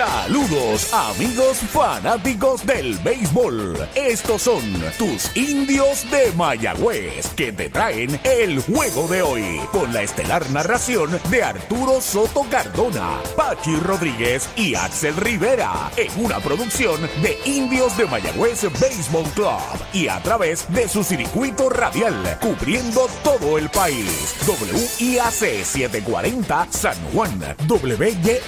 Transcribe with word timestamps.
Saludos 0.00 0.94
amigos 0.94 1.58
fanáticos 1.58 2.64
del 2.64 2.96
béisbol. 3.00 3.86
Estos 3.94 4.40
son 4.40 4.62
tus 4.96 5.36
indios 5.36 6.10
de 6.10 6.32
Mayagüez 6.36 7.28
que 7.36 7.52
te 7.52 7.68
traen 7.68 8.18
el 8.24 8.62
juego 8.62 9.06
de 9.08 9.20
hoy 9.20 9.60
con 9.70 9.92
la 9.92 10.00
estelar 10.00 10.48
narración 10.52 11.20
de 11.28 11.42
Arturo 11.42 12.00
Soto 12.00 12.46
Cardona, 12.50 13.18
Pachi 13.36 13.76
Rodríguez 13.76 14.48
y 14.56 14.74
Axel 14.74 15.14
Rivera 15.16 15.90
en 15.98 16.24
una 16.24 16.38
producción 16.38 16.98
de 17.20 17.38
Indios 17.44 17.94
de 17.98 18.06
Mayagüez 18.06 18.62
Baseball 18.80 19.28
Club 19.34 19.79
y 19.92 20.08
a 20.08 20.22
través 20.22 20.66
de 20.72 20.88
su 20.88 21.04
circuito 21.04 21.68
radial 21.68 22.38
cubriendo 22.40 23.06
todo 23.22 23.58
el 23.58 23.68
país. 23.70 24.36
WIAC 24.46 25.64
740 25.64 26.68
San 26.70 26.96
Juan, 27.12 27.38
WYAC 27.68 28.40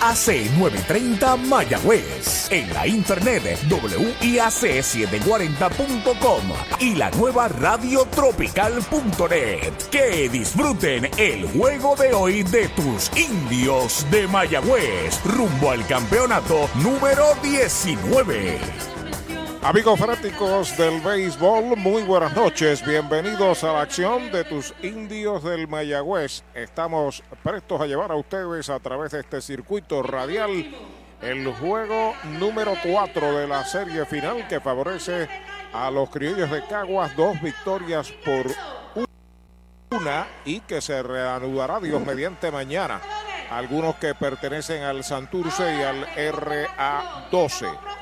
930 0.59 1.37
Mayagüez. 1.37 2.51
En 2.51 2.73
la 2.74 2.87
internet 2.87 3.59
WIAC740.com 3.68 6.42
y 6.80 6.95
la 6.95 7.10
nueva 7.12 7.48
radiotropical.net. 7.48 9.73
Que 9.90 10.29
disfruten 10.29 11.09
el 11.16 11.48
juego 11.48 11.96
de 11.96 12.12
hoy 12.12 12.43
de 12.43 12.68
tus 12.68 13.10
indios 13.16 14.06
de 14.10 14.29
Mayagüez 14.29 15.18
rumbo 15.24 15.70
al 15.70 15.87
campeonato 15.87 16.68
número 16.82 17.34
19. 17.43 18.91
Amigos 19.65 19.96
fanáticos 19.96 20.77
del 20.77 21.01
béisbol, 21.01 21.77
muy 21.77 22.02
buenas 22.02 22.35
noches. 22.35 22.85
Bienvenidos 22.85 23.63
a 23.63 23.73
la 23.73 23.82
acción 23.82 24.32
de 24.32 24.43
tus 24.43 24.74
indios 24.82 25.45
del 25.45 25.69
Mayagüez. 25.69 26.43
Estamos 26.52 27.23
prestos 27.45 27.80
a 27.80 27.87
llevar 27.87 28.10
a 28.10 28.16
ustedes 28.16 28.69
a 28.69 28.80
través 28.80 29.13
de 29.13 29.21
este 29.21 29.41
circuito 29.41 30.02
radial 30.02 30.51
el 31.21 31.46
juego 31.54 32.13
número 32.41 32.74
4 32.82 33.38
de 33.38 33.46
la 33.46 33.65
serie 33.65 34.04
final 34.04 34.49
que 34.49 34.59
favorece 34.59 35.29
a 35.73 35.93
los 35.93 36.10
criollos 36.10 36.51
de 36.51 36.66
Caguas. 36.66 37.15
Dos 37.15 37.41
victorias 37.41 38.13
por 38.24 38.47
una 39.97 40.26
y 40.45 40.59
que 40.59 40.80
se 40.80 41.01
reanudará 41.04 41.79
Dios 41.79 42.04
mediante 42.04 42.51
mañana. 42.51 43.01
Algunos 43.49 43.95
que 43.95 44.13
pertenecen 44.16 44.82
al 44.82 45.04
Santurce 45.04 45.73
y 45.79 45.82
al 45.82 46.04
RA12. 46.09 48.01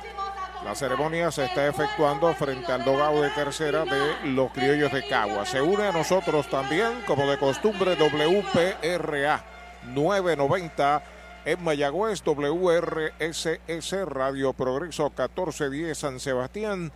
La 0.65 0.75
ceremonia 0.75 1.31
se 1.31 1.47
está 1.47 1.67
efectuando 1.67 2.33
frente 2.35 2.71
al 2.71 2.85
dogado 2.85 3.23
de 3.23 3.31
tercera 3.31 3.85
de 3.87 4.31
los 4.31 4.53
criollos 4.53 4.93
de 4.93 5.07
Cagua. 5.07 5.47
Se 5.47 5.63
une 5.63 5.85
a 5.85 5.93
nosotros 5.93 6.49
también, 6.51 7.03
como 7.07 7.27
de 7.27 7.39
costumbre, 7.39 7.97
WPRA 7.97 9.43
990 9.87 11.03
en 11.47 11.65
Mayagüez, 11.65 12.23
WRSS 12.23 14.07
Radio 14.07 14.53
Progreso 14.53 15.05
1410 15.05 15.97
San 15.97 16.21
Sebastián, 16.21 16.93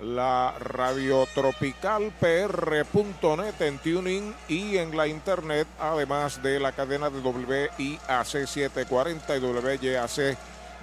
la 0.00 0.54
radio 0.58 1.28
tropical 1.34 2.12
PR.net 2.18 3.60
en 3.60 3.78
tuning 3.78 4.34
y 4.48 4.78
en 4.78 4.96
la 4.96 5.06
internet, 5.06 5.68
además 5.78 6.42
de 6.42 6.58
la 6.58 6.72
cadena 6.72 7.10
de 7.10 7.20
WIAC 7.20 8.46
740 8.46 9.36
y 9.36 9.40
WYAC 9.40 10.38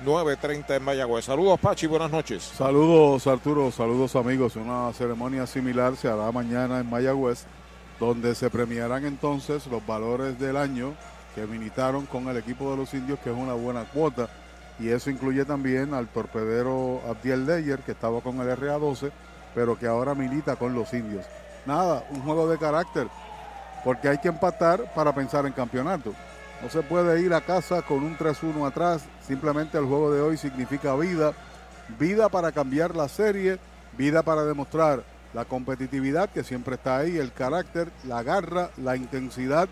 9.30 0.06 0.78
en 0.78 0.84
Mayagüez. 0.84 1.26
Saludos 1.26 1.60
Pachi, 1.60 1.88
buenas 1.88 2.12
noches. 2.12 2.44
Saludos 2.44 3.28
Arturo, 3.28 3.72
saludos 3.72 4.16
amigos. 4.16 4.56
Una 4.56 4.94
ceremonia 4.94 5.46
similar 5.46 5.96
se 5.96 6.08
hará 6.08 6.32
mañana 6.32 6.80
en 6.80 6.90
Mayagüez, 6.90 7.46
donde 8.00 8.34
se 8.36 8.50
premiarán 8.50 9.06
entonces 9.06 9.68
los 9.68 9.86
valores 9.86 10.40
del 10.40 10.58
año 10.58 10.94
que 11.36 11.46
militaron 11.46 12.06
con 12.06 12.28
el 12.28 12.38
equipo 12.38 12.72
de 12.72 12.78
los 12.78 12.94
indios, 12.94 13.20
que 13.20 13.30
es 13.30 13.36
una 13.36 13.54
buena 13.54 13.84
cuota. 13.84 14.30
Y 14.80 14.90
eso 14.90 15.10
incluye 15.10 15.44
también 15.44 15.94
al 15.94 16.08
torpedero 16.08 17.02
Abdiel 17.08 17.46
Deyer, 17.46 17.80
que 17.80 17.92
estaba 17.92 18.22
con 18.22 18.40
el 18.40 18.48
RA12, 18.58 19.12
pero 19.54 19.78
que 19.78 19.88
ahora 19.88 20.16
milita 20.16 20.56
con 20.56 20.74
los 20.74 20.94
indios. 20.94 21.26
Nada, 21.66 22.06
un 22.12 22.22
juego 22.22 22.48
de 22.48 22.58
carácter, 22.58 23.08
porque 23.84 24.08
hay 24.08 24.18
que 24.20 24.30
empatar 24.30 24.94
para 24.94 25.14
pensar 25.14 25.46
en 25.46 25.52
campeonato. 25.52 26.14
No 26.62 26.70
se 26.70 26.82
puede 26.82 27.22
ir 27.22 27.34
a 27.34 27.42
casa 27.42 27.82
con 27.82 28.04
un 28.04 28.18
3-1 28.18 28.68
atrás. 28.68 29.06
Simplemente 29.26 29.78
el 29.78 29.86
juego 29.86 30.12
de 30.12 30.22
hoy 30.22 30.38
significa 30.38 30.96
vida. 30.96 31.34
Vida 31.98 32.30
para 32.30 32.52
cambiar 32.52 32.96
la 32.96 33.08
serie. 33.08 33.60
Vida 33.98 34.24
para 34.24 34.44
demostrar 34.44 35.04
la 35.34 35.46
competitividad 35.46 36.30
que 36.30 36.44
siempre 36.44 36.76
está 36.76 36.98
ahí, 36.98 37.18
el 37.18 37.32
carácter, 37.32 37.92
la 38.04 38.24
garra, 38.24 38.72
la 38.78 38.96
intensidad 38.96 39.70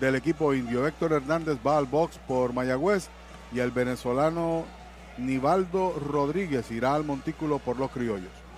del 0.00 0.14
equipo 0.14 0.54
indio. 0.54 0.86
Héctor 0.86 1.12
Hernández 1.12 1.58
va 1.66 1.78
al 1.78 1.86
box 1.86 2.18
por 2.26 2.52
Mayagüez 2.52 3.08
y 3.52 3.60
el 3.60 3.70
venezolano 3.70 4.64
Nivaldo 5.16 5.98
Rodríguez 5.98 6.70
irá 6.70 6.94
al 6.94 7.04
montículo 7.04 7.58
por 7.58 7.78
los 7.78 7.90
criollos. 7.90 8.37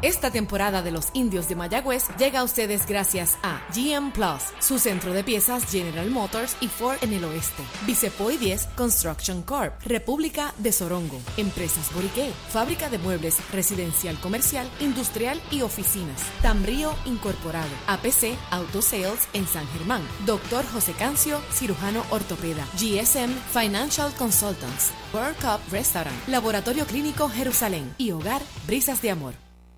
Esta 0.00 0.30
temporada 0.30 0.80
de 0.80 0.92
los 0.92 1.08
indios 1.12 1.48
de 1.48 1.56
Mayagüez 1.56 2.04
llega 2.18 2.40
a 2.40 2.44
ustedes 2.44 2.86
gracias 2.86 3.36
a 3.42 3.60
GM 3.74 4.12
Plus, 4.12 4.44
su 4.60 4.78
centro 4.78 5.12
de 5.12 5.24
piezas 5.24 5.68
General 5.68 6.08
Motors 6.08 6.56
y 6.60 6.68
Ford 6.68 6.98
en 7.00 7.14
el 7.14 7.24
oeste. 7.24 7.64
Vicepoy 7.84 8.36
10 8.36 8.66
Construction 8.76 9.42
Corp, 9.42 9.72
República 9.84 10.54
de 10.58 10.70
Sorongo. 10.70 11.18
Empresas 11.36 11.92
Boriqué, 11.92 12.30
fábrica 12.50 12.88
de 12.88 12.98
muebles 12.98 13.38
residencial, 13.50 14.20
comercial, 14.20 14.70
industrial 14.78 15.40
y 15.50 15.62
oficinas. 15.62 16.22
Tambrío 16.42 16.94
Incorporado. 17.04 17.70
APC 17.88 18.36
Auto 18.52 18.82
Sales 18.82 19.26
en 19.32 19.48
San 19.48 19.66
Germán. 19.68 20.02
Doctor 20.26 20.64
José 20.72 20.92
Cancio, 20.92 21.40
cirujano 21.50 22.04
ortopeda. 22.10 22.64
GSM 22.74 23.32
Financial 23.52 24.12
Consultants. 24.16 24.92
World 25.12 25.36
Cup 25.38 25.60
Restaurant. 25.72 26.28
Laboratorio 26.28 26.86
Clínico 26.86 27.28
Jerusalén. 27.28 27.92
Y 27.98 28.12
Hogar 28.12 28.42
Brisas 28.68 29.02
de 29.02 29.10
Amor. 29.10 29.47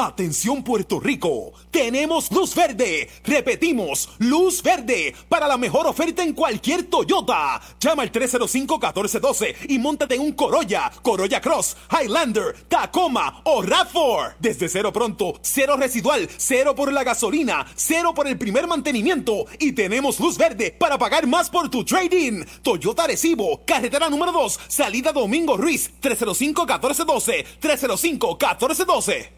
Atención 0.00 0.62
Puerto 0.62 1.00
Rico, 1.00 1.52
tenemos 1.72 2.30
luz 2.30 2.54
verde. 2.54 3.10
Repetimos, 3.24 4.10
luz 4.18 4.62
verde 4.62 5.12
para 5.28 5.48
la 5.48 5.56
mejor 5.56 5.88
oferta 5.88 6.22
en 6.22 6.34
cualquier 6.34 6.84
Toyota. 6.84 7.60
Llama 7.80 8.04
al 8.04 8.12
305-1412 8.12 9.56
y 9.68 9.80
montate 9.80 10.14
en 10.14 10.20
un 10.20 10.32
Corolla, 10.34 10.92
Corolla 11.02 11.40
Cross, 11.40 11.76
Highlander, 11.90 12.54
Tacoma 12.68 13.40
o 13.42 13.60
RAV4. 13.60 14.34
Desde 14.38 14.68
cero 14.68 14.92
pronto, 14.92 15.34
cero 15.42 15.76
residual, 15.76 16.28
cero 16.36 16.76
por 16.76 16.92
la 16.92 17.02
gasolina, 17.02 17.66
cero 17.74 18.14
por 18.14 18.28
el 18.28 18.38
primer 18.38 18.68
mantenimiento 18.68 19.46
y 19.58 19.72
tenemos 19.72 20.20
luz 20.20 20.38
verde 20.38 20.70
para 20.70 20.96
pagar 20.96 21.26
más 21.26 21.50
por 21.50 21.70
tu 21.70 21.84
trading. 21.84 22.44
Toyota 22.62 23.08
Recibo, 23.08 23.62
carretera 23.66 24.08
número 24.08 24.30
2, 24.30 24.60
salida 24.68 25.10
Domingo 25.12 25.56
Ruiz, 25.56 25.90
305-1412, 26.00 27.44
305-1412. 27.60 29.37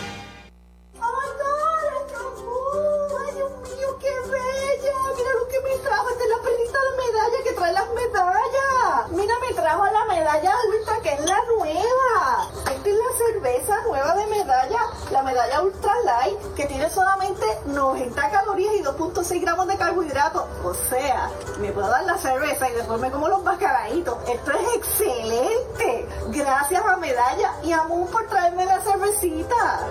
Medalla 15.31 15.61
ultra 15.61 15.93
light, 16.03 16.55
que 16.55 16.65
tiene 16.65 16.89
solamente 16.89 17.45
90 17.65 18.31
calorías 18.31 18.73
y 18.75 18.83
2.6 18.83 19.41
gramos 19.41 19.67
de 19.67 19.77
carbohidratos. 19.77 20.43
O 20.63 20.73
sea, 20.73 21.29
me 21.59 21.71
puedo 21.71 21.87
dar 21.87 22.03
la 22.03 22.17
cerveza 22.17 22.69
y 22.69 22.73
después 22.73 22.99
me 22.99 23.09
como 23.11 23.29
los 23.29 23.41
mascaraditos. 23.43 24.17
Esto 24.27 24.51
es 24.51 24.75
excelente. 24.75 26.07
Gracias 26.27 26.83
a 26.85 26.97
Medalla 26.97 27.53
y 27.63 27.71
a 27.71 27.83
Moon 27.83 28.07
por 28.07 28.27
traerme 28.27 28.65
la 28.65 28.81
cervecita. 28.81 29.87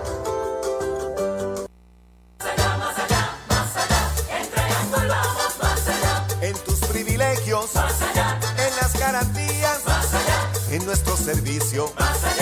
En 6.41 6.57
tus 6.65 6.79
privilegios, 6.81 7.73
más 7.75 8.01
allá. 8.01 8.39
En 8.57 8.75
las 8.75 8.99
garantías, 8.99 9.85
más 9.85 10.13
allá. 10.13 10.51
En 10.69 10.85
nuestro 10.85 11.15
servicio, 11.15 11.91
más 11.97 12.23
allá. 12.23 12.41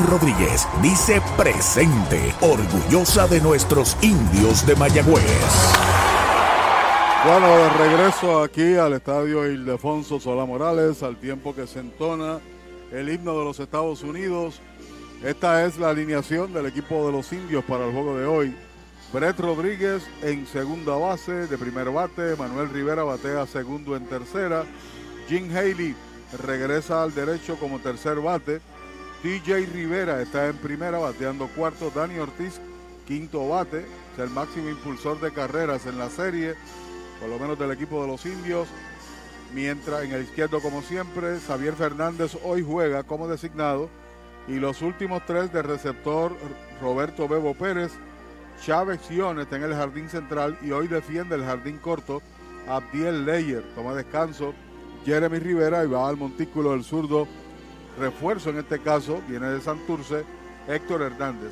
Rodríguez 0.07 0.67
dice 0.81 1.21
presente, 1.37 2.33
orgullosa 2.41 3.27
de 3.27 3.41
nuestros 3.41 3.97
indios 4.01 4.65
de 4.65 4.75
Mayagüez. 4.75 5.23
Bueno, 7.25 7.47
de 7.47 7.69
regreso 7.69 8.41
aquí 8.41 8.75
al 8.75 8.93
estadio 8.93 9.45
Ildefonso 9.45 10.19
Solá 10.19 10.45
Morales, 10.45 11.03
al 11.03 11.17
tiempo 11.17 11.53
que 11.53 11.67
se 11.67 11.79
entona 11.79 12.39
el 12.91 13.09
himno 13.09 13.37
de 13.37 13.45
los 13.45 13.59
Estados 13.59 14.03
Unidos. 14.03 14.59
Esta 15.23 15.65
es 15.65 15.77
la 15.77 15.89
alineación 15.89 16.51
del 16.51 16.65
equipo 16.65 17.05
de 17.05 17.11
los 17.11 17.31
indios 17.31 17.63
para 17.63 17.85
el 17.85 17.93
juego 17.93 18.17
de 18.17 18.25
hoy. 18.25 18.55
Brett 19.13 19.39
Rodríguez 19.39 20.03
en 20.23 20.47
segunda 20.47 20.95
base, 20.95 21.47
de 21.47 21.57
primer 21.57 21.91
bate. 21.91 22.35
Manuel 22.37 22.69
Rivera 22.69 23.03
batea 23.03 23.45
segundo 23.45 23.95
en 23.95 24.05
tercera. 24.07 24.65
Jim 25.27 25.55
Haley 25.55 25.95
regresa 26.41 27.03
al 27.03 27.13
derecho 27.13 27.57
como 27.57 27.79
tercer 27.79 28.19
bate. 28.19 28.61
TJ 29.21 29.67
Rivera 29.71 30.19
está 30.21 30.47
en 30.47 30.57
primera 30.57 30.97
bateando 30.97 31.47
cuarto. 31.47 31.91
Dani 31.93 32.17
Ortiz 32.17 32.59
quinto 33.07 33.47
bate. 33.47 33.85
Es 34.13 34.19
el 34.19 34.29
máximo 34.31 34.69
impulsor 34.69 35.19
de 35.19 35.31
carreras 35.31 35.85
en 35.85 35.99
la 35.99 36.09
serie, 36.09 36.55
por 37.19 37.29
lo 37.29 37.37
menos 37.37 37.57
del 37.59 37.71
equipo 37.71 38.01
de 38.01 38.07
los 38.07 38.25
indios. 38.25 38.67
Mientras 39.53 40.03
en 40.03 40.13
el 40.13 40.23
izquierdo, 40.23 40.59
como 40.59 40.81
siempre, 40.81 41.39
Xavier 41.39 41.73
Fernández 41.75 42.35
hoy 42.43 42.63
juega 42.63 43.03
como 43.03 43.27
designado. 43.27 43.89
Y 44.47 44.55
los 44.55 44.81
últimos 44.81 45.23
tres 45.27 45.53
de 45.53 45.61
receptor, 45.61 46.35
Roberto 46.81 47.27
Bebo 47.27 47.53
Pérez, 47.53 47.91
Chávez 48.65 49.01
Sion 49.01 49.39
está 49.39 49.57
en 49.57 49.63
el 49.63 49.75
jardín 49.75 50.09
central 50.09 50.57
y 50.63 50.71
hoy 50.71 50.87
defiende 50.87 51.35
el 51.35 51.43
jardín 51.43 51.77
corto. 51.77 52.23
Abdiel 52.67 53.25
Leyer 53.25 53.63
toma 53.75 53.93
descanso. 53.93 54.53
Jeremy 55.05 55.39
Rivera 55.39 55.83
y 55.83 55.87
va 55.87 56.09
al 56.09 56.17
montículo 56.17 56.71
del 56.71 56.83
zurdo. 56.83 57.27
Refuerzo 57.99 58.49
en 58.49 58.59
este 58.59 58.79
caso, 58.79 59.21
viene 59.27 59.49
de 59.49 59.61
Santurce, 59.61 60.23
Héctor 60.67 61.01
Hernández. 61.01 61.51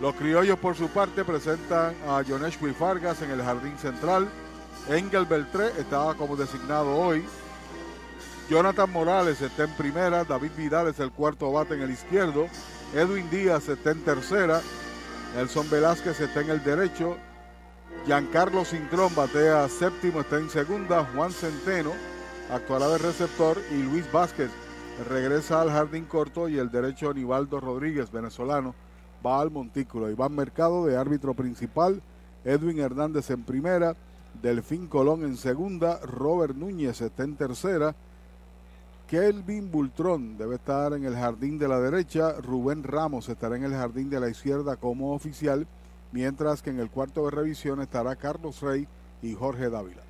Los 0.00 0.14
criollos 0.14 0.58
por 0.58 0.76
su 0.76 0.88
parte 0.88 1.24
presentan 1.24 1.94
a 2.08 2.22
Jonesh 2.26 2.58
Fargas 2.74 3.20
en 3.22 3.30
el 3.30 3.42
jardín 3.42 3.76
central. 3.78 4.28
Engel 4.88 5.26
Beltré 5.26 5.68
estaba 5.78 6.14
como 6.14 6.36
designado 6.36 6.96
hoy. 6.96 7.24
Jonathan 8.48 8.90
Morales 8.90 9.40
está 9.42 9.64
en 9.64 9.72
primera. 9.74 10.24
David 10.24 10.52
Vidal 10.56 10.88
es 10.88 10.98
el 11.00 11.10
cuarto 11.12 11.52
bate 11.52 11.74
en 11.74 11.82
el 11.82 11.90
izquierdo. 11.90 12.48
Edwin 12.94 13.28
Díaz 13.30 13.68
está 13.68 13.90
en 13.90 14.02
tercera. 14.02 14.62
Nelson 15.36 15.68
Velázquez 15.70 16.18
está 16.20 16.40
en 16.40 16.50
el 16.50 16.64
derecho. 16.64 17.16
Giancarlo 18.06 18.64
Cintrón 18.64 19.14
batea 19.14 19.68
séptimo, 19.68 20.22
está 20.22 20.38
en 20.38 20.50
segunda. 20.50 21.06
Juan 21.14 21.30
Centeno 21.30 21.92
actuará 22.50 22.88
de 22.88 22.98
receptor. 22.98 23.58
Y 23.70 23.82
Luis 23.82 24.10
Vázquez 24.10 24.50
regresa 25.04 25.60
al 25.60 25.70
jardín 25.70 26.04
corto. 26.04 26.48
Y 26.48 26.58
el 26.58 26.70
derecho 26.70 27.12
Nivaldo 27.12 27.60
Rodríguez, 27.60 28.10
venezolano, 28.10 28.74
va 29.24 29.40
al 29.40 29.50
montículo. 29.50 30.10
Iván 30.10 30.34
Mercado 30.34 30.86
de 30.86 30.96
árbitro 30.96 31.34
principal. 31.34 32.02
Edwin 32.44 32.80
Hernández 32.80 33.30
en 33.30 33.42
primera. 33.42 33.96
Delfín 34.42 34.86
Colón 34.86 35.24
en 35.24 35.36
segunda. 35.36 35.98
Robert 36.00 36.54
Núñez 36.54 37.00
está 37.00 37.24
en 37.24 37.36
tercera. 37.36 37.94
Kelvin 39.08 39.72
Bultrón 39.72 40.38
debe 40.38 40.54
estar 40.54 40.92
en 40.92 41.04
el 41.04 41.16
jardín 41.16 41.58
de 41.58 41.66
la 41.66 41.80
derecha. 41.80 42.34
Rubén 42.40 42.84
Ramos 42.84 43.28
estará 43.28 43.56
en 43.56 43.64
el 43.64 43.72
jardín 43.72 44.08
de 44.08 44.20
la 44.20 44.28
izquierda 44.28 44.76
como 44.76 45.14
oficial. 45.14 45.66
Mientras 46.12 46.62
que 46.62 46.70
en 46.70 46.78
el 46.78 46.90
cuarto 46.90 47.24
de 47.24 47.32
revisión 47.32 47.80
estará 47.80 48.14
Carlos 48.16 48.60
Rey 48.60 48.86
y 49.20 49.34
Jorge 49.34 49.68
Dávila. 49.68 50.09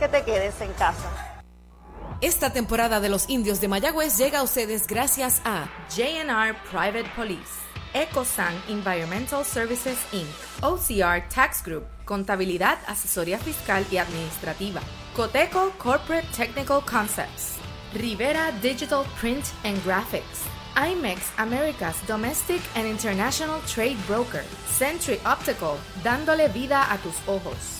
que 0.00 0.08
te 0.08 0.24
quedes 0.24 0.60
en 0.62 0.72
casa. 0.72 1.08
Esta 2.22 2.52
temporada 2.52 3.00
de 3.00 3.08
los 3.08 3.28
indios 3.28 3.60
de 3.60 3.68
Mayagüez 3.68 4.18
llega 4.18 4.40
a 4.40 4.42
ustedes 4.42 4.86
gracias 4.86 5.40
a 5.44 5.68
JNR 5.90 6.54
Private 6.70 7.08
Police, 7.14 7.60
EcoSan 7.94 8.54
Environmental 8.68 9.44
Services 9.44 9.98
Inc., 10.12 10.28
OCR 10.62 11.28
Tax 11.28 11.62
Group, 11.62 11.84
Contabilidad, 12.04 12.78
Asesoría 12.86 13.38
Fiscal 13.38 13.86
y 13.90 13.98
Administrativa, 13.98 14.80
Coteco 15.14 15.70
Corporate 15.78 16.26
Technical 16.34 16.82
Concepts, 16.84 17.56
Rivera 17.94 18.52
Digital 18.60 19.04
Print 19.18 19.44
and 19.64 19.78
Graphics, 19.84 20.46
IMEX 20.76 21.20
America's 21.38 21.96
Domestic 22.06 22.60
and 22.74 22.86
International 22.86 23.60
Trade 23.66 23.98
Broker, 24.06 24.44
Century 24.66 25.18
Optical, 25.24 25.76
dándole 26.02 26.48
vida 26.48 26.90
a 26.90 26.96
tus 26.98 27.16
ojos. 27.26 27.79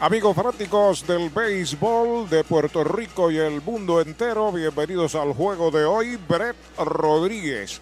Amigos 0.00 0.36
fanáticos 0.36 1.04
del 1.08 1.28
béisbol 1.28 2.30
de 2.30 2.44
Puerto 2.44 2.84
Rico 2.84 3.32
y 3.32 3.38
el 3.38 3.60
mundo 3.60 4.00
entero, 4.00 4.52
bienvenidos 4.52 5.16
al 5.16 5.32
juego 5.32 5.72
de 5.72 5.84
hoy. 5.84 6.16
Brett 6.16 6.54
Rodríguez 6.78 7.80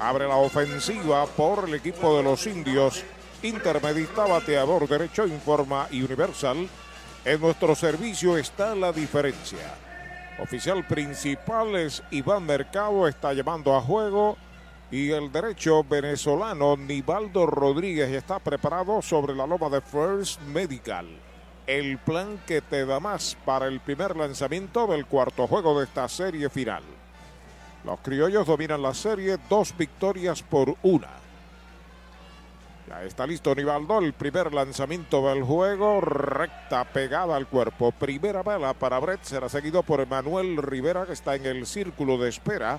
abre 0.00 0.26
la 0.26 0.38
ofensiva 0.38 1.24
por 1.26 1.68
el 1.68 1.76
equipo 1.76 2.16
de 2.16 2.24
los 2.24 2.48
indios. 2.48 3.04
Intermedista, 3.44 4.26
bateador 4.26 4.88
derecho, 4.88 5.24
informa 5.24 5.86
Universal. 5.92 6.68
En 7.24 7.40
nuestro 7.40 7.76
servicio 7.76 8.36
está 8.36 8.74
la 8.74 8.90
diferencia. 8.90 9.76
Oficial 10.40 10.84
principal 10.84 11.76
es 11.76 12.02
Iván 12.10 12.44
Mercado, 12.44 13.06
está 13.06 13.32
llevando 13.34 13.76
a 13.76 13.80
juego. 13.80 14.36
Y 14.90 15.12
el 15.12 15.30
derecho 15.30 15.84
venezolano 15.84 16.76
Nivaldo 16.76 17.46
Rodríguez 17.46 18.10
está 18.10 18.40
preparado 18.40 19.00
sobre 19.00 19.36
la 19.36 19.46
loma 19.46 19.68
de 19.68 19.80
First 19.80 20.40
Medical 20.40 21.06
el 21.66 21.98
plan 21.98 22.40
que 22.46 22.60
te 22.60 22.84
da 22.84 23.00
más 23.00 23.36
para 23.44 23.66
el 23.66 23.80
primer 23.80 24.16
lanzamiento 24.16 24.86
del 24.86 25.06
cuarto 25.06 25.46
juego 25.46 25.78
de 25.78 25.84
esta 25.84 26.08
serie 26.08 26.48
final. 26.48 26.82
Los 27.84 28.00
criollos 28.00 28.46
dominan 28.46 28.82
la 28.82 28.94
serie, 28.94 29.38
dos 29.48 29.76
victorias 29.76 30.42
por 30.42 30.76
una. 30.82 31.08
Ya 32.88 33.02
está 33.04 33.26
listo 33.26 33.54
Nivaldo, 33.54 34.00
el 34.00 34.12
primer 34.12 34.52
lanzamiento 34.52 35.28
del 35.28 35.42
juego, 35.42 36.00
recta 36.00 36.84
pegada 36.84 37.36
al 37.36 37.46
cuerpo. 37.46 37.92
Primera 37.92 38.42
bala 38.42 38.74
para 38.74 38.98
Brett, 38.98 39.22
será 39.22 39.48
seguido 39.48 39.82
por 39.82 40.00
Emanuel 40.00 40.56
Rivera, 40.58 41.06
que 41.06 41.12
está 41.12 41.34
en 41.34 41.46
el 41.46 41.66
círculo 41.66 42.18
de 42.18 42.28
espera 42.28 42.78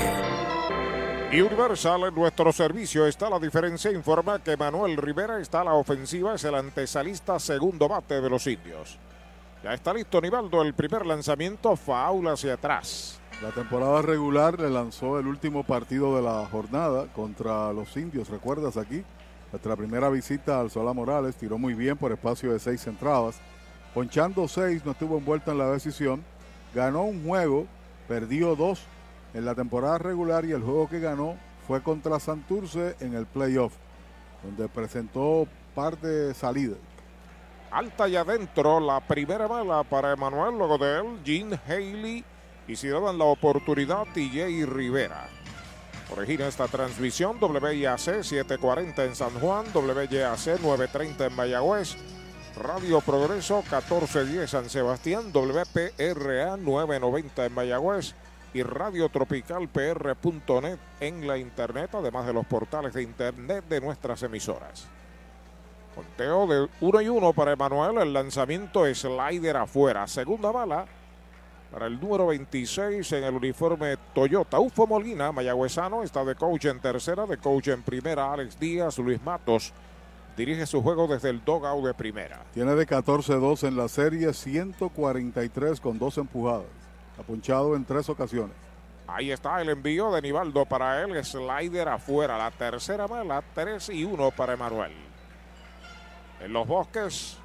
Universal 1.33 2.05
en 2.05 2.15
nuestro 2.15 2.53
servicio 2.53 3.07
está 3.07 3.29
la 3.29 3.41
diferencia. 3.41 3.91
Informa 3.91 4.39
que 4.39 4.57
Manuel 4.57 4.97
Rivera 4.97 5.41
está 5.41 5.63
a 5.63 5.65
la 5.65 5.75
ofensiva, 5.75 6.35
es 6.35 6.45
el 6.45 6.55
antesalista 6.55 7.41
segundo 7.41 7.89
bate 7.89 8.21
de 8.21 8.31
los 8.31 8.47
indios. 8.47 8.97
Ya 9.65 9.75
está 9.75 9.93
listo 9.93 10.21
Nivaldo, 10.21 10.63
el 10.63 10.75
primer 10.75 11.05
lanzamiento, 11.05 11.75
faula 11.75 12.35
hacia 12.35 12.55
atrás. 12.55 13.19
La 13.43 13.51
temporada 13.51 14.03
regular 14.03 14.61
le 14.61 14.71
lanzó 14.71 15.19
el 15.19 15.27
último 15.27 15.65
partido 15.65 16.15
de 16.15 16.23
la 16.23 16.47
jornada 16.47 17.13
contra 17.13 17.73
los 17.73 17.97
indios, 17.97 18.29
¿recuerdas 18.29 18.77
aquí? 18.77 19.03
Nuestra 19.51 19.75
primera 19.75 20.09
visita 20.11 20.61
al 20.61 20.71
Solá 20.71 20.93
Morales 20.93 21.35
tiró 21.35 21.59
muy 21.59 21.75
bien 21.75 21.97
por 21.97 22.13
espacio 22.13 22.53
de 22.53 22.61
seis 22.61 22.87
entradas. 22.87 23.41
Ponchando 23.95 24.49
seis, 24.49 24.85
no 24.85 24.91
estuvo 24.91 25.19
envuelto 25.19 25.53
en 25.53 25.59
la 25.59 25.71
decisión. 25.71 26.25
Ganó 26.75 27.03
un 27.05 27.25
juego, 27.25 27.67
perdió 28.09 28.57
dos 28.57 28.83
en 29.33 29.45
la 29.45 29.55
temporada 29.55 29.99
regular 29.99 30.45
y 30.45 30.51
el 30.51 30.63
juego 30.63 30.89
que 30.89 30.99
ganó 30.99 31.37
fue 31.69 31.81
contra 31.81 32.19
Santurce 32.19 32.97
en 32.99 33.15
el 33.15 33.27
playoff, 33.27 33.73
donde 34.43 34.69
presentó 34.69 35.47
parte 35.75 36.09
de 36.09 36.35
salida. 36.35 36.75
Alta 37.71 38.09
y 38.09 38.17
adentro, 38.17 38.81
la 38.81 39.01
primera 39.01 39.47
bala 39.47 39.85
para 39.85 40.13
Emanuel, 40.13 40.59
luego 40.59 40.77
de 40.79 40.99
él, 40.99 41.21
Gene 41.25 41.59
Haley 41.67 42.25
y 42.67 42.77
si 42.77 42.89
daban 42.89 43.19
la 43.19 43.25
oportunidad, 43.25 44.05
TJ 44.15 44.67
Rivera. 44.67 45.29
Origina 46.11 46.47
esta 46.47 46.69
transmisión 46.69 47.39
WIAC 47.41 47.99
740 47.99 49.05
en 49.05 49.15
San 49.15 49.31
Juan, 49.41 49.67
WIAC 49.75 50.61
930 50.61 51.27
en 51.27 51.35
Mayagüez, 51.35 51.97
Radio 52.57 53.01
Progreso 53.01 53.63
1410 53.63 54.49
San 54.49 54.71
Sebastián, 54.71 55.33
WPRA 55.33 56.57
990 56.57 57.47
en 57.47 57.53
Mayagüez 57.53 58.15
y 58.53 58.63
radiotropicalpr.net 58.63 60.79
en 61.01 61.27
la 61.27 61.37
internet, 61.37 61.91
además 61.95 62.27
de 62.27 62.33
los 62.33 62.47
portales 62.47 62.95
de 62.95 63.03
internet 63.03 63.65
de 63.69 63.81
nuestras 63.81 64.23
emisoras. 64.23 64.87
Conteo 65.97 66.47
de 66.47 66.69
1 66.81 67.01
y 67.01 67.09
1 67.09 67.33
para 67.33 67.51
Emanuel, 67.53 67.99
el 67.99 68.13
lanzamiento 68.13 68.85
slider 68.95 69.57
afuera, 69.57 70.07
segunda 70.07 70.53
bala 70.53 70.87
para 71.73 71.89
el 71.89 72.01
número 72.01 72.29
26 72.29 73.11
en 73.13 73.25
el 73.25 73.35
uniforme 73.35 73.97
Toyota. 74.15 74.61
Ufo 74.61 74.87
Molina, 74.87 75.33
mayagüezano, 75.33 76.05
está 76.05 76.25
de 76.25 76.37
coach 76.37 76.67
en 76.67 76.79
tercera, 76.79 77.27
de 77.27 77.39
coach 77.39 77.67
en 77.69 77.83
primera, 77.83 78.33
Alex 78.33 78.61
Díaz, 78.61 78.97
Luis 78.99 79.21
Matos. 79.25 79.73
Dirige 80.37 80.67
su 80.67 80.83
juego 80.83 81.07
desde 81.07 81.31
el 81.31 81.45
dogout 81.45 81.85
de 81.85 81.95
primera. 81.95 82.43
Tiene 82.53 82.75
de 82.75 82.87
14-2 82.87 83.69
en 83.69 83.77
la 83.77 83.89
serie, 83.89 84.33
143 84.33 85.81
con 85.81 85.99
dos 85.99 86.19
empujadas. 86.19 86.67
Ha 87.19 87.23
punchado 87.23 87.77
en 87.77 87.85
tres 87.85 88.09
ocasiones. 88.09 88.57
Ahí 89.07 89.31
está 89.31 89.61
el 89.61 89.69
envío 89.69 90.11
de 90.11 90.23
Nivaldo 90.23 90.65
para 90.65 91.03
él. 91.03 91.25
Slider 91.25 91.89
afuera. 91.89 92.37
La 92.37 92.51
tercera 92.51 93.07
mala, 93.07 93.43
3 93.55 93.91
y 93.91 94.05
1 94.05 94.31
para 94.33 94.55
Emanuel. 94.55 94.93
En 96.41 96.53
los 96.53 96.67
bosques, 96.67 97.39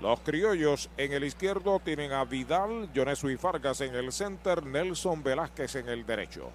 los 0.00 0.20
criollos 0.20 0.90
en 0.96 1.12
el 1.12 1.24
izquierdo 1.24 1.80
tienen 1.80 2.12
a 2.12 2.24
Vidal, 2.24 2.90
Jonesu 2.94 3.30
y 3.30 3.36
Fargas 3.36 3.80
en 3.80 3.94
el 3.94 4.12
center, 4.12 4.64
Nelson 4.64 5.22
Velázquez 5.22 5.76
en 5.76 5.88
el 5.88 6.04
derecho. 6.04 6.50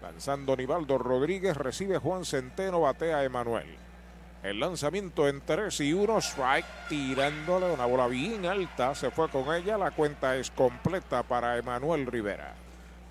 Lanzando 0.00 0.56
Nivaldo 0.56 0.98
Rodríguez, 0.98 1.56
recibe 1.56 1.98
Juan 1.98 2.24
Centeno, 2.24 2.80
batea 2.80 3.18
a 3.18 3.24
Emanuel. 3.24 3.85
El 4.46 4.60
lanzamiento 4.60 5.26
en 5.26 5.40
3 5.44 5.80
y 5.80 5.92
1, 5.92 6.18
strike, 6.18 6.66
tirándole 6.88 7.68
una 7.74 7.84
bola 7.84 8.06
bien 8.06 8.46
alta, 8.46 8.94
se 8.94 9.10
fue 9.10 9.28
con 9.28 9.52
ella, 9.52 9.76
la 9.76 9.90
cuenta 9.90 10.36
es 10.36 10.52
completa 10.52 11.24
para 11.24 11.58
Emanuel 11.58 12.06
Rivera. 12.06 12.54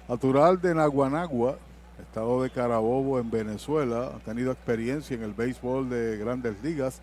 Natural 0.08 0.62
de 0.62 0.74
Naguanagua, 0.74 1.58
estado 2.00 2.42
de 2.42 2.50
Carabobo 2.50 3.20
en 3.20 3.30
Venezuela, 3.30 4.13
ha 4.15 4.20
tenido 4.20 4.54
experiencia 4.54 5.13
en 5.13 5.24
el 5.24 5.34
béisbol 5.34 5.89
de 5.89 6.15
grandes 6.15 6.56
ligas, 6.63 7.01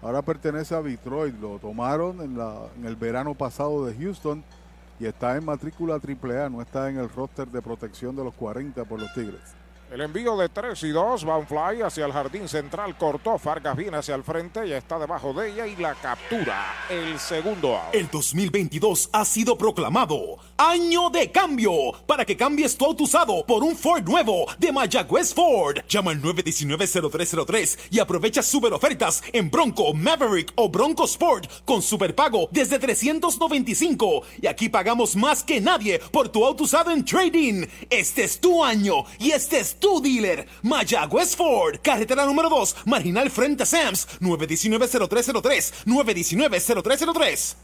ahora 0.00 0.22
pertenece 0.22 0.74
a 0.74 0.80
Detroit, 0.80 1.38
lo 1.38 1.58
tomaron 1.58 2.22
en, 2.22 2.40
en 2.78 2.86
el 2.86 2.96
verano 2.96 3.34
pasado 3.34 3.84
de 3.84 3.94
Houston 4.02 4.42
y 4.98 5.04
está 5.04 5.36
en 5.36 5.44
matrícula 5.44 5.96
AAA, 5.96 6.48
no 6.48 6.62
está 6.62 6.88
en 6.88 6.96
el 6.96 7.10
roster 7.10 7.48
de 7.48 7.60
protección 7.60 8.16
de 8.16 8.24
los 8.24 8.32
40 8.32 8.82
por 8.86 8.98
los 8.98 9.12
Tigres. 9.12 9.54
El 9.94 10.00
envío 10.00 10.36
de 10.36 10.48
3 10.48 10.82
y 10.82 10.88
2, 10.88 11.24
Van 11.24 11.46
Fly 11.46 11.82
hacia 11.82 12.04
el 12.04 12.12
jardín 12.12 12.48
central, 12.48 12.98
cortó, 12.98 13.38
Fargas 13.38 13.76
viene 13.76 13.96
hacia 13.96 14.16
el 14.16 14.24
frente, 14.24 14.68
ya 14.68 14.76
está 14.76 14.98
debajo 14.98 15.32
de 15.32 15.52
ella 15.52 15.68
y 15.68 15.76
la 15.76 15.94
captura, 15.94 16.84
el 16.90 17.16
segundo 17.20 17.76
out. 17.76 17.94
El 17.94 18.10
2022 18.10 19.10
ha 19.12 19.24
sido 19.24 19.56
proclamado 19.56 20.38
Año 20.56 21.10
de 21.10 21.30
Cambio 21.30 21.72
para 22.08 22.24
que 22.24 22.36
cambies 22.36 22.76
tu 22.76 22.86
auto 22.86 23.04
usado 23.04 23.46
por 23.46 23.62
un 23.62 23.76
Ford 23.76 24.02
nuevo 24.04 24.46
de 24.58 24.72
Mayagüez 24.72 25.32
Ford. 25.32 25.78
Llama 25.88 26.10
al 26.10 26.20
919-0303 26.22 27.78
y 27.92 28.00
aprovecha 28.00 28.42
super 28.42 28.72
ofertas 28.72 29.22
en 29.32 29.48
Bronco, 29.48 29.94
Maverick 29.94 30.52
o 30.56 30.68
Bronco 30.68 31.04
Sport 31.04 31.64
con 31.64 31.82
superpago 31.82 32.48
desde 32.50 32.80
395 32.80 34.22
y 34.42 34.48
aquí 34.48 34.68
pagamos 34.68 35.14
más 35.14 35.44
que 35.44 35.60
nadie 35.60 36.00
por 36.10 36.30
tu 36.30 36.44
auto 36.44 36.64
usado 36.64 36.90
en 36.90 37.04
trading. 37.04 37.64
Este 37.90 38.24
es 38.24 38.40
tu 38.40 38.64
año 38.64 39.04
y 39.20 39.30
este 39.30 39.60
es 39.60 39.76
tu 39.76 39.83
dealer, 40.00 40.46
Mayagüez 40.62 41.36
Ford, 41.36 41.78
carretera 41.82 42.24
número 42.24 42.48
2, 42.48 42.86
marginal 42.86 43.30
frente 43.30 43.62
a 43.62 43.66
Sams, 43.66 44.20
919-0303, 44.20 45.84
919-0303. 45.86 47.56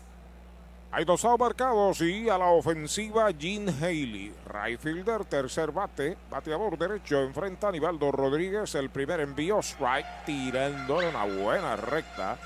Hay 0.93 1.05
dos 1.05 1.25
marcados 1.39 2.01
y 2.01 2.29
a 2.29 2.37
la 2.37 2.47
ofensiva 2.47 3.31
Gene 3.33 3.73
Haley. 3.73 4.33
Right 4.53 4.81
fielder, 4.81 5.25
tercer 5.25 5.71
bate, 5.71 6.17
bateador 6.29 6.77
derecho, 6.77 7.23
enfrenta 7.23 7.69
a 7.69 7.73
Nivaldo 7.73 8.11
Rodríguez. 8.11 8.75
El 8.75 8.91
primer 8.91 9.21
envío, 9.21 9.61
strike, 9.61 10.25
tirando 10.27 10.99
una 10.99 11.25
buena 11.27 11.77
recta. 11.77 12.37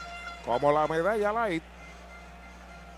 Como 0.45 0.71
la 0.73 0.87
medalla 0.87 1.33
light. 1.33 1.63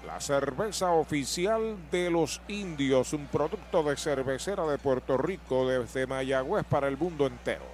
La 0.07 0.21
cerveza 0.21 0.93
oficial 0.93 1.77
de 1.91 2.11
los 2.11 2.41
indios, 2.47 3.13
un 3.13 3.27
producto 3.27 3.83
de 3.83 3.97
cervecera 3.97 4.65
de 4.65 4.79
Puerto 4.79 5.19
Rico 5.19 5.69
desde 5.69 6.07
Mayagüez 6.07 6.65
para 6.65 6.87
el 6.87 6.97
mundo 6.97 7.27
entero. 7.27 7.65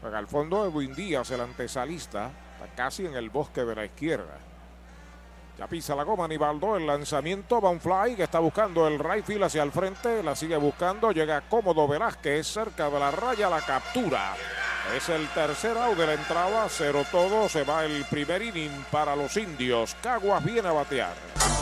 Juega 0.00 0.18
al 0.18 0.26
fondo 0.26 0.66
Edwin 0.66 0.94
Díaz, 0.96 1.30
el 1.30 1.40
antesalista, 1.40 2.32
está 2.54 2.74
casi 2.74 3.06
en 3.06 3.14
el 3.14 3.30
bosque 3.30 3.64
de 3.64 3.74
la 3.74 3.84
izquierda. 3.84 4.36
Ya 5.56 5.68
pisa 5.68 5.94
la 5.94 6.02
goma 6.02 6.26
Nivaldo, 6.26 6.76
el 6.76 6.88
lanzamiento 6.88 7.60
va 7.60 7.70
un 7.70 7.80
fly 7.80 8.16
que 8.16 8.24
está 8.24 8.40
buscando 8.40 8.88
el 8.88 8.98
field 9.22 9.44
hacia 9.44 9.62
el 9.62 9.70
frente, 9.70 10.24
la 10.24 10.34
sigue 10.34 10.56
buscando, 10.56 11.12
llega 11.12 11.42
cómodo 11.42 11.86
Velázquez 11.86 12.48
cerca 12.48 12.90
de 12.90 12.98
la 12.98 13.12
raya, 13.12 13.48
la 13.48 13.60
captura. 13.60 14.34
Es 14.96 15.08
el 15.08 15.26
tercer 15.28 15.78
out 15.78 15.96
de 15.96 16.06
la 16.06 16.14
entrada, 16.14 16.66
cero 16.68 17.06
todo, 17.10 17.48
se 17.48 17.62
va 17.62 17.84
el 17.84 18.04
primer 18.06 18.42
inning 18.42 18.84
para 18.90 19.14
los 19.14 19.36
indios. 19.36 19.96
Caguas 20.02 20.44
viene 20.44 20.68
a 20.68 20.72
batear. 20.72 21.14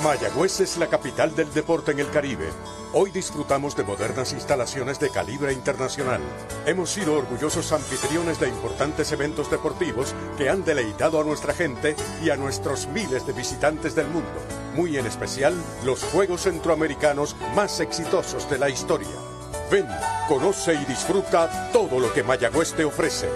Mayagüez 0.03 0.61
es 0.61 0.79
la 0.79 0.89
capital 0.89 1.37
del 1.37 1.53
deporte 1.53 1.93
en 1.93 2.01
el 2.01 2.11
Caribe. 2.11 2.49
Hoy 2.93 3.11
disfrutamos 3.13 3.77
de 3.77 3.85
modernas 3.85 4.33
instalaciones 4.33 4.99
de 4.99 5.11
calibre 5.11 5.53
internacional. 5.53 6.21
Hemos 6.67 6.91
sido 6.91 7.15
orgullosos 7.15 7.71
anfitriones 7.73 8.41
de 8.41 8.49
importantes 8.49 9.13
eventos 9.13 9.51
deportivos 9.51 10.15
que 10.37 10.49
han 10.49 10.65
deleitado 10.65 11.21
a 11.21 11.25
nuestra 11.25 11.53
gente 11.53 11.95
y 12.25 12.31
a 12.31 12.37
nuestros 12.37 12.89
miles 12.89 13.27
de 13.27 13.33
visitantes 13.35 13.95
del 13.95 14.09
mundo. 14.09 14.29
Muy 14.75 14.97
en 14.97 15.07
especial 15.07 15.55
los 15.85 16.03
Juegos 16.03 16.43
Centroamericanos 16.43 17.37
más 17.55 17.79
exitosos 17.79 18.49
de 18.51 18.59
la 18.59 18.71
historia. 18.71 19.30
Ven, 19.71 19.87
conoce 20.27 20.75
y 20.75 20.85
disfruta 20.85 21.71
todo 21.73 22.01
lo 22.01 22.13
que 22.13 22.25
Mayagüez 22.25 22.73
te 22.73 22.85
ofrece. 22.85 23.29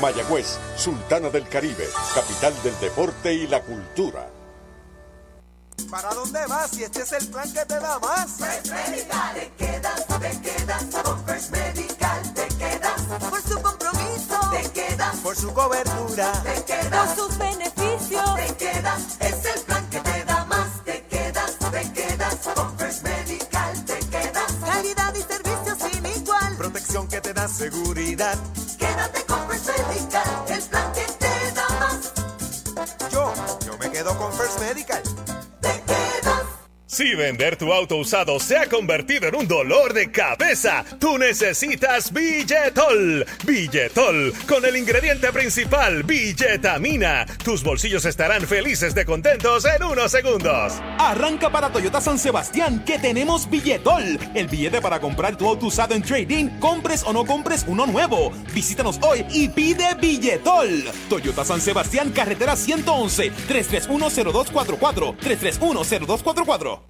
Mayagüez, 0.00 0.58
Sultana 0.76 1.28
del 1.28 1.48
Caribe, 1.48 1.88
capital 2.12 2.52
del 2.64 2.78
deporte 2.80 3.32
y 3.32 3.46
la 3.46 3.62
cultura. 3.62 4.26
¿Para 5.88 6.12
dónde 6.12 6.44
vas? 6.46 6.70
Si 6.70 6.82
este 6.82 7.02
es 7.02 7.12
el 7.12 7.28
plan 7.28 7.52
que 7.52 7.64
te 7.64 7.78
da 7.78 7.98
más. 8.00 8.32
First 8.32 8.72
Medical, 8.72 9.34
te 9.34 9.50
quedas, 9.56 10.06
te 10.06 10.40
quedas. 10.40 10.84
Con 11.04 11.24
First 11.24 11.50
Medical 11.50 12.34
te 12.34 12.48
quedas. 12.48 13.02
Por 13.30 13.42
su 13.42 13.62
compromiso, 13.62 14.50
te 14.50 14.70
quedas. 14.70 15.16
Por 15.18 15.36
su 15.36 15.54
cobertura, 15.54 16.32
te 16.42 16.64
quedas. 16.64 17.14
Por 17.14 17.16
sus 17.16 17.38
beneficios, 17.38 18.34
te 18.34 18.54
quedas. 18.56 19.02
Es 19.20 19.44
el 19.44 19.60
plan 19.62 19.69
seguridad. 27.60 28.38
Quédate 28.78 29.24
con 29.24 29.48
First 29.48 29.68
Medical, 29.68 30.22
el 30.48 30.62
plan 30.62 30.92
que 30.92 31.04
te 31.18 31.52
da 31.52 31.68
más. 31.78 32.12
Yo, 33.10 33.32
yo 33.66 33.78
me 33.78 33.90
quedo 33.90 34.16
con 34.16 34.32
First 34.32 34.60
Medical. 34.60 35.02
Si 36.90 37.14
vender 37.14 37.56
tu 37.56 37.72
auto 37.72 37.98
usado 37.98 38.40
se 38.40 38.58
ha 38.58 38.68
convertido 38.68 39.28
en 39.28 39.36
un 39.36 39.46
dolor 39.46 39.94
de 39.94 40.10
cabeza, 40.10 40.84
tú 40.98 41.18
necesitas 41.18 42.12
Billetol. 42.12 43.24
Billetol, 43.46 44.34
con 44.48 44.64
el 44.64 44.76
ingrediente 44.76 45.30
principal, 45.30 46.02
billetamina. 46.02 47.26
Tus 47.44 47.62
bolsillos 47.62 48.04
estarán 48.06 48.44
felices 48.44 48.92
de 48.92 49.04
contentos 49.04 49.66
en 49.66 49.84
unos 49.84 50.10
segundos. 50.10 50.72
Arranca 50.98 51.48
para 51.48 51.70
Toyota 51.70 52.00
San 52.00 52.18
Sebastián 52.18 52.84
que 52.84 52.98
tenemos 52.98 53.48
Billetol, 53.48 54.18
el 54.34 54.48
billete 54.48 54.80
para 54.80 54.98
comprar 54.98 55.36
tu 55.36 55.46
auto 55.46 55.66
usado 55.66 55.94
en 55.94 56.02
trading, 56.02 56.58
compres 56.58 57.04
o 57.04 57.12
no 57.12 57.24
compres 57.24 57.64
uno 57.68 57.86
nuevo. 57.86 58.32
Visítanos 58.52 58.98
hoy 59.02 59.24
y 59.30 59.48
pide 59.48 59.94
Billetol. 59.94 60.90
Toyota 61.08 61.44
San 61.44 61.60
Sebastián, 61.60 62.10
carretera 62.10 62.56
111, 62.56 63.30
3310244, 63.48 65.16
3310244. 65.18 66.89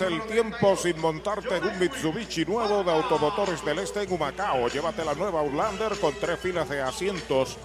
el 0.01 0.21
tiempo 0.23 0.75
sin 0.75 0.99
montarte 0.99 1.55
en 1.57 1.63
un 1.63 1.79
Mitsubishi 1.79 2.43
nuevo 2.45 2.83
de 2.83 2.91
Automotores 2.91 3.63
del 3.63 3.79
Este 3.79 4.03
en 4.03 4.11
Humacao. 4.11 4.67
Llévate 4.67 5.05
la 5.05 5.13
nueva 5.13 5.39
Outlander 5.41 5.97
con 5.99 6.13
tres 6.15 6.39
filas 6.39 6.67
de 6.69 6.81
asientos 6.81 7.57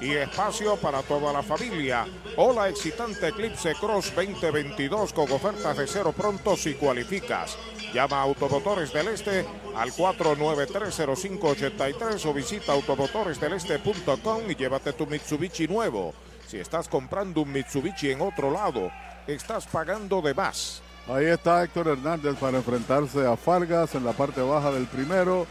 y 0.00 0.12
espacio 0.12 0.76
para 0.76 1.02
toda 1.02 1.30
la 1.32 1.42
familia. 1.42 2.06
O 2.36 2.52
la 2.52 2.68
excitante 2.68 3.28
Eclipse 3.28 3.74
Cross 3.74 4.12
2022 4.14 5.12
con 5.12 5.30
ofertas 5.30 5.76
de 5.76 5.86
cero 5.86 6.12
pronto 6.16 6.56
si 6.56 6.74
cualificas. 6.74 7.56
Llama 7.92 8.16
a 8.18 8.22
Automotores 8.22 8.90
del 8.92 9.06
Este 9.08 9.44
al 9.76 9.92
4930583 9.92 12.26
o 12.26 12.34
visita 12.34 12.72
automotoresdeleste.com 12.72 14.50
y 14.50 14.56
llévate 14.56 14.94
tu 14.94 15.06
Mitsubishi 15.06 15.68
nuevo. 15.68 16.12
Si 16.46 16.58
estás 16.58 16.88
comprando 16.88 17.42
un 17.42 17.52
Mitsubishi 17.52 18.10
en 18.10 18.20
otro 18.20 18.50
lado, 18.50 18.90
estás 19.26 19.66
pagando 19.66 20.22
de 20.22 20.34
más. 20.34 20.83
Ahí 21.08 21.26
está 21.26 21.62
Héctor 21.62 21.88
Hernández 21.88 22.34
para 22.36 22.56
enfrentarse 22.58 23.26
a 23.26 23.36
Fargas 23.36 23.94
en 23.94 24.04
la 24.04 24.12
parte 24.12 24.40
baja 24.40 24.70
del 24.70 24.86
primero. 24.86 25.46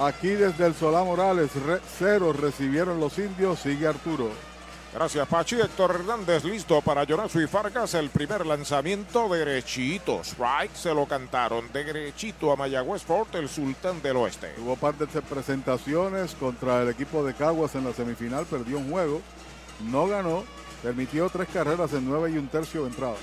Aquí 0.00 0.28
desde 0.30 0.66
el 0.66 0.74
Solá 0.74 1.04
Morales, 1.04 1.50
re- 1.64 1.80
cero 1.98 2.32
recibieron 2.32 2.98
los 2.98 3.16
indios, 3.18 3.60
sigue 3.60 3.86
Arturo. 3.86 4.30
Gracias, 4.92 5.26
Pachi. 5.28 5.60
Héctor 5.60 5.92
Hernández 5.96 6.44
listo 6.44 6.80
para 6.80 7.04
Yorazo 7.04 7.40
y 7.40 7.46
Fargas. 7.46 7.94
El 7.94 8.10
primer 8.10 8.46
lanzamiento 8.46 9.28
derechito. 9.28 10.20
Strike 10.22 10.74
se 10.74 10.92
lo 10.94 11.06
cantaron 11.06 11.72
derechito 11.72 12.52
a 12.52 12.56
Mayagüez 12.56 13.02
Fort, 13.02 13.34
el 13.36 13.48
sultán 13.48 14.02
del 14.02 14.16
oeste. 14.16 14.48
Tuvo 14.56 14.74
parte 14.76 15.06
de 15.06 15.22
presentaciones 15.22 16.34
contra 16.34 16.82
el 16.82 16.88
equipo 16.88 17.24
de 17.24 17.34
Caguas 17.34 17.74
en 17.76 17.84
la 17.84 17.92
semifinal, 17.92 18.44
perdió 18.46 18.78
un 18.78 18.90
juego, 18.90 19.20
no 19.90 20.06
ganó, 20.06 20.44
permitió 20.82 21.28
tres 21.28 21.48
carreras 21.52 21.92
en 21.92 22.08
nueve 22.08 22.30
y 22.32 22.38
un 22.38 22.46
tercio 22.48 22.82
de 22.82 22.88
entrada. 22.90 23.16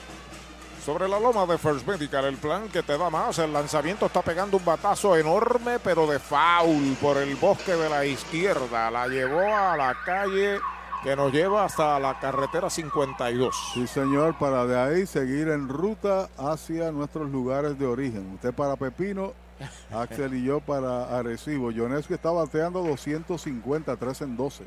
Sobre 0.86 1.08
la 1.08 1.20
loma 1.20 1.46
de 1.46 1.60
First 1.60 1.86
Medical, 1.88 2.26
el 2.26 2.38
plan 2.38 2.68
que 2.68 2.82
te 2.82 2.98
da 2.98 3.10
más. 3.12 3.38
El 3.38 3.54
lanzamiento 3.54 4.08
está 4.08 4.24
pegando 4.24 4.58
un 4.58 4.66
batazo 4.66 5.16
enorme, 5.16 5.78
pero 5.78 6.08
de 6.08 6.18
foul 6.18 6.98
por 7.00 7.18
el 7.18 7.36
bosque 7.36 7.74
de 7.74 7.88
la 7.88 8.04
izquierda. 8.04 8.90
La 8.90 9.08
llevó 9.08 9.42
a 9.42 9.78
la 9.78 9.96
calle 10.04 10.60
que 11.04 11.16
nos 11.16 11.32
lleva 11.32 11.66
hasta 11.66 12.00
la 12.00 12.20
carretera 12.20 12.68
52. 12.68 13.56
Sí, 13.76 13.86
señor, 13.86 14.38
para 14.40 14.66
de 14.66 14.80
ahí 14.80 15.06
seguir 15.06 15.50
en 15.50 15.70
ruta 15.70 16.30
hacia 16.36 16.92
nuestros 16.92 17.30
lugares 17.30 17.78
de 17.78 17.86
origen. 17.86 18.32
Usted 18.34 18.52
para 18.52 18.76
Pepino, 18.76 19.34
Axel 19.94 20.34
y 20.34 20.44
yo 20.44 20.62
para 20.62 21.16
Arecibo. 21.16 21.72
Jonescu 21.72 22.16
está 22.16 22.32
bateando 22.32 22.84
250, 22.84 23.96
3 23.96 24.22
en 24.22 24.36
12. 24.36 24.64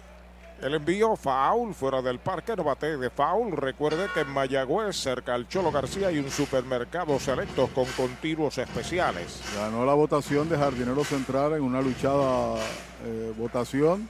El 0.63 0.75
envío 0.75 1.17
foul 1.17 1.75
fuera 1.75 2.01
del 2.01 2.19
parque, 2.21 2.57
no 2.57 2.65
bate 2.65 2.97
de 2.97 3.11
foul. 3.11 3.53
Recuerde 3.53 4.07
que 4.15 4.21
en 4.21 4.31
Mayagüez, 4.31 4.97
cerca 4.97 5.35
al 5.35 5.49
Cholo 5.49 5.71
García, 5.71 6.09
hay 6.09 6.19
un 6.19 6.31
supermercado 6.31 7.19
selectos 7.19 7.69
con 7.71 7.85
continuos 7.97 8.57
especiales. 8.59 9.43
Ganó 9.57 9.85
la 9.85 9.95
votación 9.95 10.49
de 10.49 10.57
Jardinero 10.57 11.05
Central 11.05 11.55
en 11.55 11.63
una 11.63 11.83
luchada 11.83 12.57
eh, 13.05 13.35
votación 13.37 14.09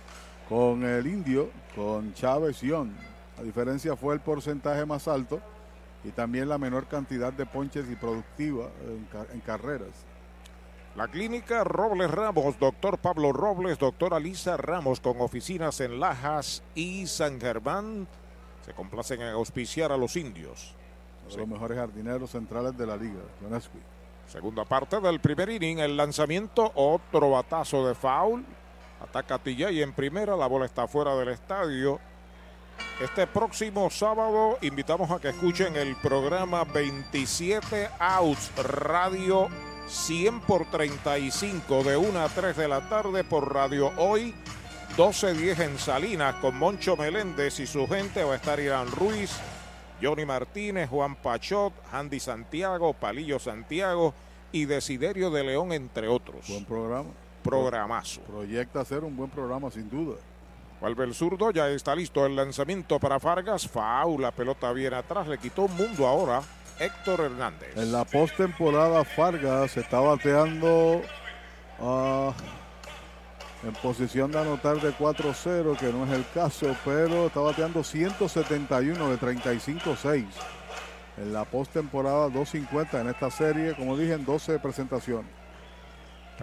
con 0.48 0.84
el 0.84 1.06
indio, 1.06 1.50
con 1.74 2.12
Chávez 2.14 2.60
Yon. 2.60 2.94
La 3.38 3.42
diferencia 3.42 3.96
fue 3.96 4.14
el 4.14 4.20
porcentaje 4.20 4.84
más 4.86 5.08
alto 5.08 5.40
y 6.04 6.10
también 6.10 6.48
la 6.48 6.58
menor 6.58 6.86
cantidad 6.86 7.32
de 7.32 7.46
ponches 7.46 7.90
y 7.90 7.96
productiva 7.96 8.68
en 9.32 9.40
carreras. 9.40 10.13
La 10.96 11.08
clínica 11.08 11.64
Robles 11.64 12.08
Ramos, 12.08 12.56
doctor 12.60 12.98
Pablo 12.98 13.32
Robles, 13.32 13.80
doctora 13.80 14.20
Lisa 14.20 14.56
Ramos, 14.56 15.00
con 15.00 15.20
oficinas 15.20 15.80
en 15.80 15.98
Lajas 15.98 16.62
y 16.76 17.08
San 17.08 17.40
Germán, 17.40 18.06
se 18.64 18.72
complacen 18.74 19.20
en 19.20 19.30
auspiciar 19.30 19.90
a 19.90 19.96
los 19.96 20.14
indios. 20.14 20.72
Uno 21.24 21.32
de 21.32 21.40
los 21.40 21.48
mejores 21.48 21.78
jardineros 21.78 22.30
centrales 22.30 22.78
de 22.78 22.86
la 22.86 22.96
liga. 22.96 23.22
Segunda 24.28 24.64
parte 24.64 25.00
del 25.00 25.18
primer 25.18 25.50
inning, 25.50 25.80
el 25.80 25.96
lanzamiento, 25.96 26.70
otro 26.76 27.30
batazo 27.30 27.88
de 27.88 27.96
foul. 27.96 28.44
Ataca 29.02 29.40
Tillay 29.40 29.82
en 29.82 29.92
primera, 29.94 30.36
la 30.36 30.46
bola 30.46 30.66
está 30.66 30.86
fuera 30.86 31.16
del 31.16 31.30
estadio. 31.30 31.98
Este 33.02 33.26
próximo 33.26 33.90
sábado 33.90 34.58
invitamos 34.62 35.10
a 35.10 35.18
que 35.18 35.30
escuchen 35.30 35.74
el 35.74 35.96
programa 35.96 36.62
27 36.62 37.88
Outs 37.98 38.52
Radio 38.62 39.48
100 39.86 40.40
por 40.40 40.64
35 40.70 41.84
de 41.84 41.96
1 41.96 42.20
a 42.20 42.28
3 42.28 42.56
de 42.56 42.68
la 42.68 42.88
tarde 42.88 43.22
por 43.22 43.52
Radio 43.52 43.92
Hoy 43.98 44.34
1210 44.96 45.60
en 45.60 45.78
Salinas 45.78 46.36
con 46.36 46.56
Moncho 46.56 46.96
Meléndez 46.96 47.60
y 47.60 47.66
su 47.66 47.86
gente 47.86 48.24
va 48.24 48.34
a 48.34 48.36
estar 48.36 48.60
Irán 48.60 48.90
Ruiz, 48.90 49.36
Johnny 50.00 50.24
Martínez, 50.24 50.88
Juan 50.88 51.16
Pachot, 51.16 51.72
Andy 51.92 52.20
Santiago, 52.20 52.94
Palillo 52.94 53.38
Santiago 53.38 54.14
y 54.52 54.64
Desiderio 54.64 55.30
de 55.30 55.44
León 55.44 55.72
entre 55.72 56.08
otros. 56.08 56.48
Buen 56.48 56.64
programa. 56.64 57.10
Programazo. 57.42 58.20
Proyecta 58.22 58.84
ser 58.84 59.04
un 59.04 59.16
buen 59.16 59.30
programa 59.30 59.70
sin 59.70 59.90
duda. 59.90 60.16
Vuelve 60.80 61.04
el 61.04 61.14
zurdo, 61.14 61.50
ya 61.50 61.68
está 61.68 61.94
listo 61.94 62.24
el 62.24 62.36
lanzamiento 62.36 62.98
para 62.98 63.20
Fargas. 63.20 63.68
Faul, 63.68 64.22
la 64.22 64.30
pelota 64.30 64.72
viene 64.72 64.96
atrás, 64.96 65.26
le 65.26 65.38
quitó 65.38 65.62
un 65.62 65.76
mundo 65.76 66.06
ahora 66.06 66.42
Héctor 66.78 67.20
Hernández. 67.20 67.76
En 67.76 67.92
la 67.92 68.04
postemporada 68.04 69.04
Fargas 69.04 69.76
está 69.76 70.00
bateando 70.00 71.02
ah, 71.80 72.32
en 73.62 73.72
posición 73.74 74.30
de 74.32 74.40
anotar 74.40 74.80
de 74.80 74.92
4-0, 74.92 75.76
que 75.76 75.92
no 75.92 76.04
es 76.04 76.12
el 76.12 76.24
caso, 76.34 76.74
pero 76.84 77.26
está 77.26 77.40
bateando 77.40 77.82
171 77.82 79.10
de 79.10 79.18
35-6. 79.18 80.26
En 81.16 81.32
la 81.32 81.44
postemporada 81.44 82.28
250 82.28 83.00
en 83.00 83.08
esta 83.08 83.30
serie, 83.30 83.74
como 83.74 83.96
dije, 83.96 84.14
en 84.14 84.24
12 84.24 84.58
presentaciones. 84.58 85.43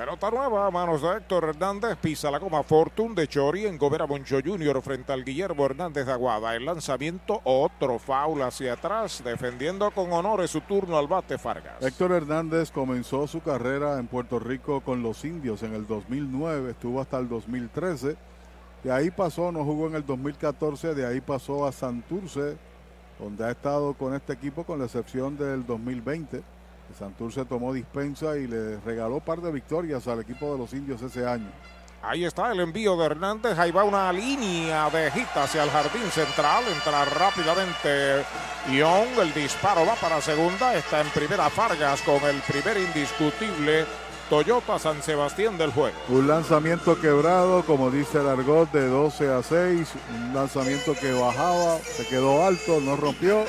Pelota 0.02 0.32
nueva 0.32 0.66
a 0.66 0.72
manos 0.72 1.04
de 1.04 1.16
Héctor 1.16 1.44
Hernández, 1.44 1.96
pisa 1.96 2.32
la 2.32 2.40
goma 2.40 2.64
Fortune 2.64 3.14
de 3.14 3.28
Chori 3.28 3.68
en 3.68 3.78
Gobera 3.78 4.08
Moncho 4.08 4.40
Jr. 4.44 4.82
frente 4.82 5.14
al 5.14 5.24
Guillermo 5.24 5.64
Hernández 5.64 6.08
de 6.08 6.12
Aguada. 6.12 6.56
El 6.56 6.66
lanzamiento, 6.66 7.40
otro 7.44 8.00
foul 8.00 8.42
hacia 8.42 8.74
atrás, 8.74 9.22
defendiendo 9.24 9.92
con 9.92 10.12
honores 10.12 10.50
su 10.50 10.62
turno 10.62 10.98
al 10.98 11.06
bate 11.06 11.38
Fargas. 11.38 11.84
Héctor 11.84 12.14
Hernández 12.14 12.72
comenzó 12.72 13.28
su 13.28 13.42
carrera 13.42 14.00
en 14.00 14.08
Puerto 14.08 14.40
Rico 14.40 14.82
con 14.82 15.04
los 15.04 15.24
indios 15.24 15.62
en 15.62 15.76
el 15.76 15.86
2009, 15.86 16.72
estuvo 16.72 17.00
hasta 17.00 17.20
el 17.20 17.30
2013. 17.30 18.18
De 18.84 18.92
ahí 18.92 19.12
pasó, 19.12 19.52
no 19.52 19.64
jugó 19.64 19.86
en 19.86 19.94
el 19.94 20.06
2014, 20.08 20.96
de 20.96 21.06
ahí 21.06 21.22
pasó 21.22 21.68
a 21.68 21.72
Santurce, 21.72 22.58
donde 23.20 23.46
ha 23.46 23.52
estado 23.52 23.94
con 23.94 24.16
este 24.16 24.34
equipo 24.34 24.64
con 24.64 24.80
la 24.80 24.86
excepción 24.86 25.38
del 25.38 25.64
2020. 25.64 26.42
Santurce 26.94 27.46
tomó 27.46 27.74
dispensa 27.74 28.38
y 28.38 28.48
le 28.48 28.80
regaló 28.82 29.16
un 29.16 29.22
par 29.22 29.42
de 29.42 29.52
victorias 29.52 30.08
al 30.08 30.22
equipo 30.22 30.52
de 30.52 30.58
los 30.58 30.74
indios 30.74 31.02
ese 31.02 31.26
año. 31.26 31.50
Ahí 32.04 32.26
está 32.26 32.52
el 32.52 32.60
envío 32.60 32.98
de 32.98 33.06
Hernández. 33.06 33.60
Ahí 33.60 33.72
va 33.72 33.84
una 33.84 34.12
línea 34.12 34.90
de 34.90 35.12
gita 35.12 35.44
hacia 35.44 35.64
el 35.64 35.70
jardín 35.70 36.10
central. 36.10 36.64
Entra 36.74 37.06
rápidamente 37.06 38.24
Young. 38.72 39.20
El 39.20 39.34
disparo 39.34 39.86
va 39.86 39.94
para 39.96 40.20
segunda. 40.20 40.74
Está 40.76 41.02
en 41.02 41.10
primera 41.10 41.50
Fargas 41.50 42.02
con 42.02 42.24
el 42.24 42.42
primer 42.42 42.78
indiscutible 42.78 43.86
Toyota 44.32 44.80
San 44.80 45.04
Sebastián 45.04 45.60
del 45.60 45.72
juego. 45.72 45.96
Un 46.10 46.28
lanzamiento 46.28 47.00
quebrado, 47.00 47.64
como 47.66 47.92
dice 47.92 48.20
el 48.20 48.30
argot, 48.30 48.72
de 48.72 48.88
12 48.88 49.30
a 49.30 49.44
6. 49.44 49.90
Un 50.16 50.34
lanzamiento 50.34 50.96
que 50.96 51.12
bajaba, 51.12 51.78
se 51.80 52.08
quedó 52.08 52.48
alto, 52.48 52.80
no 52.82 52.96
rompió. 52.96 53.46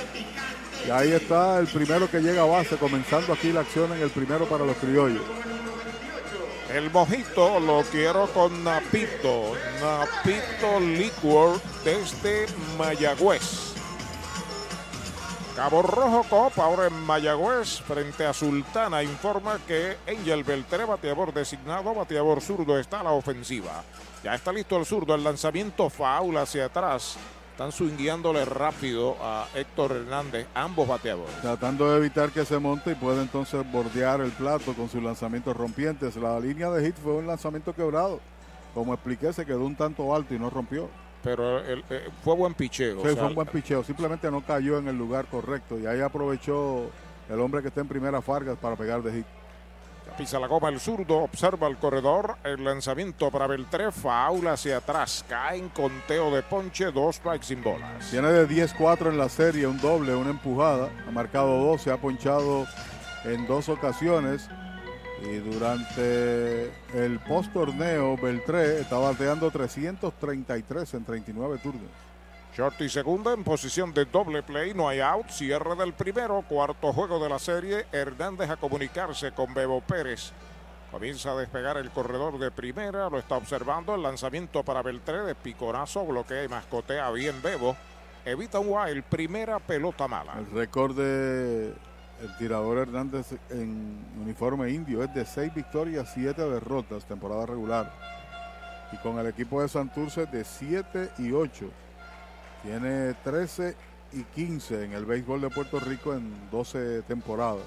Y 0.87 0.91
ahí 0.91 1.13
está 1.13 1.59
el 1.59 1.67
primero 1.67 2.11
que 2.11 2.21
llega 2.21 2.43
a 2.43 2.47
base, 2.47 2.77
comenzando 2.77 3.33
aquí 3.33 3.53
la 3.53 3.61
acción 3.61 3.93
en 3.93 4.03
el 4.03 4.11
primero 4.11 4.47
para 4.47 4.65
los 4.65 4.77
criollos. 4.77 5.23
El 6.73 6.91
mojito 6.91 7.61
lo 7.61 7.83
quiero 7.83 8.27
con 8.29 8.65
Napito. 8.65 9.53
Napito 9.81 10.81
Liquor 10.81 11.61
desde 11.85 12.47
Mayagüez. 12.79 13.75
Cabo 15.55 15.83
Rojo 15.83 16.25
Copa 16.31 16.65
ahora 16.65 16.87
en 16.87 16.95
Mayagüez 17.05 17.83
frente 17.83 18.25
a 18.25 18.33
Sultana 18.33 19.03
informa 19.03 19.59
que 19.67 19.99
Angel 20.09 20.45
Beltré, 20.45 20.87
bateador 20.87 21.35
designado, 21.35 21.95
bateador 21.95 22.41
zurdo, 22.41 22.79
está 22.79 23.01
a 23.01 23.05
la 23.05 23.13
ofensiva. 23.13 23.85
Ya 24.25 24.35
está 24.35 24.51
listo 24.51 24.79
el 24.79 24.87
zurdo, 24.87 25.15
el 25.15 25.23
lanzamiento 25.23 25.91
faula 25.91 26.43
hacia 26.43 26.65
atrás. 26.65 27.19
Están 27.53 27.71
swingueándole 27.71 28.45
rápido 28.47 29.17
a 29.21 29.47
Héctor 29.55 29.93
Hernández, 29.93 30.47
ambos 30.55 30.89
bateadores. 30.89 31.35
Tratando 31.43 31.91
de 31.91 31.99
evitar 31.99 32.31
que 32.31 32.45
se 32.47 32.59
monte 32.59 32.93
y 32.93 32.95
pueda 32.95 33.21
entonces 33.23 33.63
bordear 33.71 34.21
el 34.23 34.31
plato 34.33 34.73
con 34.73 34.89
sus 34.89 35.03
lanzamientos 35.03 35.55
rompientes. 35.57 36.17
La 36.17 36.41
línea 36.41 36.71
de 36.71 36.87
hit 36.87 36.97
fue 36.97 37.13
un 37.13 37.27
lanzamiento 37.27 37.75
quebrado. 37.75 38.21
Como 38.75 38.95
expliqué, 38.95 39.33
se 39.35 39.45
quedó 39.45 39.65
un 39.67 39.77
tanto 39.77 40.15
alto 40.15 40.35
y 40.35 40.39
no 40.39 40.49
rompió. 40.49 40.89
Pero 41.23 41.59
el- 41.61 41.85
eh, 41.91 42.09
fue 42.25 42.35
buen 42.35 42.55
picheo. 42.55 42.95
Sí, 43.03 43.07
o 43.07 43.11
sea, 43.11 43.17
fue 43.17 43.29
un 43.29 43.35
buen 43.35 43.47
picheo. 43.49 43.85
Simplemente 43.85 44.31
no 44.31 44.41
cayó 44.41 44.79
en 44.79 44.89
el 44.89 44.97
lugar 44.97 45.27
correcto. 45.27 45.79
Y 45.79 45.87
ahí 45.87 46.01
aprovechó 46.01 46.87
el 47.29 47.39
hombre 47.39 47.61
que 47.61 47.69
está 47.69 47.83
en 47.83 47.87
primera 47.89 48.23
Fargas 48.23 48.57
para 48.59 48.77
pegar 48.77 49.03
de 49.03 49.13
hit. 49.13 49.27
Pisa 50.17 50.39
la 50.39 50.47
goma 50.47 50.69
el 50.69 50.79
zurdo, 50.79 51.19
observa 51.19 51.69
el 51.69 51.79
corredor, 51.79 52.37
el 52.45 52.63
lanzamiento 52.63 53.31
para 53.31 53.47
Beltré, 53.47 53.91
faula 53.91 54.53
hacia 54.53 54.77
atrás, 54.77 55.25
cae 55.27 55.59
en 55.59 55.71
conteo 55.71 56.31
de 56.35 56.43
ponche, 56.43 56.93
dos 56.93 57.17
strikes 57.17 57.47
sin 57.47 57.63
bolas. 57.63 58.11
Tiene 58.11 58.29
de 58.29 58.47
10-4 58.47 59.09
en 59.09 59.19
la 59.19 59.29
serie, 59.29 59.67
un 59.67 59.81
doble, 59.81 60.15
una 60.15 60.31
empujada. 60.31 60.91
Ha 61.09 61.11
marcado 61.11 61.59
dos, 61.65 61.83
se 61.83 61.91
ha 61.91 61.97
ponchado 61.97 62.67
en 63.25 63.47
dos 63.47 63.69
ocasiones. 63.69 64.49
Y 65.23 65.37
durante 65.37 66.73
el 66.95 67.21
post-torneo, 67.21 68.17
Beltré 68.17 68.81
está 68.81 68.99
bateando 68.99 69.51
333 69.51 70.95
en 70.95 71.05
39 71.05 71.59
turnos. 71.63 71.91
Short 72.55 72.79
y 72.83 72.91
segunda 72.91 73.33
en 73.33 73.45
posición 73.45 73.95
de 73.95 74.05
doble 74.05 74.43
play, 74.43 74.75
no 74.75 74.87
hay 74.87 75.01
out, 75.01 75.31
cierre 75.31 75.75
del 75.75 75.95
primero, 75.95 76.45
cuarto 76.47 76.93
juego 76.93 77.19
de 77.19 77.31
la 77.31 77.39
serie, 77.39 77.87
Hernández 77.93 78.51
a 78.51 78.57
comunicarse 78.57 79.33
con 79.33 79.55
Bebo 79.55 79.81
Pérez. 79.81 80.33
Comienza 80.91 81.33
a 81.33 81.37
despegar 81.37 81.79
el 81.79 81.91
corredor 81.91 82.39
de 82.39 82.51
primera, 82.51 83.09
lo 83.09 83.19
está 83.19 83.39
observando, 83.39 83.95
el 83.95 84.03
lanzamiento 84.03 84.63
para 84.63 84.83
Beltré 84.83 85.23
de 85.23 85.35
picorazo, 85.35 86.05
bloquea 86.05 86.45
y 86.45 86.49
mascotea 86.49 87.11
bien 87.11 87.41
Bebo. 87.41 87.75
Evita 88.27 88.59
un 88.59 88.69
wild, 88.69 89.03
primera 89.05 89.59
pelota 89.59 90.07
mala. 90.07 90.35
El 90.39 90.51
récord 90.51 90.95
de 90.95 91.73
el 92.21 92.37
tirador 92.37 92.77
Hernández 92.77 93.33
en 93.49 94.05
uniforme 94.21 94.71
indio 94.71 95.03
es 95.03 95.13
de 95.15 95.25
6 95.25 95.55
victorias, 95.55 96.11
7 96.13 96.43
derrotas, 96.43 97.07
temporada 97.07 97.47
regular. 97.47 97.91
Y 98.93 98.99
con 98.99 99.19
el 99.19 99.27
equipo 99.27 99.63
de 99.63 99.71
Santurce 99.71 100.27
de 100.27 100.45
7 100.45 101.13
y 101.17 101.33
8. 101.33 101.71
Tiene 102.63 103.15
13 103.25 103.77
y 104.13 104.23
15 104.23 104.85
en 104.85 104.93
el 104.93 105.05
béisbol 105.05 105.41
de 105.41 105.51
Puerto 105.51 105.81
Rico 105.81 106.15
en 106.15 106.51
12 106.51 107.03
temporadas. 107.03 107.65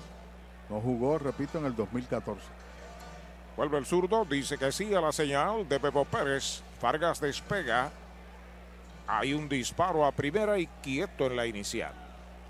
No 0.69 0.79
jugó, 0.79 1.17
repito, 1.17 1.58
en 1.58 1.65
el 1.65 1.75
2014. 1.75 2.41
Vuelve 3.58 3.77
el 3.77 3.86
zurdo, 3.86 4.25
dice 4.25 4.58
que 4.58 4.71
sí 4.71 4.93
a 4.93 5.01
la 5.01 5.12
señal 5.12 5.67
de 5.67 5.77
Bebo 5.77 6.05
Pérez. 6.05 6.62
Fargas 6.79 7.19
despega. 7.19 7.91
Hay 9.08 9.34
un 9.34 9.47
disparo 9.47 10.05
a 10.05 10.12
primera 10.12 10.58
y 10.58 10.67
quieto 10.81 11.27
en 11.27 11.36
la 11.36 11.45
inicial. 11.45 11.93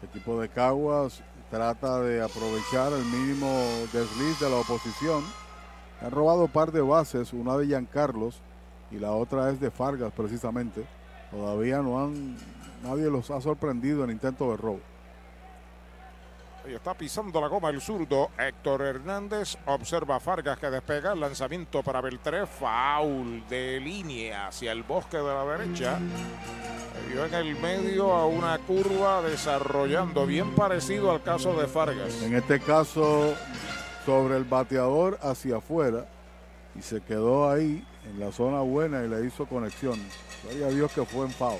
El 0.01 0.09
equipo 0.09 0.39
de 0.39 0.49
Caguas 0.49 1.21
trata 1.49 1.99
de 1.99 2.21
aprovechar 2.21 2.93
el 2.93 3.03
mínimo 3.05 3.47
desliz 3.91 4.39
de 4.39 4.49
la 4.49 4.57
oposición. 4.57 5.23
Han 6.01 6.11
robado 6.11 6.45
un 6.45 6.51
par 6.51 6.71
de 6.71 6.81
bases, 6.81 7.33
una 7.33 7.57
de 7.57 7.67
Giancarlos 7.67 8.41
y 8.91 8.97
la 8.97 9.11
otra 9.11 9.49
es 9.49 9.59
de 9.59 9.71
Fargas 9.71 10.11
precisamente. 10.11 10.85
Todavía 11.31 11.81
no 11.81 12.03
han, 12.03 12.37
nadie 12.83 13.09
los 13.09 13.29
ha 13.31 13.41
sorprendido 13.41 14.03
en 14.03 14.11
intento 14.11 14.51
de 14.51 14.57
robo. 14.57 14.79
Está 16.67 16.95
pisando 16.95 17.39
la 17.39 17.47
goma 17.47 17.69
el 17.69 17.79
zurdo 17.79 18.31
Héctor 18.39 18.81
Hernández. 18.81 19.55
Observa 19.67 20.15
a 20.15 20.19
Fargas 20.19 20.57
que 20.57 20.69
despega 20.71 21.13
el 21.13 21.19
lanzamiento 21.19 21.83
para 21.83 22.01
Beltré. 22.01 22.47
Foul 22.47 23.47
de 23.47 23.79
línea 23.79 24.47
hacia 24.47 24.71
el 24.71 24.81
bosque 24.81 25.17
de 25.17 25.23
la 25.23 25.45
derecha. 25.45 25.99
Se 25.99 27.13
Dio 27.13 27.25
en 27.25 27.33
el 27.35 27.55
medio 27.59 28.13
a 28.13 28.25
una 28.25 28.57
curva 28.57 29.21
desarrollando 29.21 30.25
bien 30.25 30.55
parecido 30.55 31.11
al 31.11 31.21
caso 31.21 31.53
de 31.53 31.67
Fargas. 31.67 32.23
En 32.23 32.33
este 32.33 32.59
caso, 32.59 33.35
sobre 34.05 34.35
el 34.37 34.43
bateador 34.43 35.19
hacia 35.21 35.57
afuera 35.57 36.07
y 36.75 36.81
se 36.81 37.01
quedó 37.01 37.49
ahí 37.49 37.85
en 38.05 38.19
la 38.19 38.31
zona 38.31 38.61
buena 38.61 39.03
y 39.03 39.07
le 39.07 39.25
hizo 39.25 39.45
conexión. 39.45 39.99
Gloria 40.51 40.85
a 40.85 40.89
que 40.89 41.05
fue 41.05 41.25
en 41.25 41.31
foul. 41.31 41.59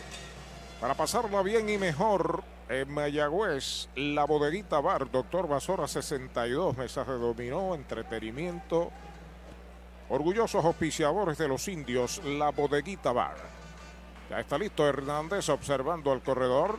Para 0.80 0.94
pasarla 0.94 1.42
bien 1.42 1.70
y 1.70 1.78
mejor, 1.78 2.44
en 2.70 2.92
Mayagüez, 2.92 3.90
la 3.96 4.26
bodeguita 4.26 4.80
bar, 4.80 5.10
doctor 5.12 5.48
Basora, 5.48 5.88
62 5.88 6.78
mesas 6.78 7.08
de 7.08 7.14
dominó, 7.14 7.76
entretenimiento. 7.76 8.92
Orgullosos 10.10 10.64
auspiciadores 10.64 11.38
de 11.38 11.48
los 11.48 11.68
indios, 11.68 12.22
la 12.24 12.52
bodeguita 12.52 13.12
bar. 13.12 13.38
Ya 14.30 14.40
está 14.40 14.58
listo 14.58 14.88
Hernández 14.88 15.50
observando 15.50 16.14
el 16.14 16.22
corredor. 16.22 16.78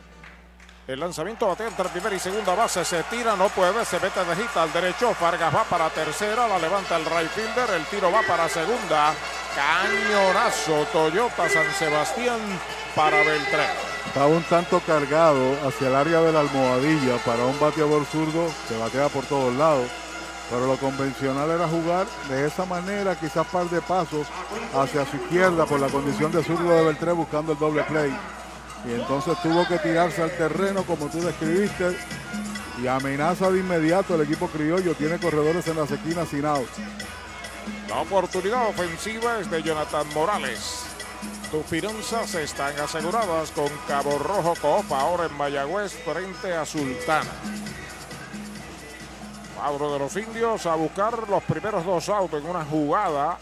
El 0.87 1.01
lanzamiento 1.01 1.47
batea 1.47 1.67
entre 1.67 1.89
primera 1.89 2.15
y 2.15 2.19
segunda 2.19 2.55
base. 2.55 2.85
Se 2.85 3.03
tira, 3.03 3.35
no 3.35 3.49
puede, 3.49 3.83
se 3.83 3.99
mete 3.99 4.23
de 4.23 4.41
hita 4.41 4.63
al 4.63 4.71
derecho. 4.71 5.13
Fargas 5.13 5.53
va 5.53 5.65
para 5.65 5.89
tercera, 5.89 6.47
la 6.47 6.57
levanta 6.57 6.95
el 6.95 7.03
right 7.03 7.29
fielder. 7.29 7.69
El 7.75 7.83
tiro 7.87 8.09
va 8.09 8.21
para 8.21 8.47
segunda. 8.47 9.13
Cañonazo 9.53 10.85
Toyota 10.93 11.49
San 11.49 11.69
Sebastián 11.73 12.39
para 12.95 13.17
Beltrán. 13.17 13.67
Estaba 14.05 14.27
un 14.27 14.43
tanto 14.43 14.79
cargado 14.79 15.57
hacia 15.67 15.89
el 15.89 15.95
área 15.95 16.21
de 16.21 16.31
la 16.31 16.39
almohadilla 16.39 17.17
para 17.25 17.43
un 17.43 17.59
bateador 17.59 18.05
zurdo 18.05 18.49
que 18.69 18.77
batea 18.77 19.09
por 19.09 19.25
todos 19.25 19.53
lados. 19.55 19.89
Pero 20.49 20.67
lo 20.67 20.77
convencional 20.77 21.51
era 21.51 21.67
jugar 21.67 22.07
de 22.29 22.47
esa 22.47 22.63
manera, 22.63 23.13
quizás 23.19 23.45
par 23.47 23.69
de 23.69 23.81
pasos 23.81 24.25
hacia 24.73 25.05
su 25.05 25.17
izquierda 25.17 25.65
por 25.65 25.81
la 25.81 25.89
condición 25.89 26.31
de 26.31 26.41
zurdo 26.45 26.73
de 26.73 26.85
Beltré 26.85 27.11
buscando 27.11 27.51
el 27.51 27.59
doble 27.59 27.83
play. 27.83 28.17
Y 28.85 28.93
entonces 28.93 29.37
tuvo 29.41 29.67
que 29.67 29.79
tirarse 29.79 30.21
al 30.21 30.31
terreno 30.31 30.83
como 30.83 31.07
tú 31.07 31.21
describiste. 31.21 31.97
Y 32.81 32.87
amenaza 32.87 33.49
de 33.49 33.59
inmediato 33.59 34.15
el 34.15 34.21
equipo 34.21 34.47
criollo. 34.47 34.93
Tiene 34.93 35.17
corredores 35.17 35.67
en 35.67 35.77
las 35.77 35.89
esquinas 35.89 36.29
sin 36.29 36.45
out. 36.45 36.67
La 37.89 38.01
oportunidad 38.01 38.69
ofensiva 38.69 39.39
es 39.39 39.49
de 39.49 39.63
Jonathan 39.63 40.07
Morales. 40.13 40.83
Tus 41.51 41.65
finanzas 41.65 42.35
están 42.35 42.77
aseguradas 42.79 43.51
con 43.51 43.69
Cabo 43.87 44.19
Rojo 44.19 44.53
Coop 44.61 44.91
ahora 44.91 45.25
en 45.25 45.33
Mayagüez 45.37 45.93
frente 46.03 46.53
a 46.53 46.65
Sultana. 46.65 47.31
Cuadro 49.55 49.93
de 49.93 49.99
los 49.99 50.15
indios 50.17 50.65
a 50.65 50.75
buscar 50.75 51.29
los 51.29 51.41
primeros 51.43 51.85
dos 51.85 52.09
autos 52.09 52.41
en 52.43 52.49
una 52.49 52.65
jugada, 52.65 53.37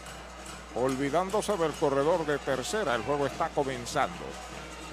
olvidándose 0.76 1.58
del 1.58 1.72
corredor 1.74 2.26
de 2.26 2.38
tercera. 2.38 2.94
El 2.94 3.02
juego 3.02 3.26
está 3.26 3.50
comenzando. 3.50 4.24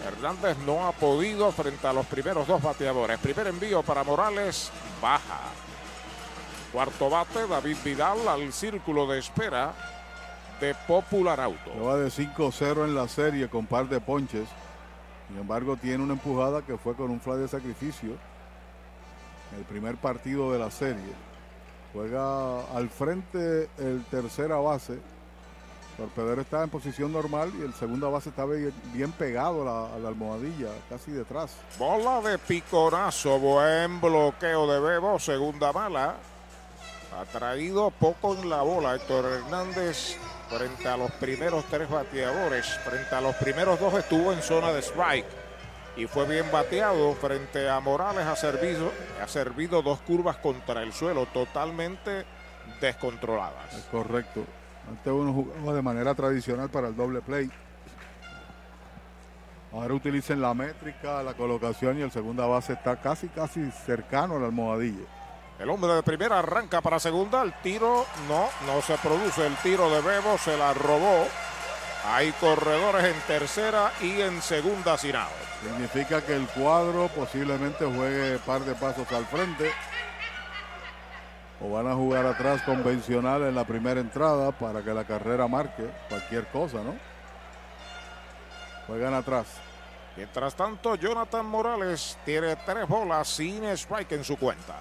Hernández 0.04 0.56
no 0.66 0.86
ha 0.86 0.92
podido 0.92 1.50
frente 1.52 1.86
a 1.86 1.92
los 1.92 2.06
primeros 2.06 2.46
dos 2.46 2.62
bateadores. 2.62 3.18
Primer 3.18 3.46
envío 3.46 3.82
para 3.82 4.04
Morales, 4.04 4.70
baja. 5.00 5.40
Cuarto 6.72 7.10
bate, 7.10 7.46
David 7.46 7.76
Vidal 7.84 8.26
al 8.28 8.52
círculo 8.52 9.06
de 9.06 9.18
espera 9.18 9.74
de 10.60 10.74
Popular 10.86 11.40
Auto. 11.40 11.72
Lleva 11.74 11.96
de 11.96 12.08
5-0 12.08 12.84
en 12.84 12.94
la 12.94 13.08
serie 13.08 13.48
con 13.48 13.66
par 13.66 13.88
de 13.88 14.00
ponches. 14.00 14.48
Sin 15.28 15.38
embargo, 15.38 15.76
tiene 15.76 16.02
una 16.02 16.14
empujada 16.14 16.62
que 16.62 16.78
fue 16.78 16.94
con 16.94 17.10
un 17.10 17.20
fly 17.20 17.38
de 17.38 17.48
sacrificio. 17.48 18.12
El 19.56 19.64
primer 19.64 19.96
partido 19.96 20.52
de 20.52 20.58
la 20.58 20.70
serie. 20.70 21.12
Juega 21.92 22.64
al 22.74 22.88
frente 22.88 23.68
el 23.76 24.04
tercera 24.10 24.56
base. 24.56 24.98
Torpedero 25.96 26.40
está 26.40 26.62
en 26.62 26.70
posición 26.70 27.12
normal 27.12 27.52
y 27.58 27.62
el 27.62 27.74
segunda 27.74 28.08
base 28.08 28.30
está 28.30 28.44
bien, 28.44 28.72
bien 28.92 29.12
pegado 29.12 29.62
a 29.62 29.64
la, 29.64 29.94
a 29.94 29.98
la 29.98 30.08
almohadilla, 30.08 30.68
casi 30.88 31.10
detrás. 31.10 31.56
Bola 31.78 32.20
de 32.20 32.38
picorazo, 32.38 33.38
buen 33.38 34.00
bloqueo 34.00 34.66
de 34.72 34.80
Bebo, 34.80 35.18
segunda 35.18 35.72
mala. 35.72 36.16
Ha 37.18 37.24
traído 37.26 37.90
poco 37.90 38.34
en 38.34 38.48
la 38.48 38.62
bola 38.62 38.94
Héctor 38.94 39.26
Hernández 39.26 40.16
frente 40.48 40.88
a 40.88 40.96
los 40.96 41.10
primeros 41.12 41.64
tres 41.66 41.88
bateadores. 41.88 42.66
Frente 42.78 43.14
a 43.14 43.20
los 43.20 43.36
primeros 43.36 43.78
dos 43.78 43.92
estuvo 43.94 44.32
en 44.32 44.42
zona 44.42 44.72
de 44.72 44.80
strike 44.80 45.26
y 45.96 46.06
fue 46.06 46.26
bien 46.26 46.50
bateado. 46.50 47.12
Frente 47.14 47.68
a 47.68 47.80
Morales 47.80 48.26
ha 48.26 48.34
servido, 48.34 48.90
ha 49.22 49.28
servido 49.28 49.82
dos 49.82 50.00
curvas 50.00 50.38
contra 50.38 50.82
el 50.82 50.94
suelo, 50.94 51.26
totalmente 51.26 52.24
descontroladas. 52.80 53.74
Es 53.74 53.84
correcto. 53.84 54.44
Antes 54.88 55.12
uno 55.12 55.32
jugaba 55.32 55.74
de 55.74 55.82
manera 55.82 56.14
tradicional 56.14 56.68
para 56.68 56.88
el 56.88 56.96
doble 56.96 57.20
play. 57.20 57.50
Ahora 59.72 59.94
utilicen 59.94 60.40
la 60.40 60.52
métrica, 60.52 61.22
la 61.22 61.34
colocación 61.34 61.98
y 61.98 62.02
el 62.02 62.10
segunda 62.10 62.46
base 62.46 62.74
está 62.74 62.96
casi, 62.96 63.28
casi 63.28 63.70
cercano 63.70 64.36
al 64.36 64.44
almohadilla. 64.44 65.06
El 65.58 65.70
hombre 65.70 65.92
de 65.94 66.02
primera 66.02 66.40
arranca 66.40 66.80
para 66.80 66.98
segunda. 66.98 67.42
El 67.42 67.52
tiro 67.62 68.04
no, 68.28 68.48
no 68.66 68.82
se 68.82 68.96
produce. 68.98 69.46
El 69.46 69.54
tiro 69.56 69.88
de 69.90 70.00
Bebo 70.00 70.36
se 70.36 70.56
la 70.56 70.74
robó. 70.74 71.26
Hay 72.04 72.32
corredores 72.32 73.04
en 73.04 73.20
tercera 73.28 73.92
y 74.00 74.20
en 74.20 74.42
segunda 74.42 74.98
sin 74.98 75.14
out. 75.14 75.30
Significa 75.62 76.20
que 76.20 76.34
el 76.34 76.48
cuadro 76.48 77.08
posiblemente 77.08 77.84
juegue 77.84 78.40
par 78.40 78.62
de 78.62 78.74
pasos 78.74 79.10
al 79.12 79.24
frente. 79.26 79.70
O 81.64 81.70
van 81.70 81.86
a 81.86 81.94
jugar 81.94 82.26
atrás 82.26 82.62
convencional 82.62 83.42
en 83.42 83.54
la 83.54 83.64
primera 83.64 84.00
entrada 84.00 84.50
para 84.52 84.82
que 84.82 84.92
la 84.92 85.04
carrera 85.04 85.46
marque 85.46 85.88
cualquier 86.08 86.46
cosa, 86.48 86.82
¿no? 86.82 86.94
Juegan 88.86 89.14
atrás. 89.14 89.46
Mientras 90.16 90.54
tanto, 90.54 90.96
Jonathan 90.96 91.46
Morales 91.46 92.18
tiene 92.24 92.56
tres 92.56 92.86
bolas 92.86 93.28
sin 93.28 93.64
strike 93.64 94.12
en 94.12 94.24
su 94.24 94.36
cuenta. 94.36 94.80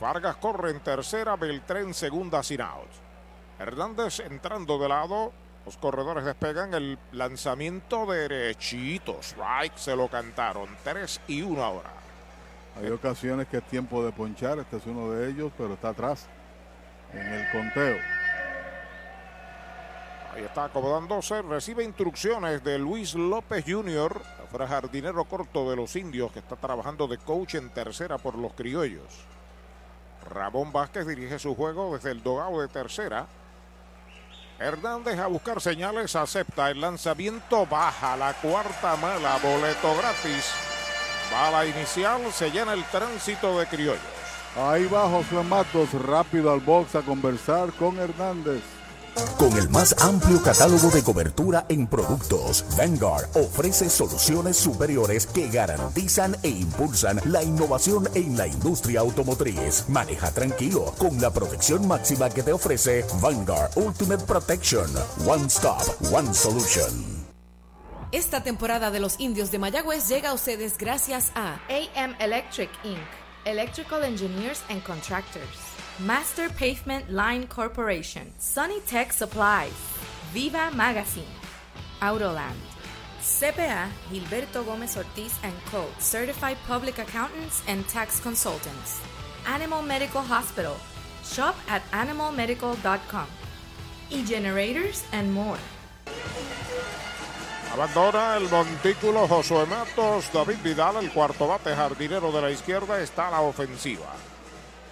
Vargas 0.00 0.36
corre 0.36 0.70
en 0.70 0.80
tercera, 0.80 1.36
Beltrán 1.36 1.94
segunda 1.94 2.42
sin 2.42 2.60
out. 2.60 2.90
Hernández 3.58 4.20
entrando 4.20 4.78
de 4.78 4.88
lado. 4.88 5.32
Los 5.64 5.78
corredores 5.78 6.26
despegan 6.26 6.74
el 6.74 6.98
lanzamiento 7.12 8.04
derechito. 8.04 9.20
Strike 9.22 9.78
se 9.78 9.96
lo 9.96 10.08
cantaron. 10.08 10.68
3 10.84 11.22
y 11.28 11.40
1 11.40 11.64
ahora. 11.64 12.03
Hay 12.76 12.90
ocasiones 12.90 13.46
que 13.48 13.58
es 13.58 13.64
tiempo 13.64 14.04
de 14.04 14.12
ponchar. 14.12 14.58
Este 14.58 14.76
es 14.76 14.86
uno 14.86 15.10
de 15.10 15.28
ellos, 15.30 15.52
pero 15.56 15.74
está 15.74 15.90
atrás 15.90 16.26
en 17.12 17.26
el 17.26 17.50
conteo. 17.52 17.98
Ahí 20.34 20.42
está 20.42 20.64
acomodándose. 20.64 21.42
Recibe 21.42 21.84
instrucciones 21.84 22.64
de 22.64 22.78
Luis 22.78 23.14
López 23.14 23.64
Jr., 23.66 24.20
fuera 24.50 24.66
jardinero 24.66 25.24
corto 25.24 25.70
de 25.70 25.76
los 25.76 25.94
indios, 25.94 26.32
que 26.32 26.40
está 26.40 26.56
trabajando 26.56 27.06
de 27.06 27.18
coach 27.18 27.54
en 27.54 27.70
tercera 27.70 28.18
por 28.18 28.36
los 28.36 28.52
criollos. 28.54 29.24
Ramón 30.28 30.72
Vázquez 30.72 31.06
dirige 31.06 31.38
su 31.38 31.54
juego 31.54 31.94
desde 31.94 32.10
el 32.10 32.22
dogado 32.22 32.60
de 32.60 32.68
tercera. 32.68 33.26
Hernández 34.58 35.18
a 35.18 35.26
buscar 35.26 35.60
señales, 35.60 36.16
acepta 36.16 36.70
el 36.70 36.80
lanzamiento, 36.80 37.66
baja 37.66 38.16
la 38.16 38.32
cuarta 38.34 38.96
mala, 38.96 39.38
boleto 39.42 39.96
gratis. 39.96 40.73
Bala 41.34 41.66
inicial, 41.66 42.20
se 42.32 42.48
llena 42.48 42.74
el 42.74 42.84
tránsito 42.84 43.58
de 43.58 43.66
criollos. 43.66 43.98
Ahí 44.56 44.86
va 44.86 45.08
Josué 45.08 45.42
Matos, 45.42 45.92
rápido 46.06 46.52
al 46.52 46.60
box 46.60 46.94
a 46.94 47.02
conversar 47.02 47.72
con 47.72 47.98
Hernández. 47.98 48.62
Con 49.36 49.52
el 49.58 49.68
más 49.68 49.96
amplio 50.00 50.40
catálogo 50.40 50.90
de 50.90 51.02
cobertura 51.02 51.66
en 51.68 51.88
productos, 51.88 52.64
Vanguard 52.78 53.26
ofrece 53.34 53.90
soluciones 53.90 54.56
superiores 54.56 55.26
que 55.26 55.48
garantizan 55.48 56.36
e 56.44 56.50
impulsan 56.50 57.20
la 57.24 57.42
innovación 57.42 58.08
en 58.14 58.36
la 58.36 58.46
industria 58.46 59.00
automotriz. 59.00 59.86
Maneja 59.88 60.30
tranquilo 60.30 60.94
con 60.98 61.20
la 61.20 61.30
protección 61.30 61.88
máxima 61.88 62.30
que 62.30 62.44
te 62.44 62.52
ofrece 62.52 63.04
Vanguard 63.20 63.72
Ultimate 63.74 64.24
Protection. 64.24 64.86
One 65.26 65.46
Stop, 65.46 65.82
One 66.12 66.32
Solution. 66.32 67.23
Esta 68.14 68.44
temporada 68.44 68.92
de 68.92 69.00
los 69.00 69.18
indios 69.18 69.50
de 69.50 69.58
Mayagüez 69.58 70.08
llega 70.08 70.30
a 70.30 70.34
ustedes 70.34 70.78
gracias 70.78 71.32
a 71.34 71.54
AM 71.68 72.14
Electric 72.20 72.70
Inc., 72.84 73.00
Electrical 73.44 74.04
Engineers 74.04 74.62
and 74.68 74.80
Contractors. 74.84 75.58
Master 75.98 76.48
Pavement 76.50 77.08
Line 77.08 77.48
Corporation, 77.48 78.32
Sunny 78.38 78.78
Tech 78.88 79.12
Supplies, 79.12 79.72
Viva 80.32 80.70
Magazine, 80.70 81.26
Autoland, 82.00 82.54
CPA 83.20 83.88
Gilberto 84.12 84.64
Gómez 84.64 84.96
Ortiz 84.96 85.36
and 85.42 85.54
Co., 85.72 85.84
Certified 85.98 86.58
Public 86.68 87.00
Accountants 87.00 87.64
and 87.66 87.84
Tax 87.88 88.20
Consultants, 88.20 89.00
Animal 89.48 89.82
Medical 89.82 90.22
Hospital, 90.22 90.76
shop 91.24 91.56
at 91.68 91.82
animalmedical.com, 91.90 93.26
e-generators 94.10 95.02
and 95.10 95.34
more. 95.34 95.58
Abandona 97.74 98.36
el 98.36 98.48
montículo 98.48 99.26
Josué 99.26 99.66
Matos, 99.66 100.32
David 100.32 100.58
Vidal, 100.62 100.94
el 100.94 101.10
cuarto 101.10 101.48
bate 101.48 101.74
jardinero 101.74 102.30
de 102.30 102.40
la 102.40 102.52
izquierda, 102.52 103.00
está 103.00 103.26
a 103.26 103.30
la 103.32 103.40
ofensiva. 103.40 104.06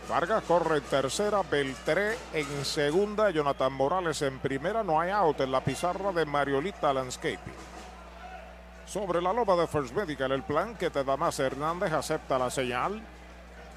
Vargas 0.09 0.42
corre 0.49 0.79
en 0.79 0.83
tercera, 0.83 1.42
Beltré 1.49 2.18
en 2.33 2.64
segunda, 2.64 3.31
Jonathan 3.31 3.73
Morales 3.73 4.21
en 4.23 4.40
primera, 4.40 4.83
no 4.83 4.99
hay 4.99 5.11
out 5.11 5.40
en 5.42 5.53
la 5.53 5.62
pizarra 5.62 6.11
de 6.11 6.27
Mariolita 6.27 6.92
Landscaping. 6.92 7.55
Sobre 8.85 9.23
la 9.23 9.33
loba 9.33 9.55
de 9.55 9.68
First 9.68 9.95
Medical, 9.95 10.33
el 10.33 10.42
plan 10.42 10.75
que 10.75 10.90
te 10.90 11.05
da 11.05 11.16
más 11.16 11.38
Hernández 11.38 11.92
acepta 11.92 12.37
la 12.37 12.51
señal. 12.51 13.01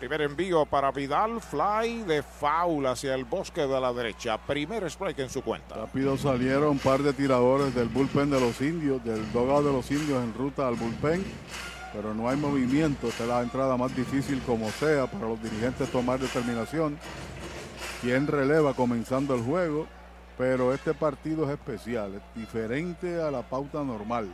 Primer 0.05 0.21
envío 0.21 0.67
para 0.67 0.91
Vidal, 0.91 1.41
fly 1.41 2.03
de 2.03 2.21
foul 2.21 2.85
hacia 2.85 3.15
el 3.15 3.25
bosque 3.25 3.61
de 3.61 3.81
la 3.81 3.91
derecha. 3.91 4.37
Primer 4.37 4.83
strike 4.83 5.17
en 5.17 5.31
su 5.31 5.41
cuenta. 5.41 5.73
Rápido 5.73 6.15
salieron 6.15 6.69
un 6.69 6.77
par 6.77 7.01
de 7.01 7.11
tiradores 7.11 7.73
del 7.73 7.87
bullpen 7.87 8.29
de 8.29 8.39
los 8.39 8.61
indios, 8.61 9.03
del 9.03 9.31
dogado 9.33 9.63
de 9.63 9.73
los 9.73 9.89
indios 9.89 10.23
en 10.23 10.31
ruta 10.35 10.67
al 10.67 10.75
bullpen 10.75 11.25
pero 11.91 12.13
no 12.13 12.29
hay 12.29 12.37
movimiento. 12.37 13.07
Esta 13.07 13.23
es 13.23 13.29
la 13.29 13.41
entrada 13.41 13.77
más 13.77 13.95
difícil 13.95 14.43
como 14.45 14.69
sea 14.69 15.07
para 15.07 15.27
los 15.27 15.41
dirigentes 15.41 15.89
tomar 15.89 16.19
determinación. 16.19 16.99
Quién 18.01 18.27
releva 18.27 18.75
comenzando 18.75 19.33
el 19.33 19.41
juego, 19.41 19.87
pero 20.37 20.71
este 20.71 20.93
partido 20.93 21.45
es 21.45 21.49
especial, 21.49 22.13
es 22.13 22.39
diferente 22.39 23.19
a 23.19 23.31
la 23.31 23.41
pauta 23.41 23.83
normal, 23.83 24.29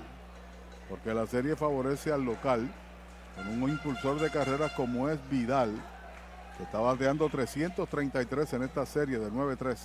porque 0.89 1.13
la 1.13 1.25
serie 1.27 1.55
favorece 1.55 2.11
al 2.11 2.25
local 2.25 2.69
con 3.35 3.47
un 3.47 3.69
impulsor 3.69 4.19
de 4.19 4.29
carreras 4.29 4.71
como 4.73 5.09
es 5.09 5.19
Vidal, 5.29 5.71
que 6.57 6.63
está 6.63 6.79
bateando 6.79 7.29
333 7.29 8.53
en 8.53 8.63
esta 8.63 8.85
serie 8.85 9.19
del 9.19 9.31
9-3. 9.31 9.77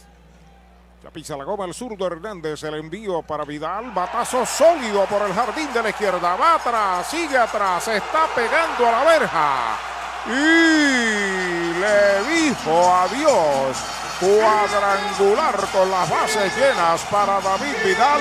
Ya 1.02 1.10
pisa 1.10 1.36
la 1.36 1.44
goma 1.44 1.66
el 1.66 1.74
zurdo 1.74 2.06
Hernández, 2.06 2.62
el 2.64 2.74
envío 2.74 3.22
para 3.22 3.44
Vidal, 3.44 3.90
batazo 3.92 4.44
sólido 4.46 5.04
por 5.06 5.22
el 5.22 5.32
jardín 5.32 5.72
de 5.72 5.82
la 5.82 5.90
izquierda, 5.90 6.36
va 6.36 6.54
atrás, 6.54 7.06
sigue 7.06 7.36
atrás, 7.36 7.86
está 7.88 8.26
pegando 8.34 8.88
a 8.88 8.92
la 8.92 9.04
verja 9.04 9.78
y 10.26 11.72
le 11.78 12.24
dijo 12.34 12.94
adiós, 12.94 13.76
cuadrangular 14.18 15.56
con 15.72 15.90
las 15.90 16.10
bases 16.10 16.56
llenas 16.56 17.00
para 17.10 17.40
David 17.40 17.74
Vidal, 17.84 18.20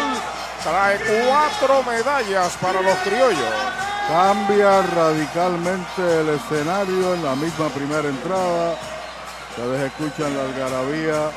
trae 0.63 0.99
cuatro 0.99 1.83
medallas 1.83 2.55
para 2.57 2.81
los 2.81 2.97
criollos. 2.99 3.84
Cambia 4.07 4.83
radicalmente 4.83 6.21
el 6.21 6.29
escenario 6.29 7.15
en 7.15 7.23
la 7.23 7.35
misma 7.35 7.69
primera 7.69 8.07
entrada. 8.07 8.75
Ustedes 9.49 9.91
escuchan 9.91 10.37
la 10.37 10.43
algarabía 10.43 11.31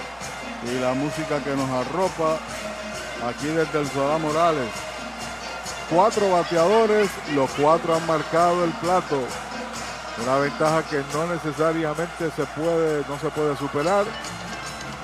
y 0.65 0.79
la 0.79 0.93
música 0.93 1.43
que 1.43 1.57
nos 1.57 1.71
arropa 1.71 2.37
aquí 3.27 3.47
desde 3.47 3.81
el 3.81 3.89
Solá 3.91 4.19
Morales. 4.19 4.69
Cuatro 5.89 6.31
bateadores, 6.31 7.09
los 7.35 7.51
cuatro 7.53 7.95
han 7.95 8.07
marcado 8.07 8.63
el 8.65 8.73
plato. 8.73 9.19
Una 10.23 10.37
ventaja 10.37 10.83
que 10.83 11.03
no 11.15 11.27
necesariamente 11.27 12.31
se 12.37 12.45
puede, 12.45 13.03
no 13.09 13.19
se 13.19 13.31
puede 13.31 13.57
superar, 13.57 14.05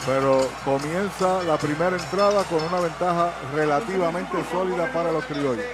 pero 0.04 0.46
comienza 0.66 1.42
la 1.44 1.56
primera 1.56 1.96
entrada 1.96 2.44
con 2.44 2.62
una 2.62 2.80
ventaja 2.80 3.30
relativamente 3.54 4.36
sólida 4.52 4.92
para 4.92 5.12
los 5.12 5.24
criollos. 5.24 5.64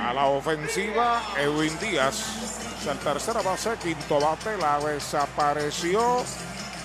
A 0.00 0.12
la 0.12 0.26
ofensiva, 0.26 1.22
Edwin 1.38 1.78
Díaz, 1.78 2.86
el 2.88 2.98
tercera 2.98 3.42
base, 3.42 3.76
quinto 3.82 4.18
bate, 4.20 4.56
la 4.56 4.78
desapareció 4.80 6.24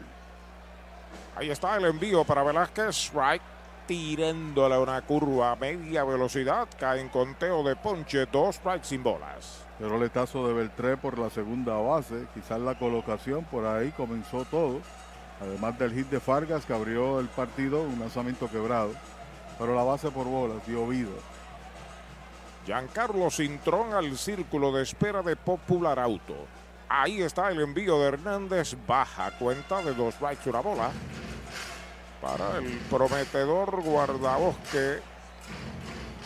Ahí 1.35 1.49
está 1.49 1.77
el 1.77 1.85
envío 1.85 2.23
para 2.23 2.43
Velázquez, 2.43 2.95
strike, 2.95 3.41
tirándole 3.87 4.77
una 4.77 5.01
curva 5.01 5.51
a 5.51 5.55
media 5.55 6.03
velocidad, 6.03 6.67
cae 6.77 7.01
en 7.01 7.09
conteo 7.09 7.63
de 7.63 7.75
ponche, 7.75 8.25
dos 8.25 8.57
strikes 8.57 8.85
sin 8.87 9.01
bolas. 9.01 9.65
Pero 9.79 9.97
letazo 9.97 10.47
de 10.47 10.53
Beltré 10.53 10.97
por 10.97 11.17
la 11.17 11.29
segunda 11.29 11.75
base, 11.75 12.27
quizás 12.33 12.59
la 12.59 12.77
colocación, 12.77 13.45
por 13.45 13.65
ahí 13.65 13.91
comenzó 13.91 14.45
todo. 14.45 14.81
Además 15.41 15.79
del 15.79 15.93
hit 15.93 16.09
de 16.09 16.19
Fargas 16.19 16.65
que 16.65 16.73
abrió 16.73 17.19
el 17.19 17.29
partido, 17.29 17.81
un 17.81 17.99
lanzamiento 17.99 18.49
quebrado. 18.49 18.91
Pero 19.57 19.73
la 19.73 19.83
base 19.83 20.11
por 20.11 20.25
bolas 20.25 20.65
dio 20.67 20.85
vida. 20.85 21.09
Giancarlo 22.65 23.31
Cintrón 23.31 23.93
al 23.93 24.17
círculo 24.17 24.71
de 24.71 24.83
espera 24.83 25.23
de 25.23 25.35
Popular 25.35 25.97
Auto. 25.97 26.35
Ahí 26.89 27.21
está 27.21 27.51
el 27.51 27.61
envío 27.61 27.99
de 27.99 28.07
Hernández, 28.07 28.75
baja 28.87 29.29
cuenta 29.37 29.83
de 29.83 29.93
dos 29.93 30.15
strikes 30.15 30.49
una 30.49 30.59
bola 30.59 30.89
para 32.19 32.57
el 32.57 32.65
prometedor 32.89 33.81
guardabosque 33.83 34.99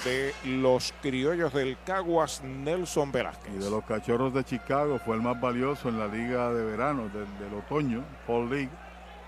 de 0.06 0.34
los 0.46 0.94
criollos 1.02 1.54
del 1.54 1.78
Caguas, 1.86 2.42
Nelson 2.44 3.12
Velázquez. 3.12 3.54
Y 3.54 3.58
de 3.58 3.70
los 3.70 3.84
cachorros 3.84 4.34
de 4.34 4.46
Chicago 4.46 5.00
fue 5.00 5.18
el 5.18 5.22
más 5.22 5.40
valioso 5.40 5.90
en 5.90 6.00
la 6.00 6.08
liga 6.08 6.52
de 6.54 6.64
verano 6.64 7.10
del, 7.10 7.28
del 7.40 7.54
otoño, 7.60 8.04
Fall 8.26 8.50
League, 8.50 8.70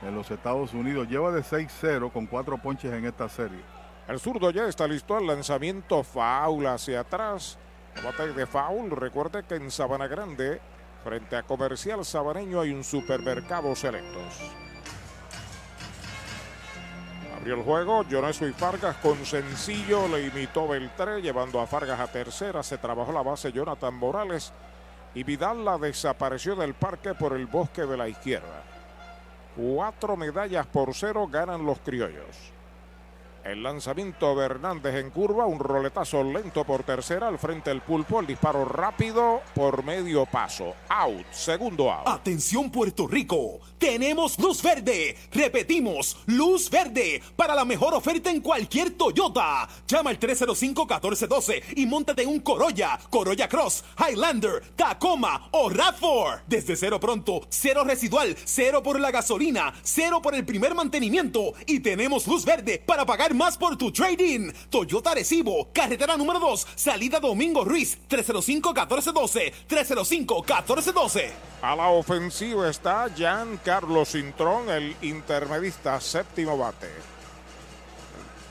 en 0.03 0.15
los 0.15 0.31
Estados 0.31 0.73
Unidos. 0.73 1.07
Lleva 1.09 1.31
de 1.31 1.41
6-0 1.41 2.11
con 2.11 2.27
cuatro 2.27 2.57
ponches 2.57 2.93
en 2.93 3.05
esta 3.05 3.27
serie. 3.27 3.59
El 4.07 4.19
zurdo 4.19 4.51
ya 4.51 4.67
está 4.67 4.87
listo 4.87 5.17
al 5.17 5.27
lanzamiento 5.27 6.03
foul 6.03 6.65
hacia 6.67 7.01
atrás. 7.01 7.57
Bate 8.03 8.33
de 8.33 8.45
foul. 8.45 8.91
Recuerde 8.91 9.43
que 9.43 9.55
en 9.55 9.71
Sabana 9.71 10.07
Grande, 10.07 10.61
frente 11.05 11.35
a 11.35 11.43
Comercial 11.43 12.03
Sabaneño, 12.03 12.61
hay 12.61 12.71
un 12.71 12.83
supermercado 12.83 13.75
selectos. 13.75 14.23
Abrió 17.37 17.53
el 17.53 17.61
juego, 17.61 18.03
Joneso 18.09 18.47
y 18.47 18.53
Fargas 18.53 18.95
con 18.97 19.23
sencillo 19.23 20.07
le 20.07 20.25
imitó 20.25 20.67
Beltré, 20.67 21.21
llevando 21.21 21.61
a 21.61 21.67
Fargas 21.67 21.99
a 21.99 22.07
tercera. 22.07 22.63
Se 22.63 22.79
trabajó 22.79 23.11
la 23.11 23.21
base 23.21 23.51
Jonathan 23.51 23.93
Morales 23.93 24.51
y 25.13 25.23
Vidal 25.23 25.63
la 25.63 25.77
desapareció 25.77 26.55
del 26.55 26.73
parque 26.73 27.13
por 27.13 27.33
el 27.33 27.45
bosque 27.45 27.85
de 27.85 27.97
la 27.97 28.09
izquierda. 28.09 28.63
Cuatro 29.55 30.17
medallas 30.17 30.65
por 30.65 30.95
cero 30.95 31.27
ganan 31.31 31.63
los 31.63 31.77
criollos. 31.81 32.54
El 33.45 33.61
lanzamiento 33.61 34.35
de 34.35 34.45
Hernández 34.45 34.95
en 34.95 35.11
curva, 35.11 35.45
un 35.45 35.59
roletazo 35.59 36.23
lento 36.23 36.63
por 36.63 36.81
tercera, 36.81 37.27
al 37.27 37.37
frente 37.37 37.69
del 37.69 37.81
pulpo, 37.81 38.19
el 38.19 38.25
disparo 38.25 38.65
rápido 38.65 39.41
por 39.53 39.83
medio 39.83 40.25
paso. 40.25 40.73
Out, 40.89 41.27
segundo 41.31 41.91
out. 41.91 42.07
Atención 42.07 42.71
Puerto 42.71 43.07
Rico, 43.07 43.59
tenemos 43.77 44.39
luz 44.39 44.63
verde. 44.63 45.15
Repetimos, 45.31 46.17
luz 46.25 46.71
verde 46.71 47.21
para 47.35 47.53
la 47.53 47.65
mejor 47.65 47.93
oferta 47.93 48.31
en 48.31 48.41
cualquier 48.41 48.97
Toyota. 48.97 49.69
Llama 49.87 50.09
al 50.09 50.19
305-1412 50.19 51.61
y 51.75 51.85
montate 51.85 52.23
en 52.23 52.29
un 52.29 52.39
Corolla, 52.39 52.99
Corolla 53.11 53.47
Cross, 53.47 53.83
Highlander, 53.99 54.63
Tacoma 54.75 55.49
o 55.51 55.69
RAV4. 55.69 56.41
Desde 56.47 56.75
cero 56.75 56.99
pronto, 56.99 57.41
cero 57.49 57.83
residual, 57.83 58.35
cero 58.43 58.81
por 58.81 58.99
la 58.99 59.11
gasolina, 59.11 59.71
cero 59.83 60.19
por 60.19 60.33
el 60.33 60.45
primer 60.45 60.73
mantenimiento 60.73 61.53
y 61.67 61.81
tenemos 61.81 62.25
luz 62.25 62.43
verde 62.43 62.81
para 62.83 63.05
pagar 63.05 63.34
más 63.35 63.57
por 63.57 63.77
tu 63.77 63.91
trading. 63.91 64.51
Toyota 64.69 65.13
Recibo, 65.13 65.69
carretera 65.73 66.17
número 66.17 66.39
2, 66.39 66.67
salida 66.75 67.19
Domingo 67.19 67.63
Ruiz, 67.63 67.97
305-1412, 68.09 69.53
305-1412. 69.67 71.31
A 71.61 71.75
la 71.75 71.89
ofensiva 71.89 72.69
está 72.69 73.07
Jan 73.15 73.59
Carlos 73.63 74.09
Cintrón, 74.09 74.69
el 74.69 74.95
intermedista 75.01 75.99
séptimo 75.99 76.57
bate. 76.57 76.89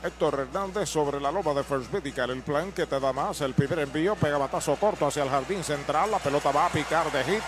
Héctor 0.04 0.40
Hernández 0.40 0.90
sobre 0.90 1.18
la 1.18 1.32
loma 1.32 1.54
de 1.54 1.64
First 1.64 1.90
Medical, 1.90 2.28
el 2.30 2.42
plan 2.42 2.72
que 2.72 2.86
te 2.86 3.00
da 3.00 3.12
más, 3.12 3.40
el 3.40 3.54
primer 3.54 3.78
envío, 3.78 4.14
pega 4.16 4.36
batazo 4.36 4.76
corto 4.76 5.06
hacia 5.06 5.22
el 5.22 5.30
jardín 5.30 5.64
central, 5.64 6.10
la 6.10 6.18
pelota 6.18 6.52
va 6.52 6.66
a 6.66 6.70
picar 6.70 7.10
de 7.10 7.24
hit. 7.24 7.42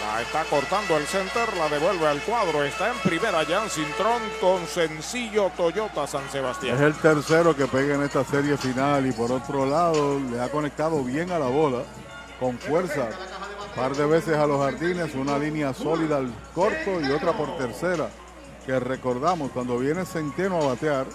La 0.00 0.22
está 0.22 0.44
cortando 0.44 0.96
el 0.96 1.04
center, 1.06 1.54
la 1.56 1.68
devuelve 1.68 2.06
al 2.06 2.20
cuadro, 2.22 2.64
está 2.64 2.90
en 2.90 2.98
primera 2.98 3.44
Jan 3.44 3.68
Cintrón 3.68 4.22
con 4.40 4.66
sencillo 4.66 5.50
Toyota 5.56 6.06
San 6.06 6.28
Sebastián. 6.30 6.76
Es 6.76 6.82
el 6.82 6.94
tercero 6.94 7.54
que 7.54 7.66
pega 7.66 7.96
en 7.96 8.02
esta 8.02 8.24
serie 8.24 8.56
final 8.56 9.06
y 9.06 9.12
por 9.12 9.30
otro 9.30 9.66
lado 9.66 10.18
le 10.18 10.40
ha 10.40 10.48
conectado 10.50 11.04
bien 11.04 11.30
a 11.30 11.38
la 11.38 11.48
bola, 11.48 11.82
con 12.38 12.58
fuerza. 12.58 13.08
Par 13.76 13.94
de 13.94 14.06
veces 14.06 14.36
a 14.36 14.46
los 14.46 14.60
jardines, 14.60 15.14
una 15.14 15.38
línea 15.38 15.74
sólida 15.74 16.16
al 16.16 16.32
corto 16.54 17.00
y 17.00 17.10
otra 17.10 17.32
por 17.32 17.56
tercera. 17.58 18.08
Que 18.64 18.80
recordamos, 18.80 19.50
cuando 19.52 19.78
viene 19.78 20.04
Centeno 20.04 20.62
a 20.62 20.66
batear, 20.66 21.06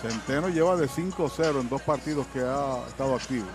Centeno 0.00 0.48
lleva 0.48 0.76
de 0.76 0.88
5-0 0.88 1.60
en 1.60 1.68
dos 1.68 1.82
partidos 1.82 2.26
que 2.32 2.40
ha 2.40 2.86
estado 2.88 3.14
activo. 3.14 3.46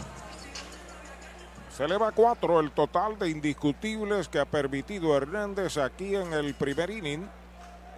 Se 1.81 1.85
eleva 1.85 2.11
cuatro 2.11 2.59
el 2.59 2.69
total 2.73 3.17
de 3.17 3.31
indiscutibles 3.31 4.29
que 4.29 4.37
ha 4.37 4.45
permitido 4.45 5.17
Hernández 5.17 5.77
aquí 5.77 6.15
en 6.15 6.31
el 6.31 6.53
primer 6.53 6.91
inning. 6.91 7.27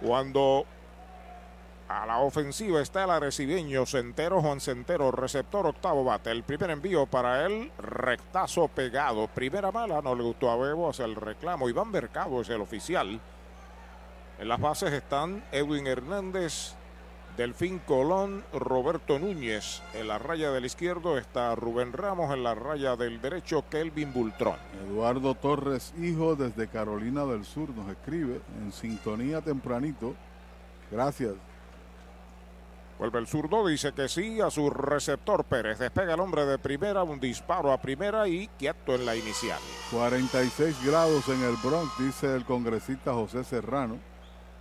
Cuando 0.00 0.64
a 1.86 2.06
la 2.06 2.20
ofensiva 2.20 2.80
está 2.80 3.04
el 3.04 3.10
arecibeño 3.10 3.84
Centero, 3.84 4.40
Juan 4.40 4.62
Centero, 4.62 5.10
receptor 5.10 5.66
octavo 5.66 6.02
bate. 6.02 6.30
El 6.30 6.44
primer 6.44 6.70
envío 6.70 7.04
para 7.04 7.44
él, 7.44 7.70
rectazo 7.76 8.68
pegado. 8.68 9.28
Primera 9.28 9.70
mala, 9.70 10.00
no 10.00 10.14
le 10.14 10.22
gustó 10.22 10.50
a 10.50 10.56
Bebo, 10.56 10.88
hace 10.88 11.04
el 11.04 11.14
reclamo. 11.14 11.68
Iván 11.68 11.90
Mercado 11.90 12.40
es 12.40 12.48
el 12.48 12.62
oficial. 12.62 13.20
En 14.38 14.48
las 14.48 14.62
bases 14.62 14.94
están 14.94 15.44
Edwin 15.52 15.86
Hernández, 15.86 16.74
Delfín 17.36 17.80
Colón, 17.80 18.44
Roberto 18.52 19.18
Núñez. 19.18 19.82
En 19.94 20.06
la 20.06 20.18
raya 20.18 20.52
del 20.52 20.66
izquierdo 20.66 21.18
está 21.18 21.54
Rubén 21.56 21.92
Ramos, 21.92 22.32
en 22.32 22.44
la 22.44 22.54
raya 22.54 22.94
del 22.94 23.20
derecho 23.20 23.64
Kelvin 23.68 24.12
Bultrón. 24.12 24.56
Eduardo 24.86 25.34
Torres, 25.34 25.92
hijo 26.00 26.36
desde 26.36 26.68
Carolina 26.68 27.24
del 27.24 27.44
Sur, 27.44 27.70
nos 27.70 27.90
escribe 27.90 28.40
en 28.62 28.70
sintonía 28.70 29.40
tempranito. 29.40 30.14
Gracias. 30.92 31.34
Vuelve 33.00 33.18
el 33.18 33.26
zurdo, 33.26 33.66
dice 33.66 33.92
que 33.92 34.08
sí 34.08 34.40
a 34.40 34.48
su 34.50 34.70
receptor 34.70 35.42
Pérez. 35.42 35.80
Despega 35.80 36.14
el 36.14 36.20
hombre 36.20 36.46
de 36.46 36.58
primera, 36.58 37.02
un 37.02 37.18
disparo 37.18 37.72
a 37.72 37.80
primera 37.80 38.28
y 38.28 38.46
quieto 38.56 38.94
en 38.94 39.04
la 39.04 39.16
inicial. 39.16 39.58
46 39.90 40.86
grados 40.86 41.28
en 41.28 41.42
el 41.42 41.56
Bronx, 41.56 41.90
dice 41.98 42.32
el 42.36 42.44
congresista 42.44 43.12
José 43.12 43.42
Serrano. 43.42 43.98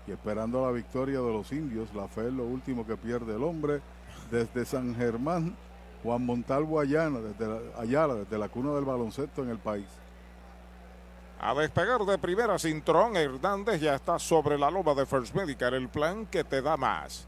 Y 0.07 0.11
esperando 0.11 0.65
la 0.65 0.71
victoria 0.71 1.19
de 1.19 1.31
los 1.31 1.51
indios, 1.51 1.93
la 1.93 2.07
fe 2.07 2.27
es 2.27 2.33
lo 2.33 2.43
último 2.43 2.85
que 2.85 2.97
pierde 2.97 3.35
el 3.35 3.43
hombre. 3.43 3.81
Desde 4.29 4.65
San 4.65 4.95
Germán, 4.95 5.55
Juan 6.01 6.25
Montalvo 6.25 6.79
Ayala, 6.79 7.19
desde 7.19 7.47
la, 7.47 7.81
Ayala, 7.81 8.15
desde 8.15 8.37
la 8.37 8.49
cuna 8.49 8.73
del 8.73 8.85
baloncesto 8.85 9.43
en 9.43 9.49
el 9.49 9.59
país. 9.59 9.87
A 11.39 11.53
despegar 11.53 12.01
de 12.01 12.17
primera 12.17 12.57
Cintrón, 12.57 13.15
Hernández 13.17 13.81
ya 13.81 13.95
está 13.95 14.17
sobre 14.17 14.57
la 14.57 14.71
loma 14.71 14.93
de 14.93 15.05
First 15.05 15.35
Medical, 15.35 15.73
el 15.73 15.89
plan 15.89 16.25
que 16.25 16.43
te 16.43 16.61
da 16.61 16.77
más. 16.77 17.27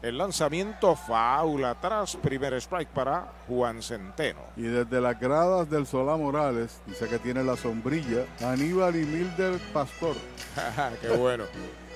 El 0.00 0.18
lanzamiento 0.18 0.94
faula 0.96 1.70
atrás, 1.70 2.16
primer 2.20 2.52
strike 2.54 2.88
para 2.88 3.26
Juan 3.48 3.82
Centeno. 3.82 4.40
Y 4.54 4.62
desde 4.62 5.00
las 5.00 5.18
gradas 5.18 5.70
del 5.70 5.86
Solá 5.86 6.16
Morales, 6.16 6.80
dice 6.86 7.08
que 7.08 7.18
tiene 7.18 7.42
la 7.42 7.56
sombrilla, 7.56 8.26
Aníbal 8.42 8.96
y 8.96 9.06
Milder 9.06 9.58
Pastor. 9.72 10.14
Qué 11.00 11.08
bueno. 11.08 11.44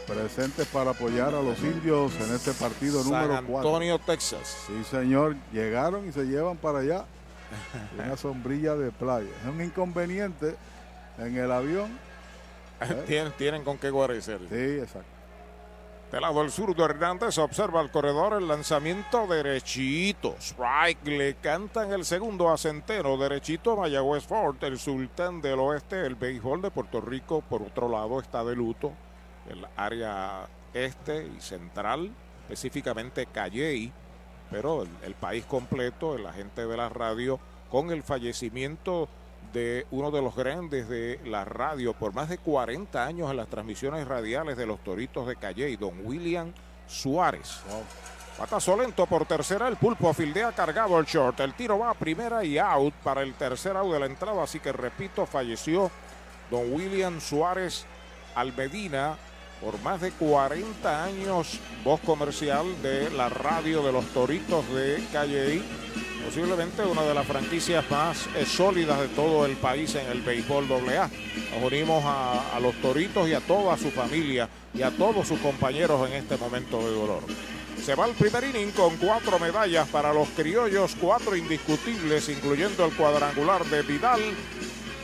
Presentes 0.09 0.67
para 0.69 0.93
apoyar 0.93 1.35
a 1.35 1.43
los 1.43 1.59
indios 1.61 2.15
en 2.15 2.35
este 2.35 2.53
partido 2.53 3.03
San 3.03 3.13
número 3.13 3.47
4. 3.47 3.57
Antonio, 3.59 3.99
Texas. 3.99 4.57
Sí, 4.67 4.83
señor. 4.85 5.37
Llegaron 5.53 6.09
y 6.09 6.13
se 6.13 6.25
llevan 6.25 6.57
para 6.57 6.79
allá 6.79 7.05
una 8.03 8.17
sombrilla 8.17 8.75
de 8.75 8.91
playa. 8.91 9.29
Es 9.43 9.49
un 9.49 9.63
inconveniente 9.63 10.57
en 11.19 11.37
el 11.37 11.53
avión. 11.53 11.99
¿eh? 12.81 13.05
Tienen, 13.07 13.33
tienen 13.33 13.65
con 13.65 13.77
qué 13.77 13.91
guarecer. 13.91 14.41
Sí, 14.49 14.81
exacto. 14.81 15.19
Del 16.11 16.23
lado 16.23 16.41
del 16.41 16.51
zurdo 16.51 16.87
Hernández 16.87 17.37
observa 17.37 17.83
el 17.83 17.91
corredor 17.91 18.33
el 18.33 18.49
lanzamiento 18.49 19.27
derechito. 19.27 20.37
Strike 20.41 21.07
le 21.07 21.35
cantan 21.35 21.93
el 21.93 22.07
segundo 22.07 22.51
a 22.51 22.57
Centeno. 22.57 23.19
Derechito 23.19 23.77
Mayagüez 23.77 24.25
Ford, 24.25 24.57
el 24.63 24.79
sultán 24.79 25.43
del 25.43 25.59
oeste. 25.59 26.07
El 26.07 26.15
béisbol 26.15 26.63
de 26.63 26.71
Puerto 26.71 27.03
Rico, 27.03 27.43
por 27.43 27.61
otro 27.61 27.91
lado, 27.91 28.21
está 28.21 28.43
de 28.43 28.57
luto. 28.57 28.95
El 29.49 29.67
área 29.77 30.47
este 30.75 31.27
y 31.27 31.41
central, 31.41 32.11
específicamente 32.43 33.27
Calley, 33.27 33.93
pero 34.51 34.83
el, 34.83 34.89
el 35.03 35.15
país 35.15 35.45
completo, 35.45 36.17
la 36.19 36.33
gente 36.33 36.67
de 36.67 36.77
la 36.77 36.89
radio, 36.89 37.39
con 37.71 37.91
el 37.91 38.03
fallecimiento 38.03 39.09
de 39.53 39.87
uno 39.91 40.11
de 40.11 40.23
los 40.23 40.37
grandes 40.37 40.89
de 40.89 41.21
la 41.25 41.45
radio 41.45 41.95
por 41.95 42.13
más 42.13 42.29
de 42.29 42.39
40 42.39 43.05
años 43.05 43.31
en 43.31 43.37
las 43.37 43.49
transmisiones 43.49 44.07
radiales 44.07 44.57
de 44.57 44.67
los 44.67 44.81
Toritos 44.81 45.27
de 45.27 45.37
Calley, 45.37 45.77
don 45.77 46.05
William 46.05 46.53
Suárez. 46.87 47.61
Patazo 48.37 48.77
lento 48.77 49.05
por 49.07 49.27
tercera, 49.27 49.67
el 49.67 49.77
pulpo 49.77 50.13
fildea 50.15 50.53
cargado 50.53 50.99
el 50.99 51.07
short. 51.07 51.41
El 51.41 51.55
tiro 51.55 51.79
va 51.79 51.91
a 51.91 51.95
primera 51.95 52.45
y 52.45 52.57
out 52.59 52.95
para 53.03 53.23
el 53.23 53.35
tercer 53.35 53.77
out 53.77 53.93
de 53.93 53.99
la 53.99 54.07
entrada. 54.07 54.43
Así 54.43 54.61
que 54.61 54.73
repito, 54.73 55.27
falleció 55.27 55.91
don 56.51 56.73
William 56.73 57.21
Suárez 57.21 57.85
Almedina 58.37 59.17
por 59.61 59.81
más 59.83 60.01
de 60.01 60.11
40 60.13 61.05
años, 61.05 61.59
voz 61.85 62.01
comercial 62.01 62.65
de 62.83 63.11
la 63.11 63.29
radio 63.29 63.83
de 63.83 63.93
los 63.93 64.05
Toritos 64.07 64.69
de 64.73 65.03
Calley. 65.13 65.63
Posiblemente 66.25 66.83
una 66.83 67.03
de 67.03 67.15
las 67.15 67.27
franquicias 67.27 67.91
más 67.91 68.27
eh, 68.37 68.45
sólidas 68.45 69.01
de 69.01 69.09
todo 69.09 69.47
el 69.47 69.57
país 69.57 69.95
en 69.95 70.07
el 70.09 70.21
béisbol 70.21 70.67
AA. 70.71 71.11
Nos 71.55 71.73
unimos 71.73 72.05
a, 72.05 72.55
a 72.55 72.61
los 72.61 72.75
Toritos 72.83 73.29
y 73.29 73.35
a 73.35 73.41
toda 73.41 73.77
su 73.79 73.91
familia 73.91 74.49
y 74.75 74.83
a 74.83 74.91
todos 74.91 75.27
sus 75.27 75.41
compañeros 75.41 76.09
en 76.09 76.15
este 76.17 76.37
momento 76.37 76.79
de 76.79 76.95
dolor. 76.95 77.23
Se 77.83 77.95
va 77.95 78.07
el 78.07 78.15
primer 78.15 78.45
inning 78.45 78.73
con 78.73 78.97
cuatro 78.97 79.39
medallas 79.39 79.89
para 79.89 80.13
los 80.13 80.29
criollos, 80.31 80.95
cuatro 81.01 81.35
indiscutibles, 81.37 82.29
incluyendo 82.29 82.85
el 82.85 82.95
cuadrangular 82.95 83.65
de 83.65 83.83
Vidal. 83.83 84.21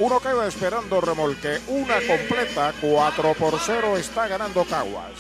Uno 0.00 0.18
queda 0.18 0.48
esperando 0.48 1.00
remolque, 1.00 1.60
una 1.68 1.94
completa, 2.06 2.72
4 2.80 3.34
por 3.34 3.58
0 3.60 3.96
está 3.96 4.26
ganando 4.26 4.64
Caguas. 4.64 5.12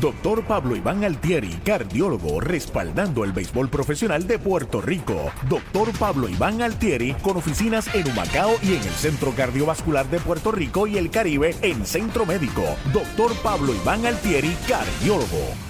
Doctor 0.00 0.44
Pablo 0.44 0.76
Iván 0.76 1.02
Altieri, 1.02 1.58
cardiólogo, 1.64 2.40
respaldando 2.40 3.24
el 3.24 3.32
béisbol 3.32 3.68
profesional 3.68 4.28
de 4.28 4.38
Puerto 4.38 4.80
Rico. 4.80 5.32
Doctor 5.48 5.90
Pablo 5.98 6.28
Iván 6.28 6.62
Altieri, 6.62 7.14
con 7.14 7.38
oficinas 7.38 7.92
en 7.92 8.08
Humacao 8.08 8.54
y 8.62 8.74
en 8.76 8.82
el 8.82 8.94
Centro 8.94 9.34
Cardiovascular 9.34 10.06
de 10.08 10.20
Puerto 10.20 10.52
Rico 10.52 10.86
y 10.86 10.96
el 10.96 11.10
Caribe 11.10 11.56
en 11.62 11.84
Centro 11.84 12.24
Médico. 12.24 12.62
Doctor 12.92 13.34
Pablo 13.42 13.74
Iván 13.74 14.06
Altieri, 14.06 14.56
cardiólogo. 14.68 15.69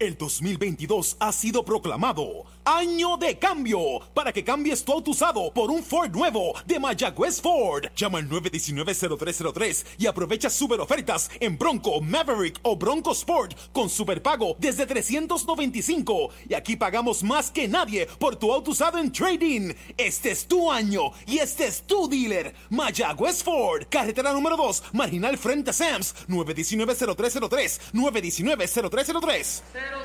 El 0.00 0.16
2022 0.16 1.18
ha 1.20 1.30
sido 1.30 1.62
proclamado 1.62 2.46
Año 2.72 3.16
de 3.16 3.36
Cambio 3.36 3.80
para 4.14 4.32
que 4.32 4.44
cambies 4.44 4.84
tu 4.84 4.92
auto 4.92 5.10
usado 5.10 5.52
por 5.52 5.72
un 5.72 5.82
Ford 5.82 6.14
nuevo 6.14 6.54
de 6.66 6.78
Mayagüez 6.78 7.40
Ford. 7.40 7.86
Llama 7.96 8.18
al 8.18 8.28
919-0303 8.28 9.86
y 9.98 10.06
aprovecha 10.06 10.48
super 10.48 10.80
ofertas 10.80 11.28
en 11.40 11.58
Bronco, 11.58 12.00
Maverick 12.00 12.60
o 12.62 12.76
Bronco 12.76 13.10
Sport 13.10 13.72
con 13.72 13.90
superpago 13.90 14.54
desde 14.60 14.86
395. 14.86 16.30
Y 16.48 16.54
aquí 16.54 16.76
pagamos 16.76 17.24
más 17.24 17.50
que 17.50 17.66
nadie 17.66 18.06
por 18.06 18.36
tu 18.36 18.52
auto 18.52 18.70
usado 18.70 18.98
en 18.98 19.10
trading. 19.10 19.72
Este 19.96 20.30
es 20.30 20.46
tu 20.46 20.70
año 20.70 21.10
y 21.26 21.38
este 21.38 21.66
es 21.66 21.82
tu 21.82 22.08
dealer. 22.08 22.54
Mayagüez 22.68 23.42
Ford, 23.42 23.82
carretera 23.90 24.32
número 24.32 24.56
2, 24.56 24.84
marginal 24.92 25.36
frente 25.38 25.70
a 25.70 25.72
Sams, 25.72 26.14
919-0303, 26.28 27.80
919-0303. 27.94 29.62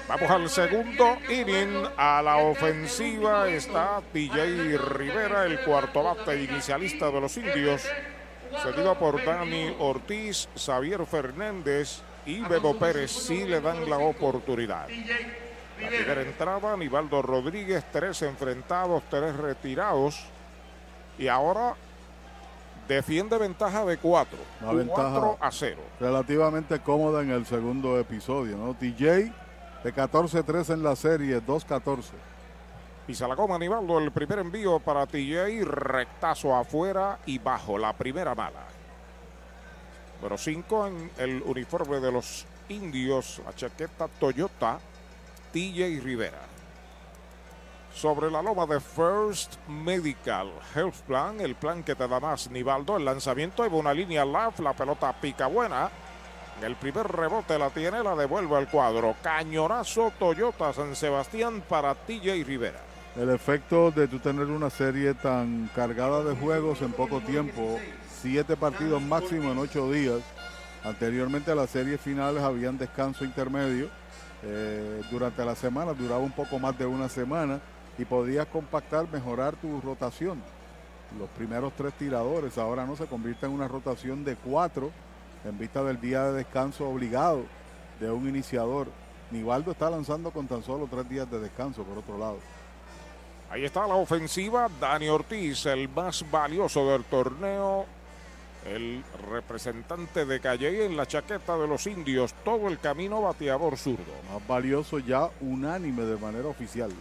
Vamos 0.08 0.30
al 0.32 0.50
segundo 0.50 1.18
inning. 1.30 1.86
A 1.96 2.24
la 2.24 2.55
ofensiva 2.56 3.50
está 3.50 4.02
TJ 4.14 4.78
Rivera, 4.78 5.46
el 5.46 5.60
cuarto 5.60 6.04
bate 6.04 6.44
inicialista 6.44 7.12
de 7.12 7.22
los 7.22 7.36
indios. 7.36 7.84
Seguido 8.64 8.98
por 8.98 9.24
Dani 9.24 9.76
Ortiz, 9.80 10.48
Xavier 10.56 11.06
Fernández 11.06 12.02
y 12.26 12.40
Bebo 12.40 12.78
Pérez. 12.80 13.12
Sí 13.12 13.44
le 13.44 13.60
dan 13.60 13.90
la 13.90 13.98
oportunidad. 13.98 14.88
La 15.82 15.90
primera 15.90 16.22
entrada, 16.22 16.74
Aníbaldo 16.74 17.22
Rodríguez, 17.22 17.84
tres 17.92 18.22
enfrentados, 18.22 19.04
tres 19.10 19.36
retirados. 19.36 20.26
Y 21.18 21.28
ahora 21.28 21.76
defiende 22.88 23.38
ventaja 23.38 23.84
de 23.84 23.98
cuatro. 23.98 24.40
Una 24.62 24.72
ventaja 24.72 25.20
4 25.20 25.38
a 25.42 25.52
0. 25.52 25.82
relativamente 26.00 26.80
cómoda 26.80 27.22
en 27.22 27.32
el 27.32 27.46
segundo 27.46 28.00
episodio, 28.00 28.56
¿no? 28.58 28.74
TJ 28.74 29.34
de 29.84 29.94
14-3 29.94 30.74
en 30.74 30.84
la 30.84 30.96
serie, 30.96 31.42
2-14. 31.42 32.35
Pisa 33.06 33.28
la 33.28 33.36
goma 33.36 33.56
Aníbaldo, 33.56 34.00
el 34.00 34.12
primer 34.12 34.40
envío 34.40 34.80
para 34.80 35.06
TJ, 35.06 35.64
rectazo 35.64 36.56
afuera 36.56 37.20
y 37.28 37.38
bajo 37.38 37.78
la 37.78 37.94
primera 37.94 38.34
mala. 38.34 38.66
Número 40.16 40.38
5 40.40 40.88
en 40.88 41.12
el 41.20 41.44
uniforme 41.44 42.00
de 42.00 42.12
los 42.12 42.48
indios, 42.68 43.44
la 43.46 43.54
chaqueta 43.54 44.08
Toyota, 44.08 44.80
TJ 45.54 46.02
Rivera. 46.02 46.42
Sobre 47.94 48.32
la 48.32 48.42
loma 48.42 48.66
de 48.66 48.80
First 48.80 49.58
Medical 49.68 50.52
Health 50.74 51.02
Plan, 51.02 51.40
el 51.40 51.54
plan 51.54 51.84
que 51.84 51.94
te 51.94 52.08
da 52.08 52.20
más 52.20 52.50
Nivaldo, 52.50 52.98
el 52.98 53.06
lanzamiento 53.06 53.64
lleva 53.64 53.78
una 53.78 53.94
línea 53.94 54.26
left, 54.26 54.62
la 54.62 54.74
pelota 54.74 55.14
pica 55.14 55.46
buena. 55.46 55.92
En 56.58 56.64
el 56.64 56.76
primer 56.76 57.08
rebote 57.08 57.60
la 57.60 57.70
tiene, 57.70 58.02
la 58.02 58.16
devuelve 58.16 58.58
al 58.58 58.68
cuadro. 58.68 59.16
Cañonazo 59.22 60.12
Toyota 60.18 60.74
San 60.74 60.96
Sebastián 60.96 61.62
para 61.70 61.94
TJ 61.94 62.44
Rivera. 62.44 62.95
El 63.16 63.30
efecto 63.30 63.92
de 63.92 64.10
tú 64.10 64.20
tener 64.20 64.48
una 64.48 64.70
serie 64.70 65.14
tan 65.14 65.70
cargada 65.74 66.22
de 66.22 66.36
juegos 66.36 66.82
en 66.82 66.92
poco 66.92 67.22
tiempo, 67.22 67.80
siete 68.10 68.58
partidos 68.58 69.02
máximo 69.02 69.54
en 69.54 69.58
ocho 69.58 69.90
días. 69.90 70.20
Anteriormente 70.84 71.56
las 71.56 71.70
series 71.70 72.02
finales 72.02 72.44
habían 72.44 72.78
descanso 72.78 73.24
intermedio. 73.24 73.90
eh, 74.44 75.02
durante 75.10 75.44
la 75.46 75.56
semana 75.56 75.94
duraba 75.94 76.20
un 76.20 76.34
poco 76.34 76.60
más 76.60 76.78
de 76.78 76.86
una 76.86 77.08
semana 77.08 77.62
y 77.98 78.04
podías 78.04 78.46
compactar, 78.48 79.08
mejorar 79.12 79.56
tu 79.56 79.80
rotación. 79.82 80.42
Los 81.18 81.30
primeros 81.30 81.74
tres 81.74 81.94
tiradores 81.94 82.58
ahora 82.58 82.86
no 82.86 82.98
se 82.98 83.06
convierte 83.06 83.46
en 83.46 83.54
una 83.54 83.70
rotación 83.70 84.26
de 84.26 84.36
cuatro 84.36 84.92
en 85.46 85.58
vista 85.58 85.84
del 85.84 86.02
día 86.02 86.26
de 86.26 86.34
descanso 86.34 86.88
obligado 86.90 87.44
de 88.00 88.12
un 88.12 88.28
iniciador. 88.28 88.88
Nivaldo 89.32 89.72
está 89.72 89.90
lanzando 89.90 90.32
con 90.32 90.48
tan 90.48 90.62
solo 90.62 90.88
tres 90.92 91.08
días 91.08 91.32
de 91.32 91.40
descanso, 91.40 91.84
por 91.84 91.98
otro 91.98 92.18
lado. 92.18 92.38
Ahí 93.56 93.64
está 93.64 93.88
la 93.88 93.96
ofensiva. 93.96 94.68
Dani 94.82 95.08
Ortiz, 95.08 95.66
el 95.68 95.88
más 95.88 96.30
valioso 96.30 96.92
del 96.92 97.06
torneo. 97.06 97.86
El 98.66 99.02
representante 99.32 100.26
de 100.26 100.42
Calle 100.42 100.84
en 100.84 100.98
la 100.98 101.06
chaqueta 101.06 101.56
de 101.56 101.66
los 101.66 101.88
indios. 101.88 102.34
Todo 102.44 102.68
el 102.68 102.80
camino 102.80 103.22
bateador 103.22 103.78
zurdo. 103.78 104.12
Más 104.30 104.46
valioso 104.46 105.00
ya 105.00 105.30
unánime 105.40 106.04
de 106.04 106.18
manera 106.18 106.50
oficial. 106.50 106.92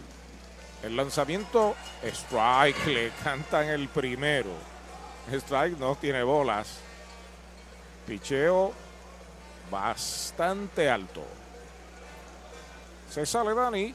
El 0.81 0.95
lanzamiento, 0.95 1.75
strike, 2.01 2.87
le 2.87 3.11
cantan 3.21 3.67
el 3.67 3.89
primero. 3.89 4.51
Strike 5.29 5.77
no 5.77 5.95
tiene 5.95 6.23
bolas. 6.23 6.77
Picheo 8.07 8.71
bastante 9.69 10.89
alto. 10.89 11.21
Se 13.09 13.25
sale 13.25 13.53
Dani. 13.53 13.93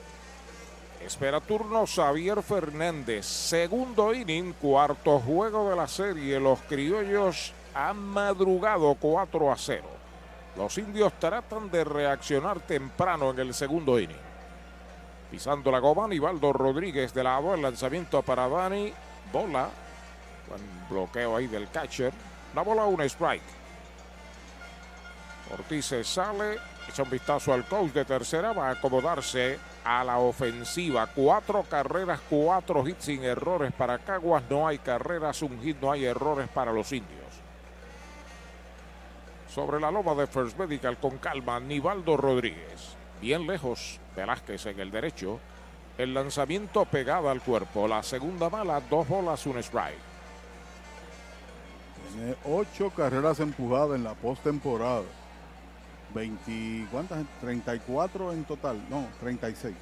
Espera 1.01 1.41
turno 1.41 1.87
Xavier 1.87 2.43
Fernández. 2.43 3.25
Segundo 3.25 4.13
inning, 4.13 4.53
cuarto 4.53 5.19
juego 5.19 5.71
de 5.71 5.77
la 5.77 5.89
serie. 5.89 6.39
Los 6.39 6.61
criollos 6.61 7.55
han 7.75 7.97
madrugado 7.97 8.95
4 9.01 9.51
a 9.51 9.57
0. 9.57 9.85
Los 10.57 10.77
indios 10.77 11.15
tratan 11.19 11.71
de 11.71 11.85
reaccionar 11.85 12.61
temprano 12.61 13.31
en 13.31 13.39
el 13.39 13.55
segundo 13.55 13.99
inning. 13.99 14.17
Pisando 15.31 15.71
la 15.71 15.79
goma, 15.79 16.07
Nivaldo 16.07 16.53
Rodríguez 16.53 17.15
de 17.15 17.25
lado. 17.25 17.55
El 17.55 17.63
lanzamiento 17.63 18.21
para 18.21 18.47
Dani. 18.47 18.93
Bola. 19.33 19.71
Buen 20.49 20.89
bloqueo 20.91 21.37
ahí 21.37 21.47
del 21.47 21.71
catcher. 21.71 22.13
La 22.55 22.61
bola, 22.61 22.85
un 22.85 23.01
strike. 23.01 23.61
Ortiz 25.53 25.87
se 25.87 26.05
sale, 26.05 26.59
echa 26.89 27.03
un 27.03 27.11
vistazo 27.11 27.53
al 27.53 27.65
coach 27.65 27.91
de 27.93 28.05
tercera, 28.05 28.53
va 28.53 28.69
a 28.69 28.73
acomodarse 28.73 29.59
a 29.85 30.05
la 30.05 30.19
ofensiva. 30.19 31.07
Cuatro 31.07 31.63
carreras, 31.63 32.21
cuatro 32.29 32.87
hits 32.87 33.05
sin 33.05 33.25
errores 33.25 33.73
para 33.73 33.99
Caguas. 33.99 34.43
No 34.49 34.67
hay 34.67 34.79
carreras, 34.79 35.43
un 35.43 35.61
hit, 35.61 35.79
no 35.81 35.93
hay 35.93 36.05
errores 36.05 36.49
para 36.49 36.73
los 36.73 36.93
indios. 36.93 37.21
Sobre 39.49 39.81
la 39.81 39.91
loma 39.91 40.15
de 40.15 40.27
First 40.27 40.57
Medical 40.59 40.99
con 40.99 41.19
calma, 41.19 41.59
Nivaldo 41.59 42.17
Rodríguez. 42.17 42.97
Bien 43.21 43.47
lejos, 43.47 43.99
Velázquez 44.15 44.67
en 44.67 44.81
el 44.81 44.91
derecho. 44.91 45.41
El 45.99 46.15
lanzamiento 46.15 46.85
pegado 46.85 47.29
al 47.29 47.43
cuerpo. 47.43 47.89
La 47.89 48.03
segunda 48.03 48.49
bala, 48.49 48.81
dos 48.89 49.09
bolas, 49.09 49.45
un 49.47 49.59
strike. 49.59 49.99
Tiene 52.13 52.37
ocho 52.45 52.91
carreras 52.91 53.41
empujadas 53.41 53.97
en 53.97 54.05
la 54.05 54.15
postemporada. 54.15 55.03
20, 56.15 56.87
¿cuántas? 56.91 57.25
34 57.41 58.33
en 58.33 58.45
total, 58.45 58.81
no, 58.89 59.07
36. 59.21 59.75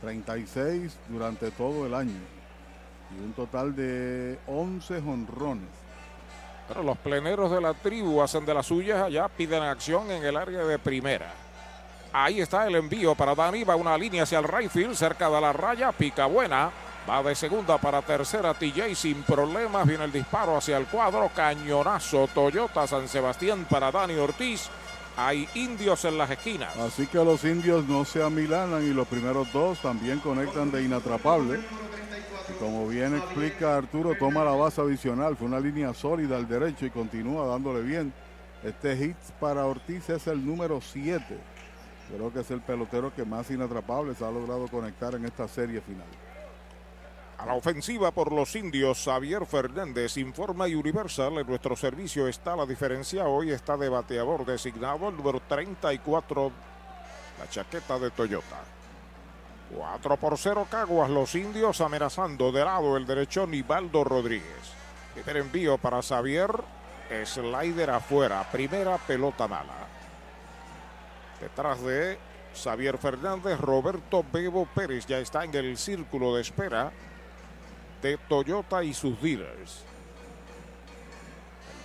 36 0.00 0.96
durante 1.08 1.50
todo 1.50 1.86
el 1.86 1.94
año. 1.94 2.20
Y 3.16 3.24
un 3.24 3.32
total 3.32 3.74
de 3.74 4.38
11 4.46 5.00
jonrones. 5.00 5.68
Pero 6.68 6.82
los 6.82 6.98
pleneros 6.98 7.50
de 7.50 7.60
la 7.60 7.72
tribu 7.72 8.20
hacen 8.20 8.44
de 8.44 8.52
las 8.52 8.66
suyas 8.66 9.02
allá, 9.02 9.28
piden 9.28 9.62
acción 9.62 10.10
en 10.10 10.22
el 10.24 10.36
área 10.36 10.64
de 10.64 10.78
primera. 10.78 11.32
Ahí 12.12 12.40
está 12.40 12.66
el 12.66 12.76
envío 12.76 13.14
para 13.14 13.34
Dani, 13.34 13.64
va 13.64 13.76
una 13.76 13.96
línea 13.96 14.22
hacia 14.24 14.38
el 14.38 14.44
right 14.44 14.70
field, 14.70 14.94
cerca 14.94 15.30
de 15.30 15.40
la 15.40 15.52
raya, 15.52 15.92
pica 15.92 16.26
buena. 16.26 16.70
Va 17.08 17.22
de 17.22 17.34
segunda 17.34 17.78
para 17.78 18.02
tercera 18.02 18.52
TJ 18.52 18.94
sin 18.94 19.22
problemas. 19.22 19.86
Viene 19.86 20.04
el 20.04 20.12
disparo 20.12 20.58
hacia 20.58 20.76
el 20.76 20.84
cuadro. 20.86 21.30
Cañonazo 21.34 22.28
Toyota 22.34 22.86
San 22.86 23.08
Sebastián 23.08 23.66
para 23.70 23.90
Dani 23.90 24.14
Ortiz. 24.16 24.68
Hay 25.20 25.48
indios 25.56 26.04
en 26.04 26.16
las 26.16 26.30
esquinas. 26.30 26.76
Así 26.76 27.08
que 27.08 27.18
los 27.18 27.42
indios 27.42 27.84
no 27.88 28.04
se 28.04 28.22
amilanan 28.22 28.84
y 28.84 28.90
los 28.90 29.08
primeros 29.08 29.52
dos 29.52 29.82
también 29.82 30.20
conectan 30.20 30.70
de 30.70 30.84
inatrapable. 30.84 31.58
Y 32.48 32.52
como 32.60 32.86
bien 32.86 33.16
explica 33.16 33.76
Arturo, 33.76 34.14
toma 34.16 34.44
la 34.44 34.52
base 34.52 34.80
adicional. 34.80 35.36
Fue 35.36 35.48
una 35.48 35.58
línea 35.58 35.92
sólida 35.92 36.36
al 36.36 36.46
derecho 36.46 36.86
y 36.86 36.90
continúa 36.90 37.48
dándole 37.48 37.82
bien. 37.82 38.12
Este 38.62 38.96
hit 38.96 39.16
para 39.40 39.66
Ortiz 39.66 40.08
es 40.08 40.28
el 40.28 40.46
número 40.46 40.80
7. 40.80 41.24
Creo 42.14 42.32
que 42.32 42.38
es 42.38 42.50
el 42.52 42.60
pelotero 42.60 43.12
que 43.12 43.24
más 43.24 43.50
inatrapables 43.50 44.22
ha 44.22 44.30
logrado 44.30 44.68
conectar 44.68 45.16
en 45.16 45.24
esta 45.24 45.48
serie 45.48 45.80
final. 45.80 46.06
A 47.38 47.46
la 47.46 47.54
ofensiva 47.54 48.10
por 48.10 48.32
los 48.32 48.56
indios, 48.56 49.04
Javier 49.04 49.46
Fernández 49.46 50.16
informa 50.16 50.66
y 50.66 50.74
Universal. 50.74 51.38
En 51.38 51.46
nuestro 51.46 51.76
servicio 51.76 52.26
está 52.26 52.56
la 52.56 52.66
diferencia. 52.66 53.26
Hoy 53.26 53.52
está 53.52 53.76
de 53.76 53.88
bateador 53.88 54.44
designado 54.44 55.08
el 55.08 55.16
número 55.16 55.40
34, 55.48 56.50
la 57.38 57.48
chaqueta 57.48 57.96
de 58.00 58.10
Toyota. 58.10 58.58
4 59.72 60.16
por 60.16 60.36
0 60.36 60.66
Caguas, 60.68 61.10
los 61.10 61.32
indios 61.36 61.80
amenazando 61.80 62.50
de 62.50 62.64
lado 62.64 62.96
el 62.96 63.06
derecho 63.06 63.46
Nivaldo 63.46 64.02
Rodríguez. 64.02 64.72
Primer 65.14 65.36
envío 65.36 65.78
para 65.78 66.02
Xavier, 66.02 66.50
slider 67.24 67.90
afuera, 67.90 68.48
primera 68.50 68.98
pelota 68.98 69.46
mala. 69.46 69.86
Detrás 71.40 71.80
de 71.82 72.18
Xavier 72.52 72.98
Fernández, 72.98 73.60
Roberto 73.60 74.24
Bebo 74.32 74.66
Pérez 74.74 75.06
ya 75.06 75.18
está 75.18 75.44
en 75.44 75.54
el 75.54 75.78
círculo 75.78 76.34
de 76.34 76.42
espera 76.42 76.90
de 78.02 78.16
Toyota 78.28 78.82
y 78.82 78.94
sus 78.94 79.20
dealers. 79.20 79.84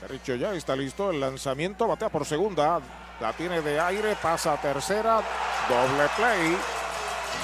El 0.02 0.08
derecho 0.08 0.36
ya 0.36 0.54
está 0.54 0.76
listo, 0.76 1.12
el 1.12 1.20
lanzamiento 1.20 1.88
batea 1.88 2.10
por 2.10 2.26
segunda, 2.26 2.82
la 3.20 3.34
tiene 3.34 3.62
de 3.62 3.80
aire, 3.80 4.16
pasa 4.22 4.54
a 4.54 4.62
tercera, 4.62 5.22
doble 5.70 6.10
play. 6.16 6.58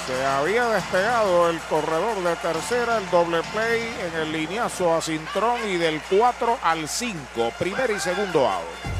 Se 0.06 0.24
había 0.24 0.68
despegado 0.68 1.50
el 1.50 1.58
corredor 1.60 2.22
de 2.22 2.36
tercera, 2.36 2.98
el 2.98 3.10
doble 3.10 3.42
play 3.52 3.82
en 4.06 4.20
el 4.20 4.32
lineazo 4.32 4.94
a 4.94 5.00
Cintrón 5.00 5.60
y 5.68 5.76
del 5.76 6.00
4 6.10 6.58
al 6.62 6.88
5, 6.88 7.52
primer 7.58 7.90
y 7.90 8.00
segundo 8.00 8.46
out. 8.46 8.99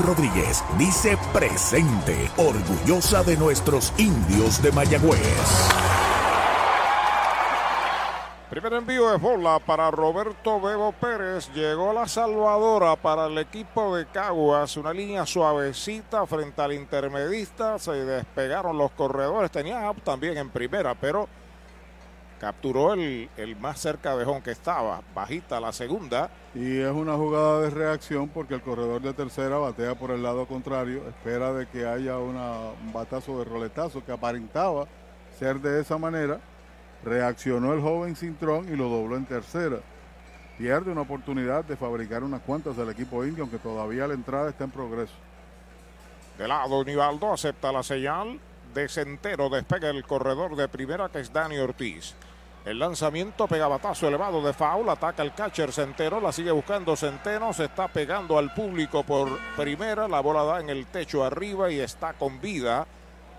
Rodríguez 0.00 0.64
dice 0.78 1.18
presente, 1.32 2.30
orgullosa 2.36 3.22
de 3.22 3.36
nuestros 3.36 3.92
indios 3.98 4.62
de 4.62 4.72
Mayagüez. 4.72 5.20
Primer 8.50 8.72
envío 8.72 9.10
de 9.10 9.16
bola 9.16 9.60
para 9.60 9.92
Roberto 9.92 10.60
Bebo 10.60 10.90
Pérez. 10.90 11.48
Llegó 11.54 11.92
la 11.92 12.08
salvadora 12.08 12.96
para 12.96 13.26
el 13.26 13.38
equipo 13.38 13.94
de 13.94 14.06
Caguas. 14.06 14.76
Una 14.76 14.92
línea 14.92 15.24
suavecita 15.24 16.26
frente 16.26 16.60
al 16.60 16.72
intermedista. 16.72 17.78
Se 17.78 17.92
despegaron 17.92 18.76
los 18.76 18.90
corredores. 18.90 19.52
Tenía 19.52 19.94
también 20.02 20.36
en 20.36 20.50
primera, 20.50 20.96
pero 20.96 21.28
capturó 22.40 22.94
el, 22.94 23.28
el 23.36 23.54
más 23.56 23.78
cerca 23.78 24.16
de 24.16 24.24
home 24.24 24.42
que 24.42 24.50
estaba. 24.50 25.02
Bajita 25.14 25.60
la 25.60 25.72
segunda. 25.72 26.30
Y 26.54 26.78
es 26.78 26.90
una 26.90 27.14
jugada 27.14 27.60
de 27.60 27.70
reacción 27.70 28.28
porque 28.28 28.54
el 28.54 28.62
corredor 28.62 29.02
de 29.02 29.12
tercera 29.12 29.58
batea 29.58 29.94
por 29.94 30.10
el 30.10 30.22
lado 30.22 30.46
contrario. 30.46 31.06
Espera 31.06 31.52
de 31.52 31.68
que 31.68 31.86
haya 31.86 32.16
una, 32.16 32.70
un 32.82 32.92
batazo 32.92 33.38
de 33.38 33.44
roletazo 33.44 34.02
que 34.04 34.10
aparentaba 34.10 34.86
ser 35.38 35.60
de 35.60 35.80
esa 35.80 35.98
manera. 35.98 36.40
Reaccionó 37.04 37.74
el 37.74 37.80
joven 37.80 38.16
Cintrón 38.16 38.72
y 38.72 38.76
lo 38.76 38.88
dobló 38.88 39.16
en 39.16 39.26
tercera. 39.26 39.76
Pierde 40.58 40.90
una 40.90 41.02
oportunidad 41.02 41.64
de 41.64 41.76
fabricar 41.76 42.24
unas 42.24 42.40
cuantas 42.40 42.76
del 42.76 42.90
equipo 42.90 43.24
indio, 43.24 43.44
aunque 43.44 43.58
todavía 43.58 44.06
la 44.06 44.14
entrada 44.14 44.50
está 44.50 44.64
en 44.64 44.70
progreso. 44.70 45.14
De 46.36 46.48
lado, 46.48 46.84
Nivaldo 46.84 47.32
acepta 47.32 47.70
la 47.70 47.82
señal. 47.82 48.40
De 48.74 48.88
Centero 48.88 49.48
despega 49.48 49.90
el 49.90 50.04
corredor 50.04 50.56
de 50.56 50.68
primera 50.68 51.08
que 51.08 51.20
es 51.20 51.32
Dani 51.32 51.58
Ortiz. 51.58 52.14
El 52.64 52.78
lanzamiento 52.78 53.46
pega 53.46 53.68
batazo 53.68 54.06
elevado 54.06 54.42
de 54.42 54.52
foul, 54.52 54.88
ataca 54.90 55.22
el 55.22 55.32
catcher 55.32 55.72
Centeno, 55.72 56.20
la 56.20 56.30
sigue 56.30 56.50
buscando 56.50 56.94
Centeno, 56.94 57.54
se 57.54 57.64
está 57.64 57.88
pegando 57.88 58.36
al 58.36 58.52
público 58.52 59.02
por 59.02 59.38
primera, 59.56 60.06
la 60.06 60.20
bola 60.20 60.44
da 60.44 60.60
en 60.60 60.68
el 60.68 60.86
techo 60.86 61.24
arriba 61.24 61.70
y 61.70 61.80
está 61.80 62.12
con 62.12 62.38
vida 62.38 62.86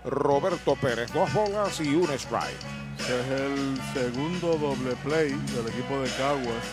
Roberto 0.04 0.74
Pérez. 0.74 1.12
Dos 1.12 1.32
bolas 1.32 1.80
y 1.80 1.94
un 1.94 2.10
strike. 2.10 2.58
Es 2.98 3.40
el 3.40 3.80
segundo 3.94 4.56
doble 4.56 4.96
play 5.04 5.30
del 5.30 5.68
equipo 5.68 6.00
de 6.00 6.10
Caguas 6.10 6.66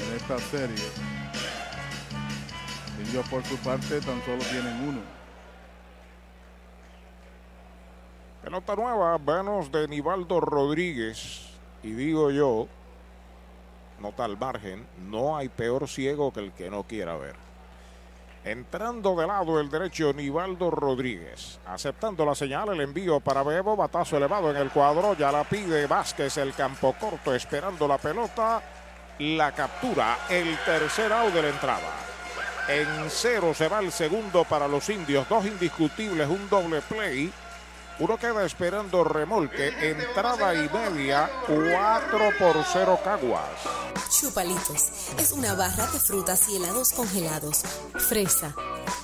en 0.00 0.16
esta 0.16 0.38
serie. 0.38 0.84
Ellos 3.10 3.28
por 3.28 3.44
su 3.44 3.56
parte 3.58 4.00
tan 4.00 4.24
solo 4.24 4.42
tienen 4.50 4.88
uno. 4.88 5.23
Pelota 8.44 8.76
nueva, 8.76 9.16
manos 9.16 9.72
de 9.72 9.88
Nivaldo 9.88 10.38
Rodríguez. 10.38 11.48
Y 11.82 11.92
digo 11.92 12.30
yo, 12.30 12.68
nota 14.00 14.26
al 14.26 14.36
margen, 14.36 14.86
no 15.08 15.34
hay 15.34 15.48
peor 15.48 15.88
ciego 15.88 16.30
que 16.30 16.40
el 16.40 16.52
que 16.52 16.68
no 16.68 16.82
quiera 16.82 17.16
ver. 17.16 17.36
Entrando 18.44 19.16
de 19.16 19.26
lado 19.26 19.58
el 19.58 19.70
derecho, 19.70 20.12
Nivaldo 20.12 20.70
Rodríguez. 20.70 21.58
Aceptando 21.66 22.26
la 22.26 22.34
señal, 22.34 22.68
el 22.68 22.82
envío 22.82 23.18
para 23.18 23.42
Bebo. 23.42 23.76
Batazo 23.76 24.18
elevado 24.18 24.50
en 24.50 24.58
el 24.58 24.70
cuadro. 24.70 25.14
Ya 25.14 25.32
la 25.32 25.44
pide 25.44 25.86
Vázquez, 25.86 26.36
el 26.36 26.52
campo 26.52 26.94
corto, 27.00 27.34
esperando 27.34 27.88
la 27.88 27.96
pelota. 27.96 28.62
La 29.20 29.52
captura, 29.52 30.18
el 30.28 30.58
tercer 30.66 31.10
out 31.10 31.32
de 31.32 31.40
la 31.40 31.48
entrada. 31.48 31.88
En 32.68 33.08
cero 33.08 33.54
se 33.54 33.68
va 33.68 33.78
el 33.80 33.90
segundo 33.90 34.44
para 34.44 34.68
los 34.68 34.86
indios. 34.90 35.26
Dos 35.30 35.46
indiscutibles, 35.46 36.28
un 36.28 36.46
doble 36.50 36.82
play. 36.82 37.32
Uno 38.00 38.18
queda 38.18 38.44
esperando 38.44 39.04
remolque, 39.04 39.68
entrada 39.88 40.52
y 40.52 40.68
media, 40.68 41.30
4 41.46 42.18
por 42.40 42.64
0 42.72 42.98
Caguas. 43.04 43.50
Chupalitos 44.10 45.12
es 45.18 45.30
una 45.30 45.54
barra 45.54 45.86
de 45.86 46.00
frutas 46.00 46.48
y 46.48 46.56
helados 46.56 46.90
congelados. 46.92 47.62
Fresa, 47.94 48.52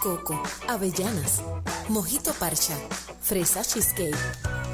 coco, 0.01 0.43
avellanas, 0.67 1.41
mojito 1.89 2.33
parcha, 2.33 2.77
fresa 3.21 3.63
cheesecake, 3.63 4.17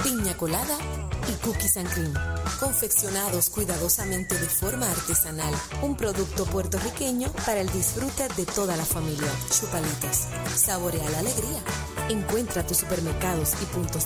piña 0.03 0.35
colada 0.37 0.79
y 1.29 1.33
Cookies 1.45 1.77
and 1.77 1.91
Cream. 1.93 2.15
Confeccionados 2.59 3.51
cuidadosamente 3.51 4.39
de 4.39 4.47
forma 4.47 4.91
artesanal. 4.91 5.53
Un 5.83 5.97
producto 5.97 6.47
puertorriqueño 6.47 7.31
para 7.45 7.61
el 7.61 7.69
disfrute 7.71 8.29
de 8.37 8.47
toda 8.47 8.77
la 8.77 8.85
familia. 8.85 9.31
Chupalitas. 9.51 10.29
Saborea 10.55 11.11
la 11.11 11.19
alegría. 11.19 11.61
Encuentra 12.09 12.65
tus 12.65 12.79
supermercados 12.79 13.55
y 13.61 13.65
puntos 13.67 14.06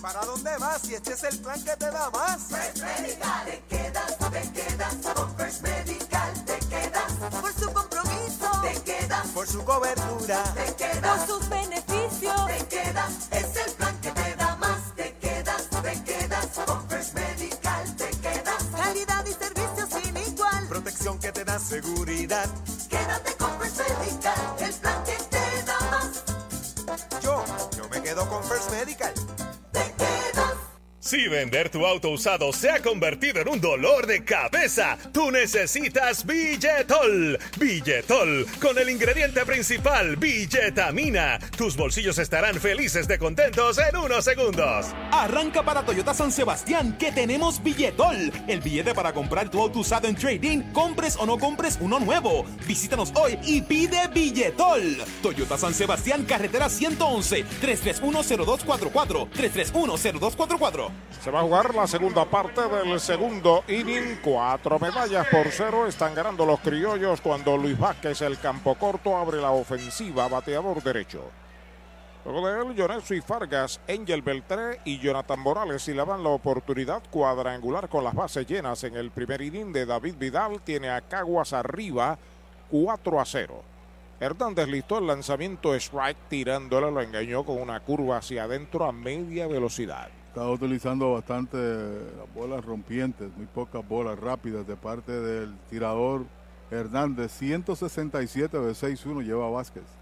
¿Para 0.00 0.20
dónde 0.24 0.56
vas 0.58 0.82
si 0.82 0.94
este 0.94 1.12
es 1.14 1.24
el 1.24 1.38
plan 1.40 1.62
que 1.64 1.76
te 1.76 1.90
da 1.90 2.08
más? 2.10 2.38
First 2.48 2.78
Medical, 2.78 3.46
te 3.46 3.62
quedas, 3.68 4.18
te 4.18 4.52
quedas. 4.52 4.94
Con 5.14 5.36
First 5.36 5.62
Medical 5.62 6.44
te 6.44 6.58
quedas. 6.68 7.12
Por 7.40 7.52
su 7.52 7.72
compromiso, 7.72 8.50
te 8.62 8.82
quedas. 8.82 9.26
Por 9.28 9.46
su 9.48 9.64
cobertura, 9.64 10.42
te 10.54 10.74
quedas. 10.76 11.18
Por 11.18 11.26
sus 11.26 11.48
beneficios, 11.48 12.46
te 12.46 12.66
quedas. 12.66 13.12
Es 13.32 13.56
el 13.56 13.72
plan 13.72 14.00
que 14.00 14.10
te 14.12 14.34
da 14.36 14.56
más. 14.56 14.94
Te 14.94 15.16
quedas, 15.16 15.68
te 15.82 16.04
quedas. 16.04 16.46
Con 16.64 16.88
First 16.88 17.14
Medical 17.14 17.96
te 17.96 18.10
quedas. 18.10 18.64
calidad 18.76 19.26
y 19.26 19.32
servicio 19.32 20.00
sin 20.00 20.16
igual. 20.16 20.68
Protección 20.68 21.18
que 21.18 21.32
te 21.32 21.44
da 21.44 21.58
seguridad. 21.58 22.48
Quédate 22.88 23.37
Si 31.08 31.26
vender 31.26 31.70
tu 31.70 31.86
auto 31.86 32.10
usado 32.10 32.52
se 32.52 32.68
ha 32.68 32.82
convertido 32.82 33.40
en 33.40 33.48
un 33.48 33.62
dolor 33.62 34.06
de 34.06 34.22
cabeza, 34.24 34.98
tú 35.10 35.30
necesitas 35.30 36.26
Billetol. 36.26 37.38
Billetol, 37.58 38.46
con 38.60 38.76
el 38.76 38.90
ingrediente 38.90 39.46
principal, 39.46 40.16
billetamina. 40.16 41.38
Tus 41.56 41.78
bolsillos 41.78 42.18
estarán 42.18 42.56
felices 42.56 43.08
de 43.08 43.18
contentos 43.18 43.78
en 43.78 43.96
unos 43.96 44.22
segundos. 44.22 44.88
Arranca 45.10 45.62
para 45.62 45.82
Toyota 45.82 46.12
San 46.12 46.30
Sebastián 46.30 46.98
que 46.98 47.10
tenemos 47.10 47.62
Billetol, 47.62 48.30
el 48.46 48.60
billete 48.60 48.92
para 48.92 49.14
comprar 49.14 49.50
tu 49.50 49.62
auto 49.62 49.78
usado 49.78 50.08
en 50.08 50.14
trading, 50.14 50.60
compres 50.74 51.16
o 51.16 51.24
no 51.24 51.38
compres 51.38 51.78
uno 51.80 51.98
nuevo. 52.00 52.44
Visítanos 52.66 53.14
hoy 53.14 53.38
y 53.46 53.62
pide 53.62 54.08
Billetol. 54.08 54.98
Toyota 55.22 55.56
San 55.56 55.72
Sebastián, 55.72 56.26
carretera 56.26 56.68
111, 56.68 57.46
3310244, 57.62 59.30
3310244. 59.30 60.97
Se 61.20 61.30
va 61.30 61.40
a 61.40 61.42
jugar 61.42 61.74
la 61.74 61.86
segunda 61.86 62.24
parte 62.24 62.60
del 62.68 63.00
segundo 63.00 63.64
inning. 63.66 64.20
Cuatro 64.22 64.78
medallas 64.78 65.26
por 65.28 65.48
cero 65.50 65.86
están 65.86 66.14
ganando 66.14 66.46
los 66.46 66.60
criollos 66.60 67.20
cuando 67.20 67.56
Luis 67.56 67.78
Vázquez, 67.78 68.22
el 68.22 68.38
campo 68.38 68.76
corto, 68.76 69.16
abre 69.16 69.40
la 69.40 69.50
ofensiva, 69.50 70.28
bateador 70.28 70.82
derecho. 70.82 71.24
Luego 72.24 72.46
de 72.46 72.60
él, 72.60 72.74
Jonesu 72.76 73.14
y 73.14 73.20
Fargas, 73.20 73.80
Angel 73.88 74.22
Beltré 74.22 74.80
y 74.84 74.98
Jonathan 74.98 75.40
Morales 75.40 75.88
y 75.88 75.94
le 75.94 76.04
dan 76.04 76.22
la 76.22 76.28
oportunidad 76.28 77.02
cuadrangular 77.10 77.88
con 77.88 78.04
las 78.04 78.14
bases 78.14 78.46
llenas 78.46 78.84
en 78.84 78.96
el 78.96 79.10
primer 79.10 79.40
inning 79.40 79.72
de 79.72 79.86
David 79.86 80.14
Vidal. 80.18 80.60
Tiene 80.62 80.90
a 80.90 81.00
Caguas 81.00 81.52
arriba 81.52 82.18
4 82.70 83.20
a 83.20 83.24
0. 83.24 83.62
Hernández 84.20 84.68
listó 84.68 84.98
el 84.98 85.06
lanzamiento 85.06 85.74
strike 85.74 86.28
tirándole, 86.28 86.90
lo 86.90 87.00
engañó 87.00 87.44
con 87.44 87.60
una 87.60 87.80
curva 87.80 88.18
hacia 88.18 88.44
adentro 88.44 88.84
a 88.84 88.92
media 88.92 89.46
velocidad. 89.46 90.08
Estaba 90.38 90.52
utilizando 90.52 91.14
bastante 91.14 91.56
las 91.56 92.32
bolas 92.32 92.64
rompientes, 92.64 93.28
muy 93.36 93.46
pocas 93.46 93.86
bolas 93.88 94.16
rápidas 94.16 94.64
de 94.68 94.76
parte 94.76 95.10
del 95.10 95.52
tirador 95.68 96.26
Hernández. 96.70 97.32
167 97.32 98.56
de 98.56 98.70
6-1 98.70 99.24
lleva 99.24 99.50
Vázquez. 99.50 99.97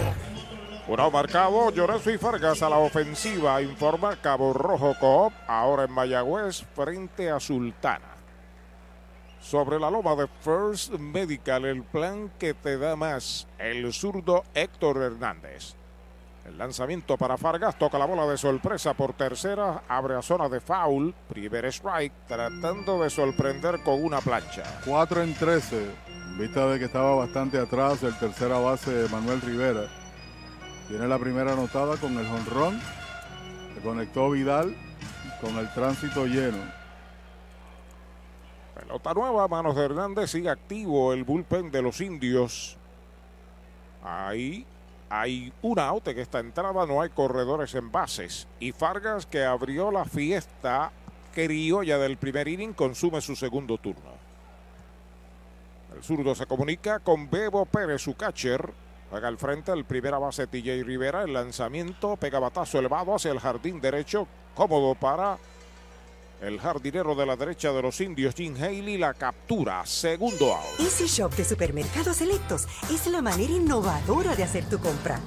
Uno 0.88 1.10
marcado, 1.10 1.72
Lloreso 1.72 2.12
y 2.12 2.20
Fargas 2.20 2.62
a 2.62 2.70
la 2.70 2.78
ofensiva, 2.78 3.60
informa 3.60 4.22
Cabo 4.22 4.54
Rojo 4.54 4.94
Coop, 5.00 5.34
ahora 5.48 5.86
en 5.86 5.92
Mayagüez, 5.92 6.64
frente 6.76 7.32
a 7.32 7.40
Sultana. 7.40 8.14
Sobre 9.42 9.80
la 9.80 9.90
loma 9.90 10.16
de 10.16 10.28
First 10.42 10.92
Medical, 10.92 11.66
el 11.66 11.82
plan 11.82 12.32
que 12.38 12.54
te 12.54 12.78
da 12.78 12.96
más, 12.96 13.48
el 13.58 13.92
zurdo 13.94 14.44
Héctor 14.54 14.98
Hernández. 15.02 15.74
El 16.46 16.60
lanzamiento 16.60 17.18
para 17.18 17.38
Fargas, 17.38 17.80
toca 17.80 17.98
la 17.98 18.06
bola 18.06 18.28
de 18.28 18.38
sorpresa 18.38 18.94
por 18.94 19.14
tercera, 19.14 19.82
abre 19.88 20.16
a 20.16 20.22
zona 20.22 20.48
de 20.50 20.60
foul, 20.60 21.16
primer 21.28 21.66
strike, 21.66 22.14
tratando 22.28 23.02
de 23.02 23.10
sorprender 23.10 23.82
con 23.82 24.04
una 24.04 24.22
plancha. 24.22 24.62
4 24.86 25.24
en 25.24 25.34
13, 25.34 25.84
en 26.28 26.38
vista 26.38 26.68
de 26.68 26.78
que 26.78 26.86
estaba 26.86 27.16
bastante 27.16 27.58
atrás 27.58 28.04
el 28.04 28.16
tercera 28.20 28.60
base 28.60 29.08
Manuel 29.10 29.42
Rivera. 29.42 30.05
Tiene 30.88 31.08
la 31.08 31.18
primera 31.18 31.54
anotada 31.54 31.98
con 31.98 32.18
el 32.18 32.28
jonrón. 32.28 32.80
Se 33.74 33.82
conectó 33.82 34.30
Vidal 34.32 34.76
con 35.42 35.58
el 35.58 35.72
tránsito 35.74 36.26
lleno. 36.26 36.60
Pelota 38.76 39.14
nueva, 39.14 39.48
manos 39.48 39.76
de 39.76 39.86
Hernández, 39.86 40.32
sigue 40.32 40.50
activo 40.50 41.14
el 41.14 41.24
bullpen 41.24 41.72
de 41.72 41.82
los 41.82 42.02
indios. 42.02 42.78
Ahí 44.04 44.66
hay 45.10 45.52
un 45.62 45.80
out 45.80 46.08
en 46.08 46.20
esta 46.20 46.40
entrada, 46.40 46.86
no 46.86 47.02
hay 47.02 47.10
corredores 47.10 47.74
en 47.74 47.92
bases. 47.92 48.48
Y 48.60 48.72
Fargas, 48.72 49.26
que 49.26 49.44
abrió 49.44 49.92
la 49.92 50.06
fiesta 50.06 50.92
criolla 51.34 51.98
del 51.98 52.18
primer 52.18 52.48
inning, 52.48 52.74
consume 52.74 53.22
su 53.22 53.36
segundo 53.36 53.78
turno. 53.78 54.12
El 55.96 56.04
zurdo 56.04 56.36
se 56.36 56.46
comunica 56.46 57.00
con 57.00 57.30
Bebo 57.30 57.66
Pérez, 57.66 58.02
su 58.02 58.16
catcher. 58.16 58.85
Juega 59.16 59.30
al 59.30 59.38
frente 59.38 59.72
el 59.72 59.86
primera 59.86 60.18
base 60.18 60.46
TJ 60.46 60.84
Rivera. 60.84 61.24
El 61.24 61.32
lanzamiento 61.32 62.18
pega 62.18 62.38
batazo 62.38 62.80
elevado 62.80 63.16
hacia 63.16 63.32
el 63.32 63.40
jardín 63.40 63.80
derecho. 63.80 64.28
Cómodo 64.54 64.94
para 64.94 65.38
el 66.42 66.60
jardinero 66.60 67.16
de 67.16 67.26
la 67.26 67.38
derecha 67.38 67.72
de 67.72 67.82
los 67.82 68.02
indios, 68.02 68.36
Jim 68.36 68.54
Haley, 68.62 68.98
la 68.98 69.14
captura. 69.14 69.86
Segundo 69.86 70.54
out. 70.54 70.80
Easy 70.82 71.06
Shop 71.08 71.34
de 71.34 71.46
Supermercados 71.46 72.18
Selectos 72.18 72.68
es 72.92 73.08
la 73.08 73.22
manera 73.22 73.54
innovadora 73.54 74.36
de 74.36 74.44
hacer 74.44 74.68
tu 74.68 74.80
compra. 74.80 75.22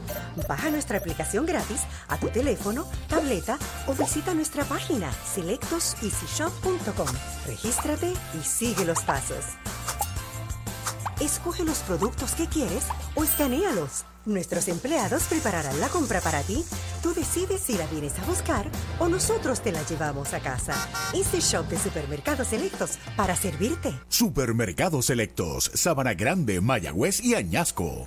Baja 0.46 0.68
nuestra 0.68 0.98
aplicación 0.98 1.46
gratis 1.46 1.84
a 2.08 2.18
tu 2.18 2.28
teléfono, 2.28 2.84
tableta 3.08 3.58
o 3.86 3.94
visita 3.94 4.34
nuestra 4.34 4.64
página 4.64 5.10
selectoseasyshop.com. 5.12 7.08
Regístrate 7.46 8.12
y 8.38 8.44
sigue 8.44 8.84
los 8.84 9.02
pasos. 9.04 9.46
Escoge 11.20 11.64
los 11.64 11.78
productos 11.78 12.32
que 12.32 12.46
quieres 12.46 12.84
o 13.16 13.24
escanealos. 13.24 14.04
Nuestros 14.24 14.68
empleados 14.68 15.24
prepararán 15.24 15.80
la 15.80 15.88
compra 15.88 16.20
para 16.20 16.42
ti. 16.42 16.64
Tú 17.02 17.12
decides 17.12 17.60
si 17.60 17.76
la 17.76 17.86
vienes 17.86 18.16
a 18.18 18.24
buscar 18.24 18.66
o 19.00 19.08
nosotros 19.08 19.60
te 19.60 19.72
la 19.72 19.82
llevamos 19.82 20.32
a 20.32 20.40
casa. 20.40 20.74
Este 21.12 21.40
shop 21.40 21.66
de 21.68 21.78
supermercados 21.78 22.48
selectos 22.48 22.98
para 23.16 23.34
servirte. 23.34 23.92
Supermercados 24.08 25.06
Selectos, 25.06 25.70
Sabana 25.74 26.14
Grande, 26.14 26.60
Mayagüez 26.60 27.24
y 27.24 27.34
Añasco. 27.34 28.06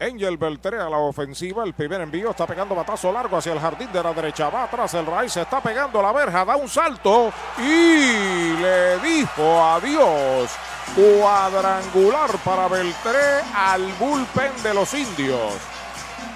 Angel 0.00 0.38
Beltré 0.38 0.80
a 0.80 0.88
la 0.88 0.96
ofensiva. 0.96 1.62
El 1.64 1.74
primer 1.74 2.00
envío 2.00 2.30
está 2.30 2.46
pegando 2.46 2.74
batazo 2.74 3.12
largo 3.12 3.36
hacia 3.36 3.52
el 3.52 3.60
jardín 3.60 3.92
de 3.92 4.02
la 4.02 4.12
derecha. 4.14 4.48
Va 4.48 4.64
atrás 4.64 4.94
el 4.94 5.04
raíz. 5.04 5.36
Está 5.36 5.60
pegando 5.60 6.00
la 6.00 6.12
verja. 6.12 6.44
Da 6.44 6.56
un 6.56 6.68
salto 6.68 7.32
y 7.58 8.56
le 8.56 8.98
dijo 9.00 9.62
adiós. 9.62 10.50
Cuadrangular 10.94 12.30
para 12.44 12.68
Beltré 12.68 13.42
al 13.54 13.92
bullpen 13.94 14.62
de 14.62 14.74
los 14.74 14.94
indios. 14.94 15.52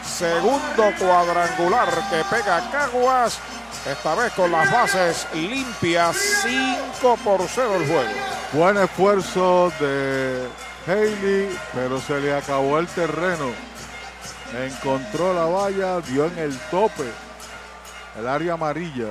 Segundo 0.04 0.92
cuadrangular 0.98 1.88
que 2.10 2.22
pega 2.30 2.70
Caguas. 2.70 3.38
Esta 3.86 4.14
vez 4.14 4.32
con 4.34 4.52
las 4.52 4.70
bases 4.70 5.26
limpias. 5.32 6.16
5 6.42 7.16
por 7.24 7.40
0 7.40 7.74
el 7.76 7.86
juego. 7.86 8.10
Buen 8.52 8.76
esfuerzo 8.76 9.72
de 9.80 10.48
Haley, 10.86 11.48
pero 11.72 12.00
se 12.00 12.20
le 12.20 12.34
acabó 12.34 12.78
el 12.78 12.86
terreno 12.88 13.52
encontró 14.62 15.34
la 15.34 15.46
valla, 15.46 16.00
dio 16.00 16.26
en 16.26 16.38
el 16.38 16.56
tope, 16.70 17.10
el 18.18 18.26
área 18.26 18.54
amarilla. 18.54 19.08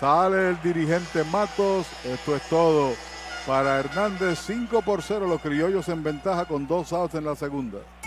Sale 0.00 0.50
el 0.50 0.62
dirigente 0.62 1.24
Matos, 1.24 1.86
esto 2.04 2.36
es 2.36 2.42
todo 2.48 2.92
para 3.46 3.78
Hernández, 3.78 4.40
5 4.46 4.82
por 4.82 5.02
0, 5.02 5.26
los 5.26 5.40
criollos 5.40 5.88
en 5.88 6.02
ventaja 6.02 6.44
con 6.44 6.66
dos 6.66 6.92
outs 6.92 7.14
en 7.14 7.24
la 7.24 7.36
segunda. 7.36 7.78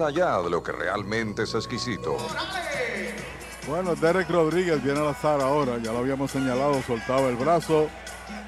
allá 0.00 0.42
de 0.42 0.50
lo 0.50 0.62
que 0.62 0.72
realmente 0.72 1.44
es 1.44 1.54
exquisito. 1.54 2.16
Bueno, 3.68 3.94
Derek 3.94 4.28
Rodríguez 4.28 4.82
viene 4.82 5.00
al 5.00 5.08
azar 5.08 5.40
ahora, 5.40 5.78
ya 5.78 5.92
lo 5.92 5.98
habíamos 5.98 6.30
señalado, 6.30 6.82
soltaba 6.82 7.28
el 7.28 7.36
brazo. 7.36 7.88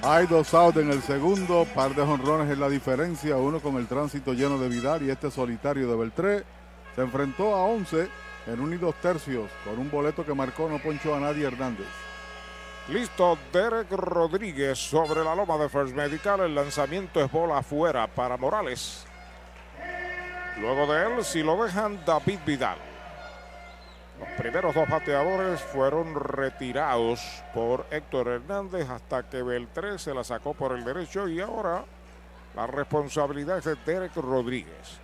Hay 0.03 0.27
dos 0.27 0.53
outs 0.55 0.79
en 0.79 0.91
el 0.91 1.01
segundo, 1.03 1.65
par 1.75 1.95
de 1.95 2.05
jonrones 2.05 2.51
en 2.51 2.61
la 2.61 2.69
diferencia, 2.69 3.37
uno 3.37 3.61
con 3.61 3.77
el 3.77 3.87
tránsito 3.87 4.33
lleno 4.33 4.59
de 4.59 4.69
Vidal 4.69 5.03
y 5.03 5.11
este 5.11 5.31
solitario 5.31 5.89
de 5.89 5.97
Beltré. 5.97 6.45
Se 6.97 7.03
enfrentó 7.03 7.55
a 7.55 7.65
11 7.67 8.09
en 8.49 8.61
un 8.61 8.73
y 8.75 8.77
dos 8.77 8.95
tercios, 8.97 9.51
con 9.65 9.79
un 9.79 9.91
boleto 9.91 10.25
que 10.25 10.35
marcó 10.35 10.69
no 10.69 10.81
ponchó 10.81 11.15
a 11.15 11.21
nadie 11.21 11.47
Hernández. 11.47 11.87
Listo, 12.89 13.39
Derek 13.53 13.91
Rodríguez 13.93 14.79
sobre 14.79 15.23
la 15.23 15.35
loma 15.35 15.57
de 15.59 15.69
First 15.69 15.95
Medical. 15.95 16.41
El 16.41 16.55
lanzamiento 16.55 17.23
es 17.23 17.31
bola 17.31 17.59
afuera 17.59 18.07
para 18.07 18.37
Morales. 18.37 19.08
Luego 20.61 20.93
de 20.93 21.07
él, 21.07 21.25
si 21.25 21.43
lo 21.43 21.63
dejan, 21.63 22.05
David 22.05 22.41
Vidal. 22.45 22.79
Los 24.19 24.29
primeros 24.31 24.75
dos 24.75 24.89
bateadores 24.89 25.61
fueron 25.61 26.17
retirados 26.17 27.21
por 27.55 27.87
Héctor 27.91 28.29
Hernández 28.29 28.91
hasta 28.91 29.23
que 29.23 29.43
Beltré 29.43 29.99
se 29.99 30.13
la 30.13 30.25
sacó 30.25 30.55
por 30.55 30.77
el 30.77 30.85
derecho 30.85 31.29
y 31.29 31.41
ahora 31.41 31.85
la 32.57 32.67
responsabilidad 32.67 33.59
es 33.59 33.65
de 33.67 33.77
Derek 33.87 34.17
Rodríguez. 34.17 34.99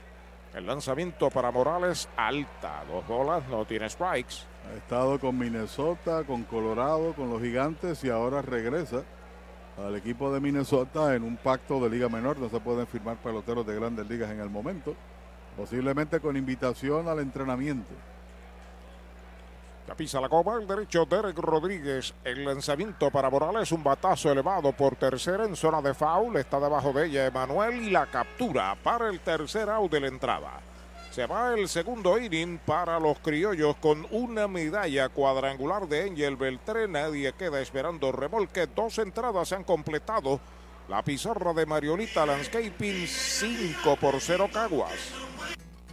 El 0.54 0.66
lanzamiento 0.66 1.30
para 1.30 1.52
Morales 1.52 2.08
alta, 2.16 2.82
dos 2.88 3.06
bolas, 3.06 3.46
no 3.48 3.64
tiene 3.64 3.88
strikes. 3.88 4.34
Ha 4.68 4.76
estado 4.76 5.20
con 5.20 5.38
Minnesota, 5.38 6.24
con 6.24 6.42
Colorado, 6.42 7.12
con 7.12 7.30
los 7.30 7.40
gigantes 7.40 8.02
y 8.02 8.10
ahora 8.10 8.42
regresa 8.42 9.04
al 9.78 9.94
equipo 9.94 10.32
de 10.32 10.40
Minnesota 10.40 11.14
en 11.14 11.22
un 11.22 11.36
pacto 11.36 11.78
de 11.80 11.90
liga 11.90 12.08
menor. 12.08 12.38
No 12.38 12.48
se 12.48 12.58
pueden 12.58 12.88
firmar 12.88 13.16
peloteros 13.18 13.64
de 13.64 13.76
grandes 13.76 14.08
ligas 14.08 14.32
en 14.32 14.40
el 14.40 14.50
momento. 14.50 14.96
Posiblemente 15.56 16.20
con 16.20 16.36
invitación 16.36 17.08
al 17.08 17.20
entrenamiento. 17.20 17.92
Ya 19.86 19.94
pisa 19.94 20.18
la 20.20 20.30
copa 20.30 20.56
el 20.56 20.66
derecho 20.66 21.04
Derek 21.04 21.38
Rodríguez. 21.38 22.14
El 22.24 22.44
lanzamiento 22.44 23.10
para 23.10 23.28
Morales, 23.28 23.70
un 23.70 23.84
batazo 23.84 24.32
elevado 24.32 24.72
por 24.72 24.96
tercera 24.96 25.44
en 25.44 25.54
zona 25.54 25.82
de 25.82 25.92
foul. 25.92 26.36
Está 26.36 26.58
debajo 26.58 26.92
de 26.92 27.06
ella 27.06 27.26
Emanuel 27.26 27.82
y 27.82 27.90
la 27.90 28.06
captura 28.06 28.76
para 28.82 29.10
el 29.10 29.20
tercer 29.20 29.68
out 29.68 29.92
de 29.92 30.00
la 30.00 30.08
entrada. 30.08 30.60
Se 31.10 31.26
va 31.26 31.54
el 31.54 31.68
segundo 31.68 32.18
inning 32.18 32.58
para 32.58 32.98
los 32.98 33.18
criollos 33.18 33.76
con 33.76 34.06
una 34.10 34.48
medalla 34.48 35.10
cuadrangular 35.10 35.86
de 35.86 36.08
Angel 36.10 36.36
Beltré. 36.36 36.88
Nadie 36.88 37.32
queda 37.34 37.60
esperando 37.60 38.10
remolque. 38.10 38.66
Dos 38.66 38.98
entradas 38.98 39.48
se 39.48 39.54
han 39.54 39.64
completado. 39.64 40.40
La 40.88 41.02
pizarra 41.02 41.52
de 41.52 41.66
Mariolita 41.66 42.26
Landscaping 42.26 43.06
5 43.06 43.96
por 43.96 44.20
0 44.20 44.50
Caguas. 44.52 45.12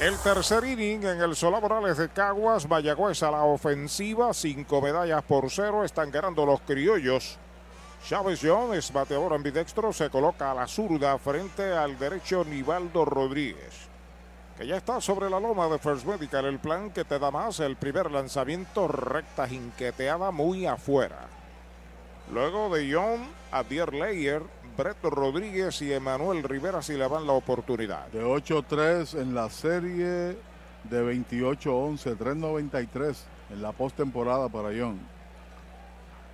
El 0.00 0.16
tercer 0.18 0.62
inning 0.62 1.04
en 1.04 1.20
el 1.20 1.34
Solá 1.34 1.58
Morales 1.58 1.96
de 1.96 2.08
Caguas, 2.08 2.68
Mayagüez 2.68 3.20
a 3.24 3.32
la 3.32 3.42
ofensiva, 3.42 4.32
cinco 4.32 4.80
medallas 4.80 5.24
por 5.24 5.50
cero, 5.50 5.82
están 5.82 6.12
ganando 6.12 6.46
los 6.46 6.60
criollos. 6.60 7.36
Chávez 8.06 8.38
Jones, 8.40 8.92
bateador 8.92 9.34
ambidextro, 9.34 9.92
se 9.92 10.08
coloca 10.08 10.52
a 10.52 10.54
la 10.54 10.68
zurda 10.68 11.18
frente 11.18 11.72
al 11.72 11.98
derecho 11.98 12.44
Nivaldo 12.44 13.04
Rodríguez, 13.04 13.88
que 14.56 14.68
ya 14.68 14.76
está 14.76 15.00
sobre 15.00 15.28
la 15.28 15.40
loma 15.40 15.66
de 15.66 15.80
First 15.80 16.06
Medical, 16.06 16.44
el 16.44 16.60
plan 16.60 16.92
que 16.92 17.04
te 17.04 17.18
da 17.18 17.32
más, 17.32 17.58
el 17.58 17.74
primer 17.74 18.08
lanzamiento 18.12 18.86
recta 18.86 19.48
jinqueteada 19.48 20.30
muy 20.30 20.64
afuera. 20.64 21.26
Luego 22.32 22.72
de 22.72 22.94
John, 22.94 23.26
Adier 23.50 23.92
Leyer, 23.92 24.42
Brett 24.78 25.02
Rodríguez 25.02 25.82
y 25.82 25.92
Emanuel 25.92 26.44
Rivera 26.44 26.80
si 26.82 26.92
le 26.92 27.08
dan 27.08 27.26
la 27.26 27.32
oportunidad. 27.32 28.06
De 28.12 28.24
8-3 28.24 29.20
en 29.20 29.34
la 29.34 29.50
serie 29.50 30.38
de 30.84 31.02
28-11, 31.02 32.16
3-93 32.16 33.16
en 33.50 33.60
la 33.60 33.72
postemporada 33.72 34.48
para 34.48 34.68
John. 34.68 35.00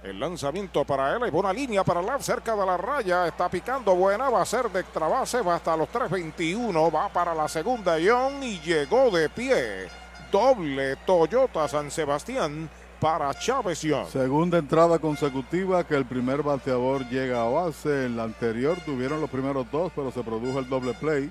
El 0.02 0.20
lanzamiento 0.20 0.84
para 0.84 1.16
él, 1.16 1.22
hay 1.22 1.30
buena 1.30 1.54
línea 1.54 1.84
para 1.84 2.02
la 2.02 2.20
cerca 2.20 2.54
de 2.54 2.66
la 2.66 2.76
raya, 2.76 3.26
está 3.26 3.48
picando 3.48 3.94
buena, 3.94 4.28
va 4.28 4.42
a 4.42 4.44
ser 4.44 4.70
de 4.70 4.80
extra 4.80 5.08
base, 5.08 5.40
va 5.40 5.54
hasta 5.54 5.74
los 5.74 5.88
3.21, 5.88 6.94
va 6.94 7.08
para 7.08 7.34
la 7.34 7.48
segunda 7.48 7.96
John 8.06 8.42
y 8.42 8.60
llegó 8.60 9.10
de 9.10 9.30
pie. 9.30 9.88
Doble 10.30 10.96
Toyota 11.06 11.66
San 11.66 11.90
Sebastián 11.90 12.68
para 13.04 13.34
Chávez 13.34 13.82
Young. 13.82 14.06
Segunda 14.06 14.56
entrada 14.56 14.98
consecutiva 14.98 15.86
que 15.86 15.94
el 15.94 16.06
primer 16.06 16.42
bateador 16.42 17.06
llega 17.10 17.42
a 17.42 17.50
base. 17.50 18.06
En 18.06 18.16
la 18.16 18.22
anterior 18.22 18.78
tuvieron 18.80 19.20
los 19.20 19.28
primeros 19.28 19.70
dos, 19.70 19.92
pero 19.94 20.10
se 20.10 20.22
produjo 20.22 20.58
el 20.58 20.70
doble 20.70 20.94
play 20.94 21.30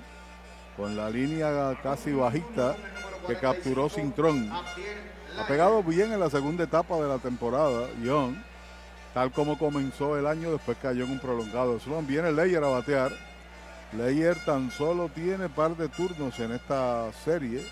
con 0.76 0.96
la 0.96 1.10
línea 1.10 1.76
casi 1.82 2.12
bajita 2.12 2.76
que 3.26 3.34
capturó 3.34 3.88
Cintrón. 3.88 4.52
Ha 4.52 5.48
pegado 5.48 5.82
bien 5.82 6.12
en 6.12 6.20
la 6.20 6.30
segunda 6.30 6.62
etapa 6.62 6.94
de 6.94 7.08
la 7.08 7.18
temporada, 7.18 7.88
Young. 8.04 8.36
Tal 9.12 9.32
como 9.32 9.58
comenzó 9.58 10.16
el 10.16 10.28
año, 10.28 10.52
después 10.52 10.78
cayó 10.80 11.02
en 11.02 11.10
un 11.10 11.18
prolongado 11.18 11.80
slump. 11.80 12.08
Viene 12.08 12.30
Leyer 12.30 12.62
a 12.62 12.68
batear. 12.68 13.10
Leyer 13.98 14.36
tan 14.44 14.70
solo 14.70 15.08
tiene 15.08 15.48
par 15.48 15.76
de 15.76 15.88
turnos 15.88 16.38
en 16.38 16.52
esta 16.52 17.12
serie, 17.24 17.66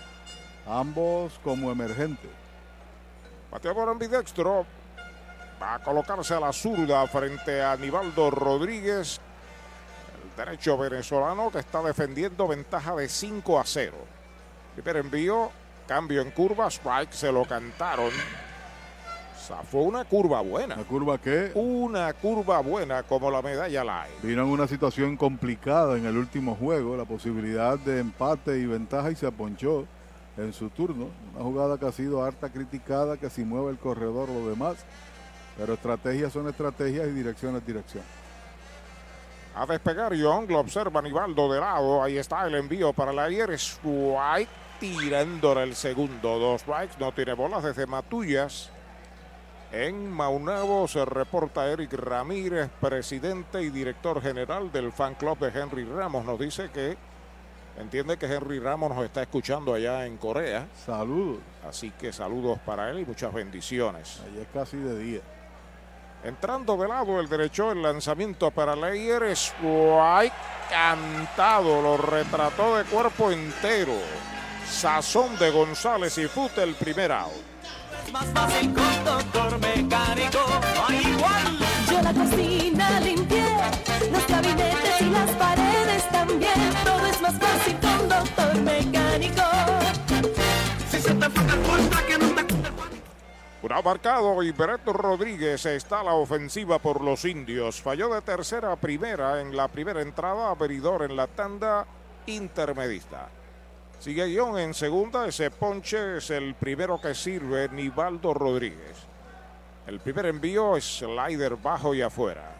ambos 0.67 1.39
como 1.41 1.71
emergentes. 1.71 2.42
Bateador 3.53 3.87
ambidextro. 3.87 4.65
Va 5.61 5.75
a 5.75 5.79
colocarse 5.79 6.33
a 6.33 6.39
la 6.39 6.51
zurda 6.51 7.05
frente 7.05 7.61
a 7.61 7.73
Aníbaldo 7.73 8.31
Rodríguez. 8.31 9.21
El 10.23 10.35
derecho 10.35 10.75
venezolano 10.75 11.51
que 11.51 11.59
está 11.59 11.83
defendiendo 11.83 12.47
ventaja 12.47 12.95
de 12.95 13.07
5 13.07 13.59
a 13.59 13.63
0. 13.63 13.93
Primer 14.73 14.97
envío, 14.97 15.51
cambio 15.87 16.23
en 16.23 16.31
curva, 16.31 16.65
strike, 16.71 17.11
se 17.11 17.31
lo 17.31 17.45
cantaron. 17.45 18.09
O 18.09 19.45
sea, 19.45 19.57
fue 19.57 19.81
una 19.81 20.03
curva 20.03 20.41
buena. 20.41 20.73
¿Una 20.73 20.85
curva 20.85 21.17
qué? 21.19 21.51
Una 21.53 22.11
curva 22.13 22.59
buena 22.59 23.03
como 23.03 23.29
la 23.29 23.43
medalla 23.43 23.83
Live. 23.83 24.15
Vino 24.23 24.41
en 24.41 24.47
una 24.47 24.67
situación 24.67 25.15
complicada 25.15 25.95
en 25.95 26.07
el 26.07 26.17
último 26.17 26.55
juego, 26.55 26.97
la 26.97 27.05
posibilidad 27.05 27.77
de 27.77 27.99
empate 27.99 28.57
y 28.57 28.65
ventaja 28.65 29.11
y 29.11 29.15
se 29.15 29.27
aponchó 29.27 29.85
en 30.37 30.53
su 30.53 30.69
turno. 30.69 31.09
Una 31.33 31.43
jugada 31.43 31.77
que 31.77 31.85
ha 31.85 31.91
sido 31.91 32.23
harta 32.23 32.49
criticada, 32.49 33.17
que 33.17 33.29
si 33.29 33.43
mueve 33.43 33.71
el 33.71 33.77
corredor 33.77 34.29
lo 34.29 34.49
demás. 34.49 34.77
Pero 35.57 35.73
estrategias 35.73 36.33
son 36.33 36.47
estrategias 36.49 37.07
y 37.07 37.11
dirección 37.11 37.55
es 37.55 37.65
dirección. 37.65 38.03
A 39.55 39.67
despegar 39.67 40.13
Young, 40.13 40.49
lo 40.49 40.59
observa 40.59 41.01
Nivaldo 41.01 41.51
de 41.51 41.59
lado. 41.59 42.01
Ahí 42.01 42.17
está 42.17 42.47
el 42.47 42.55
envío 42.55 42.91
para 42.91 43.13
la 43.13 43.25
ayer. 43.25 43.51
Strike 43.51 44.49
tirándole 44.79 45.63
el 45.63 45.75
segundo. 45.75 46.39
Dos 46.39 46.61
strikes, 46.61 46.95
no 46.99 47.11
tiene 47.11 47.33
bolas 47.33 47.63
desde 47.63 47.85
Matullas. 47.85 48.71
En 49.71 50.11
Maunabo 50.11 50.87
se 50.87 51.03
reporta 51.05 51.67
Eric 51.67 51.93
Ramírez, 51.93 52.69
presidente 52.79 53.61
y 53.61 53.69
director 53.69 54.21
general 54.21 54.71
del 54.71 54.91
fan 54.91 55.15
club 55.15 55.37
de 55.39 55.59
Henry 55.59 55.83
Ramos. 55.83 56.25
Nos 56.25 56.39
dice 56.39 56.69
que 56.71 56.97
entiende 57.77 58.17
que 58.17 58.25
Henry 58.25 58.59
Ramos 58.59 58.89
nos 58.95 59.03
está 59.03 59.21
escuchando 59.21 59.73
allá 59.73 60.05
en 60.05 60.17
Corea. 60.17 60.67
Saludos. 60.85 61.41
Así 61.67 61.91
que 61.91 62.11
saludos 62.11 62.59
para 62.65 62.89
él 62.89 62.99
y 62.99 63.05
muchas 63.05 63.33
bendiciones. 63.33 64.21
Ahí 64.25 64.41
es 64.41 64.47
casi 64.53 64.77
de 64.77 64.97
día. 64.97 65.21
Entrando 66.23 66.77
de 66.77 66.87
lado 66.87 67.19
el 67.19 67.27
derecho, 67.27 67.71
el 67.71 67.81
lanzamiento 67.81 68.49
para 68.51 68.75
Leyer. 68.75 69.23
Strike 69.23 70.33
cantado, 70.69 71.81
lo 71.81 71.97
retrató 71.97 72.77
de 72.77 72.85
cuerpo 72.85 73.31
entero. 73.31 73.93
Sazón 74.65 75.37
de 75.37 75.51
González 75.51 76.17
y 76.17 76.27
Fute 76.27 76.63
el 76.63 76.75
primer 76.75 77.11
out. 77.11 77.31
Un 93.63 93.69
marcado 93.81 94.43
y 94.43 94.51
Bereto 94.51 94.91
Rodríguez 94.91 95.65
está 95.65 96.01
a 96.01 96.03
la 96.03 96.15
ofensiva 96.15 96.79
por 96.79 96.99
los 96.99 97.23
indios. 97.23 97.81
Falló 97.81 98.13
de 98.13 98.21
tercera 98.21 98.73
a 98.73 98.75
primera 98.75 99.39
en 99.39 99.55
la 99.55 99.69
primera 99.69 100.01
entrada, 100.01 100.49
Averidor 100.49 101.03
en 101.03 101.15
la 101.15 101.27
tanda 101.27 101.87
intermedista. 102.25 103.29
Sigue 103.99 104.25
Guión 104.25 104.59
en 104.59 104.73
segunda, 104.73 105.25
ese 105.25 105.49
ponche 105.49 106.17
es 106.17 106.29
el 106.31 106.55
primero 106.55 106.99
que 106.99 107.15
sirve 107.15 107.69
Nivaldo 107.69 108.33
Rodríguez. 108.33 108.97
El 109.87 110.01
primer 110.01 110.25
envío 110.25 110.75
es 110.75 110.97
slider 110.97 111.55
bajo 111.55 111.95
y 111.95 112.01
afuera. 112.01 112.51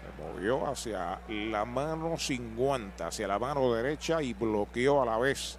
Se 0.00 0.22
movió 0.22 0.66
hacia 0.66 1.20
la 1.28 1.66
mano 1.66 2.16
sin 2.16 2.56
guanta, 2.56 3.08
hacia 3.08 3.28
la 3.28 3.38
mano 3.38 3.70
derecha 3.74 4.22
y 4.22 4.32
bloqueó 4.32 5.02
a 5.02 5.04
la 5.04 5.18
vez 5.18 5.58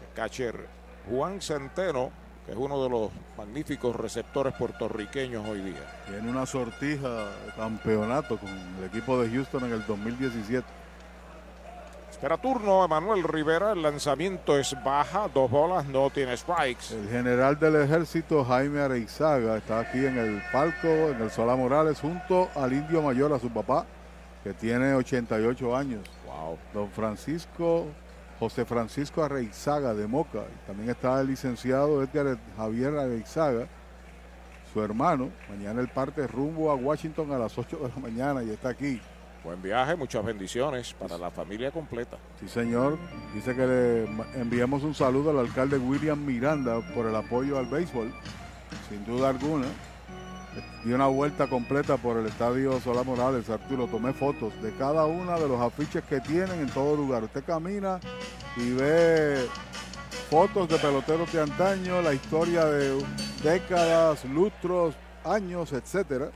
el 0.00 0.12
catcher 0.12 0.66
Juan 1.08 1.40
Centeno, 1.40 2.23
que 2.44 2.52
es 2.52 2.58
uno 2.58 2.82
de 2.82 2.90
los 2.90 3.10
magníficos 3.36 3.96
receptores 3.96 4.54
puertorriqueños 4.54 5.46
hoy 5.46 5.60
día. 5.60 6.04
Tiene 6.06 6.30
una 6.30 6.46
sortija 6.46 7.08
de 7.08 7.52
campeonato 7.56 8.36
con 8.36 8.50
el 8.50 8.84
equipo 8.84 9.20
de 9.20 9.30
Houston 9.30 9.64
en 9.64 9.72
el 9.72 9.86
2017. 9.86 10.66
Será 12.20 12.36
turno 12.38 12.84
Emanuel 12.84 13.22
Rivera, 13.22 13.72
el 13.72 13.82
lanzamiento 13.82 14.56
es 14.56 14.74
baja, 14.84 15.28
dos 15.34 15.50
bolas, 15.50 15.84
no 15.86 16.08
tiene 16.10 16.36
strikes. 16.36 16.94
El 16.94 17.08
general 17.10 17.58
del 17.58 17.76
ejército 17.76 18.44
Jaime 18.44 18.80
Areizaga 18.80 19.56
está 19.56 19.80
aquí 19.80 20.06
en 20.06 20.16
el 20.16 20.42
palco, 20.52 20.88
en 20.88 21.20
el 21.20 21.30
Solá 21.30 21.56
Morales, 21.56 22.00
junto 22.00 22.48
al 22.54 22.72
indio 22.72 23.02
mayor, 23.02 23.32
a 23.32 23.38
su 23.38 23.50
papá, 23.50 23.84
que 24.42 24.54
tiene 24.54 24.94
88 24.94 25.76
años. 25.76 26.00
Wow. 26.24 26.56
Don 26.72 26.90
Francisco, 26.90 27.88
José 28.38 28.64
Francisco 28.64 29.22
Areizaga 29.22 29.94
de 29.94 30.06
Moca. 30.06 30.44
También 30.66 30.90
está 30.90 31.20
el 31.20 31.28
licenciado 31.28 32.02
Edgar 32.02 32.38
Javier 32.56 32.96
Areizaga, 32.96 33.66
su 34.72 34.82
hermano. 34.82 35.30
Mañana 35.48 35.80
el 35.80 35.88
parte 35.88 36.26
rumbo 36.26 36.70
a 36.70 36.74
Washington 36.74 37.32
a 37.32 37.38
las 37.38 37.56
8 37.56 37.76
de 37.76 37.88
la 37.88 37.96
mañana 37.96 38.42
y 38.42 38.50
está 38.50 38.70
aquí. 38.70 39.00
Buen 39.44 39.60
viaje, 39.60 39.94
muchas 39.94 40.24
bendiciones 40.24 40.94
para 40.94 41.18
la 41.18 41.30
familia 41.30 41.70
completa. 41.70 42.16
Sí, 42.40 42.48
señor. 42.48 42.96
Dice 43.34 43.54
que 43.54 43.66
le 43.66 44.04
enviamos 44.40 44.82
un 44.82 44.94
saludo 44.94 45.30
al 45.30 45.38
alcalde 45.38 45.76
William 45.76 46.24
Miranda 46.24 46.80
por 46.94 47.06
el 47.06 47.14
apoyo 47.14 47.58
al 47.58 47.66
béisbol. 47.66 48.10
Sin 48.88 49.04
duda 49.04 49.28
alguna. 49.28 49.66
Di 50.84 50.92
una 50.92 51.06
vuelta 51.06 51.46
completa 51.46 51.96
por 51.96 52.16
el 52.16 52.26
estadio 52.26 52.80
Solá 52.80 53.02
Morales, 53.02 53.48
Arturo. 53.50 53.86
Tomé 53.86 54.12
fotos 54.12 54.52
de 54.62 54.72
cada 54.74 55.06
uno 55.06 55.38
de 55.38 55.48
los 55.48 55.60
afiches 55.60 56.04
que 56.04 56.20
tienen 56.20 56.60
en 56.60 56.68
todo 56.68 56.96
lugar. 56.96 57.24
Usted 57.24 57.44
camina 57.44 58.00
y 58.56 58.72
ve 58.72 59.46
fotos 60.30 60.68
de 60.68 60.78
peloteros 60.78 61.32
de 61.32 61.40
antaño, 61.40 62.02
la 62.02 62.14
historia 62.14 62.64
de 62.66 63.02
décadas, 63.42 64.24
lustros, 64.24 64.94
años, 65.24 65.72
etcétera. 65.72 66.30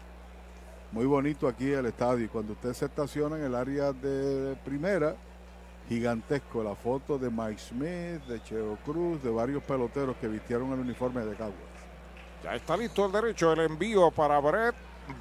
Muy 0.93 1.05
bonito 1.05 1.47
aquí 1.47 1.71
el 1.71 1.87
estadio. 1.87 2.29
Cuando 2.31 2.55
usted 2.55 2.73
se 2.73 2.87
estaciona 2.87 3.37
en 3.37 3.45
el 3.45 3.55
área 3.55 3.93
de 3.93 4.57
primera, 4.65 5.15
gigantesco. 5.89 6.63
La 6.63 6.75
foto 6.75 7.19
de 7.19 7.31
Mike 7.31 7.59
Smith, 7.59 8.25
de 8.29 8.43
Cheo 8.43 8.77
Cruz, 8.85 9.23
de 9.23 9.31
varios 9.31 9.63
peloteros 9.63 10.17
que 10.17 10.29
vistieron 10.29 10.73
el 10.73 10.81
uniforme 10.81 11.25
de 11.25 11.35
Caguas. 11.35 11.68
Ya 12.43 12.55
está 12.55 12.77
listo 12.77 13.07
el 13.07 13.13
derecho, 13.13 13.53
el 13.53 13.61
envío 13.61 14.11
para 14.11 14.39
Brett. 14.41 14.75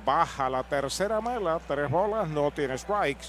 Baja 0.05 0.49
la 0.49 0.63
tercera 0.63 1.21
mela, 1.21 1.59
tres 1.65 1.89
bolas, 1.89 2.27
no 2.27 2.51
tiene 2.51 2.77
strikes. 2.77 3.27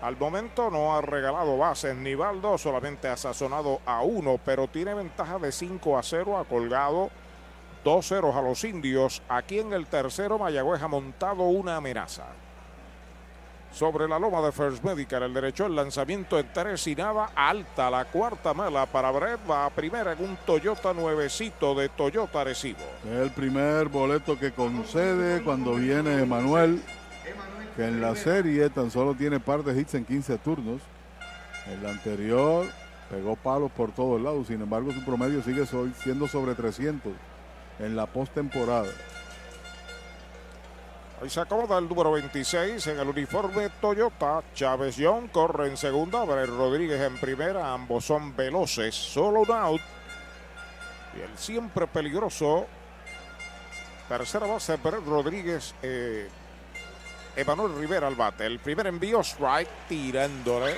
Al 0.00 0.16
momento 0.16 0.70
no 0.70 0.96
ha 0.96 1.02
regalado 1.02 1.58
bases 1.58 1.94
ni 1.96 2.14
baldo, 2.14 2.56
solamente 2.56 3.08
ha 3.08 3.16
sazonado 3.16 3.80
a 3.84 4.02
uno, 4.02 4.38
pero 4.44 4.68
tiene 4.68 4.94
ventaja 4.94 5.38
de 5.38 5.50
5 5.50 5.98
a 5.98 6.02
0, 6.02 6.38
ha 6.38 6.44
colgado 6.44 7.10
dos 7.84 8.06
ceros 8.06 8.36
a 8.36 8.42
los 8.42 8.62
indios. 8.64 9.22
Aquí 9.28 9.58
en 9.58 9.72
el 9.72 9.86
tercero, 9.86 10.38
Mayagüez 10.38 10.82
ha 10.82 10.88
montado 10.88 11.44
una 11.44 11.76
amenaza. 11.76 12.26
Sobre 13.72 14.08
la 14.08 14.18
loma 14.18 14.40
de 14.40 14.50
First 14.50 14.82
Medical, 14.82 15.22
el 15.22 15.34
derecho, 15.34 15.66
el 15.66 15.76
lanzamiento 15.76 16.38
en 16.38 16.52
tres 16.52 16.86
y 16.86 16.96
nada, 16.96 17.30
alta 17.34 17.90
la 17.90 18.06
cuarta 18.06 18.52
mela 18.54 18.86
para 18.86 19.10
Brett, 19.10 19.38
va 19.48 19.66
a 19.66 19.70
primera 19.70 20.12
en 20.12 20.24
un 20.24 20.36
Toyota 20.44 20.92
nuevecito 20.92 21.74
de 21.74 21.88
Toyota 21.88 22.40
Arecibo. 22.40 22.80
El 23.04 23.30
primer 23.30 23.88
boleto 23.88 24.38
que 24.38 24.52
concede 24.52 25.42
cuando 25.42 25.74
viene 25.74 26.24
Manuel, 26.24 26.82
que 27.76 27.84
en 27.84 28.00
la 28.00 28.16
serie 28.16 28.68
tan 28.70 28.90
solo 28.90 29.14
tiene 29.14 29.38
par 29.38 29.62
de 29.62 29.78
hits 29.80 29.94
en 29.94 30.04
15 30.04 30.38
turnos. 30.38 30.80
En 31.66 31.82
la 31.82 31.90
anterior 31.90 32.66
pegó 33.10 33.36
palos 33.36 33.70
por 33.70 33.92
todos 33.92 34.20
lados, 34.20 34.48
sin 34.48 34.60
embargo 34.60 34.92
su 34.92 35.04
promedio 35.04 35.42
sigue 35.42 35.64
siendo 36.02 36.26
sobre 36.26 36.54
300 36.54 37.12
en 37.78 37.94
la 37.94 38.06
postemporada. 38.06 38.88
Ahí 41.20 41.28
se 41.28 41.40
acomoda 41.40 41.78
el 41.78 41.88
número 41.88 42.12
26 42.12 42.86
en 42.86 43.00
el 43.00 43.08
uniforme 43.08 43.70
Toyota. 43.80 44.42
Chávez 44.54 44.96
Young 44.96 45.28
corre 45.30 45.66
en 45.68 45.76
segunda, 45.76 46.24
Brett 46.24 46.48
Rodríguez 46.48 47.00
en 47.00 47.18
primera. 47.18 47.72
Ambos 47.72 48.04
son 48.04 48.36
veloces, 48.36 48.94
solo 48.94 49.40
un 49.40 49.50
out. 49.50 49.80
Y 51.16 51.20
el 51.22 51.36
siempre 51.36 51.88
peligroso. 51.88 52.66
Tercera 54.08 54.46
base, 54.46 54.76
Brett 54.76 55.04
Rodríguez. 55.04 55.74
eh, 55.82 56.28
Emanuel 57.34 57.74
Rivera 57.76 58.06
al 58.06 58.14
bate. 58.14 58.46
El 58.46 58.58
primer 58.58 58.86
envío, 58.86 59.20
strike, 59.20 59.68
tirándole. 59.88 60.76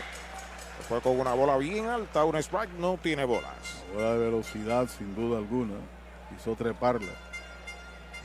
Fue 0.89 1.01
con 1.01 1.21
una 1.21 1.35
bola 1.35 1.57
bien 1.59 1.87
alta, 1.87 2.25
un 2.25 2.37
strike, 2.37 2.73
no 2.79 2.99
tiene 3.03 3.25
bolas. 3.25 3.83
Bola 3.95 4.15
de 4.15 4.19
velocidad 4.19 4.89
sin 4.89 5.15
duda 5.15 5.39
alguna, 5.39 5.75
hizo 6.37 6.55
treparla. 6.57 7.13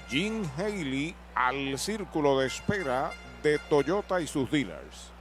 Jim 0.10 0.44
Haley 0.58 1.16
al 1.36 1.78
círculo 1.78 2.40
de 2.40 2.48
espera 2.48 3.12
de 3.44 3.60
Toyota 3.60 4.22
y 4.22 4.28
sus 4.28 4.50
dealers. 4.50 5.12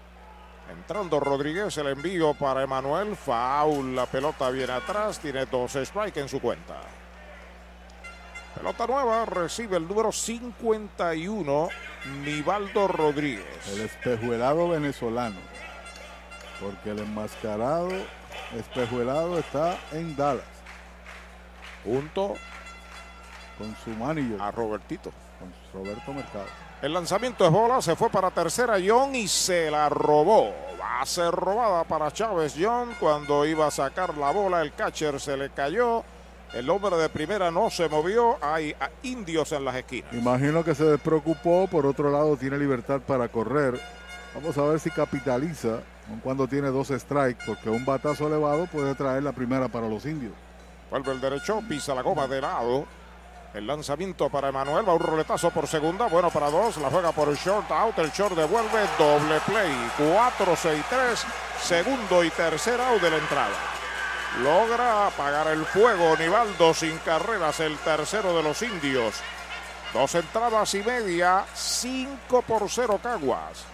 Entrando 0.71 1.21
Rodríguez, 1.21 1.77
el 1.77 1.89
envío 1.89 2.33
para 2.35 2.63
Emanuel. 2.63 3.17
Foul, 3.17 3.95
la 3.95 4.07
pelota 4.07 4.49
viene 4.51 4.73
atrás, 4.73 5.19
tiene 5.19 5.45
dos 5.47 5.73
strikes 5.73 6.21
en 6.21 6.29
su 6.29 6.41
cuenta. 6.41 6.81
Pelota 8.55 8.87
nueva, 8.87 9.27
recibe 9.27 9.77
el 9.77 9.87
número 9.87 10.13
51, 10.13 11.69
Nivaldo 12.25 12.89
Rodríguez. 12.89 13.69
El 13.73 13.83
espejuelado 13.83 14.69
venezolano. 14.69 15.41
Porque 16.61 16.91
el 16.91 17.01
enmascarado 17.01 17.91
espejuelado 18.57 19.39
está 19.39 19.77
en 19.93 20.17
Dallas. 20.17 20.45
Junto 21.85 22.37
con 23.59 23.77
su 23.85 23.91
manager. 23.91 24.41
A 24.41 24.51
Robertito. 24.51 25.13
Roberto 25.75 26.13
Mercado. 26.13 26.47
El 26.81 26.93
lanzamiento 26.93 27.45
es 27.45 27.51
bola, 27.51 27.83
se 27.83 27.97
fue 27.97 28.11
para 28.11 28.31
tercera 28.31 28.77
John 28.85 29.15
y 29.15 29.27
se 29.27 29.71
la 29.71 29.89
robó. 29.89 30.53
Va 30.81 31.01
a 31.01 31.07
ser 31.07 31.31
robada 31.31 31.85
para 31.85 32.13
Chávez 32.13 32.55
John 32.59 32.91
cuando 33.01 33.45
iba 33.45 33.67
a 33.67 33.71
sacar 33.71 34.17
la 34.17 34.31
bola. 34.31 34.63
El 34.63 34.73
catcher 34.73 35.21
se 35.21 35.37
le 35.37 35.51
cayó. 35.51 36.05
El 36.53 36.71
hombre 36.71 36.97
de 36.97 37.09
primera 37.09 37.51
no 37.51 37.71
se 37.71 37.89
movió. 37.89 38.37
Hay 38.41 38.77
ah, 38.79 38.91
indios 39.03 39.51
en 39.53 39.65
las 39.65 39.75
esquinas. 39.75 40.13
Imagino 40.13 40.63
que 40.63 40.75
se 40.75 40.85
despreocupó. 40.85 41.67
Por 41.67 41.85
otro 41.87 42.11
lado, 42.11 42.37
tiene 42.37 42.59
libertad 42.59 43.01
para 43.01 43.29
correr. 43.29 43.81
Vamos 44.35 44.57
a 44.59 44.63
ver 44.63 44.79
si 44.79 44.91
capitaliza 44.91 45.81
cuando 46.23 46.47
tiene 46.47 46.69
dos 46.69 46.89
strikes, 46.89 47.45
porque 47.47 47.71
un 47.71 47.85
batazo 47.85 48.27
elevado 48.27 48.67
puede 48.67 48.95
traer 48.95 49.23
la 49.23 49.33
primera 49.33 49.69
para 49.69 49.89
los 49.89 50.05
indios. 50.05 50.33
Vuelve 50.91 51.13
el 51.13 51.21
derecho, 51.21 51.61
pisa 51.69 51.95
la 51.95 52.03
goma 52.03 52.27
de 52.27 52.41
lado. 52.41 52.87
El 53.55 53.69
lanzamiento 53.69 54.29
para 54.29 54.49
Emanuel, 54.49 54.89
va 54.89 54.95
un 54.95 55.01
roletazo 55.01 55.49
por 55.51 55.69
segunda, 55.69 56.07
bueno 56.07 56.29
para 56.29 56.51
dos, 56.51 56.77
la 56.79 56.91
juega 56.91 57.13
por 57.13 57.29
el 57.29 57.37
short 57.37 57.71
out, 57.71 57.97
el 57.99 58.11
short 58.11 58.35
devuelve, 58.35 58.81
doble 58.99 59.41
play, 59.47 59.73
4-6-3, 59.97 61.25
segundo 61.63 62.25
y 62.25 62.31
tercer 62.31 62.81
out 62.81 63.01
de 63.01 63.11
la 63.11 63.17
entrada. 63.19 63.55
Logra 64.43 65.07
apagar 65.07 65.47
el 65.47 65.65
fuego, 65.67 66.17
Nivaldo 66.17 66.75
sin 66.75 66.99
carreras, 66.99 67.61
el 67.61 67.79
tercero 67.79 68.37
de 68.37 68.43
los 68.43 68.61
indios. 68.61 69.15
Dos 69.93 70.17
entradas 70.17 70.75
y 70.75 70.83
media, 70.83 71.45
5 71.55 72.43
por 72.43 72.69
0 72.69 72.99
Caguas. 73.01 73.74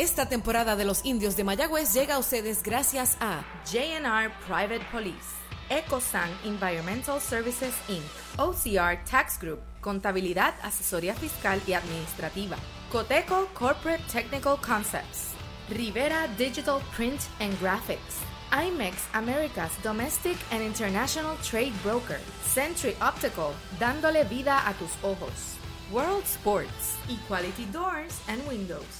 Esta 0.00 0.24
temporada 0.24 0.76
de 0.76 0.86
los 0.86 1.04
indios 1.04 1.36
de 1.36 1.44
Mayagüez 1.44 1.92
llega 1.92 2.14
a 2.14 2.18
ustedes 2.18 2.62
gracias 2.62 3.18
a 3.20 3.44
JNR 3.66 4.32
Private 4.46 4.80
Police, 4.90 5.36
EcoSan 5.68 6.30
Environmental 6.42 7.20
Services 7.20 7.74
Inc., 7.86 8.02
OCR 8.38 9.04
Tax 9.04 9.38
Group, 9.38 9.60
Contabilidad, 9.82 10.54
Asesoría 10.62 11.14
Fiscal 11.14 11.60
y 11.66 11.74
Administrativa, 11.74 12.56
Coteco 12.90 13.46
Corporate 13.52 14.02
Technical 14.10 14.56
Concepts, 14.62 15.34
Rivera 15.68 16.28
Digital 16.38 16.80
Print 16.96 17.20
and 17.38 17.52
Graphics, 17.60 18.24
IMEX 18.52 18.94
America's 19.12 19.72
Domestic 19.82 20.38
and 20.50 20.62
International 20.62 21.36
Trade 21.42 21.74
Broker, 21.82 22.20
Century 22.42 22.96
Optical, 23.02 23.52
dándole 23.78 24.24
vida 24.24 24.66
a 24.66 24.72
tus 24.72 24.92
ojos, 25.02 25.58
World 25.92 26.24
Sports, 26.24 26.96
Equality 27.10 27.66
Doors 27.66 28.18
and 28.28 28.40
Windows. 28.48 28.99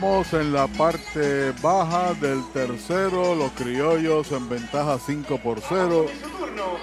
Estamos 0.00 0.32
en 0.32 0.54
la 0.54 0.66
parte 0.66 1.52
baja 1.60 2.14
del 2.14 2.42
tercero, 2.54 3.34
los 3.34 3.52
criollos 3.52 4.32
en 4.32 4.48
ventaja 4.48 4.98
5 4.98 5.36
por 5.42 5.60
0. 5.60 6.06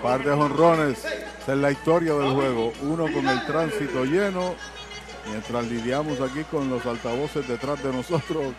Par 0.03 0.23
de 0.23 0.35
jonrones, 0.35 0.99
esa 0.99 1.53
es 1.53 1.57
la 1.57 1.71
historia 1.71 2.13
del 2.13 2.35
juego. 2.35 2.73
Uno 2.83 3.11
con 3.11 3.27
el 3.27 3.43
tránsito 3.47 4.05
lleno, 4.05 4.53
mientras 5.31 5.65
lidiamos 5.65 6.21
aquí 6.21 6.43
con 6.43 6.69
los 6.69 6.85
altavoces 6.85 7.47
detrás 7.47 7.81
de 7.81 7.91
nosotros. 7.91 8.53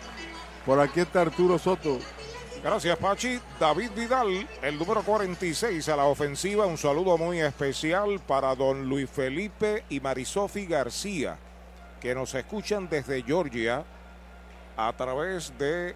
Por 0.65 0.81
aquí 0.81 0.99
está 0.99 1.21
Arturo 1.21 1.57
Soto. 1.57 1.97
Gracias, 2.61 2.97
Pachi. 2.97 3.39
David 3.61 3.91
Vidal, 3.95 4.45
el 4.61 4.77
número 4.77 5.03
46 5.03 5.87
a 5.87 5.95
la 5.95 6.03
ofensiva. 6.03 6.65
Un 6.65 6.77
saludo 6.77 7.17
muy 7.17 7.39
especial 7.39 8.19
para 8.27 8.53
don 8.55 8.89
Luis 8.89 9.09
Felipe 9.09 9.85
y 9.87 10.01
Marisofi 10.01 10.65
García, 10.65 11.37
que 12.01 12.13
nos 12.13 12.35
escuchan 12.35 12.89
desde 12.89 13.23
Georgia 13.23 13.85
a 14.87 14.93
través 14.93 15.51
de 15.57 15.93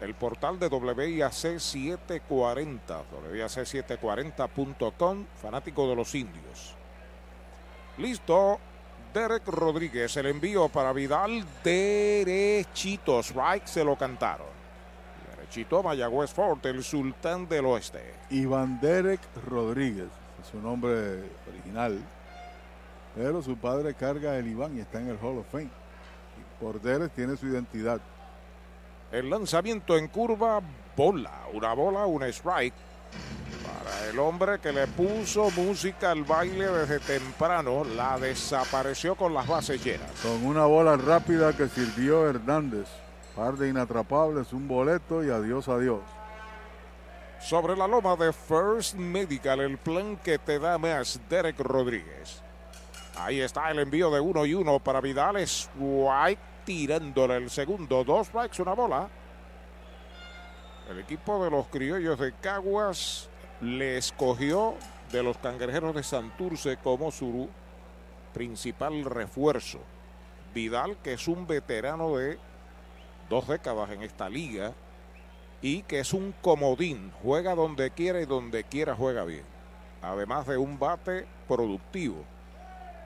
el 0.00 0.14
portal 0.14 0.58
de 0.58 0.68
WIAC 0.68 1.58
740, 1.58 3.02
WIAC740.com, 3.32 5.26
fanático 5.40 5.86
de 5.88 5.96
los 5.96 6.14
indios. 6.14 6.74
Listo, 7.98 8.58
Derek 9.12 9.46
Rodríguez, 9.48 10.16
el 10.16 10.26
envío 10.26 10.70
para 10.70 10.94
Vidal, 10.94 11.44
derechito, 11.62 13.20
strike, 13.20 13.66
se 13.66 13.84
lo 13.84 13.96
cantaron. 13.96 14.46
Derechito, 15.36 15.82
Mayagüez 15.82 16.32
Fort, 16.32 16.64
el 16.64 16.82
sultán 16.82 17.46
del 17.48 17.66
oeste. 17.66 18.14
Iván 18.30 18.80
Derek 18.80 19.20
Rodríguez, 19.46 20.08
su 20.50 20.58
nombre 20.58 21.22
original. 21.50 21.98
Pero 23.14 23.42
su 23.42 23.58
padre 23.58 23.92
carga 23.94 24.38
el 24.38 24.46
Iván 24.46 24.76
y 24.76 24.80
está 24.80 25.00
en 25.00 25.08
el 25.08 25.18
Hall 25.18 25.38
of 25.38 25.46
Fame. 25.50 25.85
Derek 26.82 27.12
tiene 27.12 27.36
su 27.36 27.46
identidad. 27.46 28.00
El 29.12 29.30
lanzamiento 29.30 29.96
en 29.96 30.08
curva, 30.08 30.60
bola, 30.96 31.42
una 31.52 31.72
bola, 31.74 32.06
un 32.06 32.22
strike. 32.24 32.74
Para 33.62 34.10
el 34.10 34.18
hombre 34.18 34.58
que 34.58 34.72
le 34.72 34.86
puso 34.86 35.50
música 35.50 36.10
al 36.10 36.24
baile 36.24 36.66
desde 36.66 36.98
temprano, 36.98 37.84
la 37.84 38.18
desapareció 38.18 39.14
con 39.14 39.32
las 39.32 39.46
bases 39.46 39.82
llenas. 39.84 40.10
Con 40.22 40.44
una 40.44 40.66
bola 40.66 40.96
rápida 40.96 41.56
que 41.56 41.68
sirvió 41.68 42.28
Hernández. 42.28 42.88
Par 43.34 43.56
de 43.56 43.68
inatrapables, 43.68 44.52
un 44.52 44.66
boleto 44.66 45.22
y 45.22 45.30
adiós, 45.30 45.68
adiós. 45.68 46.00
Sobre 47.38 47.76
la 47.76 47.86
loma 47.86 48.16
de 48.16 48.32
First 48.32 48.94
Medical, 48.94 49.60
el 49.60 49.76
plan 49.78 50.16
que 50.16 50.38
te 50.38 50.58
da 50.58 50.78
más, 50.78 51.20
Derek 51.28 51.60
Rodríguez. 51.60 52.42
Ahí 53.16 53.40
está 53.40 53.70
el 53.70 53.78
envío 53.78 54.10
de 54.10 54.20
uno 54.20 54.44
y 54.44 54.52
uno 54.52 54.78
para 54.78 55.00
Vidal. 55.00 55.38
Strike 55.38 56.38
tirándole 56.64 57.36
el 57.36 57.50
segundo. 57.50 58.04
Dos 58.04 58.26
strikes, 58.26 58.60
una 58.60 58.74
bola. 58.74 59.08
El 60.90 61.00
equipo 61.00 61.42
de 61.42 61.50
los 61.50 61.66
criollos 61.68 62.18
de 62.18 62.32
Caguas 62.34 63.28
le 63.60 63.96
escogió 63.96 64.74
de 65.10 65.22
los 65.22 65.38
cangrejeros 65.38 65.94
de 65.94 66.02
Santurce 66.02 66.76
como 66.76 67.10
su 67.10 67.48
principal 68.34 69.04
refuerzo. 69.04 69.80
Vidal, 70.54 70.98
que 71.02 71.14
es 71.14 71.26
un 71.26 71.46
veterano 71.46 72.16
de 72.16 72.38
dos 73.30 73.48
décadas 73.48 73.90
en 73.90 74.02
esta 74.02 74.28
liga 74.28 74.72
y 75.62 75.82
que 75.82 76.00
es 76.00 76.12
un 76.12 76.34
comodín, 76.42 77.12
juega 77.22 77.54
donde 77.54 77.90
quiera 77.90 78.20
y 78.20 78.26
donde 78.26 78.64
quiera 78.64 78.94
juega 78.94 79.24
bien. 79.24 79.44
Además 80.02 80.46
de 80.46 80.58
un 80.58 80.78
bate 80.78 81.26
productivo. 81.48 82.35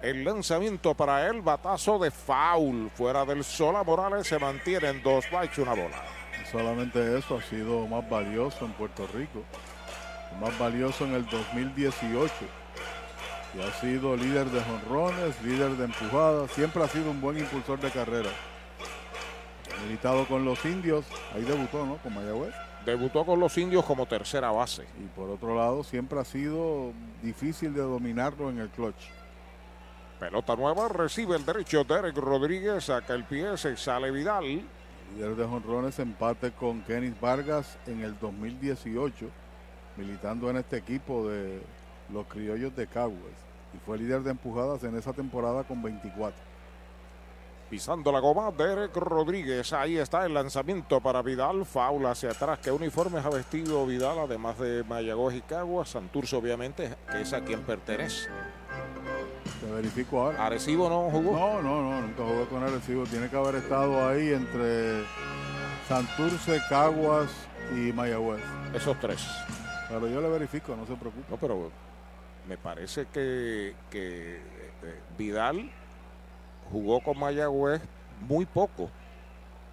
El 0.02 0.24
lanzamiento 0.24 0.94
para 0.94 1.28
él, 1.28 1.42
batazo 1.42 1.98
de 1.98 2.10
foul 2.10 2.90
fuera 2.94 3.26
del 3.26 3.44
Sola 3.44 3.82
Morales 3.82 4.26
se 4.26 4.38
mantiene 4.38 4.88
en 4.88 5.02
dos 5.02 5.26
strikes, 5.26 5.60
una 5.60 5.74
bola. 5.74 6.02
Solamente 6.50 7.18
eso 7.18 7.36
ha 7.36 7.42
sido 7.42 7.86
más 7.86 8.08
valioso 8.08 8.64
en 8.64 8.72
Puerto 8.72 9.06
Rico. 9.12 9.42
Más 10.40 10.58
valioso 10.58 11.04
en 11.04 11.12
el 11.12 11.26
2018. 11.26 12.32
Y 13.54 13.60
ha 13.60 13.72
sido 13.74 14.16
líder 14.16 14.46
de 14.46 14.62
jonrones, 14.62 15.42
líder 15.42 15.72
de 15.72 15.84
empujadas. 15.84 16.50
Siempre 16.52 16.82
ha 16.82 16.88
sido 16.88 17.10
un 17.10 17.20
buen 17.20 17.38
impulsor 17.38 17.78
de 17.78 17.90
carrera. 17.90 18.30
Militado 19.84 20.26
con 20.26 20.46
los 20.46 20.64
indios. 20.64 21.04
Ahí 21.34 21.42
debutó, 21.42 21.84
¿no? 21.84 21.98
Con 21.98 22.14
Mayagüez. 22.14 22.54
Debutó 22.86 23.26
con 23.26 23.38
los 23.38 23.58
indios 23.58 23.84
como 23.84 24.06
tercera 24.06 24.50
base. 24.50 24.86
Y 24.98 25.06
por 25.14 25.28
otro 25.28 25.54
lado, 25.54 25.84
siempre 25.84 26.18
ha 26.18 26.24
sido 26.24 26.92
difícil 27.22 27.74
de 27.74 27.82
dominarlo 27.82 28.48
en 28.48 28.60
el 28.60 28.70
clutch. 28.70 29.19
Pelota 30.20 30.54
nueva, 30.54 30.86
recibe 30.88 31.34
el 31.34 31.46
derecho 31.46 31.82
Derek 31.82 32.14
Rodríguez, 32.14 32.84
saca 32.84 33.14
el 33.14 33.24
pie, 33.24 33.56
se 33.56 33.74
sale 33.78 34.10
Vidal. 34.10 34.44
Líder 35.14 35.34
de 35.34 35.46
jonrones, 35.46 35.98
empate 35.98 36.52
con 36.52 36.82
Kenis 36.82 37.18
Vargas 37.18 37.78
en 37.86 38.02
el 38.02 38.18
2018, 38.18 39.30
militando 39.96 40.50
en 40.50 40.58
este 40.58 40.76
equipo 40.76 41.26
de 41.26 41.62
los 42.12 42.26
criollos 42.26 42.76
de 42.76 42.86
Caguas. 42.86 43.32
Y 43.72 43.78
fue 43.78 43.96
líder 43.96 44.20
de 44.20 44.32
empujadas 44.32 44.84
en 44.84 44.94
esa 44.98 45.14
temporada 45.14 45.64
con 45.64 45.82
24. 45.82 46.38
Pisando 47.70 48.12
la 48.12 48.20
goma, 48.20 48.50
Derek 48.50 48.94
Rodríguez. 48.96 49.72
Ahí 49.72 49.96
está 49.96 50.26
el 50.26 50.34
lanzamiento 50.34 51.00
para 51.00 51.22
Vidal. 51.22 51.64
Faula 51.64 52.10
hacia 52.10 52.32
atrás. 52.32 52.58
¿Qué 52.58 52.70
uniformes 52.70 53.24
ha 53.24 53.30
vestido 53.30 53.86
Vidal? 53.86 54.18
Además 54.18 54.58
de 54.58 54.84
Mayagüez 54.84 55.36
y 55.36 55.40
Caguas. 55.40 55.88
Santurce, 55.88 56.36
obviamente, 56.36 56.94
que 57.10 57.22
es 57.22 57.32
a 57.32 57.42
quien 57.42 57.62
pertenece. 57.62 58.28
Te 59.70 59.76
verifico 59.76 60.20
ahora. 60.20 60.46
¿Arecibo 60.46 60.88
no 60.88 61.08
jugó? 61.10 61.32
No, 61.32 61.62
no, 61.62 61.82
no, 61.82 62.00
nunca 62.00 62.24
jugó 62.24 62.48
con 62.48 62.64
Arecibo. 62.64 63.04
Tiene 63.04 63.28
que 63.28 63.36
haber 63.36 63.54
estado 63.54 64.08
ahí 64.08 64.30
entre 64.32 65.04
Santurce, 65.86 66.60
Caguas 66.68 67.30
y 67.72 67.92
Mayagüez. 67.92 68.42
Esos 68.74 68.98
tres. 68.98 69.24
Pero 69.88 70.08
yo 70.08 70.20
le 70.20 70.28
verifico, 70.28 70.74
no 70.74 70.86
se 70.86 70.96
preocupe. 70.96 71.24
No, 71.30 71.36
pero 71.36 71.70
me 72.48 72.56
parece 72.56 73.06
que, 73.12 73.76
que 73.90 74.38
eh, 74.38 75.00
Vidal 75.16 75.70
jugó 76.72 77.00
con 77.00 77.16
Mayagüez 77.16 77.80
muy 78.26 78.46
poco 78.46 78.90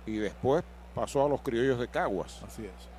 y 0.05 0.17
después 0.17 0.63
pasó 0.93 1.25
a 1.25 1.29
los 1.29 1.41
criollos 1.41 1.79
de 1.79 1.87
Caguas. 1.87 2.43
Así 2.43 2.65
es. 2.65 2.96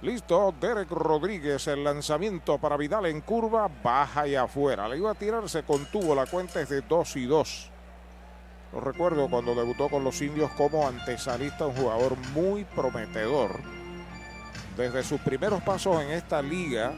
Listo, 0.00 0.54
Derek 0.60 0.90
Rodríguez, 0.92 1.66
el 1.66 1.82
lanzamiento 1.82 2.58
para 2.58 2.76
Vidal 2.76 3.06
en 3.06 3.20
curva, 3.20 3.68
baja 3.82 4.28
y 4.28 4.36
afuera. 4.36 4.88
Le 4.88 4.98
iba 4.98 5.10
a 5.10 5.14
tirar, 5.14 5.48
se 5.48 5.64
contuvo, 5.64 6.14
la 6.14 6.26
cuenta 6.26 6.60
es 6.60 6.68
de 6.68 6.82
2 6.82 7.16
y 7.16 7.26
2. 7.26 7.70
Lo 8.74 8.80
recuerdo 8.80 9.28
cuando 9.28 9.56
debutó 9.56 9.88
con 9.88 10.04
los 10.04 10.22
indios 10.22 10.52
como 10.52 10.86
antesalista, 10.86 11.66
un 11.66 11.74
jugador 11.74 12.16
muy 12.32 12.62
prometedor. 12.62 13.58
Desde 14.76 15.02
sus 15.02 15.20
primeros 15.20 15.60
pasos 15.62 16.00
en 16.00 16.10
esta 16.10 16.40
liga, 16.42 16.92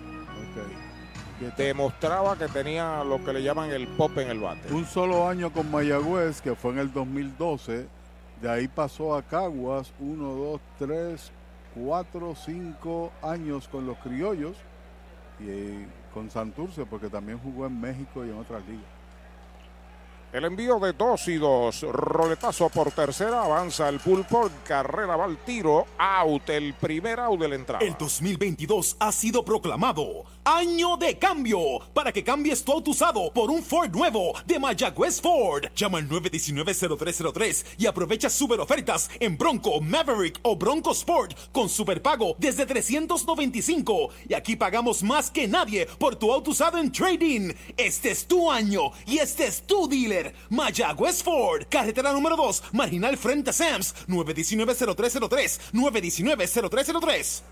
demostraba 1.56 2.36
que 2.36 2.48
tenía 2.48 3.02
lo 3.02 3.24
que 3.24 3.32
le 3.32 3.43
llaman 3.43 3.70
el 3.70 3.89
pop 3.89 4.18
en 4.18 4.28
el 4.28 4.40
bate. 4.40 4.74
Un 4.74 4.85
solo 4.85 5.27
año 5.27 5.51
con 5.51 5.70
Mayagüez, 5.70 6.43
que 6.43 6.55
fue 6.55 6.72
en 6.72 6.81
el 6.81 6.93
2012. 6.93 7.86
De 8.43 8.51
ahí 8.51 8.68
pasó 8.68 9.14
a 9.14 9.22
Caguas, 9.22 9.90
1, 10.01 10.22
2, 10.22 10.60
3, 10.78 11.32
4, 11.74 12.34
5 12.34 13.12
años 13.22 13.68
con 13.68 13.86
los 13.86 13.98
criollos 13.98 14.56
y 15.38 15.48
eh, 15.48 15.86
con 16.12 16.30
Santurce, 16.30 16.86
porque 16.86 17.09
también 17.09 17.38
jugó 17.38 17.66
en 17.66 17.80
México 17.80 18.24
y 18.24 18.30
en 18.30 18.38
otras 18.38 18.66
ligas. 18.66 19.01
El 20.32 20.44
envío 20.44 20.78
de 20.78 20.92
dos 20.92 21.26
y 21.26 21.38
dos. 21.38 21.82
Roletazo 21.82 22.68
por 22.68 22.92
tercera. 22.92 23.42
Avanza 23.42 23.88
el 23.88 23.98
pulpo. 23.98 24.48
Carrera 24.64 25.16
va 25.16 25.24
al 25.24 25.38
tiro. 25.38 25.86
Out. 25.98 26.51
El 26.51 26.74
primer 26.74 27.18
out 27.18 27.40
de 27.40 27.48
la 27.48 27.55
entrada. 27.56 27.84
El 27.84 27.97
2022 27.98 28.97
ha 29.01 29.10
sido 29.10 29.44
proclamado 29.44 30.24
Año 30.44 30.96
de 30.96 31.18
Cambio 31.18 31.60
para 31.92 32.12
que 32.12 32.24
cambies 32.24 32.64
tu 32.64 32.72
auto 32.72 32.92
usado 32.92 33.30
por 33.32 33.50
un 33.50 33.62
Ford 33.62 33.94
nuevo 33.94 34.32
de 34.46 34.58
Mayagüez 34.58 35.20
Ford. 35.20 35.66
Llama 35.76 35.98
al 35.98 36.08
919-0303 36.08 37.64
y 37.76 37.86
aprovecha 37.86 38.30
super 38.30 38.58
ofertas 38.60 39.10
en 39.20 39.36
Bronco, 39.36 39.80
Maverick 39.82 40.38
o 40.42 40.56
Bronco 40.56 40.92
Sport 40.92 41.36
con 41.52 41.68
superpago 41.68 42.36
desde 42.38 42.64
395. 42.64 44.08
Y 44.28 44.34
aquí 44.34 44.56
pagamos 44.56 45.02
más 45.02 45.30
que 45.30 45.46
nadie 45.46 45.86
por 45.98 46.16
tu 46.16 46.32
auto 46.32 46.52
usado 46.52 46.78
en 46.78 46.90
trading. 46.90 47.52
Este 47.76 48.10
es 48.10 48.26
tu 48.26 48.50
año 48.50 48.92
y 49.06 49.18
este 49.18 49.46
es 49.46 49.62
tu 49.62 49.86
dealer. 49.88 50.34
Mayagüez 50.48 51.22
Ford, 51.22 51.64
carretera 51.68 52.12
número 52.12 52.36
2, 52.36 52.62
marginal 52.72 53.18
frente 53.18 53.50
a 53.50 53.52
Sams, 53.52 53.94
919-0303, 54.08 55.60
919-0303. 55.74 57.42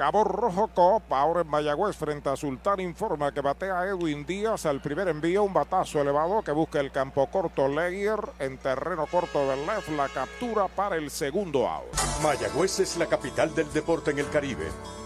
Cabo 0.00 0.24
Rojo 0.24 0.68
Coop, 0.68 1.12
ahora 1.12 1.42
en 1.42 1.48
Mayagüez, 1.48 1.94
frente 1.94 2.30
a 2.30 2.34
Sultán, 2.34 2.80
informa 2.80 3.32
que 3.32 3.42
batea 3.42 3.84
Edwin 3.84 4.24
Díaz 4.24 4.64
al 4.64 4.80
primer 4.80 5.08
envío, 5.08 5.42
un 5.42 5.52
batazo 5.52 6.00
elevado 6.00 6.40
que 6.40 6.52
busca 6.52 6.80
el 6.80 6.90
campo 6.90 7.26
corto 7.26 7.68
Leyer 7.68 8.18
en 8.38 8.56
terreno 8.56 9.06
corto 9.06 9.46
del 9.46 9.66
left, 9.66 9.90
la 9.90 10.08
captura 10.08 10.68
para 10.68 10.96
el 10.96 11.10
segundo 11.10 11.68
out. 11.68 11.84
Mayagüez 12.22 12.80
es 12.80 12.96
la 12.96 13.04
capital 13.04 13.54
del 13.54 13.70
deporte 13.74 14.12
en 14.12 14.20
el 14.20 14.30
Caribe. 14.30 14.68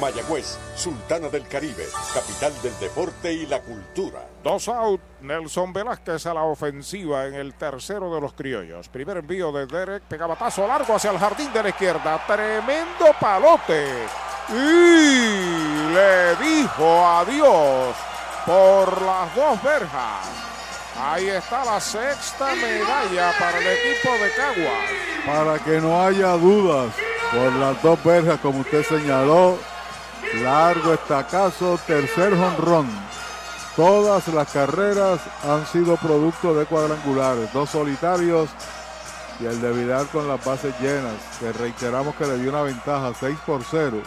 Mayagüez, 0.00 0.58
Sultana 0.74 1.28
del 1.28 1.46
Caribe, 1.46 1.86
capital 2.14 2.52
del 2.62 2.78
deporte 2.80 3.32
y 3.32 3.46
la 3.46 3.60
cultura. 3.60 4.26
Dos 4.42 4.68
out, 4.68 5.00
Nelson 5.20 5.72
Velázquez 5.72 6.26
a 6.26 6.34
la 6.34 6.44
ofensiva 6.44 7.26
en 7.26 7.34
el 7.34 7.54
tercero 7.54 8.12
de 8.14 8.20
los 8.20 8.32
criollos. 8.32 8.88
Primer 8.88 9.18
envío 9.18 9.52
de 9.52 9.66
Derek, 9.66 10.02
pegabatazo 10.04 10.66
largo 10.66 10.94
hacia 10.94 11.10
el 11.10 11.18
jardín 11.18 11.52
de 11.52 11.62
la 11.62 11.68
izquierda. 11.68 12.24
Tremendo 12.26 13.14
palote. 13.20 13.86
Y 14.48 15.92
le 15.94 16.36
dijo 16.36 17.06
adiós 17.06 17.94
por 18.46 19.02
las 19.02 19.34
dos 19.36 19.62
verjas. 19.62 20.26
Ahí 20.98 21.28
está 21.28 21.64
la 21.64 21.80
sexta 21.80 22.54
medalla 22.54 23.32
para 23.38 23.58
el 23.58 23.66
equipo 23.66 24.12
de 24.12 24.30
Caguas. 24.32 24.90
Para 25.24 25.58
que 25.58 25.80
no 25.80 26.02
haya 26.02 26.32
dudas, 26.32 26.92
por 27.30 27.52
las 27.52 27.82
dos 27.82 28.02
verjas, 28.04 28.40
como 28.40 28.60
usted 28.60 28.84
señaló, 28.84 29.58
largo 30.42 30.94
estacazo, 30.94 31.78
tercer 31.86 32.36
jonrón. 32.36 32.88
Todas 33.76 34.28
las 34.28 34.50
carreras 34.52 35.20
han 35.44 35.66
sido 35.66 35.96
producto 35.96 36.54
de 36.54 36.66
cuadrangulares, 36.66 37.52
dos 37.52 37.70
solitarios 37.70 38.50
y 39.40 39.46
el 39.46 39.60
de 39.60 39.72
Vidal 39.72 40.06
con 40.08 40.28
las 40.28 40.44
bases 40.44 40.74
llenas, 40.80 41.14
que 41.38 41.52
reiteramos 41.52 42.14
que 42.16 42.26
le 42.26 42.38
dio 42.38 42.50
una 42.50 42.62
ventaja 42.62 43.12
6 43.18 43.38
por 43.46 43.62
0. 43.64 44.02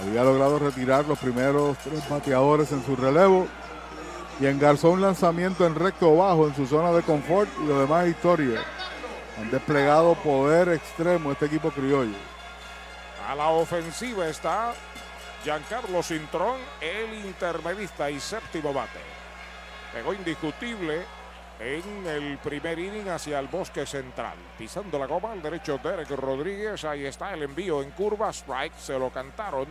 Había 0.00 0.24
logrado 0.24 0.58
retirar 0.58 1.06
los 1.06 1.18
primeros 1.18 1.76
tres 1.78 2.08
bateadores 2.08 2.72
en 2.72 2.84
su 2.84 2.96
relevo 2.96 3.46
y 4.40 4.46
engarzó 4.46 4.90
un 4.90 5.02
lanzamiento 5.02 5.66
en 5.66 5.74
recto 5.74 6.16
bajo 6.16 6.48
en 6.48 6.56
su 6.56 6.66
zona 6.66 6.90
de 6.92 7.02
confort 7.02 7.48
y 7.62 7.66
lo 7.66 7.78
demás 7.80 8.08
historia. 8.08 8.60
Han 9.38 9.50
desplegado 9.50 10.14
poder 10.16 10.70
extremo 10.70 11.32
este 11.32 11.46
equipo 11.46 11.70
criollo. 11.70 12.16
A 13.28 13.34
la 13.34 13.48
ofensiva 13.48 14.26
está 14.26 14.72
Giancarlo 15.44 16.04
Cintrón, 16.04 16.60
el 16.80 17.26
intermedista 17.26 18.08
y 18.08 18.20
séptimo 18.20 18.72
bate. 18.72 19.00
Pegó 19.92 20.14
indiscutible 20.14 21.02
en 21.58 22.06
el 22.06 22.38
primer 22.38 22.78
inning 22.78 23.08
hacia 23.08 23.40
el 23.40 23.48
bosque 23.48 23.84
central. 23.84 24.36
Pisando 24.56 25.00
la 25.00 25.06
goma 25.06 25.32
al 25.32 25.42
derecho 25.42 25.78
Derek 25.82 26.10
Rodríguez. 26.10 26.84
Ahí 26.84 27.06
está 27.06 27.34
el 27.34 27.42
envío 27.42 27.82
en 27.82 27.90
curva. 27.90 28.30
Strike. 28.30 28.76
Se 28.76 28.96
lo 28.96 29.10
cantaron. 29.10 29.66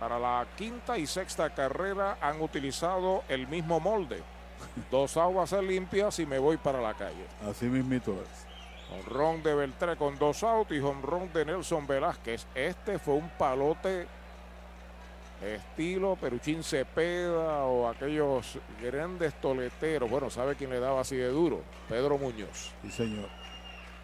Para 0.00 0.18
la 0.18 0.44
quinta 0.56 0.98
y 0.98 1.06
sexta 1.06 1.50
carrera 1.50 2.18
han 2.20 2.42
utilizado 2.42 3.22
el 3.28 3.46
mismo 3.46 3.78
molde. 3.78 4.20
Dos 4.90 5.16
aguas 5.16 5.52
limpias 5.52 6.18
y 6.18 6.26
me 6.26 6.40
voy 6.40 6.56
para 6.56 6.80
la 6.80 6.94
calle. 6.94 7.24
Así 7.48 7.66
mismito 7.66 8.20
es. 8.20 8.46
Honrón 8.92 9.44
de 9.44 9.54
Beltré 9.54 9.96
con 9.96 10.18
dos 10.18 10.42
outs 10.42 10.72
y 10.72 10.80
honrón 10.80 11.32
de 11.32 11.44
Nelson 11.44 11.86
Velázquez. 11.86 12.46
Este 12.54 12.98
fue 12.98 13.14
un 13.14 13.28
palote 13.30 14.08
estilo 15.42 16.16
Peruchín 16.16 16.62
Cepeda 16.62 17.64
o 17.64 17.88
aquellos 17.88 18.58
grandes 18.82 19.34
toleteros. 19.40 20.10
Bueno, 20.10 20.30
¿sabe 20.30 20.54
quién 20.54 20.70
le 20.70 20.80
daba 20.80 21.00
así 21.00 21.16
de 21.16 21.28
duro? 21.28 21.62
Pedro 21.88 22.18
Muñoz. 22.18 22.72
Sí, 22.82 22.90
señor. 22.90 23.28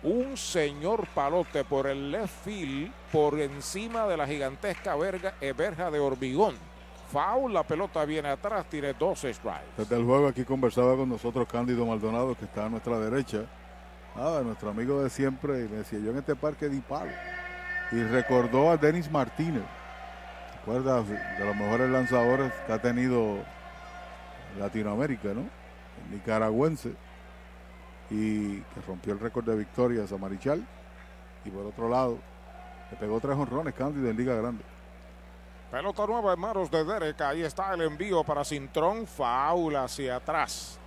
Un 0.03 0.37
señor 0.37 1.07
palote 1.09 1.63
por 1.65 1.87
el 1.87 2.11
left 2.11 2.45
field 2.45 2.91
por 3.13 3.39
encima 3.39 4.07
de 4.07 4.17
la 4.17 4.27
gigantesca 4.27 4.97
verga, 4.97 5.35
verja 5.57 5.91
de 5.91 5.99
hormigón. 5.99 6.57
Foul, 7.13 7.53
la 7.53 7.65
pelota 7.65 8.05
viene 8.05 8.29
atrás, 8.29 8.67
tiene 8.71 8.95
dos 8.95 9.19
strikes. 9.19 9.65
Desde 9.77 9.97
el 9.97 10.05
juego 10.05 10.29
aquí 10.29 10.45
conversaba 10.45 10.97
con 10.97 11.09
nosotros 11.09 11.47
Cándido 11.49 11.85
Maldonado, 11.85 12.37
que 12.37 12.45
está 12.45 12.67
a 12.67 12.69
nuestra 12.69 12.99
derecha. 12.99 13.47
Nada, 14.17 14.43
nuestro 14.43 14.71
amigo 14.71 15.03
de 15.03 15.11
siempre, 15.11 15.65
y 15.65 15.69
me 15.69 15.79
decía, 15.79 15.99
yo 15.99 16.13
en 16.13 16.19
este 16.19 16.37
parque 16.37 16.69
di 16.69 16.81
palo. 16.81 17.11
Y 17.93 18.03
recordó 18.05 18.71
a 18.71 18.77
Denis 18.77 19.11
Martínez. 19.11 19.65
¿Recuerdas? 20.61 21.09
De 21.09 21.45
los 21.45 21.57
mejores 21.57 21.91
lanzadores 21.91 22.53
que 22.67 22.73
ha 22.73 22.79
tenido 22.79 23.39
Latinoamérica, 24.59 25.29
¿no? 25.29 25.41
El 25.41 26.11
nicaragüense. 26.13 26.93
Y 28.11 28.61
que 28.61 28.81
rompió 28.87 29.13
el 29.13 29.21
récord 29.21 29.45
de 29.45 29.57
victorias 29.57 30.13
a 30.13 30.19
Marichal. 30.19 30.67
Y 31.45 31.51
por 31.51 31.65
otro 31.65 31.89
lado, 31.89 32.19
le 32.91 32.97
pegó 32.97 33.21
tres 33.21 33.37
honrones 33.37 33.75
Cándido 33.75 34.11
en 34.11 34.17
Liga 34.17 34.35
Grande. 34.35 34.63
Pelota 35.71 36.07
nueva 36.07 36.35
en 36.35 36.41
manos 36.41 36.71
de 36.71 36.85
Derek. 36.85 37.21
Ahí 37.21 37.43
está 37.43 37.73
el 37.73 37.83
envío 37.83 38.25
para 38.25 38.45
Cintrón. 38.45 39.07
Foul 39.07 39.77
hacia 39.77 40.17
atrás. 40.17 40.79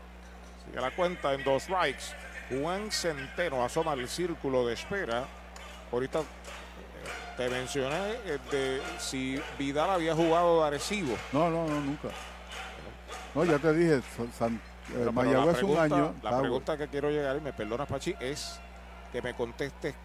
Sigue 0.65 0.81
la 0.81 0.91
cuenta 0.91 1.33
en 1.33 1.43
dos 1.43 1.63
strikes. 1.63 2.03
Juan 2.49 2.91
Centeno 2.91 3.63
asoma 3.63 3.93
el 3.93 4.07
círculo 4.07 4.67
de 4.67 4.73
espera. 4.73 5.25
Ahorita 5.91 6.21
te 7.37 7.49
mencioné 7.49 8.11
eh, 8.25 8.37
de 8.51 8.81
si 8.99 9.39
Vidal 9.57 9.89
había 9.89 10.15
jugado 10.15 10.61
de 10.61 10.67
Arecibo. 10.67 11.15
No, 11.31 11.49
no, 11.49 11.67
no, 11.67 11.79
nunca. 11.81 12.09
No, 13.35 13.45
ya 13.45 13.57
te 13.59 13.73
dije, 13.73 14.01
San, 14.37 14.55
eh, 14.55 14.59
Pero- 14.87 14.99
pero 14.99 15.11
Mayagüez 15.13 15.63
un 15.63 15.77
año. 15.77 16.13
La 16.21 16.39
pregunta 16.39 16.77
que 16.77 16.87
quiero 16.87 17.09
llegar, 17.09 17.35
y 17.37 17.41
me 17.41 17.53
perdonas, 17.53 17.87
Pachi, 17.87 18.15
es 18.19 18.59
que 19.11 19.21
me 19.21 19.33
contestes 19.33 19.95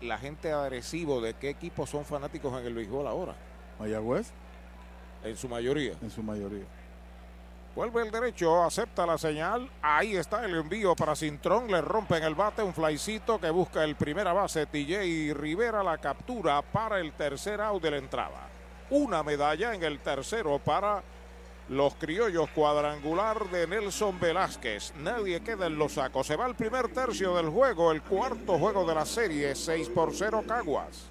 la 0.00 0.18
gente 0.18 0.48
de 0.48 0.54
Arecibo 0.54 1.20
de 1.20 1.34
qué 1.34 1.50
equipos 1.50 1.88
son 1.90 2.04
fanáticos 2.04 2.58
en 2.60 2.66
el 2.66 2.74
béisbol 2.74 3.06
ahora, 3.06 3.34
Mayagüez, 3.78 4.30
en 5.24 5.36
su 5.36 5.48
mayoría. 5.48 5.94
en 6.02 6.10
su 6.10 6.22
mayoría. 6.22 6.64
Vuelve 7.74 8.02
el 8.02 8.10
derecho, 8.10 8.64
acepta 8.64 9.06
la 9.06 9.16
señal. 9.16 9.70
Ahí 9.80 10.16
está 10.16 10.44
el 10.44 10.56
envío 10.56 10.96
para 10.96 11.14
Cintrón. 11.14 11.70
Le 11.70 11.80
rompen 11.80 12.22
el 12.24 12.34
bate, 12.34 12.62
un 12.62 12.74
flycito 12.74 13.40
que 13.40 13.50
busca 13.50 13.84
el 13.84 13.94
primera 13.94 14.32
base. 14.32 14.66
TJ 14.66 15.32
Rivera 15.34 15.82
la 15.84 15.98
captura 15.98 16.62
para 16.62 16.98
el 16.98 17.12
tercer 17.12 17.60
out 17.60 17.80
de 17.80 17.92
la 17.92 17.98
entrada. 17.98 18.48
Una 18.90 19.22
medalla 19.22 19.72
en 19.72 19.84
el 19.84 20.00
tercero 20.00 20.58
para 20.58 21.00
los 21.68 21.94
criollos 21.94 22.50
cuadrangular 22.50 23.48
de 23.50 23.68
Nelson 23.68 24.18
Velázquez. 24.18 24.92
Nadie 24.96 25.40
queda 25.40 25.68
en 25.68 25.78
los 25.78 25.92
sacos. 25.92 26.26
Se 26.26 26.34
va 26.34 26.46
el 26.46 26.56
primer 26.56 26.88
tercio 26.88 27.36
del 27.36 27.50
juego, 27.50 27.92
el 27.92 28.02
cuarto 28.02 28.58
juego 28.58 28.84
de 28.84 28.94
la 28.96 29.06
serie. 29.06 29.54
6 29.54 29.90
por 29.90 30.12
0 30.12 30.42
Caguas. 30.44 31.09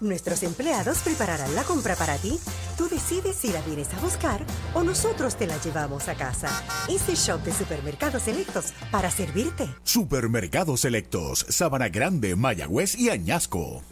Nuestros 0.00 0.44
empleados 0.44 0.98
prepararán 0.98 1.54
la 1.54 1.64
compra 1.64 1.96
para 1.96 2.16
ti. 2.18 2.38
Tú 2.76 2.88
decides 2.88 3.36
si 3.36 3.52
la 3.52 3.60
vienes 3.62 3.92
a 3.94 4.00
buscar 4.00 4.40
o 4.74 4.84
nosotros 4.84 5.34
te 5.36 5.46
la 5.46 5.60
llevamos 5.60 6.08
a 6.08 6.14
casa. 6.14 6.48
Easy 6.88 7.14
Shop 7.14 7.42
de 7.42 7.52
Supermercados 7.52 8.22
Selectos 8.22 8.72
para 8.92 9.10
servirte. 9.10 9.68
Supermercados 9.82 10.80
Selectos, 10.80 11.46
Sabana 11.48 11.88
Grande, 11.88 12.36
Mayagüez 12.36 12.96
y 12.96 13.10
Añasco. 13.10 13.82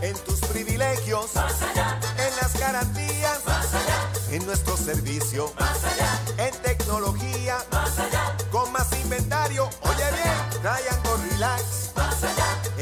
En 0.00 0.14
tus 0.24 0.40
privilegios, 0.40 1.30
en 1.36 2.36
las 2.40 2.58
garantías 2.58 2.72
garantía. 2.72 3.38
Más 3.46 3.74
allá. 3.74 4.12
En 4.32 4.46
nuestro 4.46 4.76
servicio. 4.76 5.52
Más 5.58 5.84
allá. 5.84 6.31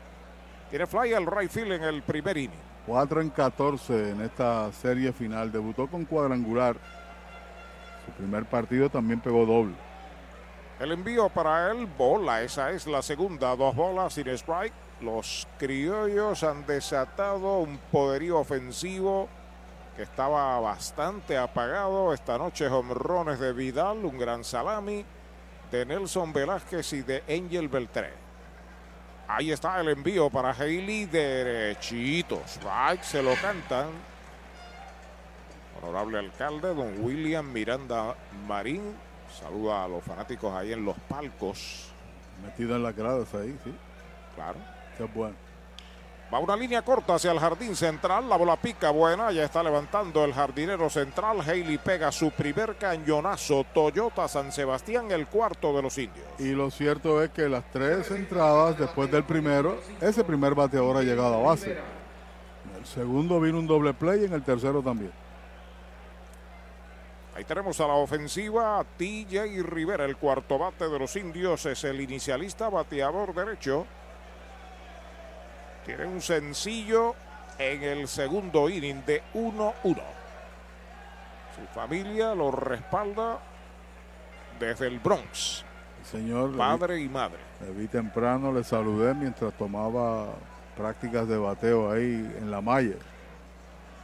tiene 0.69 0.87
fly 0.87 1.15
al 1.15 1.25
right 1.25 1.51
field 1.51 1.73
en 1.73 1.85
el 1.85 2.03
primer 2.03 2.37
inning. 2.37 2.61
4 2.87 3.21
en 3.23 3.31
14 3.31 4.11
en 4.11 4.21
esta 4.21 4.71
serie 4.73 5.15
final. 5.15 5.51
Debutó 5.51 5.87
con 5.87 6.05
cuadrangular. 6.05 6.77
Su 8.05 8.13
primer 8.13 8.45
partido 8.45 8.89
también 8.89 9.21
pegó 9.21 9.47
doble. 9.47 9.75
El 10.81 10.93
envío 10.93 11.29
para 11.29 11.71
él, 11.71 11.87
bola, 11.87 12.43
esa 12.43 12.73
es 12.73 12.87
la 12.87 13.03
segunda, 13.03 13.55
dos 13.55 13.75
bolas 13.75 14.15
sin 14.15 14.29
strike. 14.29 14.73
Los 15.01 15.47
criollos 15.59 16.43
han 16.43 16.67
desatado 16.67 17.59
un 17.59 17.79
poderío 17.91 18.39
ofensivo 18.39 19.29
que 19.97 20.03
estaba 20.03 20.59
bastante 20.61 21.37
apagado. 21.37 22.13
Esta 22.13 22.39
noche 22.39 22.67
hombrones 22.67 23.39
de 23.39 23.53
Vidal, 23.53 24.05
un 24.05 24.19
gran 24.19 24.43
salami 24.43 25.05
de 25.71 25.87
Nelson 25.87 26.33
Velázquez 26.33 26.93
y 26.95 27.03
de 27.03 27.23
Angel 27.29 27.69
Beltré. 27.69 28.13
Ahí 29.29 29.51
está 29.51 29.81
el 29.81 29.89
envío 29.89 30.31
para 30.31 30.51
Haley 30.51 31.07
derechito. 31.07 32.43
Strike, 32.47 33.03
se 33.03 33.23
lo 33.23 33.35
cantan. 33.37 33.87
Honorable 35.83 36.19
alcalde, 36.19 36.75
don 36.75 37.05
William 37.05 37.53
Miranda 37.53 38.15
Marín. 38.47 38.95
Saluda 39.41 39.85
a 39.85 39.89
los 39.89 40.05
fanáticos 40.05 40.55
ahí 40.55 40.73
en 40.73 40.85
los 40.85 40.97
palcos. 41.09 41.93
Metido 42.45 42.77
en 42.77 42.83
las 42.83 42.95
gradas 42.95 43.35
ahí, 43.35 43.57
sí. 43.65 43.73
Claro. 44.37 44.59
Qué 44.97 45.05
bueno. 45.05 45.35
Va 46.33 46.39
una 46.39 46.57
línea 46.57 46.83
corta 46.83 47.17
hacia 47.17 47.33
el 47.33 47.39
jardín 47.39 47.77
central. 47.77 48.29
La 48.29 48.37
bola 48.37 48.57
pica 48.57 48.91
buena. 48.91 49.33
Ya 49.33 49.45
está 49.45 49.63
levantando 49.63 50.25
el 50.25 50.33
jardinero 50.33 50.89
central. 50.89 51.41
Haley 51.41 51.79
pega 51.79 52.11
su 52.11 52.31
primer 52.31 52.77
cañonazo. 52.77 53.67
Toyota 53.75 54.29
San 54.29 54.51
Sebastián, 54.53 55.11
el 55.11 55.27
cuarto 55.27 55.75
de 55.75 55.83
los 55.83 55.99
indios. 55.99 56.27
Y 56.39 56.53
lo 56.53 56.71
cierto 56.71 57.23
es 57.23 57.31
que 57.31 57.49
las 57.49 57.71
tres 57.71 58.11
entradas 58.13 58.79
después 58.79 59.11
del 59.11 59.25
primero, 59.25 59.79
ese 60.01 60.25
primer 60.25 60.55
bateador 60.55 60.97
ha 60.97 61.03
llegado 61.03 61.35
a 61.35 61.43
base. 61.49 61.73
En 61.73 62.77
el 62.79 62.87
segundo 62.87 63.41
vino 63.41 63.59
un 63.59 63.67
doble 63.67 63.93
play 63.93 64.23
y 64.23 64.25
en 64.25 64.33
el 64.33 64.43
tercero 64.43 64.81
también. 64.81 65.13
Ahí 67.35 67.45
tenemos 67.45 67.81
a 67.81 67.87
la 67.87 67.95
ofensiva 67.95 68.85
TJ 68.99 69.63
Rivera, 69.63 70.05
el 70.05 70.17
cuarto 70.19 70.59
bate 70.59 70.89
de 70.89 70.99
los 70.99 71.17
indios. 71.17 71.65
Es 71.67 71.83
el 71.85 72.01
inicialista, 72.01 72.69
bateador 72.69 73.35
derecho. 73.35 73.87
Tiene 75.87 76.05
un 76.07 76.21
sencillo 76.21 77.15
en 77.59 77.83
el 77.83 78.07
segundo 78.09 78.69
inning 78.69 79.05
de 79.07 79.23
1-1. 79.35 79.73
Su 81.57 81.67
familia 81.75 82.35
lo 82.35 82.51
respalda 82.51 83.39
desde 84.61 84.87
el 84.89 84.99
Bronx. 85.01 85.65
Señor, 86.05 86.57
Padre 86.57 86.97
vi- 86.97 87.05
y 87.05 87.09
madre. 87.09 87.39
le 87.61 87.71
vi 87.73 87.87
temprano, 87.89 88.53
le 88.53 88.63
saludé 88.65 89.15
mientras 89.15 89.53
tomaba 89.55 90.27
prácticas 90.77 91.27
de 91.29 91.39
bateo 91.39 91.91
ahí 91.91 92.15
en 92.39 92.51
la 92.51 92.61
malla. 92.61 92.97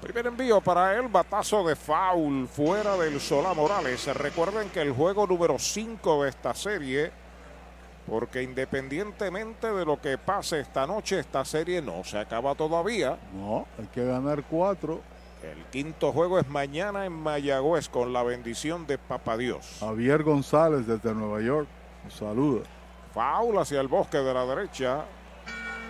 Primer 0.01 0.29
envío 0.29 0.61
para 0.61 0.97
él, 0.97 1.09
batazo 1.09 1.67
de 1.67 1.75
foul 1.75 2.47
fuera 2.47 2.97
del 2.97 3.21
Solá 3.21 3.53
Morales. 3.53 4.07
Recuerden 4.15 4.71
que 4.71 4.81
el 4.81 4.93
juego 4.93 5.27
número 5.27 5.59
5 5.59 6.23
de 6.23 6.31
esta 6.31 6.55
serie, 6.55 7.11
porque 8.07 8.45
independientemente 8.45 9.73
de 9.73 9.85
lo 9.85 10.01
que 10.01 10.17
pase 10.17 10.61
esta 10.61 10.87
noche, 10.87 11.19
esta 11.19 11.45
serie 11.45 11.83
no 11.83 12.05
se 12.05 12.17
acaba 12.17 12.55
todavía. 12.55 13.19
No, 13.35 13.67
hay 13.77 13.87
que 13.87 14.05
ganar 14.05 14.45
cuatro. 14.45 15.01
El 15.43 15.65
quinto 15.67 16.13
juego 16.13 16.39
es 16.39 16.49
mañana 16.49 17.05
en 17.05 17.13
Mayagüez 17.13 17.89
con 17.89 18.13
la 18.13 18.23
bendición 18.23 18.87
de 18.87 18.99
Papá 18.99 19.37
Dios. 19.37 19.79
Javier 19.81 20.23
González 20.23 20.87
desde 20.87 21.13
Nueva 21.13 21.41
York. 21.41 21.69
Saluda. 22.09 22.63
Foul 23.13 23.59
hacia 23.59 23.81
el 23.81 23.89
bosque 23.89 24.19
de 24.19 24.33
la 24.33 24.47
derecha. 24.47 25.05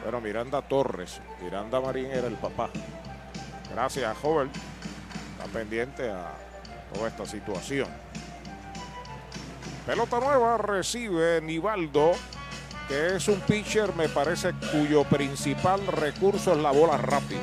Pero 0.03 0.21
Miranda 0.21 0.63
Torres, 0.63 1.21
Miranda 1.43 1.81
Marín 1.81 2.07
era 2.07 2.29
el 2.29 2.37
papá. 2.37 2.71
Gracias, 3.73 4.17
joven. 4.19 4.51
Está 5.39 5.53
pendiente 5.53 6.11
a 6.11 6.33
toda 6.93 7.09
esta 7.09 7.27
situación. 7.27 7.89
Pelota 9.87 10.21
nueva 10.21 10.59
recibe 10.59 11.41
Nivaldo, 11.41 12.13
que 12.89 13.17
es 13.17 13.29
un 13.29 13.41
pitcher, 13.41 13.95
me 13.95 14.09
parece, 14.09 14.53
cuyo 14.73 15.05
principal 15.05 15.87
recurso 15.87 16.53
es 16.53 16.59
la 16.59 16.73
bola 16.73 16.97
rápida. 16.99 17.41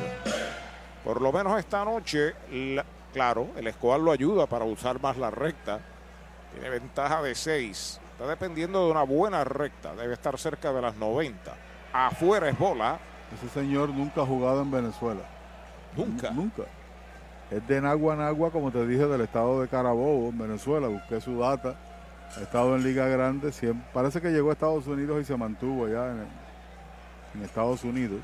Por 1.03 1.21
lo 1.21 1.31
menos 1.31 1.57
esta 1.59 1.83
noche, 1.85 2.33
la- 2.51 2.85
claro, 3.13 3.47
el 3.55 3.67
Escobar 3.67 3.99
lo 3.99 4.11
ayuda 4.11 4.45
para 4.47 4.65
usar 4.65 4.99
más 5.01 5.17
la 5.17 5.31
recta. 5.31 5.79
Tiene 6.51 6.69
ventaja 6.69 7.21
de 7.21 7.35
6. 7.35 7.99
Está 8.13 8.27
dependiendo 8.27 8.85
de 8.85 8.91
una 8.91 9.03
buena 9.03 9.43
recta. 9.43 9.93
Debe 9.95 10.13
estar 10.13 10.37
cerca 10.39 10.71
de 10.71 10.81
las 10.81 10.95
90. 10.95 11.53
Afuera 11.93 12.47
es 12.49 12.57
bola. 12.57 12.97
Ese 13.35 13.49
señor 13.53 13.89
nunca 13.89 14.21
ha 14.21 14.25
jugado 14.25 14.61
en 14.61 14.71
Venezuela. 14.71 15.21
Nunca. 15.95 16.31
Nunca. 16.31 16.63
Es 17.51 17.65
de 17.67 17.79
Nagua 17.81 18.15
Nagua, 18.15 18.51
como 18.51 18.71
te 18.71 18.85
dije, 18.87 19.05
del 19.05 19.21
estado 19.21 19.61
de 19.61 19.67
Carabobo, 19.67 20.29
en 20.29 20.37
Venezuela. 20.37 20.87
Busqué 20.87 21.21
su 21.21 21.37
data. 21.39 21.75
Ha 22.37 22.41
estado 22.41 22.75
en 22.75 22.83
Liga 22.83 23.07
Grande. 23.07 23.51
siempre- 23.51 23.87
parece 23.93 24.19
que 24.19 24.29
llegó 24.31 24.49
a 24.49 24.53
Estados 24.53 24.87
Unidos 24.87 25.21
y 25.21 25.25
se 25.25 25.37
mantuvo 25.37 25.85
allá 25.85 26.11
en, 26.11 26.25
en 27.35 27.43
Estados 27.43 27.83
Unidos. 27.83 28.19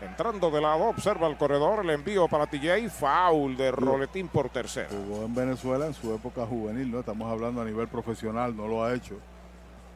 Entrando 0.00 0.50
de 0.50 0.60
lado, 0.60 0.86
observa 0.88 1.28
el 1.28 1.36
corredor, 1.36 1.84
el 1.84 1.90
envío 1.90 2.26
para 2.26 2.46
TJ, 2.48 2.88
foul 2.90 3.56
de 3.56 3.70
Roletín 3.70 4.26
por 4.26 4.48
tercera. 4.48 4.88
Jugó 4.90 5.24
en 5.24 5.32
Venezuela 5.32 5.86
en 5.86 5.94
su 5.94 6.12
época 6.12 6.44
juvenil, 6.44 6.90
¿no? 6.90 6.98
Estamos 6.98 7.30
hablando 7.30 7.62
a 7.62 7.64
nivel 7.64 7.86
profesional, 7.86 8.56
no 8.56 8.66
lo 8.66 8.82
ha 8.82 8.92
hecho 8.94 9.16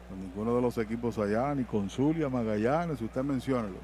con 0.09 0.21
ninguno 0.21 0.55
de 0.55 0.63
los 0.63 0.79
equipos 0.79 1.19
allá, 1.19 1.53
ni 1.57 1.65
con 1.65 1.91
Zulia, 1.91 2.29
Magallanes, 2.29 3.01
usted 3.03 3.23
menciónelo. 3.25 3.75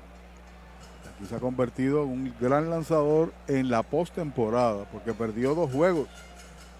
Aquí 1.23 1.28
se 1.28 1.36
ha 1.36 1.40
convertido 1.40 2.03
en 2.03 2.09
un 2.09 2.35
gran 2.40 2.69
lanzador 2.69 3.32
en 3.47 3.70
la 3.70 3.85
postemporada, 3.85 4.86
porque 4.90 5.15
perdió 5.15 5.55
dos 5.55 5.70
juegos 5.70 6.09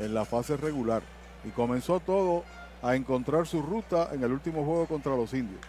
en 0.01 0.14
la 0.14 0.24
fase 0.24 0.56
regular 0.56 1.01
y 1.44 1.51
comenzó 1.51 2.01
todo 2.01 2.43
a 2.82 2.97
encontrar 2.97 3.47
su 3.47 3.62
ruta 3.62 4.09
en 4.10 4.24
el 4.24 4.32
último 4.32 4.64
juego 4.64 4.86
contra 4.86 5.14
los 5.14 5.32
indios. 5.32 5.60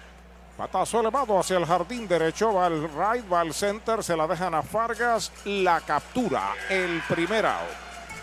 Patazo 0.57 1.01
elevado 1.01 1.37
hacia 1.37 1.57
el 1.57 1.67
jardín 1.67 2.07
derecho, 2.07 2.51
va 2.51 2.65
al 2.65 2.81
right, 2.81 3.31
va 3.31 3.41
al 3.41 3.53
center, 3.53 4.03
se 4.03 4.17
la 4.17 4.25
dejan 4.25 4.55
a 4.55 4.63
Fargas, 4.63 5.31
la 5.45 5.79
captura, 5.81 6.53
el 6.67 6.99
primer 7.07 7.45
out. 7.45 7.92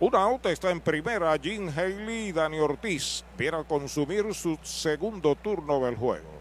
Un 0.00 0.14
out 0.14 0.46
está 0.46 0.70
en 0.70 0.80
primera, 0.80 1.36
Jim 1.42 1.68
Haley 1.76 2.28
y 2.28 2.32
Dani 2.32 2.60
Ortiz. 2.60 3.24
Viene 3.36 3.56
a 3.56 3.64
consumir 3.64 4.32
su 4.32 4.56
segundo 4.62 5.34
turno 5.34 5.80
del 5.80 5.96
juego. 5.96 6.38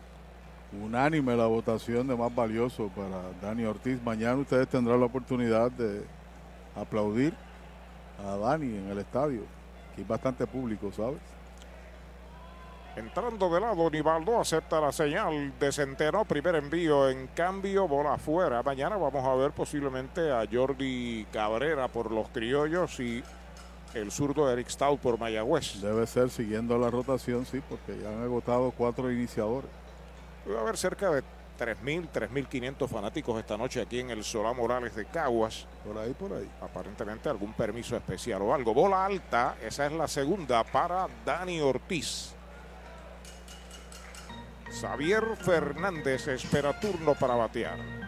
Unánime 0.79 1.35
la 1.35 1.47
votación 1.47 2.07
de 2.07 2.15
más 2.15 2.33
valioso 2.35 2.89
para 2.89 3.19
Dani 3.41 3.65
Ortiz. 3.65 3.99
Mañana 4.03 4.35
ustedes 4.35 4.67
tendrán 4.67 4.99
la 4.99 5.07
oportunidad 5.07 5.71
de 5.71 6.05
aplaudir 6.75 7.33
a 8.23 8.37
Dani 8.37 8.77
en 8.77 8.89
el 8.89 8.99
estadio, 8.99 9.41
que 9.95 10.01
hay 10.01 10.07
bastante 10.07 10.45
público, 10.45 10.91
¿sabes? 10.91 11.17
Entrando 12.95 13.49
de 13.49 13.59
lado, 13.59 13.89
Nivaldo 13.89 14.39
acepta 14.39 14.79
la 14.79 14.91
señal 14.91 15.53
de 15.59 15.71
Centeno. 15.71 16.25
Primer 16.25 16.55
envío 16.55 17.09
en 17.09 17.25
cambio, 17.27 17.87
bola 17.87 18.15
afuera. 18.15 18.61
Mañana 18.61 18.97
vamos 18.97 19.25
a 19.25 19.33
ver 19.33 19.51
posiblemente 19.51 20.31
a 20.31 20.45
Jordi 20.51 21.25
Cabrera 21.31 21.87
por 21.87 22.11
los 22.11 22.29
criollos 22.29 22.99
y 22.99 23.23
el 23.97 24.11
zurdo 24.11 24.51
Eric 24.51 24.69
Stout 24.69 24.99
por 24.99 25.19
Mayagüez. 25.19 25.81
Debe 25.81 26.07
ser 26.07 26.29
siguiendo 26.29 26.77
la 26.77 26.89
rotación, 26.89 27.45
sí, 27.45 27.61
porque 27.67 27.97
ya 28.01 28.09
han 28.09 28.23
agotado 28.23 28.71
cuatro 28.71 29.11
iniciadores. 29.11 29.69
Va 30.49 30.59
a 30.59 30.61
haber 30.61 30.77
cerca 30.77 31.11
de 31.11 31.23
3.000, 31.57 32.09
3.500 32.11 32.87
fanáticos 32.87 33.39
esta 33.39 33.57
noche 33.57 33.81
aquí 33.81 33.99
en 33.99 34.11
el 34.11 34.23
Solá 34.23 34.53
Morales 34.53 34.95
de 34.95 35.05
Caguas. 35.05 35.65
Por 35.83 35.97
ahí, 35.97 36.13
por 36.13 36.33
ahí. 36.33 36.49
Aparentemente 36.61 37.29
algún 37.29 37.53
permiso 37.53 37.95
especial 37.95 38.41
o 38.43 38.53
algo. 38.53 38.73
Bola 38.73 39.05
alta, 39.05 39.57
esa 39.61 39.87
es 39.87 39.91
la 39.91 40.07
segunda 40.07 40.63
para 40.63 41.07
Dani 41.25 41.59
Ortiz. 41.59 42.33
Xavier 44.79 45.35
Fernández 45.37 46.27
espera 46.27 46.79
turno 46.79 47.15
para 47.15 47.35
batear. 47.35 48.06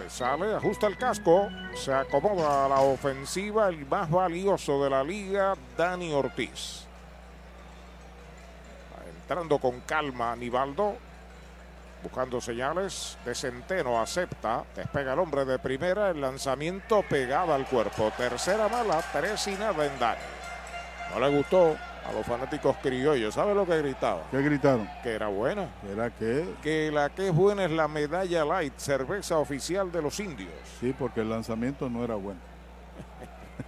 Se 0.00 0.08
sale, 0.08 0.54
ajusta 0.54 0.86
el 0.86 0.96
casco, 0.96 1.50
se 1.74 1.92
acomoda 1.92 2.64
a 2.64 2.68
la 2.70 2.80
ofensiva, 2.80 3.68
el 3.68 3.84
más 3.84 4.10
valioso 4.10 4.82
de 4.82 4.88
la 4.88 5.04
liga, 5.04 5.54
Dani 5.76 6.10
Ortiz. 6.14 6.86
Entrando 9.20 9.58
con 9.58 9.80
calma, 9.80 10.34
Nivaldo, 10.36 10.96
buscando 12.02 12.40
señales 12.40 13.18
de 13.26 13.34
Centeno, 13.34 14.00
acepta, 14.00 14.64
despega 14.74 15.12
el 15.12 15.18
hombre 15.18 15.44
de 15.44 15.58
primera, 15.58 16.08
el 16.10 16.20
lanzamiento 16.22 17.02
pegado 17.02 17.52
al 17.52 17.66
cuerpo. 17.66 18.10
Tercera 18.16 18.68
mala, 18.68 19.04
tres 19.12 19.48
y 19.48 19.52
nada 19.52 19.84
en 19.84 19.98
Dani. 19.98 20.20
No 21.12 21.20
le 21.20 21.36
gustó 21.36 21.76
a 22.10 22.12
los 22.12 22.26
fanáticos 22.26 22.76
criollos. 22.82 23.34
¿Sabe 23.34 23.54
lo 23.54 23.64
que 23.64 23.78
gritaban? 23.78 24.24
¿Qué 24.30 24.42
gritaron? 24.42 24.90
Que 25.02 25.10
era 25.10 25.28
buena. 25.28 25.68
¿Era 25.90 26.10
qué? 26.10 26.44
Que 26.62 26.90
la 26.90 27.08
que 27.10 27.28
es 27.28 27.34
buena 27.34 27.64
es 27.64 27.70
la 27.70 27.86
medalla 27.88 28.44
light, 28.44 28.76
cerveza 28.76 29.38
oficial 29.38 29.92
de 29.92 30.02
los 30.02 30.18
indios. 30.18 30.52
Sí, 30.80 30.94
porque 30.98 31.20
el 31.20 31.30
lanzamiento 31.30 31.88
no 31.88 32.02
era 32.04 32.16
bueno. 32.16 32.40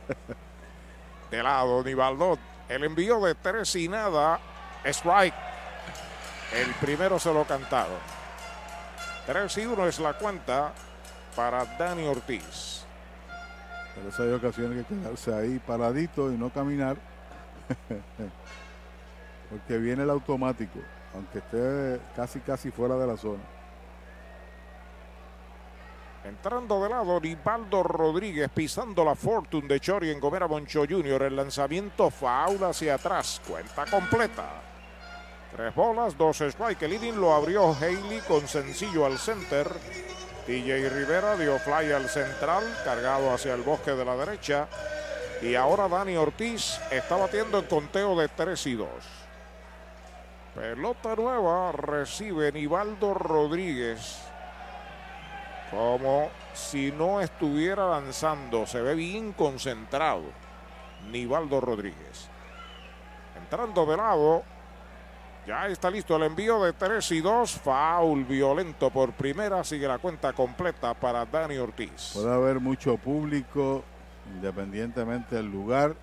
De 1.30 1.42
lado, 1.42 1.82
Nivaldo. 1.82 2.38
El 2.68 2.84
envío 2.84 3.20
de 3.20 3.34
tres 3.34 3.74
y 3.76 3.88
nada. 3.88 4.38
Strike. 4.84 5.34
El 6.54 6.74
primero 6.74 7.18
se 7.18 7.32
lo 7.32 7.44
cantaron. 7.44 7.98
Tres 9.26 9.56
y 9.58 9.66
uno 9.66 9.86
es 9.86 9.98
la 9.98 10.14
cuenta 10.14 10.72
para 11.34 11.64
Dani 11.64 12.06
Ortiz. 12.06 12.84
Pero 13.94 14.08
eso 14.08 14.22
hay 14.22 14.32
ocasiones 14.32 14.84
que 14.84 14.94
quedarse 14.94 15.34
ahí 15.34 15.58
paradito 15.58 16.30
y 16.32 16.36
no 16.36 16.50
caminar. 16.50 16.96
Porque 19.50 19.78
viene 19.78 20.02
el 20.02 20.10
automático, 20.10 20.78
aunque 21.14 21.38
esté 21.38 22.00
casi 22.16 22.40
casi 22.40 22.70
fuera 22.70 22.96
de 22.96 23.06
la 23.06 23.16
zona. 23.16 23.42
Entrando 26.24 26.80
de 26.80 26.88
lado, 26.88 27.20
Nivaldo 27.20 27.82
Rodríguez 27.82 28.48
pisando 28.54 29.04
la 29.04 29.16
Fortune 29.16 29.66
de 29.66 29.80
Chori 29.80 30.10
en 30.10 30.20
Gomera 30.20 30.46
Moncho 30.46 30.84
Jr. 30.88 31.24
El 31.24 31.34
lanzamiento 31.34 32.10
faula 32.10 32.68
hacia 32.68 32.94
atrás. 32.94 33.40
Cuenta 33.46 33.84
completa. 33.86 34.44
Tres 35.56 35.74
bolas, 35.74 36.16
dos 36.16 36.40
strike. 36.40 36.82
El 36.82 36.92
inning 36.92 37.20
lo 37.20 37.34
abrió 37.34 37.74
Haley 37.74 38.20
con 38.28 38.46
sencillo 38.46 39.04
al 39.04 39.18
center. 39.18 39.68
DJ 40.46 40.88
Rivera 40.90 41.36
dio 41.36 41.58
fly 41.58 41.90
al 41.90 42.08
central, 42.08 42.62
cargado 42.84 43.32
hacia 43.32 43.54
el 43.54 43.62
bosque 43.62 43.90
de 43.90 44.04
la 44.04 44.16
derecha. 44.16 44.68
Y 45.42 45.56
ahora 45.56 45.88
Dani 45.88 46.16
Ortiz 46.16 46.80
está 46.92 47.16
batiendo 47.16 47.58
en 47.58 47.66
conteo 47.66 48.16
de 48.16 48.28
3 48.28 48.66
y 48.68 48.74
2. 48.74 48.88
Pelota 50.54 51.16
nueva 51.16 51.72
recibe 51.72 52.52
Nivaldo 52.52 53.12
Rodríguez. 53.12 54.22
Como 55.72 56.28
si 56.54 56.92
no 56.92 57.20
estuviera 57.20 57.88
lanzando. 57.90 58.66
Se 58.66 58.80
ve 58.82 58.94
bien 58.94 59.32
concentrado. 59.32 60.22
Nivaldo 61.10 61.60
Rodríguez. 61.60 62.28
Entrando 63.36 63.84
de 63.84 63.96
lado. 63.96 64.44
Ya 65.44 65.66
está 65.66 65.90
listo 65.90 66.14
el 66.14 66.22
envío 66.22 66.62
de 66.62 66.72
3 66.72 67.10
y 67.10 67.20
2. 67.20 67.50
Foul 67.50 68.24
violento 68.24 68.90
por 68.90 69.10
primera. 69.12 69.64
Sigue 69.64 69.88
la 69.88 69.98
cuenta 69.98 70.32
completa 70.34 70.94
para 70.94 71.26
Dani 71.26 71.56
Ortiz. 71.56 72.12
Puede 72.14 72.32
haber 72.32 72.60
mucho 72.60 72.96
público 72.96 73.82
independientemente 74.34 75.36
del 75.36 75.50
lugar. 75.50 75.94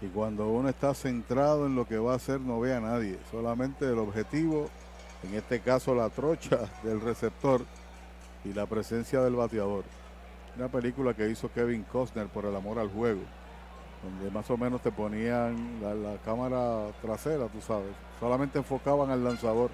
Y 0.00 0.06
cuando 0.06 0.48
uno 0.48 0.68
está 0.68 0.94
centrado 0.94 1.66
en 1.66 1.74
lo 1.74 1.86
que 1.86 1.98
va 1.98 2.12
a 2.12 2.16
hacer, 2.16 2.40
no 2.40 2.60
ve 2.60 2.74
a 2.74 2.80
nadie. 2.80 3.18
Solamente 3.30 3.84
el 3.84 3.98
objetivo, 3.98 4.68
en 5.24 5.34
este 5.34 5.60
caso 5.60 5.94
la 5.94 6.08
trocha 6.10 6.60
del 6.82 7.00
receptor 7.00 7.62
y 8.44 8.52
la 8.52 8.66
presencia 8.66 9.20
del 9.20 9.34
bateador. 9.34 9.84
Una 10.56 10.68
película 10.68 11.14
que 11.14 11.28
hizo 11.28 11.52
Kevin 11.52 11.84
Costner 11.84 12.26
por 12.26 12.44
el 12.44 12.54
amor 12.54 12.78
al 12.78 12.88
juego, 12.88 13.20
donde 14.02 14.30
más 14.30 14.50
o 14.50 14.56
menos 14.56 14.80
te 14.82 14.90
ponían 14.90 15.80
la, 15.80 16.16
cámara 16.24 16.86
trasera, 17.02 17.46
tú 17.46 17.60
sabes. 17.60 17.92
Solamente 18.18 18.58
enfocaban 18.58 19.10
al 19.10 19.22
lanzador. 19.22 19.70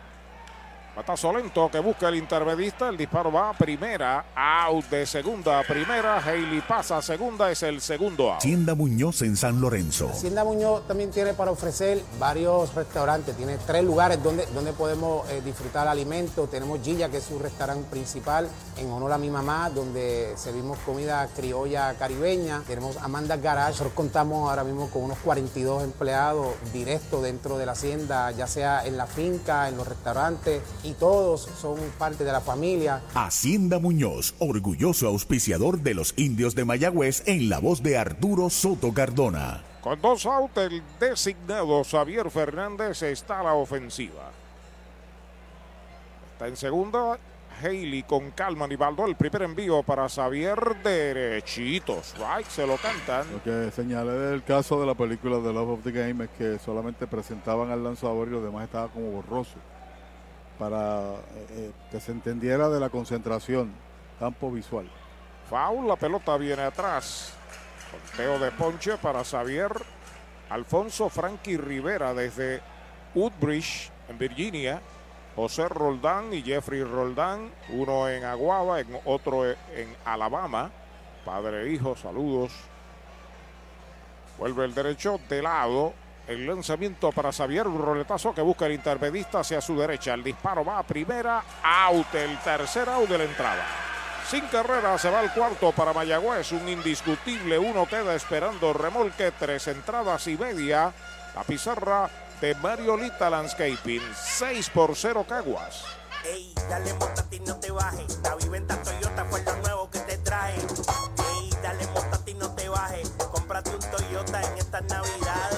Batazo 0.97 1.33
lento 1.33 1.69
que 1.73 1.81
busca 1.81 2.09
el 2.09 2.15
intermedista. 2.15 2.89
El 2.89 2.97
disparo 2.97 3.33
va 3.33 3.51
a 3.51 3.53
primera. 3.53 4.27
Out 4.37 4.85
de 4.91 5.05
segunda 5.05 5.59
a 5.59 5.65
primera. 5.65 6.19
Haley 6.19 6.61
pasa 6.61 6.99
a 6.99 7.03
segunda. 7.03 7.51
Es 7.51 7.65
el 7.65 7.81
segundo 7.81 8.31
out. 8.31 8.39
Hacienda 8.39 8.77
Muñoz 8.77 9.23
en 9.23 9.37
San 9.37 9.61
Lorenzo. 9.61 10.09
Hacienda 10.11 10.45
Muñoz 10.45 10.87
también 10.87 11.11
tiene 11.11 11.35
para 11.35 11.51
ofrecer 11.51 12.01
varios 12.21 12.73
restaurantes. 12.77 13.37
Tiene 13.37 13.59
tres 13.67 13.83
lugares 13.83 14.23
donde, 14.23 14.47
donde 14.55 14.73
podemos 14.73 15.29
eh, 15.31 15.43
disfrutar 15.45 15.89
alimentos. 15.89 16.49
Tenemos 16.49 16.81
Gilla, 16.81 17.09
que 17.09 17.17
es 17.17 17.25
su 17.25 17.41
restaurante 17.41 17.91
principal, 17.91 18.49
en 18.77 18.89
honor 18.93 19.15
a 19.15 19.19
mi 19.19 19.31
mamá, 19.31 19.71
donde 19.71 20.35
servimos 20.37 20.79
comida 20.79 21.27
criolla 21.35 21.93
caribeña. 21.95 22.63
Tenemos 22.69 22.99
Amanda 22.99 23.37
Garage. 23.37 23.71
Nosotros 23.71 23.95
contamos 23.95 24.49
ahora 24.49 24.63
mismo 24.63 24.89
con 24.91 25.03
unos 25.03 25.19
42 25.19 25.83
empleados 25.83 26.55
directos 26.73 27.25
dentro 27.25 27.59
de 27.59 27.67
la 27.67 27.73
hacienda, 27.73 28.31
ya 28.31 28.47
sea 28.47 28.87
en 28.87 28.97
la 28.97 29.09
finca, 29.09 29.69
en 29.69 29.77
los 29.77 29.89
restaurantes 29.89 30.63
y 30.85 30.93
todos 30.93 31.49
son 31.61 31.79
parte 31.99 32.25
de 32.25 32.33
la 32.33 32.41
familia. 32.41 33.03
Hacienda 33.15 33.79
Muñoz, 33.79 34.35
orgulloso 34.39 35.09
auspiciador 35.09 35.81
de 35.81 35.95
los 35.95 36.15
indios 36.17 36.55
de 36.55 36.65
Mayagüez 36.65 37.23
en 37.27 37.49
la 37.49 37.59
voz 37.59 37.83
de 37.83 37.97
Arturo 37.97 38.51
Soto 38.51 38.93
Cardona. 38.93 39.63
Con 39.81 40.01
dos 40.01 40.25
outs, 40.27 40.57
el 40.59 40.83
designado 41.01 41.83
Xavier 41.85 42.31
Fernández 42.31 43.03
está 43.03 43.41
a 43.41 43.45
la 43.45 43.55
ofensiva. 43.55 44.31
Está 46.33 46.49
en 46.49 46.57
segunda. 46.57 47.19
Haley 47.63 48.03
con 48.03 48.33
calma, 48.33 48.67
Nivaldo. 48.67 49.07
El 49.07 49.15
primer 49.15 49.43
envío 49.43 49.83
para 49.83 50.09
Xavier 50.09 50.59
derechitos. 50.83 52.15
Right, 52.19 52.47
se 52.49 52.67
lo 52.67 52.77
cantan. 52.77 53.31
Lo 53.33 53.43
que 53.43 53.71
señalé 53.71 54.13
del 54.13 54.43
caso 54.43 54.81
de 54.81 54.87
la 54.87 54.95
película 54.95 55.37
The 55.37 55.53
Love 55.53 55.71
of 55.71 55.85
the 55.85 55.93
Game 55.93 56.25
es 56.25 56.31
que 56.31 56.59
solamente 56.59 57.07
presentaban 57.07 57.71
al 57.71 57.85
lanzador 57.85 58.29
y 58.29 58.33
los 58.33 58.43
demás 58.43 58.65
estaba 58.65 58.89
como 58.89 59.11
borroso. 59.11 59.55
Para 60.59 61.15
eh, 61.15 61.47
eh, 61.51 61.73
que 61.91 62.01
se 62.01 62.13
entendiera 62.13 62.69
de 62.69 62.79
la 62.79 62.89
concentración, 62.89 63.73
campo 64.19 64.51
visual. 64.51 64.89
Foul, 65.49 65.89
la 65.89 65.97
pelota 65.97 66.37
viene 66.37 66.63
atrás. 66.63 67.35
Conteo 67.91 68.39
de 68.39 68.51
ponche 68.53 68.97
para 68.99 69.25
Xavier. 69.25 69.73
Alfonso 70.51 71.09
Frankie 71.09 71.57
Rivera 71.57 72.15
desde 72.15 72.61
Woodbridge, 73.15 73.91
en 74.09 74.19
Virginia. 74.19 74.81
José 75.37 75.69
Roldán 75.69 76.33
y 76.33 76.43
Jeffrey 76.43 76.85
Roldán, 76.85 77.51
uno 77.71 78.09
en 78.09 78.25
Aguaba, 78.25 78.79
en 78.81 78.97
otro 79.05 79.45
en 79.45 79.97
Alabama. 80.05 80.71
Padre 81.25 81.63
e 81.63 81.73
hijo, 81.73 81.97
saludos. 81.97 82.53
Vuelve 84.39 84.65
el 84.65 84.75
derecho 84.75 85.19
de 85.29 85.43
lado. 85.43 85.93
El 86.27 86.47
lanzamiento 86.47 87.13
para 87.13 87.33
Xavier, 87.33 87.67
un 87.67 87.83
roletazo 87.83 88.35
que 88.35 88.41
busca 88.41 88.67
el 88.67 88.73
intermedista 88.73 89.41
hacia 89.41 89.61
su 89.61 89.77
derecha. 89.79 90.15
El 90.15 90.25
disparo 90.25 90.65
va 90.65 90.79
a 90.79 90.83
primera, 90.83 91.43
out, 91.63 92.15
el 92.15 92.39
tercer 92.39 92.89
out 92.89 93.09
de 93.09 93.19
la 93.19 93.25
entrada. 93.25 93.65
Sin 94.29 94.47
carrera 94.47 94.97
se 94.99 95.11
va 95.11 95.21
al 95.21 95.35
cuarto 95.35 95.73
para 95.73 95.93
Mayagüez, 95.93 96.53
un 96.53 96.67
indiscutible. 96.67 97.59
Uno 97.59 97.87
queda 97.87 98.15
esperando 98.15 98.73
remolque, 98.73 99.33
tres 99.39 99.69
entradas 99.69 100.27
y 100.27 100.37
media. 100.39 100.93
La 101.35 101.43
pizarra 101.43 102.09
de 102.41 102.55
Mariolita 102.55 103.29
Landscaping, 103.29 104.03
6 104.15 104.71
por 104.71 104.97
0 104.97 105.27
Caguas. 105.29 105.85
Ey, 106.25 106.55
dale 106.71 106.91
y 107.31 107.41
no 107.41 107.57
te 107.57 107.71
bajes. 107.71 108.19
La 108.23 108.35
viventa 108.37 108.81
Toyota 108.83 109.25
fue 109.27 109.43
lo 109.43 109.57
nuevo 109.57 109.91
que 109.91 109.99
te 110.01 110.17
trae. 110.19 110.55
Ey, 110.55 111.51
dale 111.63 111.85
y 112.27 112.35
no 112.35 112.51
te 112.55 112.69
bajes. 112.69 113.11
Cómprate 113.31 113.71
un 113.71 113.81
Toyota 113.91 114.41
en 114.41 114.59
estas 114.59 114.83
navidades. 114.85 115.54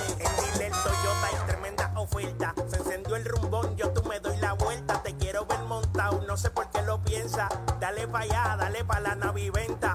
El 3.17 3.25
rumbón, 3.25 3.77
yo 3.77 3.91
tú 3.91 4.03
me 4.09 4.21
doy 4.21 4.37
la 4.37 4.53
vuelta. 4.53 5.03
Te 5.03 5.15
quiero 5.17 5.47
ver 5.47 5.61
montado, 5.61 6.23
no 6.27 6.37
sé 6.37 6.51
por 6.51 6.71
qué 6.71 6.83
lo 6.83 7.03
piensa. 7.03 7.49
Dale 7.81 8.07
pa' 8.07 8.21
allá, 8.21 8.57
dale 8.59 8.85
pa' 8.85 9.01
la 9.01 9.15
naviventa. 9.15 9.95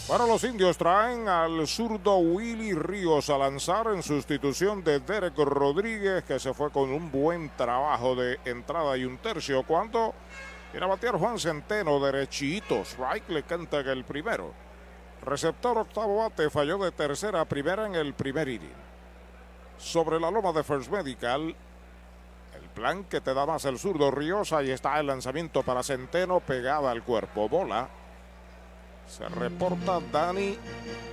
Bueno, 0.11 0.27
los 0.27 0.43
indios 0.43 0.77
traen 0.77 1.29
al 1.29 1.65
zurdo 1.65 2.17
Willy 2.17 2.73
Ríos 2.73 3.29
a 3.29 3.37
lanzar 3.37 3.87
en 3.93 4.03
sustitución 4.03 4.83
de 4.83 4.99
Derek 4.99 5.37
Rodríguez, 5.37 6.25
que 6.25 6.37
se 6.37 6.53
fue 6.53 6.69
con 6.69 6.91
un 6.91 7.09
buen 7.09 7.49
trabajo 7.55 8.13
de 8.13 8.37
entrada 8.43 8.97
y 8.97 9.05
un 9.05 9.19
tercio. 9.19 9.63
Cuando 9.63 10.13
era 10.73 10.85
a 10.85 10.89
batear 10.89 11.15
Juan 11.15 11.39
Centeno, 11.39 11.97
derechito. 12.01 12.81
Strike 12.81 13.29
le 13.29 13.43
canta 13.43 13.79
el 13.79 14.03
primero. 14.03 14.51
Receptor 15.23 15.77
octavo 15.77 16.17
bate 16.17 16.49
falló 16.49 16.77
de 16.79 16.91
tercera 16.91 17.39
a 17.39 17.45
primera 17.45 17.85
en 17.85 17.95
el 17.95 18.13
primer 18.13 18.49
inning. 18.49 18.75
Sobre 19.77 20.19
la 20.19 20.29
loma 20.29 20.51
de 20.51 20.65
First 20.65 20.91
Medical, 20.91 21.55
el 22.61 22.69
plan 22.75 23.05
que 23.05 23.21
te 23.21 23.33
da 23.33 23.45
más 23.45 23.63
el 23.63 23.79
zurdo 23.79 24.11
Ríos. 24.11 24.51
Ahí 24.51 24.71
está 24.71 24.99
el 24.99 25.07
lanzamiento 25.07 25.63
para 25.63 25.83
Centeno 25.83 26.41
pegada 26.41 26.91
al 26.91 27.01
cuerpo. 27.01 27.47
Bola. 27.47 28.00
Se 29.11 29.27
reporta 29.27 29.99
Dani 30.09 30.57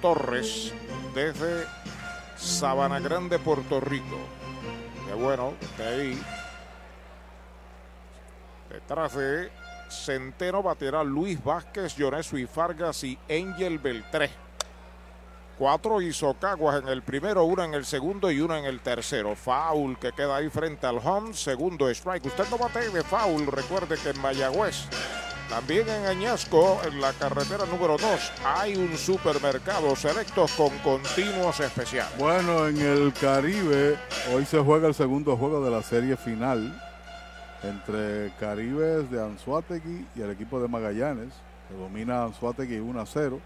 Torres 0.00 0.72
desde 1.16 1.66
Sabana 2.36 3.00
Grande, 3.00 3.40
Puerto 3.40 3.80
Rico. 3.80 4.16
Qué 5.04 5.14
bueno, 5.14 5.54
de 5.76 5.84
ahí. 5.84 6.22
Detrás 8.70 9.16
de 9.16 9.50
Centeno 9.90 10.62
baterá 10.62 11.02
Luis 11.02 11.42
Vázquez, 11.42 11.96
Yonesu 11.96 12.38
y 12.38 12.46
Fargas 12.46 13.02
y 13.02 13.18
Angel 13.28 13.80
Beltré. 13.80 14.30
Cuatro 15.58 16.00
hizo 16.00 16.34
Caguas 16.34 16.80
en 16.80 16.88
el 16.88 17.02
primero, 17.02 17.42
una 17.42 17.64
en 17.64 17.74
el 17.74 17.84
segundo 17.84 18.30
y 18.30 18.40
una 18.40 18.60
en 18.60 18.66
el 18.66 18.78
tercero. 18.78 19.34
Foul 19.34 19.98
que 19.98 20.12
queda 20.12 20.36
ahí 20.36 20.48
frente 20.48 20.86
al 20.86 20.98
home. 20.98 21.34
Segundo 21.34 21.88
strike. 21.88 22.26
Usted 22.26 22.48
no 22.48 22.58
bate 22.58 22.90
de 22.90 23.02
foul. 23.02 23.48
Recuerde 23.48 23.96
que 23.96 24.10
en 24.10 24.20
Mayagüez 24.20 24.86
también 25.48 25.88
en 25.88 26.06
Añasco, 26.06 26.80
en 26.84 27.00
la 27.00 27.12
carretera 27.12 27.64
número 27.66 27.96
2, 27.96 28.32
hay 28.44 28.76
un 28.76 28.96
supermercado 28.96 29.96
selectos 29.96 30.52
con 30.52 30.70
continuos 30.78 31.58
especiales. 31.60 32.16
Bueno, 32.18 32.66
en 32.66 32.78
el 32.78 33.12
Caribe, 33.14 33.96
hoy 34.34 34.44
se 34.44 34.58
juega 34.58 34.88
el 34.88 34.94
segundo 34.94 35.36
juego 35.36 35.64
de 35.64 35.70
la 35.70 35.82
serie 35.82 36.16
final 36.16 36.80
entre 37.62 38.32
Caribes 38.38 39.10
de 39.10 39.22
Anzuategui 39.22 40.06
y 40.14 40.20
el 40.20 40.30
equipo 40.30 40.60
de 40.60 40.68
Magallanes, 40.68 41.32
que 41.68 41.74
domina 41.74 42.24
Anzuategui 42.24 42.78
1 42.78 43.00
a 43.00 43.06
0. 43.06 43.40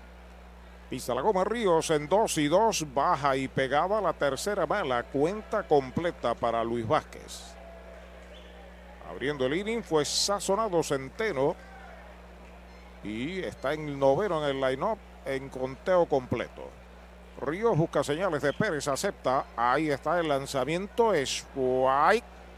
Pisa 0.90 1.16
la 1.16 1.22
goma 1.22 1.44
Ríos 1.44 1.90
en 1.92 2.08
2 2.08 2.38
y 2.40 2.48
2, 2.48 2.94
baja 2.94 3.38
y 3.38 3.48
pegada 3.48 4.02
la 4.02 4.14
tercera 4.14 4.66
mala, 4.66 5.04
cuenta 5.04 5.64
completa 5.64 6.36
para 6.36 6.64
Luis 6.64 6.86
Vázquez. 6.86 7.54
Abriendo 9.10 9.46
el 9.46 9.54
inning 9.54 9.84
fue 9.84 10.04
sazonado 10.04 10.84
Centeno 10.84 11.56
y 13.04 13.40
está 13.40 13.74
en 13.74 13.98
noveno 13.98 14.44
en 14.44 14.56
el 14.56 14.62
line-up 14.62 14.98
en 15.26 15.50
conteo 15.50 16.06
completo. 16.06 16.70
Ríos 17.40 17.76
busca 17.78 18.04
señales 18.04 18.42
de 18.42 18.54
Pérez, 18.54 18.88
acepta. 18.88 19.46
Ahí 19.56 19.90
está 19.90 20.20
el 20.20 20.28
lanzamiento. 20.28 21.14
Strike 21.14 22.24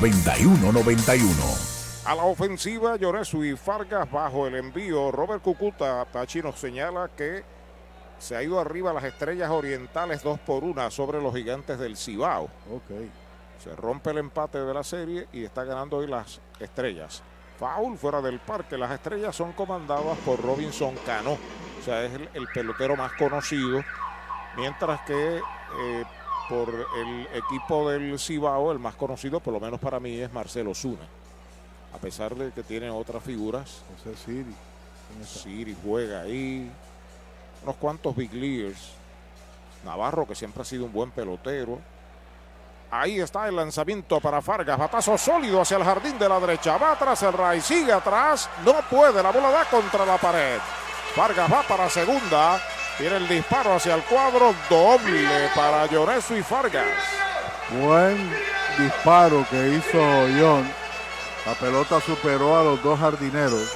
832-9191. 0.00 2.06
A 2.06 2.14
la 2.14 2.22
ofensiva, 2.22 2.96
Lloresu 2.96 3.42
y 3.42 3.56
Fargas 3.56 4.08
bajo 4.10 4.46
el 4.46 4.54
envío. 4.54 5.10
Robert 5.10 5.42
Cucuta, 5.42 6.04
Tachi 6.04 6.40
nos 6.40 6.56
señala 6.56 7.10
que 7.16 7.42
se 8.18 8.36
ha 8.36 8.42
ido 8.42 8.60
arriba 8.60 8.92
las 8.92 9.02
estrellas 9.02 9.50
orientales 9.50 10.22
dos 10.22 10.38
por 10.38 10.62
una 10.62 10.92
sobre 10.92 11.20
los 11.20 11.34
gigantes 11.34 11.80
del 11.80 11.96
Cibao. 11.96 12.44
Ok. 12.44 13.08
Se 13.58 13.74
rompe 13.74 14.10
el 14.10 14.18
empate 14.18 14.60
de 14.60 14.72
la 14.72 14.84
serie 14.84 15.26
y 15.32 15.44
está 15.44 15.64
ganando 15.64 15.96
hoy 15.96 16.06
las 16.06 16.40
estrellas. 16.60 17.24
Foul 17.58 17.98
fuera 17.98 18.22
del 18.22 18.38
parque. 18.38 18.78
Las 18.78 18.92
estrellas 18.92 19.34
son 19.34 19.52
comandadas 19.52 20.16
por 20.18 20.40
Robinson 20.40 20.94
Cano. 21.04 21.32
O 21.32 21.84
sea, 21.84 22.04
es 22.04 22.14
el, 22.14 22.28
el 22.34 22.46
pelotero 22.54 22.96
más 22.96 23.12
conocido. 23.14 23.82
Mientras 24.56 25.00
que 25.00 25.38
eh, 25.38 26.04
por 26.48 26.86
el 26.96 27.28
equipo 27.34 27.90
del 27.90 28.18
Cibao, 28.18 28.72
el 28.72 28.78
más 28.78 28.94
conocido, 28.94 29.40
por 29.40 29.52
lo 29.52 29.60
menos 29.60 29.78
para 29.78 30.00
mí, 30.00 30.18
es 30.18 30.32
Marcelo 30.32 30.74
Zuna. 30.74 31.06
A 31.94 31.98
pesar 31.98 32.34
de 32.34 32.52
que 32.52 32.62
tiene 32.62 32.90
otras 32.90 33.22
figuras. 33.22 33.82
José 34.04 34.16
Siri. 34.24 34.54
Siri 35.24 35.76
juega 35.82 36.22
ahí. 36.22 36.70
Unos 37.62 37.76
cuantos 37.76 38.14
big 38.14 38.32
leaguers. 38.32 38.92
Navarro, 39.84 40.26
que 40.26 40.34
siempre 40.34 40.62
ha 40.62 40.64
sido 40.64 40.84
un 40.84 40.92
buen 40.92 41.10
pelotero. 41.10 41.78
Ahí 42.90 43.20
está 43.20 43.48
el 43.48 43.56
lanzamiento 43.56 44.20
para 44.20 44.40
Fargas. 44.40 44.78
Batazo 44.78 45.16
sólido 45.18 45.60
hacia 45.60 45.76
el 45.76 45.84
jardín 45.84 46.18
de 46.18 46.28
la 46.28 46.40
derecha. 46.40 46.78
Va 46.78 46.92
atrás 46.92 47.22
el 47.22 47.32
Ray. 47.32 47.60
Sigue 47.60 47.92
atrás. 47.92 48.48
No 48.64 48.74
puede. 48.90 49.22
La 49.22 49.30
bola 49.30 49.50
da 49.50 49.64
contra 49.66 50.06
la 50.06 50.16
pared. 50.16 50.58
Vargas 51.16 51.52
va 51.52 51.62
para 51.62 51.88
segunda. 51.88 52.60
Tiene 52.98 53.16
el 53.16 53.28
disparo 53.28 53.74
hacia 53.74 53.94
el 53.94 54.02
cuadro. 54.02 54.52
Doble 54.68 55.48
para 55.54 55.86
Lloresu 55.86 56.34
y 56.34 56.42
Fargas. 56.42 56.84
Buen 57.80 58.28
disparo 58.76 59.46
que 59.48 59.68
hizo 59.68 59.98
John. 60.38 60.68
La 61.46 61.54
pelota 61.54 62.00
superó 62.00 62.58
a 62.58 62.64
los 62.64 62.82
dos 62.82 62.98
jardineros. 62.98 63.72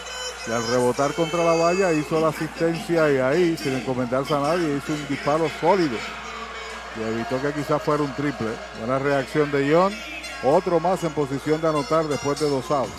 Y 0.49 0.51
al 0.51 0.66
rebotar 0.66 1.15
contra 1.15 1.44
la 1.44 1.53
valla 1.53 1.93
hizo 1.93 2.20
la 2.20 2.28
asistencia 2.28 3.09
y 3.12 3.19
ahí, 3.19 3.57
sin 3.57 3.74
encomendarse 3.74 4.35
a 4.35 4.40
nadie, 4.40 4.77
hizo 4.77 4.93
un 4.93 5.07
disparo 5.07 5.49
sólido. 5.61 5.97
Y 6.99 7.03
evitó 7.03 7.40
que 7.40 7.53
quizás 7.53 7.81
fuera 7.81 8.03
un 8.03 8.12
triple. 8.15 8.49
Buena 8.81 8.99
reacción 8.99 9.53
de 9.53 9.73
John. 9.73 9.94
Otro 10.43 10.81
más 10.81 11.05
en 11.05 11.11
posición 11.11 11.61
de 11.61 11.69
anotar 11.69 12.07
después 12.07 12.40
de 12.40 12.51
dos 12.51 12.69
outs. 12.73 12.90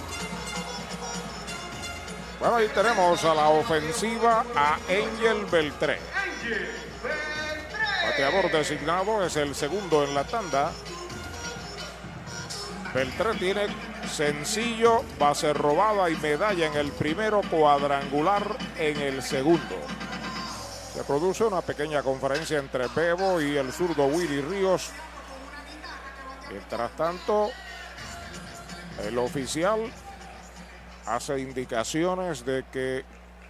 Bueno, 2.39 2.55
ahí 2.57 2.67
tenemos 2.75 3.23
a 3.23 3.33
la 3.33 3.49
ofensiva 3.49 4.45
a 4.55 4.75
Angel 4.89 5.45
Beltré. 5.51 5.99
Bateador 8.03 8.51
designado 8.51 9.25
es 9.25 9.35
el 9.37 9.55
segundo 9.55 10.03
en 10.03 10.13
la 10.13 10.23
tanda. 10.23 10.71
Beltré 12.93 13.33
tiene 13.35 13.67
sencillo, 14.11 15.03
base 15.17 15.53
robada 15.53 16.09
y 16.09 16.15
medalla 16.17 16.67
en 16.67 16.75
el 16.75 16.91
primero, 16.91 17.41
cuadrangular 17.49 18.57
en 18.77 19.01
el 19.01 19.23
segundo. 19.23 19.75
Se 20.93 21.03
produce 21.03 21.43
una 21.43 21.61
pequeña 21.61 22.03
conferencia 22.03 22.59
entre 22.59 22.87
Bebo 22.87 23.41
y 23.41 23.57
el 23.57 23.71
zurdo 23.71 24.05
Willy 24.05 24.41
Ríos. 24.41 24.91
Mientras 26.51 26.91
tanto, 26.95 27.49
el 29.01 29.17
oficial 29.17 29.91
hace 31.07 31.39
indicaciones 31.39 32.45
de 32.45 32.63
que 32.71 33.03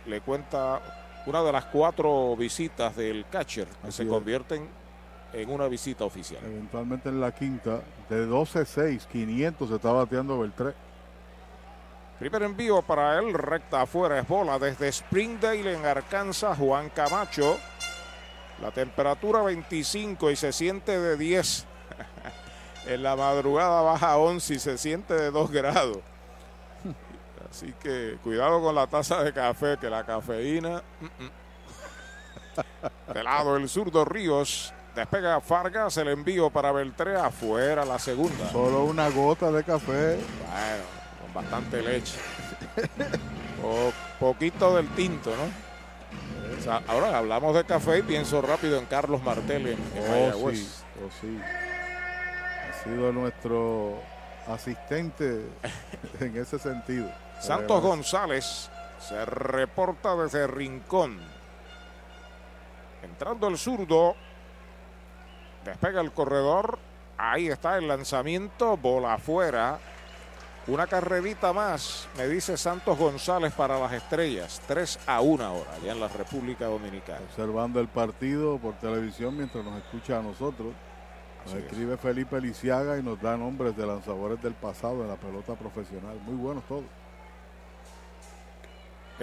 le 0.06 0.22
cuenta 0.22 1.03
una 1.26 1.42
de 1.44 1.52
las 1.52 1.66
cuatro 1.66 2.36
visitas 2.36 2.96
del 2.96 3.26
catcher 3.30 3.68
que 3.68 3.88
Así 3.88 3.98
se 3.98 4.04
es. 4.04 4.10
convierten 4.10 4.68
en 5.34 5.50
una 5.50 5.68
visita 5.68 6.06
oficial. 6.06 6.42
Eventualmente 6.46 7.10
en 7.10 7.20
la 7.20 7.32
quinta, 7.34 7.82
de 8.10 8.28
12-6, 8.28 9.08
500 9.08 9.70
se 9.70 9.76
está 9.76 9.92
bateando 9.92 10.40
Beltré. 10.40 10.74
Primer 12.20 12.44
envío 12.44 12.82
para 12.82 13.20
él, 13.20 13.34
recta 13.34 13.82
afuera 13.82 14.20
es 14.20 14.28
bola 14.28 14.60
desde 14.60 14.92
Springdale 14.92 15.74
en 15.74 15.86
Arkansas, 15.86 16.58
Juan 16.58 16.90
Camacho. 16.90 17.58
La 18.62 18.72
temperatura 18.72 19.42
25 19.42 20.30
y 20.30 20.36
se 20.36 20.54
siente 20.54 21.00
de 21.00 21.18
10. 21.18 21.66
en 22.88 23.04
la 23.04 23.16
madrugada 23.16 23.82
baja 23.82 24.12
a 24.12 24.18
11 24.18 24.54
y 24.54 24.60
se 24.60 24.78
siente 24.78 25.16
de 25.16 25.32
2 25.32 25.52
grados. 25.52 25.98
Así 27.54 27.72
que 27.80 28.18
cuidado 28.24 28.60
con 28.64 28.74
la 28.74 28.88
taza 28.88 29.24
de 29.24 29.32
café, 29.32 29.78
que 29.80 29.88
la 29.88 30.04
cafeína. 30.04 30.82
mm, 31.02 31.06
mm. 31.24 33.14
De 33.14 33.24
lado 33.24 33.56
el 33.58 33.70
zurdo 33.70 34.04
Ríos. 34.06 34.74
Despega 34.96 35.40
Fargas, 35.40 35.98
el 35.98 36.08
envío 36.08 36.50
para 36.50 36.72
Beltré 36.72 37.16
afuera 37.16 37.86
la 37.86 37.98
segunda. 38.00 38.50
Solo 38.52 38.84
una 38.86 39.10
gota 39.10 39.52
de 39.52 39.64
café. 39.64 40.18
Bueno, 40.18 40.84
con 41.22 41.34
bastante 41.34 41.82
leche. 41.82 42.18
Po- 43.62 43.94
poquito 44.20 44.76
del 44.76 44.88
tinto, 44.96 45.32
¿no? 45.36 46.56
O 46.58 46.62
sea, 46.62 46.82
ahora 46.88 47.18
hablamos 47.18 47.56
de 47.56 47.64
café 47.66 48.00
y 48.00 48.02
pienso 48.04 48.42
rápido 48.42 48.78
en 48.80 48.86
Carlos 48.86 49.22
Martel 49.24 49.68
en, 49.68 49.74
en 49.96 50.04
Oh, 50.06 50.10
Mayagüez. 50.12 50.60
sí, 50.60 50.84
oh, 51.04 51.10
sí. 51.22 51.40
Ha 52.70 52.84
sido 52.84 53.12
nuestro 53.12 54.00
asistente 54.48 55.42
en 56.20 56.38
ese 56.38 56.60
sentido. 56.60 57.10
Santos 57.40 57.82
González 57.82 58.70
se 59.00 59.26
reporta 59.26 60.16
desde 60.16 60.48
Rincón. 60.48 61.20
Entrando 63.02 63.48
el 63.48 63.58
zurdo. 63.58 64.16
Despega 65.66 66.02
el 66.02 66.12
corredor. 66.12 66.80
Ahí 67.18 67.48
está 67.48 67.78
el 67.78 67.88
lanzamiento. 67.88 68.78
Bola 68.78 69.16
afuera. 69.16 69.80
Una 70.66 70.88
carrerita 70.88 71.52
más, 71.52 72.08
me 72.18 72.26
dice 72.26 72.56
Santos 72.56 72.98
González 72.98 73.52
para 73.52 73.78
las 73.78 73.92
estrellas. 73.92 74.62
3 74.66 75.00
a 75.08 75.20
1 75.20 75.44
ahora, 75.44 75.74
allá 75.74 75.92
en 75.92 76.00
la 76.00 76.08
República 76.08 76.68
Dominicana. 76.68 77.20
Observando 77.30 77.82
el 77.82 77.90
partido 77.90 78.58
por 78.60 78.76
televisión 78.76 79.36
mientras 79.36 79.66
nos 79.66 79.78
escucha 79.84 80.20
a 80.20 80.22
nosotros. 80.22 80.74
Nos 81.44 81.54
Así 81.54 81.58
es. 81.58 81.66
escribe 81.66 81.98
Felipe 81.98 82.40
Lisiaga 82.40 82.98
y 82.98 83.04
nos 83.04 83.22
da 83.22 83.36
nombres 83.36 83.76
de 83.76 83.86
lanzadores 83.86 84.42
del 84.42 84.54
pasado 84.54 85.02
en 85.02 85.10
la 85.10 85.18
pelota 85.18 85.54
profesional. 85.56 86.18
Muy 86.26 86.36
buenos 86.36 86.64
todos. 86.64 86.86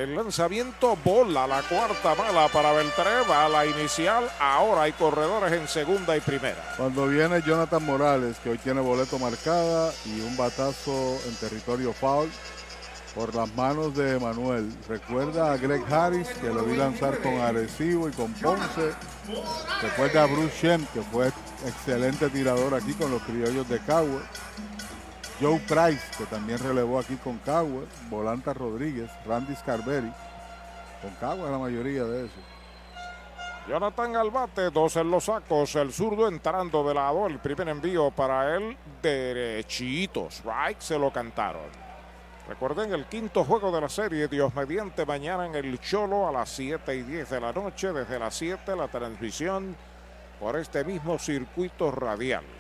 El 0.01 0.15
lanzamiento 0.15 0.97
bola, 1.05 1.47
la 1.47 1.61
cuarta 1.61 2.15
mala 2.15 2.49
para 2.49 2.73
Beltré, 2.73 3.21
va 3.31 3.45
a 3.45 3.49
la 3.51 3.67
inicial. 3.67 4.31
Ahora 4.41 4.85
hay 4.85 4.93
corredores 4.93 5.53
en 5.53 5.69
segunda 5.69 6.17
y 6.17 6.23
primera. 6.23 6.75
Cuando 6.79 7.07
viene 7.07 7.43
Jonathan 7.43 7.85
Morales, 7.85 8.39
que 8.43 8.49
hoy 8.49 8.57
tiene 8.57 8.81
boleto 8.81 9.19
marcada 9.19 9.93
y 10.07 10.23
un 10.23 10.39
batazo 10.39 11.19
en 11.29 11.35
territorio 11.35 11.93
foul 11.93 12.31
por 13.15 13.35
las 13.35 13.55
manos 13.55 13.95
de 13.95 14.19
Manuel. 14.19 14.73
Recuerda 14.89 15.53
a 15.53 15.59
Greg 15.59 15.83
Harris, 15.93 16.29
que 16.29 16.49
lo 16.49 16.63
vi 16.63 16.77
lanzar 16.77 17.19
con 17.19 17.39
Arecibo 17.39 18.09
y 18.09 18.13
con 18.13 18.33
Ponce. 18.33 18.95
Recuerda 19.83 20.23
a 20.23 20.27
Bruce 20.29 20.57
Shem, 20.63 20.87
que 20.95 21.03
fue 21.03 21.31
excelente 21.67 22.31
tirador 22.31 22.75
aquí 22.75 22.95
con 22.95 23.11
los 23.11 23.21
criollos 23.25 23.69
de 23.69 23.79
Cagüe. 23.81 24.23
Joe 25.41 25.59
Price, 25.61 26.05
que 26.19 26.27
también 26.27 26.59
relevó 26.59 26.99
aquí 26.99 27.17
con 27.17 27.39
Cagüe. 27.39 27.87
Volanta 28.11 28.53
Rodríguez, 28.53 29.11
Randy 29.27 29.57
Scarberry. 29.57 30.13
Con 31.01 31.15
Cagüe 31.19 31.51
la 31.51 31.59
mayoría 31.59 32.05
de 32.05 32.27
eso. 32.27 32.41
Jonathan 33.67 34.17
al 34.17 34.31
bate, 34.31 34.71
dos 34.71 34.97
en 34.97 35.11
los 35.11 35.25
sacos, 35.25 35.77
el 35.77 35.93
zurdo 35.93 36.29
entrando 36.29 36.87
de 36.87 36.95
lado, 36.95 37.27
el 37.27 37.39
primer 37.39 37.69
envío 37.69 38.11
para 38.11 38.57
él, 38.57 38.77
derechito, 39.01 40.29
strike, 40.29 40.81
se 40.81 40.99
lo 40.99 41.13
cantaron. 41.13 41.69
Recuerden 42.49 42.93
el 42.93 43.07
quinto 43.07 43.45
juego 43.45 43.71
de 43.71 43.81
la 43.81 43.89
serie, 43.89 44.27
Dios 44.27 44.53
mediante, 44.55 45.07
mañana 45.07 45.47
en 45.47 45.55
el 45.55 45.79
Cholo 45.79 46.27
a 46.27 46.33
las 46.33 46.49
7 46.51 46.97
y 46.97 47.03
10 47.03 47.31
de 47.31 47.41
la 47.41 47.53
noche. 47.53 47.93
Desde 47.93 48.19
las 48.19 48.35
7 48.35 48.75
la 48.75 48.89
transmisión 48.89 49.77
por 50.41 50.57
este 50.57 50.83
mismo 50.85 51.19
circuito 51.19 51.93
radial. 51.93 52.60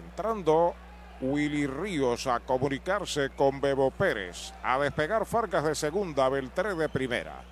Entrando 0.00 0.74
Willy 1.20 1.66
Ríos 1.66 2.26
a 2.26 2.40
comunicarse 2.40 3.30
con 3.30 3.60
Bebo 3.60 3.90
Pérez. 3.90 4.54
A 4.62 4.78
despegar 4.78 5.26
Fargas 5.26 5.64
de 5.64 5.74
segunda, 5.74 6.28
Beltré 6.30 6.74
de 6.74 6.88
primera. 6.88 7.42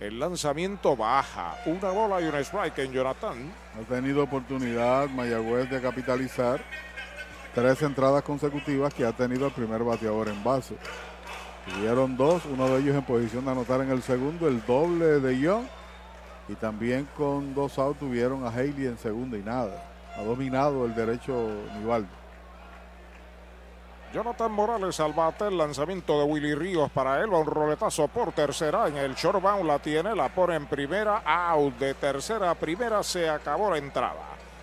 El 0.00 0.18
lanzamiento 0.18 0.96
baja. 0.96 1.58
Una 1.66 1.90
bola 1.90 2.20
y 2.20 2.24
un 2.24 2.34
strike 2.36 2.78
en 2.78 2.92
Jonathan. 2.92 3.52
Ha 3.78 3.86
tenido 3.86 4.22
oportunidad 4.22 5.08
Mayagüez 5.10 5.68
de 5.68 5.80
capitalizar 5.80 6.62
tres 7.54 7.82
entradas 7.82 8.22
consecutivas 8.22 8.94
que 8.94 9.04
ha 9.04 9.12
tenido 9.12 9.46
el 9.46 9.52
primer 9.52 9.84
bateador 9.84 10.28
en 10.28 10.42
base. 10.42 10.76
Tuvieron 11.66 12.16
dos, 12.16 12.44
uno 12.46 12.66
de 12.68 12.80
ellos 12.80 12.96
en 12.96 13.04
posición 13.04 13.44
de 13.44 13.50
anotar 13.50 13.82
en 13.82 13.90
el 13.90 14.02
segundo, 14.02 14.48
el 14.48 14.64
doble 14.64 15.20
de 15.20 15.38
Young. 15.38 15.66
Y 16.48 16.54
también 16.54 17.06
con 17.14 17.54
dos 17.54 17.78
outs 17.78 18.00
tuvieron 18.00 18.44
a 18.44 18.48
Haley 18.48 18.86
en 18.86 18.98
segunda 18.98 19.36
y 19.36 19.42
nada. 19.42 19.91
Ha 20.16 20.22
dominado 20.22 20.84
el 20.84 20.94
derecho 20.94 21.48
Nivaldo. 21.78 22.22
Jonathan 24.12 24.52
Morales 24.52 25.00
al 25.00 25.14
bate, 25.14 25.48
el 25.48 25.56
lanzamiento 25.56 26.18
de 26.18 26.24
Willy 26.24 26.54
Ríos 26.54 26.90
para 26.90 27.22
él, 27.22 27.30
un 27.30 27.46
roletazo 27.46 28.08
por 28.08 28.32
tercera 28.32 28.86
en 28.86 28.98
el 28.98 29.14
shortbound 29.14 29.64
la 29.64 29.78
tiene, 29.78 30.14
la 30.14 30.28
pone 30.28 30.54
en 30.54 30.66
primera, 30.66 31.22
out 31.24 31.78
de 31.78 31.94
tercera 31.94 32.50
a 32.50 32.54
primera, 32.54 33.02
se 33.02 33.30
acabó 33.30 33.70
la 33.70 33.78
entrada. 33.78 34.20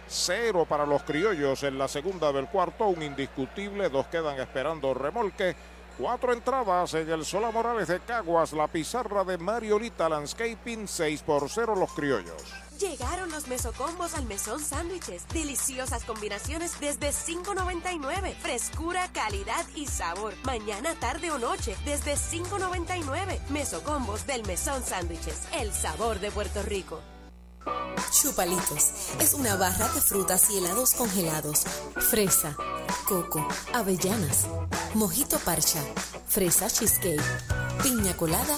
Cero 0.07 0.67
para 0.69 0.85
los 0.85 1.01
criollos 1.01 1.63
en 1.63 1.79
la 1.79 1.87
segunda 1.87 2.31
del 2.31 2.47
cuarto, 2.47 2.87
un 2.87 3.01
indiscutible, 3.01 3.89
dos 3.89 4.05
quedan 4.07 4.39
esperando 4.39 4.93
remolque. 4.93 5.55
Cuatro 5.97 6.31
entradas 6.31 6.93
en 6.93 7.09
el 7.09 7.25
Sola 7.25 7.49
Morales 7.51 7.87
de 7.87 7.99
Caguas, 8.01 8.53
la 8.53 8.67
pizarra 8.67 9.23
de 9.23 9.37
Mariolita 9.37 10.07
Landscaping, 10.07 10.87
6 10.87 11.23
por 11.23 11.49
0 11.49 11.75
los 11.75 11.91
criollos. 11.91 12.68
Llegaron 12.79 13.29
los 13.29 13.47
mesocombos 13.47 14.13
al 14.13 14.25
mesón 14.25 14.63
sándwiches. 14.63 15.27
Deliciosas 15.33 16.05
combinaciones 16.05 16.79
desde 16.79 17.09
$5.99. 17.09 18.33
Frescura, 18.35 19.11
calidad 19.11 19.65
y 19.75 19.85
sabor. 19.85 20.33
Mañana, 20.45 20.95
tarde 20.95 21.29
o 21.29 21.37
noche 21.37 21.75
desde 21.83 22.13
$5.99. 22.13 23.49
Mesocombos 23.49 24.25
del 24.25 24.45
mesón 24.45 24.81
sándwiches. 24.81 25.41
El 25.59 25.73
sabor 25.73 26.21
de 26.21 26.31
Puerto 26.31 26.63
Rico. 26.63 27.01
Chupalitos 28.11 28.93
es 29.19 29.33
una 29.33 29.57
barra 29.57 29.89
de 29.89 29.99
frutas 29.99 30.49
y 30.49 30.59
helados 30.59 30.93
congelados. 30.93 31.65
Fresa, 31.97 32.55
coco, 33.05 33.45
avellanas, 33.73 34.47
mojito 34.93 35.37
parcha, 35.39 35.83
fresa 36.27 36.69
cheesecake, 36.69 37.21
piña 37.83 38.15
colada 38.15 38.57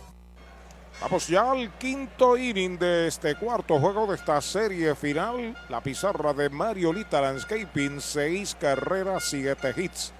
Vamos 1.01 1.27
ya 1.27 1.49
al 1.49 1.71
quinto 1.79 2.37
inning 2.37 2.77
de 2.77 3.07
este 3.07 3.33
cuarto 3.33 3.79
juego 3.79 4.05
de 4.05 4.13
esta 4.13 4.39
serie 4.39 4.93
final. 4.93 5.57
La 5.67 5.81
pizarra 5.81 6.31
de 6.31 6.47
Mariolita 6.51 7.19
Landscaping, 7.19 7.99
seis 7.99 8.55
carreras, 8.59 9.23
siete 9.23 9.73
hits. 9.75 10.13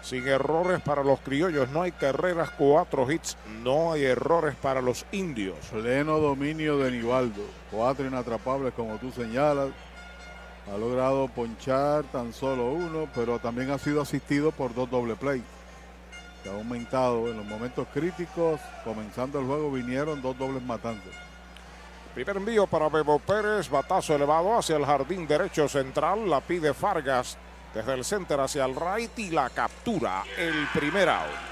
Sin 0.00 0.24
errores 0.28 0.80
para 0.80 1.02
los 1.02 1.18
criollos, 1.18 1.68
no 1.70 1.82
hay 1.82 1.90
carreras, 1.90 2.50
cuatro 2.56 3.10
hits, 3.10 3.36
no 3.64 3.92
hay 3.92 4.04
errores 4.04 4.54
para 4.54 4.80
los 4.80 5.04
indios. 5.10 5.58
Pleno 5.72 6.20
dominio 6.20 6.78
de 6.78 6.92
Nivaldo, 6.92 7.42
cuatro 7.72 8.06
inatrapables 8.06 8.74
como 8.74 8.98
tú 8.98 9.10
señalas. 9.10 9.70
Ha 10.72 10.78
logrado 10.78 11.26
ponchar 11.26 12.04
tan 12.12 12.32
solo 12.32 12.70
uno, 12.70 13.08
pero 13.12 13.40
también 13.40 13.72
ha 13.72 13.78
sido 13.78 14.00
asistido 14.00 14.52
por 14.52 14.72
dos 14.72 14.88
doble 14.88 15.16
play 15.16 15.42
que 16.42 16.48
ha 16.50 16.52
aumentado 16.52 17.28
en 17.28 17.36
los 17.36 17.46
momentos 17.46 17.86
críticos. 17.92 18.60
Comenzando 18.84 19.38
el 19.40 19.46
juego 19.46 19.70
vinieron 19.70 20.20
dos 20.20 20.36
dobles 20.38 20.62
matanzas. 20.62 21.14
Primer 22.14 22.36
envío 22.36 22.66
para 22.66 22.88
Bebo 22.88 23.18
Pérez, 23.18 23.70
batazo 23.70 24.14
elevado 24.14 24.58
hacia 24.58 24.76
el 24.76 24.84
jardín 24.84 25.26
derecho 25.26 25.66
central, 25.68 26.28
la 26.28 26.40
pide 26.40 26.74
Fargas 26.74 27.38
desde 27.74 27.94
el 27.94 28.04
center 28.04 28.40
hacia 28.40 28.66
el 28.66 28.76
right 28.76 29.18
y 29.18 29.30
la 29.30 29.48
captura, 29.48 30.22
el 30.36 30.66
primer 30.74 31.08
out. 31.08 31.51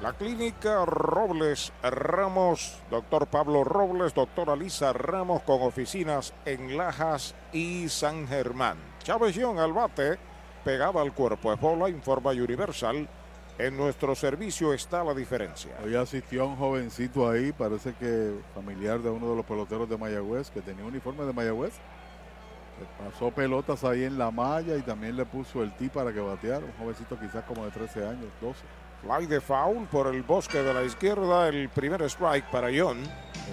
La 0.00 0.14
clínica 0.14 0.86
Robles 0.86 1.74
Ramos, 1.82 2.78
doctor 2.90 3.26
Pablo 3.26 3.64
Robles, 3.64 4.14
doctora 4.14 4.56
Lisa 4.56 4.94
Ramos, 4.94 5.42
con 5.42 5.60
oficinas 5.60 6.32
en 6.46 6.78
Lajas 6.78 7.34
y 7.52 7.86
San 7.90 8.26
Germán. 8.26 8.78
Chávez 9.02 9.36
al 9.36 9.74
bate, 9.74 10.18
pegada 10.64 11.02
al 11.02 11.12
cuerpo. 11.12 11.52
Es 11.52 11.60
bola, 11.60 11.90
informa 11.90 12.30
Universal. 12.30 13.06
En 13.58 13.76
nuestro 13.76 14.14
servicio 14.14 14.72
está 14.72 15.04
la 15.04 15.12
diferencia. 15.12 15.72
Hoy 15.84 15.94
asistió 15.94 16.46
un 16.46 16.56
jovencito 16.56 17.28
ahí, 17.28 17.52
parece 17.52 17.92
que 17.92 18.40
familiar 18.54 19.00
de 19.00 19.10
uno 19.10 19.28
de 19.28 19.36
los 19.36 19.44
peloteros 19.44 19.86
de 19.86 19.98
Mayagüez, 19.98 20.48
que 20.50 20.62
tenía 20.62 20.82
uniforme 20.82 21.24
de 21.24 21.34
Mayagüez. 21.34 21.74
Pasó 22.98 23.30
pelotas 23.32 23.84
ahí 23.84 24.04
en 24.04 24.16
la 24.16 24.30
malla 24.30 24.78
y 24.78 24.80
también 24.80 25.14
le 25.14 25.26
puso 25.26 25.62
el 25.62 25.76
tee 25.76 25.90
para 25.90 26.10
que 26.10 26.20
bateara. 26.20 26.64
Un 26.64 26.72
jovencito 26.78 27.20
quizás 27.20 27.44
como 27.44 27.66
de 27.66 27.70
13 27.70 28.06
años, 28.06 28.30
12. 28.40 28.60
Fly 29.02 29.26
de 29.26 29.40
foul 29.40 29.86
por 29.86 30.14
el 30.14 30.22
bosque 30.22 30.62
de 30.62 30.74
la 30.74 30.82
izquierda, 30.82 31.48
el 31.48 31.68
primer 31.70 32.02
strike 32.02 32.50
para 32.50 32.68
John. 32.74 32.98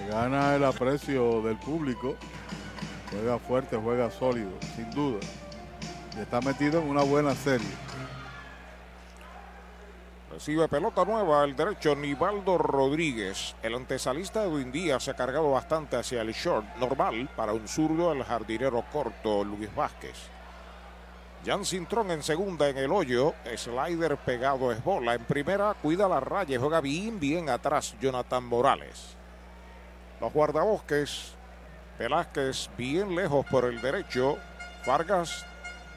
Gana 0.09 0.55
el 0.55 0.63
aprecio 0.65 1.41
del 1.41 1.57
público. 1.57 2.15
Juega 3.11 3.39
fuerte, 3.39 3.77
juega 3.77 4.11
sólido, 4.11 4.51
sin 4.75 4.89
duda. 4.91 5.19
Y 6.17 6.19
está 6.19 6.41
metido 6.41 6.81
en 6.81 6.89
una 6.89 7.03
buena 7.03 7.33
serie. 7.33 7.67
Recibe 10.29 10.67
pelota 10.67 11.05
nueva 11.05 11.45
el 11.45 11.55
derecho 11.55 11.95
Nivaldo 11.95 12.57
Rodríguez. 12.57 13.55
El 13.63 13.73
antesalista 13.73 14.43
Edwin 14.43 14.71
Díaz 14.71 15.03
se 15.03 15.11
ha 15.11 15.15
cargado 15.15 15.49
bastante 15.51 15.95
hacia 15.95 16.21
el 16.21 16.33
short 16.33 16.75
normal 16.75 17.29
para 17.35 17.53
un 17.53 17.67
zurdo 17.67 18.11
el 18.11 18.23
jardinero 18.23 18.83
corto 18.91 19.43
Luis 19.43 19.73
Vázquez. 19.73 20.36
Jan 21.45 21.65
Cintrón 21.65 22.11
en 22.11 22.23
segunda 22.23 22.67
en 22.69 22.77
el 22.77 22.91
hoyo. 22.91 23.33
Slider 23.55 24.17
pegado 24.17 24.71
es 24.71 24.83
bola. 24.83 25.13
En 25.13 25.23
primera 25.23 25.73
cuida 25.81 26.07
la 26.07 26.19
raya. 26.19 26.59
Juega 26.59 26.81
bien, 26.81 27.19
bien 27.19 27.49
atrás 27.49 27.95
Jonathan 28.01 28.43
Morales. 28.43 29.15
Los 30.19 30.33
guardabosques. 30.33 31.33
Velázquez 31.97 32.69
bien 32.77 33.15
lejos 33.15 33.45
por 33.45 33.65
el 33.65 33.81
derecho. 33.81 34.37
Vargas 34.85 35.45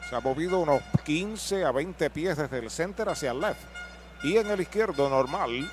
se 0.09 0.17
ha 0.17 0.21
movido 0.21 0.61
unos 0.61 0.83
15 1.05 1.65
a 1.65 1.73
20 1.73 2.11
pies 2.11 2.37
desde 2.37 2.59
el 2.59 2.71
center 2.71 3.09
hacia 3.09 3.33
el 3.33 3.41
left. 3.41 3.63
Y 4.23 4.37
en 4.37 4.51
el 4.51 4.61
izquierdo 4.61 5.09
normal, 5.09 5.71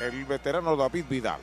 el 0.00 0.24
veterano 0.24 0.76
David 0.76 1.04
Vidal. 1.08 1.40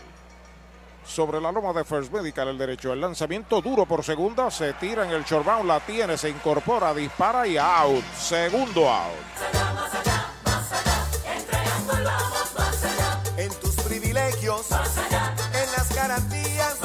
Sobre 1.08 1.40
la 1.40 1.52
loma 1.52 1.72
de 1.72 1.86
First 1.86 2.12
Medical, 2.12 2.48
el 2.50 2.58
derecho. 2.58 2.92
El 2.92 3.02
lanzamiento 3.02 3.62
duro 3.62 3.86
por 3.86 4.04
segunda. 4.04 4.50
Se 4.52 4.74
tira 4.74 5.06
en 5.06 5.12
el 5.12 5.24
shortbound. 5.24 5.68
La 5.68 5.80
tiene, 5.80 6.18
se 6.18 6.30
incorpora, 6.30 6.94
dispara 6.94 7.48
y 7.48 7.58
out. 7.58 8.04
Segundo 8.18 8.90
out. 8.90 9.14
En 13.38 13.50
tus 13.60 13.76
privilegios, 13.76 14.72
en 14.72 15.72
las 15.72 15.94
garantías, 15.94 16.78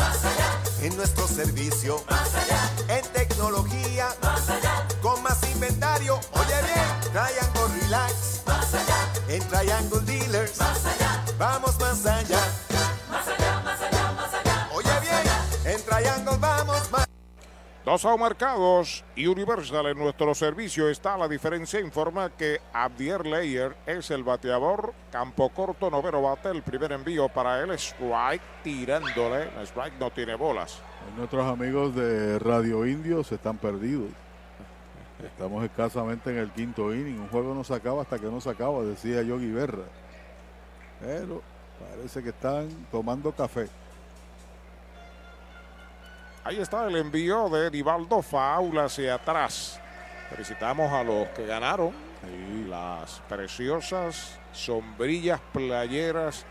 en 0.82 0.96
nuestro 0.96 1.26
servicio, 1.26 2.02
en 2.88 3.04
tecnología, 3.12 4.08
con 5.00 5.22
más 5.22 5.42
inventario. 5.50 6.20
Oye 6.32 6.54
bien, 6.62 7.12
Triangle 7.12 7.80
Relax, 7.82 8.42
en 9.28 9.48
Triangle 9.48 10.00
Dealers, 10.00 10.58
vamos 10.58 10.89
Dos 17.82 18.04
marcados 18.18 19.04
y 19.16 19.26
Universal 19.26 19.86
en 19.86 19.98
nuestro 19.98 20.34
servicio 20.34 20.90
está 20.90 21.16
la 21.16 21.26
diferencia. 21.26 21.80
Informa 21.80 22.28
que 22.28 22.60
Abdier 22.74 23.24
Leyer 23.24 23.74
es 23.86 24.10
el 24.10 24.22
bateador. 24.22 24.92
Campo 25.10 25.48
corto, 25.48 25.90
novero 25.90 26.20
bate. 26.20 26.50
El 26.50 26.62
primer 26.62 26.92
envío 26.92 27.30
para 27.30 27.58
él. 27.62 27.70
Strike 27.70 28.42
tirándole. 28.62 29.48
Strike 29.62 29.98
no 29.98 30.10
tiene 30.10 30.34
bolas. 30.34 30.82
Nuestros 31.16 31.46
amigos 31.46 31.94
de 31.94 32.38
Radio 32.38 32.86
Indios 32.86 33.32
están 33.32 33.56
perdidos. 33.56 34.10
Estamos 35.24 35.64
escasamente 35.64 36.30
en 36.30 36.36
el 36.36 36.50
quinto 36.50 36.94
inning. 36.94 37.18
Un 37.18 37.28
juego 37.28 37.54
no 37.54 37.64
se 37.64 37.74
acaba 37.74 38.02
hasta 38.02 38.18
que 38.18 38.26
no 38.26 38.42
se 38.42 38.50
acaba, 38.50 38.82
decía 38.82 39.22
Yogi 39.22 39.52
Berra. 39.52 39.84
Pero 41.00 41.40
parece 41.78 42.22
que 42.22 42.28
están 42.28 42.68
tomando 42.92 43.32
café. 43.32 43.68
Ahí 46.42 46.58
está 46.58 46.86
el 46.86 46.96
envío 46.96 47.50
de 47.50 47.68
Divaldo 47.68 48.22
Faula 48.22 48.84
hacia 48.84 49.14
atrás. 49.14 49.78
Felicitamos 50.30 50.90
a 50.90 51.04
los 51.04 51.28
que 51.28 51.44
ganaron 51.44 51.92
y 52.26 52.64
las 52.64 53.20
preciosas 53.28 54.38
sombrillas 54.50 55.38
playeras 55.52 56.46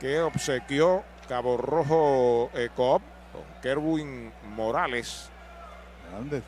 que 0.00 0.20
obsequió 0.20 1.04
Cabo 1.28 1.58
Rojo 1.58 2.50
Ecoop 2.54 3.02
con 3.30 3.42
Kerwin 3.60 4.32
Morales. 4.56 5.28
Grandes, 6.10 6.42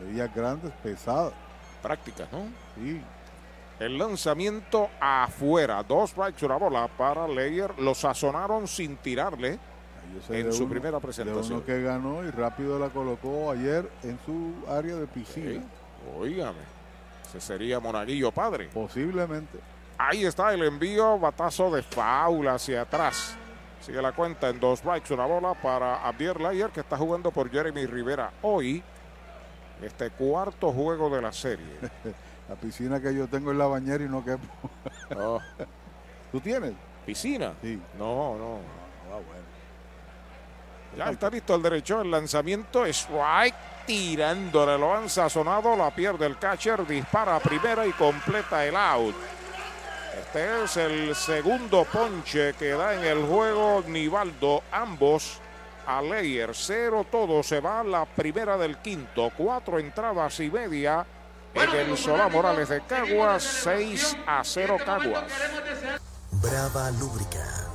medidas 0.00 0.34
grandes, 0.34 0.72
pesadas. 0.82 1.34
Prácticas, 1.82 2.26
¿no? 2.32 2.48
Sí. 2.74 3.00
El 3.78 3.96
lanzamiento 3.96 4.90
afuera, 4.98 5.84
dos 5.84 6.10
strikes 6.10 6.44
una 6.44 6.56
bola 6.56 6.88
para 6.88 7.28
Leyer. 7.28 7.78
Lo 7.78 7.94
sazonaron 7.94 8.66
sin 8.66 8.96
tirarle 8.96 9.60
en 10.28 10.46
de 10.46 10.52
su 10.52 10.64
uno- 10.64 10.70
primera 10.70 10.96
De 10.98 11.02
presentación. 11.02 11.56
uno 11.58 11.64
que 11.64 11.82
ganó 11.82 12.24
y 12.24 12.30
rápido 12.30 12.78
la 12.78 12.88
colocó 12.88 13.50
ayer 13.50 13.88
en 14.02 14.18
su 14.24 14.54
área 14.70 14.96
de 14.96 15.06
piscina. 15.06 15.62
Óigame, 16.18 16.58
ese 17.28 17.40
sería 17.40 17.80
Monaguillo 17.80 18.30
padre. 18.32 18.68
Posiblemente. 18.72 19.58
Ahí 19.98 20.24
está 20.24 20.52
el 20.52 20.62
envío, 20.62 21.18
batazo 21.18 21.70
de 21.70 21.82
faula 21.82 22.54
hacia 22.54 22.82
atrás. 22.82 23.34
Sigue 23.80 24.02
la 24.02 24.12
cuenta 24.12 24.48
en 24.48 24.58
dos 24.60 24.80
strikes, 24.80 25.12
una 25.14 25.26
bola 25.26 25.54
para 25.54 26.06
Abdier 26.06 26.40
Layer 26.40 26.70
que 26.70 26.80
está 26.80 26.96
jugando 26.96 27.30
por 27.30 27.50
Jeremy 27.50 27.86
Rivera 27.86 28.30
hoy. 28.42 28.82
Este 29.82 30.10
cuarto 30.10 30.72
juego 30.72 31.08
de 31.10 31.20
la 31.22 31.32
serie. 31.32 31.66
La 32.48 32.54
piscina 32.54 33.00
que 33.00 33.12
yo 33.12 33.26
tengo 33.26 33.50
en 33.50 33.58
la 33.58 33.66
bañera 33.66 34.04
y 34.04 34.08
no 34.08 34.24
quepo. 34.24 34.46
Oh. 35.16 35.40
¿Tú 36.30 36.38
tienes? 36.40 36.74
¿Piscina? 37.04 37.54
Sí. 37.60 37.76
No, 37.98 38.36
no. 38.38 38.58
Ya 40.96 41.10
está 41.10 41.28
listo 41.28 41.54
el 41.54 41.62
derecho, 41.62 42.00
el 42.00 42.10
lanzamiento, 42.10 42.86
strike, 42.86 43.54
tirándole, 43.86 44.78
lo 44.78 44.94
han 44.94 45.10
sazonado, 45.10 45.76
la 45.76 45.90
pierde 45.90 46.24
el 46.24 46.38
catcher, 46.38 46.86
dispara 46.86 47.36
a 47.36 47.40
primera 47.40 47.86
y 47.86 47.92
completa 47.92 48.64
el 48.64 48.74
out. 48.74 49.14
Este 50.18 50.64
es 50.64 50.76
el 50.78 51.14
segundo 51.14 51.84
ponche 51.84 52.54
que 52.54 52.70
da 52.70 52.94
en 52.94 53.04
el 53.04 53.26
juego 53.26 53.84
Nivaldo, 53.86 54.62
ambos 54.72 55.38
a 55.86 56.00
Leyer, 56.00 56.50
cero 56.54 57.06
todo, 57.10 57.42
se 57.42 57.60
va 57.60 57.84
la 57.84 58.06
primera 58.06 58.56
del 58.56 58.78
quinto, 58.78 59.30
cuatro 59.36 59.78
entradas 59.78 60.40
y 60.40 60.50
media 60.50 61.06
en 61.54 61.90
el 61.90 61.96
Solá 61.96 62.28
Morales 62.28 62.68
de 62.68 62.80
Caguas, 62.82 63.42
6 63.42 64.16
a 64.26 64.42
0 64.44 64.76
Caguas. 64.84 65.32
Brava 66.32 66.90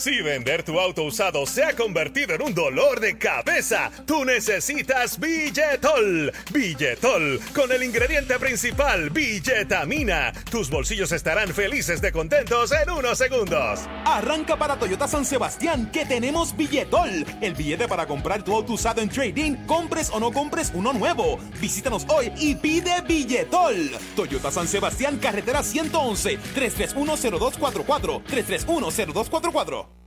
Si 0.00 0.22
vender 0.22 0.62
tu 0.62 0.80
auto 0.80 1.02
usado 1.02 1.44
se 1.44 1.62
ha 1.62 1.76
convertido 1.76 2.34
en 2.34 2.40
un 2.40 2.54
dolor 2.54 3.00
de 3.00 3.18
cabeza, 3.18 3.90
tú 4.06 4.24
necesitas 4.24 5.20
Billetol. 5.20 6.32
Billetol, 6.50 7.38
con 7.54 7.70
el 7.70 7.82
ingrediente 7.82 8.38
principal, 8.38 9.10
billetamina. 9.10 10.32
Tus 10.50 10.70
bolsillos 10.70 11.12
estarán 11.12 11.52
felices 11.52 12.00
de 12.00 12.12
contentos 12.12 12.72
en 12.72 12.88
unos 12.88 13.18
segundos. 13.18 13.80
Arranca 14.06 14.56
para 14.56 14.78
Toyota 14.78 15.06
San 15.06 15.26
Sebastián 15.26 15.90
que 15.92 16.06
tenemos 16.06 16.56
billetol. 16.56 17.26
El 17.42 17.52
billete 17.52 17.86
para 17.86 18.06
comprar 18.06 18.42
tu 18.42 18.54
auto 18.54 18.72
usado 18.72 19.02
en 19.02 19.10
trading, 19.10 19.66
compres 19.66 20.08
o 20.14 20.18
no 20.18 20.32
compres 20.32 20.72
uno 20.72 20.94
nuevo. 20.94 21.38
Visítanos 21.60 22.06
hoy 22.08 22.32
y 22.38 22.54
pide 22.54 23.02
billetol. 23.02 23.90
Toyota 24.16 24.50
San 24.50 24.66
Sebastián, 24.66 25.18
carretera 25.18 25.62
111, 25.62 26.38
3310244, 26.54 28.22
3310244. 28.24 29.89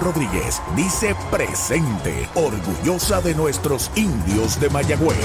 Rodríguez 0.00 0.62
dice 0.74 1.14
presente, 1.30 2.28
orgullosa 2.34 3.20
de 3.20 3.34
nuestros 3.34 3.90
indios 3.96 4.60
de 4.60 4.70
Mayagüez. 4.70 5.16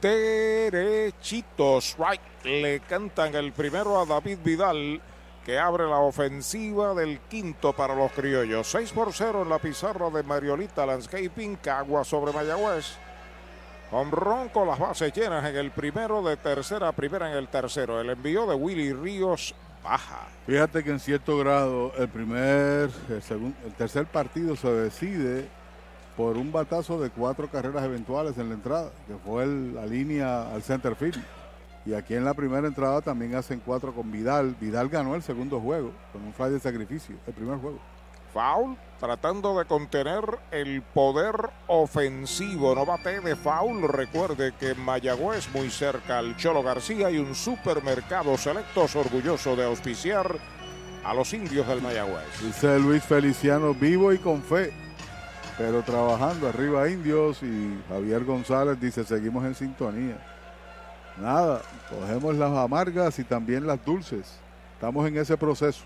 Derechitos, 0.00 1.96
right. 1.98 2.20
Le 2.44 2.80
cantan 2.80 3.34
el 3.34 3.52
primero 3.52 4.00
a 4.00 4.06
David 4.06 4.38
Vidal, 4.44 5.00
que 5.44 5.58
abre 5.58 5.84
la 5.84 5.98
ofensiva 5.98 6.94
del 6.94 7.20
quinto 7.20 7.72
para 7.72 7.94
los 7.94 8.12
criollos. 8.12 8.66
6 8.68 8.92
por 8.92 9.12
0 9.12 9.42
en 9.42 9.48
la 9.48 9.58
pizarra 9.58 10.10
de 10.10 10.22
Mariolita 10.22 10.86
Landscaping, 10.86 11.56
Cagua 11.56 12.04
sobre 12.04 12.32
Mayagüez. 12.32 12.96
Con 13.90 14.10
ronco 14.10 14.64
las 14.64 14.78
bases 14.78 15.12
llenas 15.14 15.44
en 15.48 15.56
el 15.56 15.70
primero, 15.70 16.22
de 16.22 16.36
tercera 16.36 16.92
primera 16.92 17.30
en 17.30 17.36
el 17.38 17.48
tercero. 17.48 18.00
El 18.00 18.10
envío 18.10 18.46
de 18.46 18.54
Willy 18.54 18.92
Ríos 18.92 19.54
Fíjate 20.46 20.82
que 20.84 20.90
en 20.90 21.00
cierto 21.00 21.38
grado 21.38 21.92
el 21.98 22.08
primer, 22.08 22.90
el, 23.08 23.22
segun- 23.22 23.54
el 23.64 23.72
tercer 23.72 24.06
partido 24.06 24.56
se 24.56 24.68
decide 24.70 25.48
por 26.16 26.36
un 26.36 26.50
batazo 26.50 27.00
de 27.00 27.10
cuatro 27.10 27.48
carreras 27.48 27.84
eventuales 27.84 28.36
en 28.38 28.48
la 28.48 28.54
entrada, 28.54 28.90
que 29.06 29.14
fue 29.24 29.46
la 29.46 29.86
línea 29.86 30.52
al 30.52 30.62
center 30.62 30.94
field. 30.96 31.22
Y 31.86 31.94
aquí 31.94 32.14
en 32.14 32.24
la 32.24 32.34
primera 32.34 32.66
entrada 32.66 33.00
también 33.00 33.34
hacen 33.34 33.62
cuatro 33.64 33.94
con 33.94 34.10
Vidal. 34.10 34.56
Vidal 34.60 34.88
ganó 34.88 35.14
el 35.14 35.22
segundo 35.22 35.60
juego 35.60 35.92
con 36.12 36.22
un 36.24 36.34
fly 36.34 36.50
de 36.50 36.60
sacrificio, 36.60 37.16
el 37.26 37.32
primer 37.32 37.58
juego. 37.58 37.78
Foul, 38.38 38.76
tratando 39.00 39.58
de 39.58 39.64
contener 39.64 40.22
el 40.52 40.80
poder 40.80 41.50
ofensivo. 41.66 42.72
No 42.72 42.86
bate 42.86 43.18
de 43.18 43.34
foul. 43.34 43.88
Recuerde 43.88 44.52
que 44.60 44.70
en 44.70 44.80
Mayagüez, 44.80 45.48
muy 45.52 45.70
cerca 45.70 46.18
al 46.18 46.36
Cholo 46.36 46.62
García, 46.62 47.08
hay 47.08 47.18
un 47.18 47.34
supermercado 47.34 48.38
selectos 48.38 48.94
orgulloso 48.94 49.56
de 49.56 49.64
auspiciar 49.64 50.38
a 51.04 51.14
los 51.14 51.32
indios 51.32 51.66
del 51.66 51.82
Mayagüez. 51.82 52.40
Dice 52.40 52.78
Luis 52.78 53.02
Feliciano, 53.02 53.74
vivo 53.74 54.12
y 54.12 54.18
con 54.18 54.40
fe, 54.40 54.72
pero 55.56 55.82
trabajando 55.82 56.46
arriba 56.48 56.88
indios. 56.88 57.42
Y 57.42 57.76
Javier 57.88 58.24
González 58.24 58.80
dice, 58.80 59.02
seguimos 59.02 59.44
en 59.46 59.56
sintonía. 59.56 60.16
Nada, 61.16 61.60
cogemos 61.90 62.36
las 62.36 62.56
amargas 62.56 63.18
y 63.18 63.24
también 63.24 63.66
las 63.66 63.84
dulces. 63.84 64.38
Estamos 64.74 65.08
en 65.08 65.16
ese 65.16 65.36
proceso. 65.36 65.82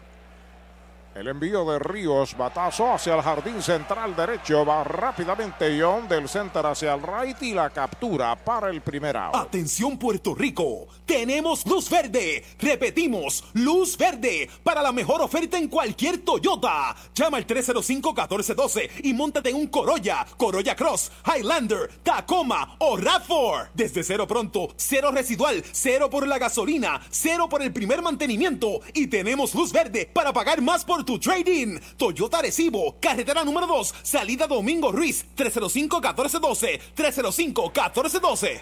El 1.15 1.29
envío 1.29 1.71
de 1.71 1.79
Ríos, 1.79 2.35
batazo 2.39 2.91
hacia 2.91 3.15
el 3.15 3.21
jardín 3.21 3.61
central 3.61 4.17
derecho, 4.17 4.65
va 4.65 4.83
rápidamente 4.83 5.79
John 5.79 6.09
del 6.09 6.27
center 6.27 6.65
hacia 6.65 6.95
el 6.95 7.03
right 7.03 7.43
y 7.43 7.53
la 7.53 7.69
captura 7.69 8.35
para 8.35 8.71
el 8.71 8.81
primer 8.81 9.19
out. 9.19 9.35
Atención 9.35 9.99
Puerto 9.99 10.35
Rico, 10.35 10.89
tenemos 11.05 11.67
luz 11.67 11.91
verde. 11.91 12.43
Repetimos, 12.59 13.45
luz 13.53 13.99
verde 13.99 14.49
para 14.63 14.81
la 14.81 14.91
mejor 14.91 15.21
oferta 15.21 15.59
en 15.59 15.69
cualquier 15.69 16.17
Toyota. 16.25 16.97
Llama 17.15 17.37
al 17.37 17.47
305-1412 17.47 18.91
y 19.03 19.13
montate 19.13 19.51
en 19.51 19.57
un 19.57 19.67
Corolla, 19.67 20.27
Corolla 20.39 20.75
Cross, 20.75 21.13
Highlander, 21.27 21.91
Tacoma 22.03 22.77
o 22.79 22.97
RAV4. 22.97 23.69
Desde 23.75 24.03
cero 24.03 24.27
pronto, 24.27 24.69
cero 24.77 25.11
residual, 25.11 25.63
cero 25.73 26.09
por 26.09 26.27
la 26.27 26.39
gasolina, 26.39 27.03
cero 27.11 27.51
por 27.51 27.61
el 27.61 27.71
primer 27.71 28.01
mantenimiento 28.01 28.81
y 28.95 29.09
tenemos 29.09 29.55
luz 29.55 29.73
verde 29.73 30.09
para 30.11 30.33
pagar 30.33 30.63
más 30.63 30.87
por 30.87 31.02
tu 31.05 31.19
trading. 31.19 31.79
Toyota 31.97 32.43
Recibo, 32.43 32.97
carretera 33.01 33.45
número 33.45 33.67
2, 33.67 33.95
salida 34.03 34.47
Domingo 34.47 34.93
Ruiz, 34.93 35.27
305-1412, 35.37 36.81
305-1412. 36.95 38.61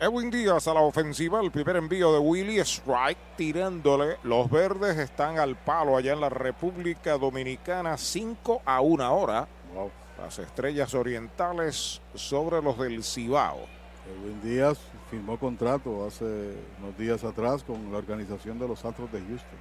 Edwin 0.00 0.30
Díaz 0.30 0.66
a 0.66 0.72
la 0.72 0.80
ofensiva, 0.80 1.40
el 1.42 1.50
primer 1.50 1.76
envío 1.76 2.10
de 2.14 2.18
Willy 2.18 2.58
Strike 2.60 3.36
tirándole. 3.36 4.16
Los 4.22 4.50
verdes 4.50 4.96
están 4.96 5.38
al 5.38 5.56
palo 5.56 5.96
allá 5.96 6.14
en 6.14 6.22
la 6.22 6.30
República 6.30 7.18
Dominicana, 7.18 7.98
5 7.98 8.62
a 8.64 8.80
1 8.80 9.14
hora. 9.14 9.46
Las 10.18 10.38
estrellas 10.38 10.94
orientales 10.94 12.00
sobre 12.14 12.62
los 12.62 12.78
del 12.78 13.04
Cibao. 13.04 13.58
Edwin 14.08 14.40
Díaz 14.42 14.78
firmó 15.10 15.38
contrato 15.38 16.06
hace 16.06 16.24
unos 16.78 16.96
días 16.96 17.22
atrás 17.22 17.62
con 17.62 17.92
la 17.92 17.98
organización 17.98 18.58
de 18.58 18.68
los 18.68 18.82
Astros 18.84 19.12
de 19.12 19.20
Houston. 19.20 19.58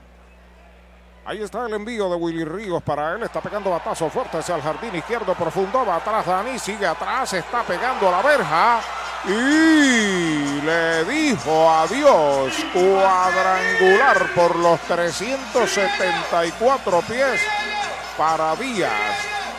Ahí 1.30 1.42
está 1.44 1.68
el 1.68 1.74
envío 1.76 2.10
de 2.10 2.16
Willy 2.16 2.44
Ríos 2.44 2.82
para 2.82 3.14
él. 3.14 3.22
Está 3.22 3.40
pegando 3.40 3.70
batazo 3.70 4.10
fuerte 4.10 4.40
hacia 4.40 4.56
el 4.56 4.64
jardín 4.64 4.96
izquierdo 4.96 5.36
profundo. 5.36 5.86
Va 5.86 5.98
atrás 5.98 6.26
Dani, 6.26 6.58
sigue 6.58 6.88
atrás. 6.88 7.32
Está 7.34 7.62
pegando 7.62 8.10
la 8.10 8.24
verja. 8.24 8.80
Y 9.28 10.60
le 10.62 11.06
dijo 11.06 11.70
adiós. 11.70 12.52
Cuadrangular 12.74 14.34
por 14.34 14.56
los 14.56 14.80
374 14.80 17.02
pies 17.02 17.42
para 18.18 18.56
Díaz. 18.56 18.92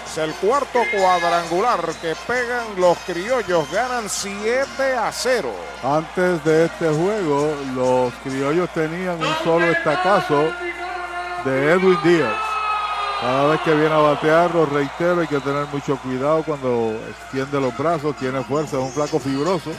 Es 0.07 0.19
el 0.19 0.35
cuarto 0.35 0.81
cuadrangular 0.93 1.85
que 2.03 2.17
pegan 2.27 2.67
los 2.79 2.99
criollos. 3.07 3.71
Ganan 3.71 4.09
7 4.09 4.97
a 4.97 5.13
0. 5.13 5.49
Antes 5.85 6.45
de 6.45 6.65
este 6.65 6.89
juego, 6.89 7.55
los 7.77 8.13
criollos 8.25 8.69
tenían 8.71 9.23
un 9.23 9.37
solo 9.45 9.67
estacazo 9.67 10.51
de 11.45 11.73
Edwin 11.73 11.99
Díaz. 12.03 12.37
Cada 13.21 13.49
vez 13.49 13.61
que 13.63 13.75
viene 13.75 13.95
a 13.95 13.99
batear, 13.99 14.55
lo 14.55 14.67
reitero, 14.67 15.21
hay 15.21 15.27
que 15.27 15.41
tener 15.41 15.67
mucho 15.67 15.97
cuidado 15.99 16.43
cuando 16.43 16.93
extiende 17.09 17.61
los 17.61 17.77
brazos, 17.77 18.17
tiene 18.17 18.43
fuerza, 18.43 18.79
es 18.79 18.83
un 18.83 18.93
flaco 18.93 19.19
fibroso. 19.19 19.71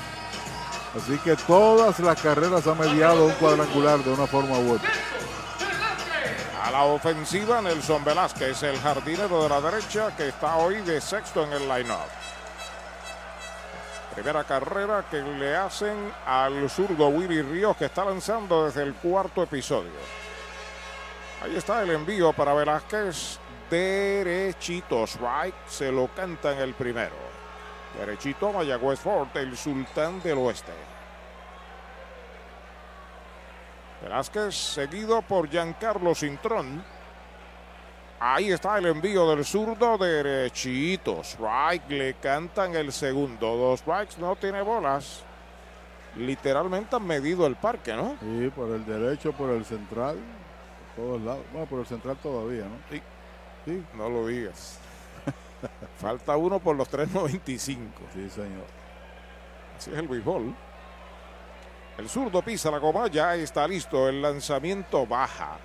Así 0.95 1.17
que 1.19 1.35
todas 1.35 1.99
las 1.99 2.21
carreras 2.21 2.67
ha 2.67 2.75
mediado 2.75 3.25
un 3.25 3.33
cuadrangular 3.33 3.99
de 3.99 4.13
una 4.13 4.27
forma 4.27 4.57
u 4.59 4.73
otra. 4.73 4.89
A 6.63 6.71
la 6.71 6.83
ofensiva, 6.83 7.61
Nelson 7.61 8.03
Velázquez, 8.03 8.61
el 8.63 8.79
jardinero 8.79 9.43
de 9.43 9.49
la 9.49 9.61
derecha, 9.61 10.15
que 10.15 10.29
está 10.29 10.57
hoy 10.57 10.81
de 10.81 11.01
sexto 11.01 11.43
en 11.43 11.53
el 11.53 11.67
line-up. 11.67 12.09
Primera 14.13 14.43
carrera 14.43 15.05
que 15.09 15.21
le 15.21 15.55
hacen 15.55 16.11
al 16.25 16.69
zurdo 16.69 17.07
Willy 17.07 17.41
Ríos, 17.41 17.77
que 17.77 17.85
está 17.85 18.05
lanzando 18.05 18.65
desde 18.65 18.83
el 18.83 18.93
cuarto 18.93 19.41
episodio. 19.41 20.20
Ahí 21.41 21.55
está 21.55 21.81
el 21.81 21.89
envío 21.89 22.31
para 22.33 22.53
Velázquez. 22.53 23.39
Derechito, 23.69 25.05
strike, 25.05 25.55
se 25.67 25.91
lo 25.91 26.07
canta 26.09 26.53
en 26.53 26.59
el 26.59 26.73
primero. 26.73 27.15
Derechito, 27.97 28.51
Mayagüez 28.51 28.99
Ford, 28.99 29.29
el 29.35 29.57
sultán 29.57 30.21
del 30.21 30.37
oeste. 30.37 30.71
Velázquez 34.03 34.55
seguido 34.55 35.21
por 35.21 35.49
Giancarlo 35.49 36.13
Cintrón. 36.13 36.83
Ahí 38.19 38.51
está 38.51 38.77
el 38.77 38.85
envío 38.85 39.27
del 39.29 39.43
zurdo 39.43 39.97
derechito. 39.97 41.21
Strike, 41.23 41.89
le 41.89 42.13
cantan 42.15 42.75
el 42.75 42.91
segundo. 42.91 43.57
Dos 43.57 43.79
strikes, 43.79 44.15
no 44.19 44.35
tiene 44.35 44.61
bolas. 44.61 45.23
Literalmente 46.17 46.95
han 46.95 47.07
medido 47.07 47.47
el 47.47 47.55
parque, 47.55 47.93
¿no? 47.93 48.17
Sí, 48.19 48.51
por 48.55 48.69
el 48.69 48.85
derecho, 48.85 49.31
por 49.33 49.49
el 49.49 49.65
central, 49.65 50.17
todos 50.95 51.21
lados. 51.21 51.43
Bueno, 51.51 51.67
por 51.67 51.79
el 51.79 51.85
central 51.85 52.17
todavía, 52.17 52.63
¿no? 52.63 52.77
Sí. 52.89 53.01
Sí, 53.65 53.83
no 53.95 54.09
lo 54.09 54.27
digas. 54.27 54.79
Falta 55.97 56.35
uno 56.35 56.59
por 56.59 56.75
los 56.75 56.89
3.95. 56.89 57.77
Sí, 58.13 58.29
señor. 58.29 58.65
Así 59.77 59.91
es 59.91 59.97
el 59.97 60.07
béisbol. 60.07 60.55
El 61.97 62.09
zurdo 62.09 62.41
pisa 62.41 62.71
la 62.71 62.79
goma, 62.79 63.07
ya 63.07 63.35
está 63.35 63.67
listo. 63.67 64.09
El 64.09 64.21
lanzamiento 64.21 65.05
baja. 65.05 65.57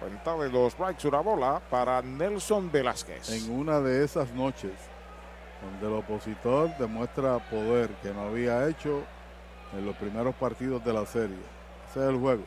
Cuenta 0.00 0.36
de 0.36 0.48
dos 0.50 0.72
strikes, 0.72 1.08
una 1.08 1.20
bola 1.20 1.60
para 1.70 2.00
Nelson 2.02 2.70
Velázquez. 2.70 3.30
En 3.30 3.50
una 3.50 3.80
de 3.80 4.04
esas 4.04 4.30
noches 4.32 4.72
donde 5.62 5.86
el 5.86 5.94
opositor 5.94 6.76
demuestra 6.78 7.38
poder 7.50 7.90
que 8.02 8.12
no 8.12 8.28
había 8.28 8.68
hecho 8.68 9.02
en 9.76 9.86
los 9.86 9.96
primeros 9.96 10.34
partidos 10.34 10.84
de 10.84 10.92
la 10.92 11.06
serie. 11.06 11.38
Ese 11.90 12.00
es 12.00 12.08
el 12.08 12.18
juego. 12.18 12.42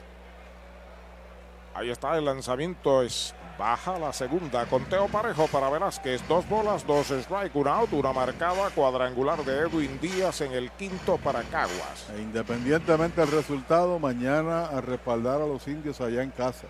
Ahí 1.74 1.90
está 1.90 2.18
el 2.18 2.26
lanzamiento, 2.26 3.02
es 3.02 3.34
baja 3.58 4.00
la 4.00 4.14
segunda. 4.14 4.66
Conteo 4.66 5.08
parejo 5.08 5.48
para 5.48 5.70
Velázquez. 5.70 6.26
Dos 6.28 6.48
bolas, 6.48 6.88
dos 6.88 7.12
strike, 7.12 7.56
un 7.56 7.68
out, 7.68 7.92
una 7.94 8.14
marcada 8.14 8.70
cuadrangular 8.72 9.44
de 9.44 9.60
Edwin 9.60 10.00
Díaz 10.00 10.42
en 10.42 10.54
el 10.54 10.72
quinto 10.72 11.18
para 11.18 11.44
Caguas. 11.44 12.10
E 12.16 12.22
independientemente 12.22 13.22
del 13.22 13.32
resultado, 13.32 14.00
mañana 14.00 14.66
a 14.66 14.82
respaldar 14.82 15.42
a 15.42 15.46
los 15.46 15.68
indios 15.68 16.02
allá 16.02 16.24
en 16.24 16.32
casa. 16.32 16.68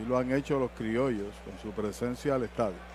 Y 0.00 0.06
lo 0.06 0.18
han 0.18 0.30
hecho 0.32 0.58
los 0.58 0.70
criollos 0.70 1.34
con 1.44 1.58
su 1.60 1.70
presencia 1.70 2.34
al 2.34 2.44
estadio. 2.44 2.90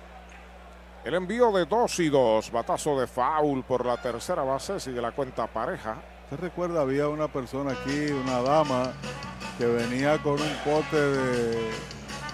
El 1.03 1.14
envío 1.15 1.52
de 1.52 1.65
dos 1.65 1.99
y 1.99 2.10
dos, 2.10 2.52
batazo 2.52 2.99
de 2.99 3.06
foul 3.06 3.64
por 3.64 3.86
la 3.86 3.98
tercera 3.98 4.44
base, 4.44 4.80
sigue 4.80 5.02
la 5.02 5.11
cuenta 5.11 5.45
pareja. 5.45 5.98
¿Usted 6.26 6.39
recuerda? 6.43 6.81
Había 6.81 7.07
una 7.07 7.27
persona 7.27 7.72
aquí, 7.72 8.07
una 8.11 8.41
dama, 8.41 8.93
que 9.57 9.65
venía 9.65 10.22
con 10.22 10.34
un 10.34 10.56
pote 10.64 10.95
de, 10.97 11.56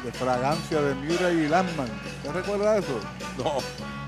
de 0.03 0.11
fragancia 0.13 0.81
de 0.81 0.95
Murray 0.95 1.39
y 1.45 1.47
Landman. 1.47 1.89
¿Usted 2.17 2.31
recuerda 2.31 2.77
eso? 2.77 2.99
No, 3.37 3.57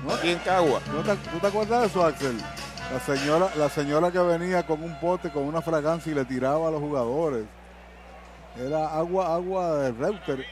no 0.08 0.14
aquí 0.14 0.30
en 0.30 0.38
Cagua. 0.40 0.80
¿No 0.92 1.02
te, 1.02 1.14
¿Tú 1.30 1.38
te 1.38 1.46
acuerdas 1.46 1.80
de 1.82 1.86
eso, 1.86 2.04
Axel? 2.04 2.36
La 2.92 3.00
señora, 3.00 3.48
la 3.56 3.68
señora 3.68 4.10
que 4.10 4.18
venía 4.18 4.66
con 4.66 4.82
un 4.82 4.98
pote 5.00 5.30
con 5.30 5.44
una 5.44 5.60
fragancia 5.62 6.12
y 6.12 6.14
le 6.14 6.24
tiraba 6.24 6.68
a 6.68 6.70
los 6.70 6.80
jugadores. 6.80 7.44
Era 8.58 8.88
agua, 8.96 9.34
agua 9.34 9.76
de 9.78 9.92
Reuter, 9.92 10.44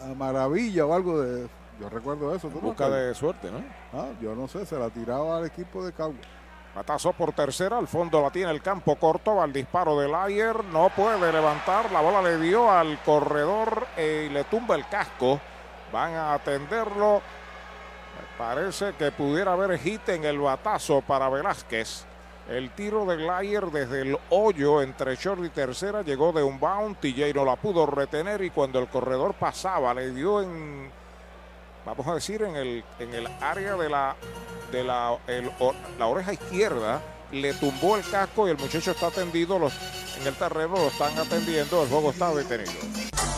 a, 0.00 0.04
a 0.10 0.14
maravilla 0.14 0.84
o 0.86 0.94
algo 0.94 1.20
de. 1.20 1.48
Yo 1.80 1.88
recuerdo 1.90 2.34
eso. 2.34 2.48
¿tú 2.48 2.54
no 2.56 2.68
Busca 2.68 2.86
acuerdas? 2.86 3.08
de 3.08 3.14
suerte, 3.14 3.50
¿no? 3.50 3.58
Ah, 3.92 4.08
yo 4.20 4.34
no 4.34 4.48
sé, 4.48 4.64
se 4.66 4.78
la 4.78 4.88
tiraba 4.90 5.38
al 5.38 5.46
equipo 5.46 5.84
de 5.84 5.92
Cagua. 5.92 6.14
Batazo 6.76 7.14
por 7.14 7.32
tercera, 7.32 7.78
al 7.78 7.88
fondo 7.88 8.20
la 8.20 8.30
tiene 8.30 8.50
el 8.50 8.60
campo 8.60 8.96
corto, 8.96 9.36
va 9.36 9.44
al 9.44 9.52
disparo 9.52 9.98
del 9.98 10.14
ayer, 10.14 10.62
no 10.64 10.90
puede 10.90 11.32
levantar, 11.32 11.90
la 11.90 12.02
bola 12.02 12.20
le 12.20 12.36
dio 12.36 12.70
al 12.70 12.98
corredor 13.02 13.86
eh, 13.96 14.26
y 14.28 14.32
le 14.34 14.44
tumba 14.44 14.74
el 14.74 14.86
casco. 14.86 15.40
Van 15.90 16.12
a 16.12 16.34
atenderlo. 16.34 17.22
Parece 18.36 18.92
que 18.92 19.10
pudiera 19.10 19.54
haber 19.54 19.78
hit 19.78 20.06
en 20.10 20.26
el 20.26 20.38
batazo 20.38 21.00
para 21.00 21.30
Velázquez. 21.30 22.04
El 22.46 22.68
tiro 22.72 23.06
de 23.06 23.16
Glyer 23.16 23.64
desde 23.70 24.02
el 24.02 24.18
hoyo 24.28 24.82
entre 24.82 25.16
short 25.16 25.42
y 25.46 25.48
tercera 25.48 26.02
llegó 26.02 26.30
de 26.32 26.42
un 26.42 26.60
bound. 26.60 26.98
TJ 27.00 27.32
no 27.34 27.46
la 27.46 27.56
pudo 27.56 27.86
retener 27.86 28.42
y 28.42 28.50
cuando 28.50 28.80
el 28.80 28.88
corredor 28.88 29.32
pasaba 29.32 29.94
le 29.94 30.10
dio 30.10 30.42
en, 30.42 30.90
vamos 31.86 32.06
a 32.08 32.14
decir, 32.14 32.42
en 32.42 32.56
el, 32.56 32.84
en 32.98 33.14
el 33.14 33.26
área 33.40 33.76
de 33.76 33.88
la, 33.88 34.16
de 34.72 34.84
la, 34.84 35.16
la 35.98 36.06
oreja 36.06 36.32
izquierda. 36.32 37.00
Le 37.32 37.54
tumbó 37.54 37.96
el 37.96 38.08
casco 38.08 38.46
y 38.46 38.50
el 38.50 38.58
muchacho 38.58 38.92
está 38.92 39.08
atendido. 39.08 39.58
Los, 39.58 39.72
en 40.20 40.26
el 40.26 40.34
terreno 40.34 40.76
lo 40.76 40.88
están 40.88 41.18
atendiendo. 41.18 41.82
El 41.82 41.88
juego 41.88 42.10
está 42.10 42.34
detenido. 42.34 42.72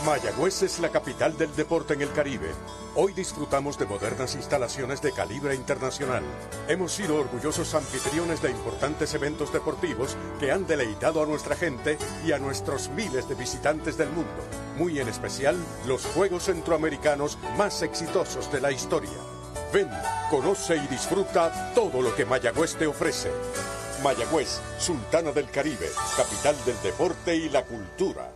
Mayagüez 0.05 0.63
es 0.63 0.79
la 0.79 0.89
capital 0.89 1.37
del 1.37 1.53
deporte 1.55 1.93
en 1.93 2.01
el 2.01 2.11
Caribe. 2.13 2.49
Hoy 2.95 3.13
disfrutamos 3.13 3.77
de 3.77 3.85
modernas 3.85 4.35
instalaciones 4.35 5.01
de 5.01 5.11
calibre 5.11 5.55
internacional. 5.55 6.23
Hemos 6.67 6.93
sido 6.93 7.17
orgullosos 7.17 7.75
anfitriones 7.75 8.41
de 8.41 8.49
importantes 8.49 9.13
eventos 9.13 9.51
deportivos 9.51 10.15
que 10.39 10.51
han 10.51 10.65
deleitado 10.65 11.21
a 11.21 11.25
nuestra 11.25 11.55
gente 11.55 11.97
y 12.25 12.31
a 12.31 12.39
nuestros 12.39 12.89
miles 12.89 13.27
de 13.27 13.35
visitantes 13.35 13.97
del 13.97 14.09
mundo. 14.09 14.43
Muy 14.77 14.99
en 14.99 15.09
especial, 15.09 15.57
los 15.85 16.05
Juegos 16.05 16.45
Centroamericanos 16.45 17.37
más 17.57 17.81
exitosos 17.81 18.51
de 18.51 18.61
la 18.61 18.71
historia. 18.71 19.17
Ven, 19.73 19.89
conoce 20.31 20.77
y 20.77 20.87
disfruta 20.87 21.73
todo 21.75 22.01
lo 22.01 22.15
que 22.15 22.25
Mayagüez 22.25 22.75
te 22.75 22.87
ofrece. 22.87 23.29
Mayagüez, 23.99 24.59
Sultana 24.77 25.31
del 25.31 25.49
Caribe, 25.49 25.89
capital 26.15 26.55
del 26.65 26.81
deporte 26.81 27.35
y 27.35 27.49
la 27.49 27.63
cultura. 27.65 28.31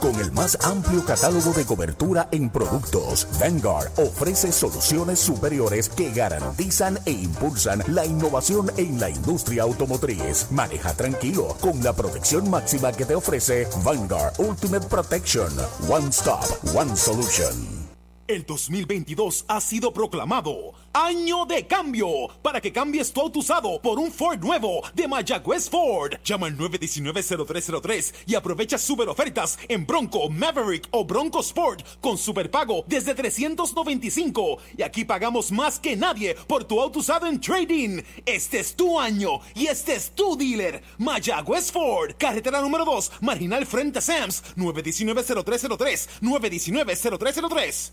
Con 0.00 0.14
el 0.20 0.32
más 0.32 0.56
amplio 0.62 1.04
catálogo 1.04 1.52
de 1.52 1.66
cobertura 1.66 2.28
en 2.32 2.48
productos, 2.48 3.26
Vanguard 3.38 3.90
ofrece 3.98 4.50
soluciones 4.50 5.18
superiores 5.18 5.88
que 5.88 6.10
garantizan 6.12 6.98
e 7.04 7.10
impulsan 7.10 7.82
la 7.88 8.06
innovación 8.06 8.70
en 8.78 8.98
la 8.98 9.10
industria 9.10 9.64
automotriz. 9.64 10.46
Maneja 10.50 10.94
tranquilo 10.94 11.56
con 11.60 11.82
la 11.82 11.92
protección 11.92 12.48
máxima 12.48 12.92
que 12.92 13.04
te 13.04 13.14
ofrece 13.14 13.68
Vanguard 13.84 14.34
Ultimate 14.38 14.86
Protection. 14.86 15.52
One 15.88 16.08
Stop, 16.08 16.44
One 16.74 16.96
Solution. 16.96 17.86
El 18.28 18.44
2022 18.44 19.44
ha 19.46 19.60
sido 19.60 19.92
proclamado 19.92 20.72
Año 20.98 21.44
de 21.44 21.66
Cambio 21.66 22.08
para 22.40 22.58
que 22.58 22.72
cambies 22.72 23.12
tu 23.12 23.20
auto 23.20 23.40
usado 23.40 23.78
por 23.82 23.98
un 23.98 24.10
Ford 24.10 24.40
nuevo 24.40 24.80
de 24.94 25.06
Mayagüez 25.06 25.68
Ford. 25.68 26.14
Llama 26.24 26.46
al 26.46 26.56
919-0303 26.56 28.14
y 28.24 28.34
aprovecha 28.34 28.78
super 28.78 29.06
ofertas 29.10 29.58
en 29.68 29.86
Bronco, 29.86 30.30
Maverick 30.30 30.88
o 30.92 31.04
Bronco 31.04 31.40
Sport 31.40 32.00
con 32.00 32.16
superpago 32.16 32.82
desde 32.88 33.14
395. 33.14 34.56
Y 34.78 34.82
aquí 34.82 35.04
pagamos 35.04 35.52
más 35.52 35.78
que 35.78 35.96
nadie 35.96 36.34
por 36.46 36.64
tu 36.64 36.80
auto 36.80 37.00
usado 37.00 37.26
en 37.26 37.42
trading. 37.42 38.00
Este 38.24 38.60
es 38.60 38.74
tu 38.74 38.98
año 38.98 39.40
y 39.54 39.66
este 39.66 39.96
es 39.96 40.12
tu 40.12 40.34
dealer. 40.34 40.82
Mayagüez 40.96 41.70
Ford, 41.72 42.12
carretera 42.16 42.62
número 42.62 42.86
2, 42.86 43.12
marginal 43.20 43.66
frente 43.66 43.98
a 43.98 44.00
Sams, 44.02 44.42
919-0303, 44.56 46.08
919-0303. 46.22 47.92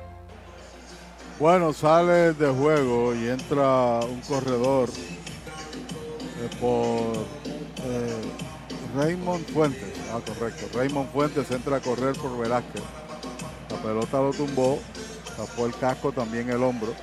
Bueno, 1.41 1.73
sale 1.73 2.33
de 2.33 2.53
juego 2.53 3.15
y 3.15 3.27
entra 3.27 4.01
un 4.01 4.21
corredor 4.21 4.89
eh, 6.37 6.49
por 6.61 7.17
eh, 7.83 8.21
Raymond 8.95 9.47
Fuentes. 9.47 9.99
Ah, 10.13 10.19
correcto. 10.23 10.67
Raymond 10.77 11.11
Fuentes 11.11 11.49
entra 11.49 11.77
a 11.77 11.79
correr 11.79 12.15
por 12.15 12.37
Velázquez. 12.37 12.83
La 13.71 13.77
pelota 13.77 14.21
lo 14.21 14.29
tumbó, 14.33 14.77
tapó 15.35 15.65
el 15.65 15.75
casco, 15.77 16.11
también 16.11 16.47
el 16.51 16.61
hombro. 16.61 16.93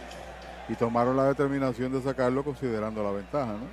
Y 0.69 0.77
tomaron 0.77 1.16
la 1.16 1.24
determinación 1.24 1.90
de 1.90 2.01
sacarlo 2.01 2.44
considerando 2.44 3.02
la 3.02 3.10
ventaja, 3.10 3.55
¿no? 3.55 3.66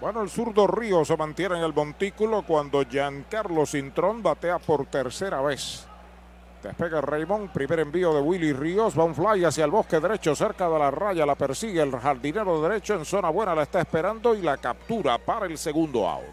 Bueno, 0.00 0.22
el 0.22 0.30
zurdo 0.30 0.68
Río 0.68 1.04
se 1.04 1.16
mantiene 1.16 1.58
en 1.58 1.64
el 1.64 1.74
montículo 1.74 2.42
cuando 2.46 2.84
Giancarlo 2.84 3.66
Cintrón 3.66 4.22
batea 4.22 4.60
por 4.60 4.86
tercera 4.86 5.40
vez. 5.40 5.88
Despega 6.68 7.00
Raymond, 7.00 7.50
primer 7.50 7.80
envío 7.80 8.14
de 8.14 8.20
Willy 8.20 8.52
Ríos, 8.52 8.98
va 8.98 9.04
un 9.04 9.14
fly 9.14 9.44
hacia 9.44 9.66
el 9.66 9.70
bosque 9.70 10.00
derecho, 10.00 10.34
cerca 10.34 10.68
de 10.68 10.78
la 10.78 10.90
raya, 10.90 11.26
la 11.26 11.34
persigue 11.34 11.82
el 11.82 11.92
jardinero 11.92 12.62
derecho 12.62 12.94
en 12.94 13.04
zona 13.04 13.28
buena, 13.28 13.54
la 13.54 13.64
está 13.64 13.80
esperando 13.80 14.34
y 14.34 14.40
la 14.40 14.56
captura 14.56 15.18
para 15.18 15.46
el 15.46 15.58
segundo 15.58 16.08
out. 16.08 16.24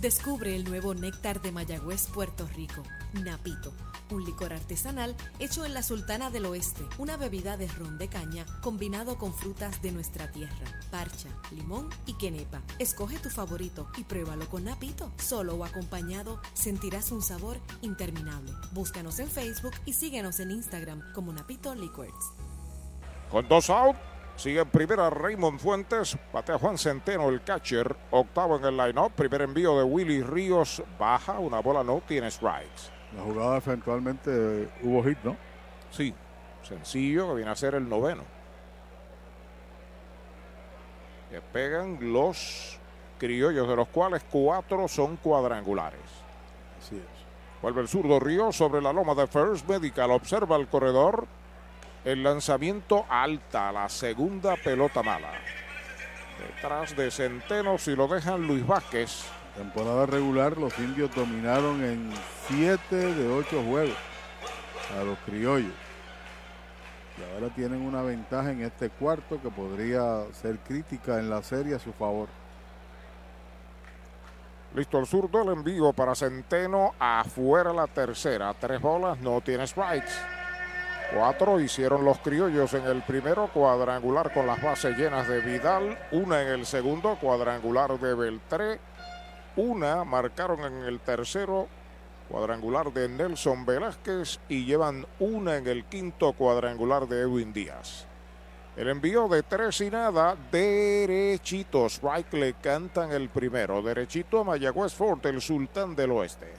Descubre 0.00 0.54
el 0.54 0.64
nuevo 0.64 0.92
néctar 0.92 1.40
de 1.40 1.52
Mayagüez, 1.52 2.08
Puerto 2.08 2.46
Rico, 2.54 2.82
Napito, 3.12 3.72
un 4.10 4.24
licor 4.24 4.52
artesanal 4.52 5.16
hecho 5.38 5.64
en 5.64 5.74
la 5.74 5.82
Sultana 5.82 6.30
del 6.30 6.46
Oeste, 6.46 6.84
una 6.98 7.16
bebida 7.16 7.56
de 7.56 7.68
ron 7.68 7.98
de 7.98 8.08
caña 8.08 8.46
combinado 8.62 9.18
con 9.18 9.32
frutas 9.32 9.80
de 9.82 9.92
nuestra 9.92 10.30
tierra, 10.30 10.66
parcha, 10.90 11.28
limón 11.50 11.88
y 12.06 12.14
quenepa. 12.14 12.62
Escoge 12.78 13.18
tu 13.18 13.30
favorito 13.30 13.88
y 13.96 14.04
pruébalo 14.04 14.48
con 14.48 14.64
Napito. 14.64 15.12
Solo 15.16 15.54
o 15.54 15.64
acompañado 15.64 16.40
sentirás 16.52 17.12
un 17.12 17.22
sabor 17.22 17.58
interminable. 17.82 18.52
Búscanos 18.72 19.18
en 19.18 19.28
Facebook 19.28 19.74
y 19.84 19.92
síguenos 19.92 20.40
en 20.40 20.50
Instagram 20.50 21.02
como 21.12 21.32
Napito 21.32 21.74
Liquors. 21.74 22.32
Con 23.30 23.48
dos 23.48 23.70
out, 23.70 23.96
sigue 24.36 24.60
en 24.60 24.70
primera 24.70 25.10
Raymond 25.10 25.58
Fuentes, 25.58 26.16
batea 26.32 26.58
Juan 26.58 26.78
Centeno, 26.78 27.28
el 27.28 27.42
catcher, 27.42 27.96
octavo 28.10 28.56
en 28.56 28.64
el 28.64 28.76
line-up, 28.76 29.12
primer 29.12 29.42
envío 29.42 29.76
de 29.76 29.84
Willy 29.84 30.22
Ríos, 30.22 30.82
baja, 30.98 31.38
una 31.38 31.60
bola 31.60 31.82
no 31.82 32.00
tiene 32.06 32.30
strikes. 32.30 32.93
La 33.16 33.22
jugada 33.22 33.58
eventualmente 33.58 34.30
eh, 34.32 34.68
hubo 34.82 35.04
hit, 35.04 35.18
¿no? 35.22 35.36
Sí, 35.90 36.14
sencillo, 36.62 37.28
que 37.28 37.36
viene 37.36 37.50
a 37.50 37.56
ser 37.56 37.74
el 37.74 37.88
noveno. 37.88 38.22
Que 41.30 41.40
pegan 41.40 42.12
los 42.12 42.78
criollos, 43.18 43.68
de 43.68 43.76
los 43.76 43.88
cuales 43.88 44.24
cuatro 44.30 44.88
son 44.88 45.16
cuadrangulares. 45.16 46.00
Así 46.80 46.96
es. 46.96 47.24
Vuelve 47.62 47.80
el 47.80 47.88
zurdo 47.88 48.20
Río 48.20 48.52
sobre 48.52 48.82
la 48.82 48.92
loma 48.92 49.14
de 49.14 49.26
First 49.26 49.68
Medical. 49.68 50.10
Observa 50.10 50.56
el 50.56 50.68
corredor. 50.68 51.26
El 52.04 52.22
lanzamiento 52.22 53.06
alta, 53.08 53.72
la 53.72 53.88
segunda 53.88 54.56
pelota 54.56 55.02
mala. 55.02 55.30
Detrás 56.38 56.94
de 56.94 57.10
Centeno, 57.10 57.78
si 57.78 57.96
lo 57.96 58.06
dejan 58.06 58.46
Luis 58.46 58.66
Vázquez. 58.66 59.24
Temporada 59.56 60.06
regular, 60.06 60.56
los 60.56 60.76
indios 60.80 61.14
dominaron 61.14 61.84
en 61.84 62.10
7 62.48 62.96
de 62.96 63.28
8 63.28 63.62
juegos 63.62 63.96
a 64.98 65.04
los 65.04 65.16
criollos. 65.20 65.72
Y 67.16 67.34
ahora 67.34 67.54
tienen 67.54 67.80
una 67.80 68.02
ventaja 68.02 68.50
en 68.50 68.62
este 68.62 68.90
cuarto 68.90 69.40
que 69.40 69.50
podría 69.50 70.24
ser 70.32 70.58
crítica 70.58 71.20
en 71.20 71.30
la 71.30 71.40
serie 71.42 71.76
a 71.76 71.78
su 71.78 71.92
favor. 71.92 72.28
Listo 74.74 74.98
el 74.98 75.06
zurdo, 75.06 75.42
el 75.42 75.50
envío 75.50 75.92
para 75.92 76.16
Centeno, 76.16 76.94
afuera 76.98 77.72
la 77.72 77.86
tercera, 77.86 78.52
tres 78.54 78.80
bolas, 78.80 79.20
no 79.20 79.40
tiene 79.40 79.68
strikes. 79.68 80.10
Cuatro 81.14 81.60
hicieron 81.60 82.04
los 82.04 82.18
criollos 82.18 82.74
en 82.74 82.84
el 82.86 83.02
primero, 83.02 83.46
cuadrangular 83.54 84.32
con 84.32 84.48
las 84.48 84.60
bases 84.60 84.98
llenas 84.98 85.28
de 85.28 85.38
Vidal, 85.38 85.96
una 86.10 86.42
en 86.42 86.48
el 86.48 86.66
segundo, 86.66 87.16
cuadrangular 87.20 88.00
de 88.00 88.14
Beltré, 88.14 88.80
una 89.56 90.04
marcaron 90.04 90.60
en 90.60 90.84
el 90.84 91.00
tercero, 91.00 91.68
cuadrangular 92.28 92.92
de 92.92 93.08
Nelson 93.08 93.64
Velázquez 93.64 94.40
y 94.48 94.64
llevan 94.64 95.06
una 95.18 95.56
en 95.56 95.66
el 95.66 95.84
quinto 95.84 96.32
cuadrangular 96.32 97.06
de 97.06 97.20
Edwin 97.20 97.52
Díaz. 97.52 98.06
El 98.76 98.88
envío 98.88 99.28
de 99.28 99.44
tres 99.44 99.80
y 99.82 99.90
nada, 99.90 100.36
derechito. 100.50 101.86
Strike 101.86 102.32
le 102.32 102.54
cantan 102.54 103.12
el 103.12 103.28
primero. 103.28 103.80
Derechito 103.82 104.40
a 104.40 104.44
Mayagüez 104.44 104.92
Fort, 104.92 105.24
el 105.26 105.40
sultán 105.40 105.94
del 105.94 106.10
oeste. 106.10 106.52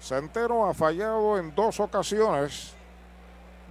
Centeno 0.00 0.68
ha 0.68 0.74
fallado 0.74 1.38
en 1.38 1.54
dos 1.54 1.78
ocasiones. 1.78 2.74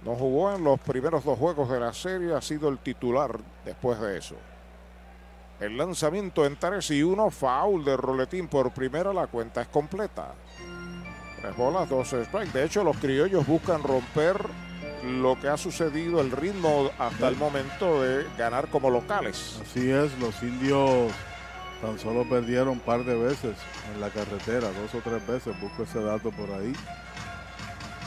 No 0.06 0.14
jugó 0.14 0.54
en 0.54 0.64
los 0.64 0.80
primeros 0.80 1.22
dos 1.22 1.38
juegos 1.38 1.68
de 1.68 1.80
la 1.80 1.92
serie, 1.92 2.34
ha 2.34 2.40
sido 2.40 2.70
el 2.70 2.78
titular 2.78 3.38
después 3.64 4.00
de 4.00 4.16
eso. 4.16 4.36
El 5.62 5.76
lanzamiento 5.76 6.44
en 6.44 6.56
3 6.56 6.90
y 6.90 7.04
1, 7.04 7.30
foul 7.30 7.84
de 7.84 7.96
Roletín 7.96 8.48
por 8.48 8.72
primera, 8.72 9.12
la 9.12 9.28
cuenta 9.28 9.62
es 9.62 9.68
completa. 9.68 10.34
Tres 11.40 11.56
bolas, 11.56 11.88
dos 11.88 12.08
strikes. 12.08 12.52
De 12.52 12.64
hecho, 12.64 12.82
los 12.82 12.96
criollos 12.96 13.46
buscan 13.46 13.80
romper 13.80 14.44
lo 15.04 15.38
que 15.40 15.46
ha 15.46 15.56
sucedido, 15.56 16.20
el 16.20 16.32
ritmo 16.32 16.90
hasta 16.98 17.28
el 17.28 17.36
momento 17.36 18.02
de 18.02 18.26
ganar 18.36 18.70
como 18.70 18.90
locales. 18.90 19.60
Así 19.62 19.88
es, 19.88 20.18
los 20.18 20.42
indios 20.42 21.12
tan 21.80 21.96
solo 21.96 22.28
perdieron 22.28 22.70
un 22.70 22.80
par 22.80 23.04
de 23.04 23.14
veces 23.14 23.56
en 23.94 24.00
la 24.00 24.10
carretera, 24.10 24.66
dos 24.72 24.92
o 24.96 24.98
tres 24.98 25.24
veces, 25.24 25.60
busco 25.60 25.84
ese 25.84 26.02
dato 26.02 26.32
por 26.32 26.50
ahí. 26.50 26.72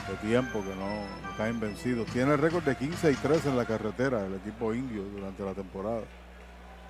De 0.09 0.27
tiempo 0.27 0.61
que 0.61 0.75
no, 0.75 0.89
no 0.89 1.37
caen 1.37 1.61
vencidos. 1.61 2.05
Tiene 2.07 2.35
récord 2.35 2.65
de 2.65 2.75
15 2.75 3.13
y 3.13 3.15
3 3.15 3.45
en 3.45 3.55
la 3.55 3.63
carretera 3.63 4.25
el 4.25 4.33
equipo 4.35 4.73
indio 4.73 5.03
durante 5.03 5.41
la 5.45 5.53
temporada. 5.53 6.01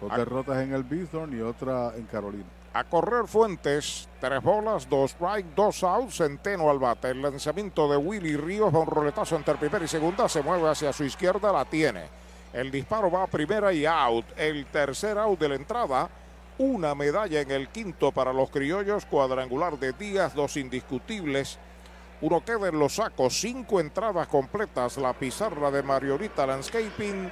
Dos 0.01 0.15
derrotas 0.15 0.61
en 0.61 0.73
el 0.73 0.84
Bithorn 0.84 1.38
y 1.38 1.41
otra 1.41 1.93
en 1.95 2.05
Carolina. 2.05 2.45
A 2.73 2.84
correr 2.84 3.26
Fuentes, 3.26 4.09
tres 4.19 4.41
bolas, 4.43 4.89
dos 4.89 5.11
strike, 5.11 5.55
dos 5.55 5.81
outs, 5.84 6.17
Centeno 6.17 6.69
al 6.69 6.77
bate. 6.77 7.11
El 7.11 7.22
lanzamiento 7.22 7.89
de 7.89 7.95
Willy 7.95 8.35
Ríos 8.35 8.73
va 8.73 8.80
un 8.80 8.88
roletazo 8.88 9.38
entre 9.38 9.55
primera 9.55 9.85
y 9.85 9.88
segunda, 9.88 10.27
se 10.27 10.43
mueve 10.43 10.67
hacia 10.69 10.91
su 10.91 11.05
izquierda, 11.05 11.53
la 11.53 11.63
tiene. 11.63 12.03
El 12.51 12.72
disparo 12.72 13.09
va 13.09 13.23
a 13.23 13.27
primera 13.27 13.72
y 13.72 13.85
out. 13.85 14.26
El 14.35 14.65
tercer 14.65 15.17
out 15.17 15.39
de 15.39 15.49
la 15.49 15.55
entrada, 15.55 16.09
una 16.57 16.93
medalla 16.95 17.39
en 17.39 17.51
el 17.51 17.69
quinto 17.69 18.11
para 18.11 18.34
los 18.34 18.49
criollos, 18.49 19.05
cuadrangular 19.05 19.80
de 19.80 19.93
Díaz, 19.93 20.34
dos 20.34 20.57
indiscutibles. 20.57 21.57
Uno 22.22 22.43
queda 22.43 22.69
en 22.69 22.80
los 22.80 22.95
sacos, 22.95 23.39
cinco 23.39 23.80
entradas 23.80 24.27
completas, 24.27 24.97
la 24.97 25.13
pizarra 25.13 25.69
de 25.69 25.84
Mariorita 25.84 26.45
Landscaping, 26.47 27.31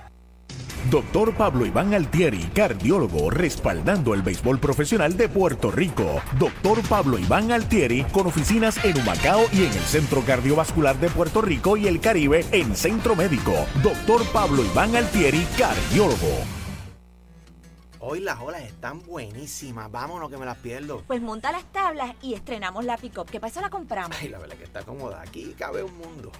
Doctor 0.89 1.33
Pablo 1.35 1.65
Iván 1.65 1.93
Altieri, 1.93 2.39
cardiólogo, 2.55 3.29
respaldando 3.29 4.15
el 4.15 4.23
béisbol 4.23 4.59
profesional 4.59 5.15
de 5.15 5.29
Puerto 5.29 5.69
Rico. 5.69 6.21
Doctor 6.39 6.81
Pablo 6.89 7.19
Iván 7.19 7.51
Altieri, 7.51 8.03
con 8.05 8.25
oficinas 8.27 8.83
en 8.83 8.97
Humacao 8.97 9.43
y 9.53 9.65
en 9.65 9.71
el 9.71 9.83
Centro 9.83 10.21
Cardiovascular 10.21 10.97
de 10.99 11.09
Puerto 11.09 11.41
Rico 11.41 11.77
y 11.77 11.87
el 11.87 11.99
Caribe 11.99 12.45
en 12.51 12.75
Centro 12.75 13.15
Médico. 13.15 13.53
Doctor 13.83 14.25
Pablo 14.33 14.65
Iván 14.65 14.95
Altieri, 14.95 15.45
cardiólogo. 15.57 16.39
Hoy 17.99 18.19
las 18.19 18.39
olas 18.39 18.63
están 18.63 19.05
buenísimas. 19.05 19.91
Vámonos 19.91 20.31
que 20.31 20.37
me 20.37 20.45
las 20.45 20.57
pierdo. 20.57 21.03
Pues 21.05 21.21
monta 21.21 21.51
las 21.51 21.63
tablas 21.65 22.15
y 22.23 22.33
estrenamos 22.33 22.83
la 22.83 22.97
pick-up, 22.97 23.29
que 23.29 23.39
para 23.39 23.51
eso 23.51 23.61
la 23.61 23.69
compramos. 23.69 24.17
Ay, 24.19 24.29
la 24.29 24.39
verdad 24.39 24.55
que 24.57 24.63
está 24.63 24.81
cómoda. 24.81 25.21
Aquí 25.21 25.53
cabe 25.55 25.83
un 25.83 25.95
mundo. 25.95 26.31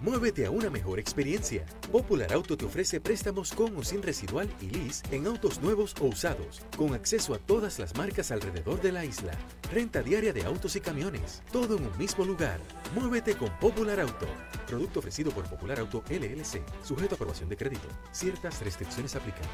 Muévete 0.00 0.46
a 0.46 0.50
una 0.50 0.70
mejor 0.70 0.98
experiencia. 0.98 1.62
Popular 1.92 2.32
Auto 2.32 2.56
te 2.56 2.64
ofrece 2.64 3.02
préstamos 3.02 3.52
con 3.52 3.76
o 3.76 3.82
sin 3.82 4.02
residual 4.02 4.48
y 4.58 4.70
lease 4.70 5.04
en 5.10 5.26
autos 5.26 5.60
nuevos 5.60 5.94
o 6.00 6.06
usados, 6.06 6.62
con 6.74 6.94
acceso 6.94 7.34
a 7.34 7.38
todas 7.38 7.78
las 7.78 7.94
marcas 7.96 8.30
alrededor 8.30 8.80
de 8.80 8.92
la 8.92 9.04
isla. 9.04 9.32
Renta 9.70 10.02
diaria 10.02 10.32
de 10.32 10.42
autos 10.44 10.74
y 10.76 10.80
camiones, 10.80 11.42
todo 11.52 11.76
en 11.76 11.84
un 11.84 11.98
mismo 11.98 12.24
lugar. 12.24 12.60
Muévete 12.94 13.34
con 13.34 13.50
Popular 13.58 14.00
Auto. 14.00 14.26
Producto 14.66 15.00
ofrecido 15.00 15.32
por 15.32 15.44
Popular 15.44 15.80
Auto 15.80 16.02
LLC, 16.08 16.62
sujeto 16.82 17.14
a 17.14 17.16
aprobación 17.16 17.50
de 17.50 17.58
crédito. 17.58 17.88
Ciertas 18.10 18.62
restricciones 18.62 19.14
aplican. 19.16 19.44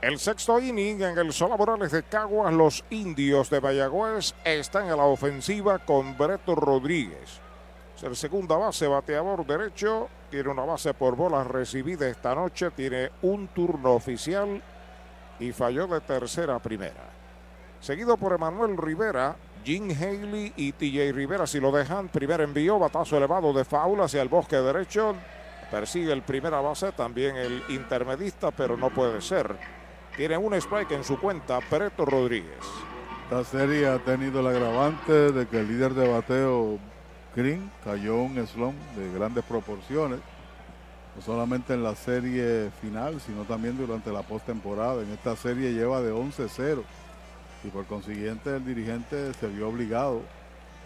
El 0.00 0.18
sexto 0.18 0.58
inning 0.58 1.00
en 1.00 1.16
el 1.16 1.32
Sola 1.32 1.56
Morales 1.56 1.92
de 1.92 2.02
Caguas, 2.02 2.52
los 2.52 2.84
indios 2.90 3.50
de 3.50 3.60
Mayagüez 3.60 4.34
están 4.44 4.88
en 4.88 4.96
la 4.96 5.04
ofensiva 5.04 5.78
con 5.78 6.18
Breto 6.18 6.56
Rodríguez. 6.56 7.41
El 8.02 8.16
segunda 8.16 8.56
base, 8.56 8.88
bateador 8.88 9.46
derecho, 9.46 10.08
tiene 10.28 10.48
una 10.48 10.64
base 10.64 10.92
por 10.92 11.14
bolas 11.14 11.46
recibida 11.46 12.08
esta 12.08 12.34
noche, 12.34 12.72
tiene 12.72 13.10
un 13.22 13.46
turno 13.48 13.92
oficial 13.92 14.60
y 15.38 15.52
falló 15.52 15.86
de 15.86 16.00
tercera 16.00 16.56
a 16.56 16.58
primera. 16.58 17.10
Seguido 17.80 18.16
por 18.16 18.32
Emanuel 18.32 18.76
Rivera, 18.76 19.36
Jim 19.64 19.90
Haley 19.90 20.52
y 20.56 20.72
TJ 20.72 21.12
Rivera, 21.12 21.46
si 21.46 21.60
lo 21.60 21.70
dejan, 21.70 22.08
primer 22.08 22.40
envío, 22.40 22.76
batazo 22.76 23.16
elevado 23.16 23.52
de 23.52 23.64
faula 23.64 24.04
hacia 24.04 24.22
el 24.22 24.28
bosque 24.28 24.56
derecho, 24.56 25.14
persigue 25.70 26.12
el 26.12 26.22
primera 26.22 26.60
base, 26.60 26.90
también 26.90 27.36
el 27.36 27.62
intermedista, 27.68 28.50
pero 28.50 28.76
no 28.76 28.90
puede 28.90 29.20
ser. 29.20 29.56
Tiene 30.16 30.36
un 30.36 30.54
strike 30.54 30.90
en 30.90 31.04
su 31.04 31.20
cuenta, 31.20 31.60
Preto 31.70 32.04
Rodríguez. 32.04 32.64
Esta 33.24 33.44
serie 33.44 33.86
ha 33.86 33.98
tenido 34.00 34.40
el 34.40 34.48
agravante 34.48 35.30
de 35.30 35.46
que 35.46 35.60
el 35.60 35.68
líder 35.68 35.94
de 35.94 36.08
bateo, 36.08 36.78
Green, 37.34 37.70
cayó 37.82 38.22
un 38.22 38.46
slump 38.46 38.76
de 38.96 39.12
grandes 39.12 39.44
proporciones. 39.44 40.20
No 41.16 41.22
solamente 41.22 41.74
en 41.74 41.82
la 41.82 41.94
serie 41.94 42.70
final, 42.80 43.20
sino 43.20 43.44
también 43.44 43.76
durante 43.76 44.10
la 44.10 44.22
postemporada. 44.22 45.02
En 45.02 45.10
esta 45.10 45.36
serie 45.36 45.72
lleva 45.72 46.00
de 46.00 46.12
11-0 46.12 46.82
y 47.64 47.68
por 47.68 47.84
consiguiente 47.86 48.56
el 48.56 48.64
dirigente 48.64 49.34
se 49.34 49.48
vio 49.48 49.68
obligado 49.68 50.22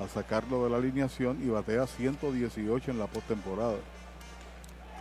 a 0.00 0.08
sacarlo 0.08 0.64
de 0.64 0.70
la 0.70 0.76
alineación 0.76 1.38
y 1.42 1.48
batea 1.48 1.86
118 1.86 2.90
en 2.90 2.98
la 2.98 3.06
postemporada. 3.06 3.76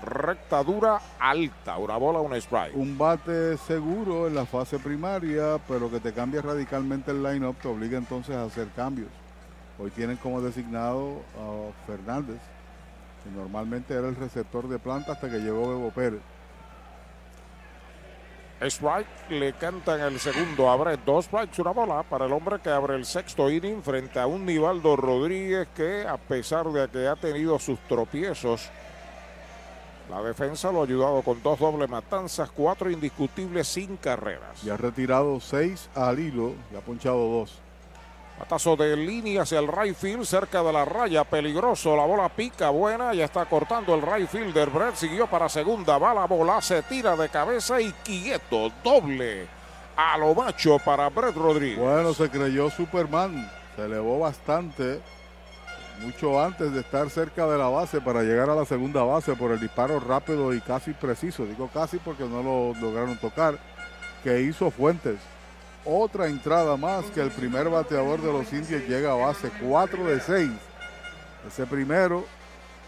Recta 0.03 0.63
dura 0.63 0.99
alta, 1.19 1.77
una 1.77 1.97
bola, 1.97 2.19
un 2.19 2.33
strike. 2.35 2.75
Un 2.75 2.97
bate 2.97 3.57
seguro 3.57 4.27
en 4.27 4.35
la 4.35 4.45
fase 4.45 4.77
primaria, 4.77 5.59
pero 5.67 5.89
que 5.89 5.99
te 5.99 6.13
cambia 6.13 6.41
radicalmente 6.41 7.11
el 7.11 7.23
line-up, 7.23 7.55
te 7.61 7.67
obliga 7.67 7.97
entonces 7.97 8.35
a 8.35 8.43
hacer 8.43 8.67
cambios. 8.75 9.09
Hoy 9.77 9.91
tienen 9.91 10.17
como 10.17 10.41
designado 10.41 11.21
a 11.37 11.85
Fernández, 11.85 12.39
que 13.23 13.29
normalmente 13.29 13.93
era 13.93 14.07
el 14.07 14.15
receptor 14.15 14.67
de 14.69 14.79
planta 14.79 15.13
hasta 15.13 15.29
que 15.29 15.39
llegó 15.39 15.69
Bebo 15.69 15.91
Pérez. 15.91 16.21
Strike 18.61 19.29
le 19.31 19.51
cantan 19.53 19.99
el 19.99 20.17
segundo. 20.17 20.69
Abre 20.69 20.97
dos 21.05 21.25
strikes, 21.25 21.61
una 21.61 21.71
bola 21.71 22.03
para 22.03 22.25
el 22.25 22.31
hombre 22.31 22.59
que 22.59 22.69
abre 22.69 22.95
el 22.95 23.05
sexto 23.05 23.49
inning 23.49 23.83
frente 23.83 24.17
a 24.17 24.27
un 24.27 24.45
Nivaldo 24.45 24.95
Rodríguez 24.95 25.67
que, 25.75 26.07
a 26.07 26.17
pesar 26.17 26.67
de 26.67 26.87
que 26.87 27.05
ha 27.07 27.17
tenido 27.17 27.59
sus 27.59 27.77
tropiezos, 27.81 28.69
la 30.09 30.21
defensa 30.21 30.71
lo 30.71 30.81
ha 30.81 30.83
ayudado 30.85 31.21
con 31.21 31.43
dos 31.43 31.59
doble 31.59 31.85
matanzas, 31.87 32.49
cuatro 32.49 32.89
indiscutibles 32.89 33.67
sin 33.67 33.97
carreras. 33.97 34.63
Y 34.63 34.69
ha 34.69 34.77
retirado 34.77 35.41
seis 35.41 35.89
al 35.93 36.19
hilo 36.19 36.53
y 36.71 36.77
ha 36.77 36.79
ponchado 36.79 37.27
dos. 37.27 37.59
Patazo 38.39 38.75
de 38.75 38.97
línea 38.97 39.43
hacia 39.43 39.59
el 39.59 39.67
right 39.67 39.95
field, 39.95 40.25
cerca 40.25 40.61
de 40.61 40.73
la 40.73 40.83
raya, 40.83 41.23
peligroso. 41.23 41.95
La 41.95 42.05
bola 42.05 42.27
pica 42.29 42.69
buena, 42.69 43.13
ya 43.13 43.25
está 43.25 43.45
cortando 43.45 43.95
el 43.95 44.01
right 44.01 44.27
fielder. 44.27 44.69
Brett 44.69 44.95
siguió 44.95 45.27
para 45.27 45.47
segunda. 45.47 45.97
Va 45.97 46.13
la 46.13 46.25
bola, 46.25 46.61
se 46.61 46.81
tira 46.83 47.15
de 47.15 47.29
cabeza 47.29 47.79
y 47.79 47.91
quieto, 48.03 48.71
doble 48.83 49.47
a 49.95 50.17
lo 50.17 50.35
macho 50.35 50.77
para 50.79 51.09
Brett 51.09 51.35
Rodríguez. 51.35 51.79
Bueno, 51.79 52.13
se 52.13 52.29
creyó 52.29 52.69
Superman. 52.69 53.49
Se 53.75 53.85
elevó 53.85 54.19
bastante, 54.19 55.01
mucho 56.01 56.41
antes 56.41 56.71
de 56.73 56.81
estar 56.81 57.09
cerca 57.09 57.45
de 57.47 57.57
la 57.57 57.67
base 57.67 57.99
para 58.01 58.23
llegar 58.23 58.49
a 58.49 58.55
la 58.55 58.65
segunda 58.65 59.03
base 59.03 59.35
por 59.35 59.51
el 59.51 59.59
disparo 59.59 59.99
rápido 59.99 60.53
y 60.53 60.61
casi 60.61 60.91
preciso. 60.93 61.45
Digo 61.45 61.69
casi 61.73 61.97
porque 61.97 62.23
no 62.23 62.41
lo 62.41 62.73
lograron 62.79 63.17
tocar. 63.17 63.57
Que 64.23 64.41
hizo 64.41 64.71
Fuentes 64.71 65.19
otra 65.85 66.27
entrada 66.27 66.75
más 66.77 67.05
que 67.05 67.21
el 67.21 67.31
primer 67.31 67.69
bateador 67.69 68.19
de 68.21 68.31
los 68.31 68.51
indios 68.51 68.87
llega 68.87 69.11
a 69.11 69.15
base 69.15 69.51
4 69.61 70.05
de 70.05 70.19
6. 70.19 70.51
Ese 71.47 71.65
primero 71.65 72.25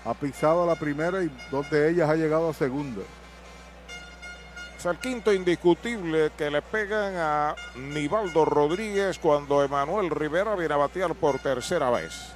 ha 0.03 0.13
pisado 0.13 0.65
la 0.65 0.75
primera 0.75 1.23
y 1.23 1.31
dos 1.51 1.69
de 1.69 1.89
ellas 1.89 2.09
ha 2.09 2.15
llegado 2.15 2.49
a 2.49 2.53
segunda. 2.53 3.03
Es 4.77 4.85
el 4.85 4.97
quinto 4.97 5.33
indiscutible 5.33 6.31
que 6.37 6.49
le 6.49 6.61
pegan 6.61 7.15
a 7.17 7.55
Nivaldo 7.75 8.45
Rodríguez 8.45 9.17
cuando 9.19 9.63
Emanuel 9.63 10.09
Rivera 10.09 10.55
viene 10.55 10.73
a 10.73 10.77
batear 10.77 11.15
por 11.15 11.39
tercera 11.39 11.89
vez. 11.89 12.33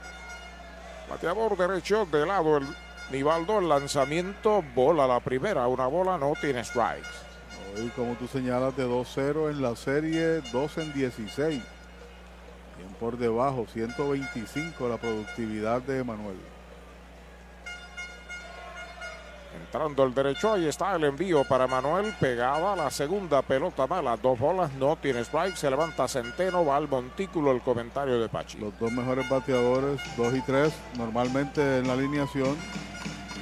Bateador 1.10 1.58
derecho 1.58 2.06
de 2.06 2.26
lado 2.26 2.58
el 2.58 2.68
Nivaldo, 3.12 3.60
el 3.60 3.70
lanzamiento, 3.70 4.64
bola 4.74 5.06
la 5.06 5.20
primera, 5.20 5.68
una 5.68 5.88
bola 5.88 6.18
no 6.18 6.34
tiene 6.40 6.64
strikes. 6.64 7.31
Hoy, 7.76 7.90
como 7.96 8.16
tú 8.16 8.28
señalas, 8.28 8.76
de 8.76 8.86
2-0 8.86 9.50
en 9.50 9.62
la 9.62 9.76
serie, 9.76 10.42
2 10.52 10.78
en 10.80 10.94
16. 10.94 11.64
Bien 12.78 12.94
por 13.00 13.18
debajo, 13.18 13.66
125 13.72 14.90
la 14.90 14.98
productividad 14.98 15.82
de 15.82 16.00
Emanuel. 16.00 16.38
Entrando 19.64 20.04
el 20.04 20.14
derecho, 20.14 20.54
ahí 20.54 20.68
está 20.68 20.96
el 20.96 21.04
envío 21.06 21.44
para 21.46 21.68
Manuel. 21.68 22.14
Pegada 22.20 22.76
la 22.76 22.90
segunda 22.90 23.42
pelota 23.42 23.88
mala. 23.88 24.18
Dos 24.18 24.38
bolas, 24.38 24.74
no 24.74 24.98
tiene 24.98 25.22
strike. 25.22 25.56
Se 25.56 25.70
levanta 25.70 26.08
Centeno, 26.08 26.66
va 26.66 26.78
al 26.78 26.90
montículo 26.90 27.52
el 27.52 27.62
comentario 27.62 28.20
de 28.20 28.28
Pachi. 28.28 28.58
Los 28.58 28.78
dos 28.80 28.92
mejores 28.92 29.30
bateadores, 29.30 30.02
2 30.18 30.36
y 30.36 30.42
3, 30.42 30.74
normalmente 30.98 31.80
en 31.80 31.88
la 31.88 31.94
alineación, 31.94 32.58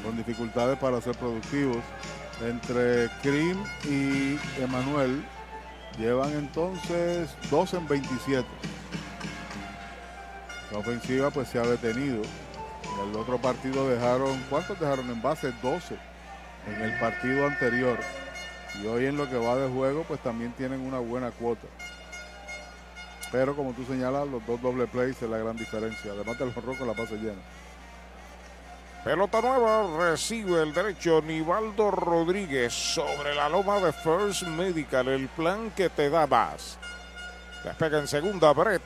con 0.04 0.18
dificultades 0.18 0.78
para 0.78 1.02
ser 1.02 1.16
productivos 1.18 1.78
entre 2.42 3.10
Krim 3.22 3.58
y 3.86 4.38
Emanuel. 4.62 5.24
Llevan 5.98 6.32
entonces 6.34 7.30
2 7.50 7.74
en 7.74 7.88
27. 7.88 8.48
La 10.72 10.78
ofensiva 10.78 11.30
pues 11.32 11.50
se 11.50 11.60
ha 11.60 11.64
detenido. 11.64 12.22
En 12.24 13.10
el 13.10 13.16
otro 13.16 13.40
partido 13.40 13.90
dejaron, 13.90 14.40
¿cuántos 14.50 14.80
dejaron 14.80 15.10
en 15.10 15.22
base? 15.22 15.52
12 15.62 15.98
en 16.68 16.82
el 16.82 17.00
partido 17.00 17.46
anterior. 17.46 17.98
Y 18.82 18.88
hoy 18.88 19.06
en 19.06 19.18
lo 19.18 19.30
que 19.30 19.38
va 19.38 19.56
de 19.56 19.70
juego 19.70 20.04
pues 20.08 20.22
también 20.22 20.52
tienen 20.54 20.80
una 20.82 21.00
buena 21.00 21.32
cuota. 21.32 21.68
Pero 23.32 23.56
como 23.56 23.74
tú 23.74 23.86
señalas, 23.86 24.28
los 24.28 24.46
dos 24.48 24.62
doble 24.62 24.88
plays 24.88 25.22
es 25.22 25.30
la 25.30 25.38
gran 25.38 25.56
diferencia. 25.56 26.12
Además 26.12 26.40
del 26.40 26.54
horror 26.56 26.78
con 26.78 26.88
la 26.88 26.94
base 26.94 27.16
llena. 27.16 27.42
Pelota 29.04 29.42
nueva, 29.42 29.88
recibe 29.98 30.62
el 30.62 30.74
derecho 30.74 31.22
Nivaldo 31.22 31.90
Rodríguez 31.90 32.74
sobre 32.74 33.34
la 33.34 33.48
loma 33.48 33.80
de 33.80 33.94
First 33.94 34.44
Medical, 34.44 35.08
el 35.08 35.30
plan 35.30 35.72
que 35.72 35.90
te 35.90 36.10
da 36.10 36.28
más. 36.28 36.78
Despega 37.64 38.00
en 38.00 38.08
segunda, 38.08 38.52
Brett. 38.52 38.82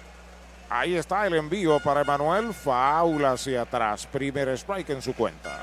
Ahí 0.69 0.95
está 0.95 1.25
el 1.25 1.33
envío 1.33 1.79
para 1.79 2.01
Emanuel, 2.01 2.53
faula 2.53 3.31
hacia 3.31 3.63
atrás, 3.63 4.05
primer 4.05 4.49
strike 4.49 4.91
en 4.91 5.01
su 5.01 5.15
cuenta. 5.15 5.61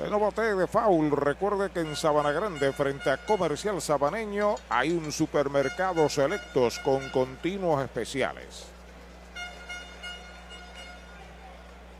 De 0.00 0.10
no 0.10 0.32
de 0.32 0.66
foul, 0.66 1.12
recuerde 1.12 1.70
que 1.70 1.80
en 1.80 1.94
Sabana 1.94 2.32
Grande, 2.32 2.72
frente 2.72 3.10
a 3.10 3.18
Comercial 3.18 3.80
Sabaneño, 3.80 4.56
hay 4.68 4.90
un 4.90 5.12
supermercado 5.12 6.08
selectos 6.08 6.80
con 6.80 7.08
continuos 7.10 7.80
especiales. 7.84 8.71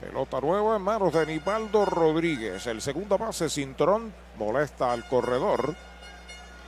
Pelota 0.02 0.40
nueva 0.40 0.74
en 0.74 0.82
manos 0.82 1.12
de 1.12 1.24
Nivaldo 1.24 1.84
Rodríguez. 1.84 2.66
El 2.66 2.82
segundo 2.82 3.16
base, 3.18 3.48
Cintrón, 3.48 4.12
molesta 4.36 4.92
al 4.92 5.06
corredor. 5.06 5.76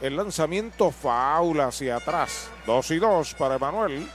El 0.01 0.17
lanzamiento 0.17 0.93
faula 0.93 1.67
hacia 1.67 1.97
atrás. 1.97 2.49
2 2.65 2.91
y 2.93 2.99
2 3.01 3.35
para 3.35 3.57
Emanuel. 3.57 4.09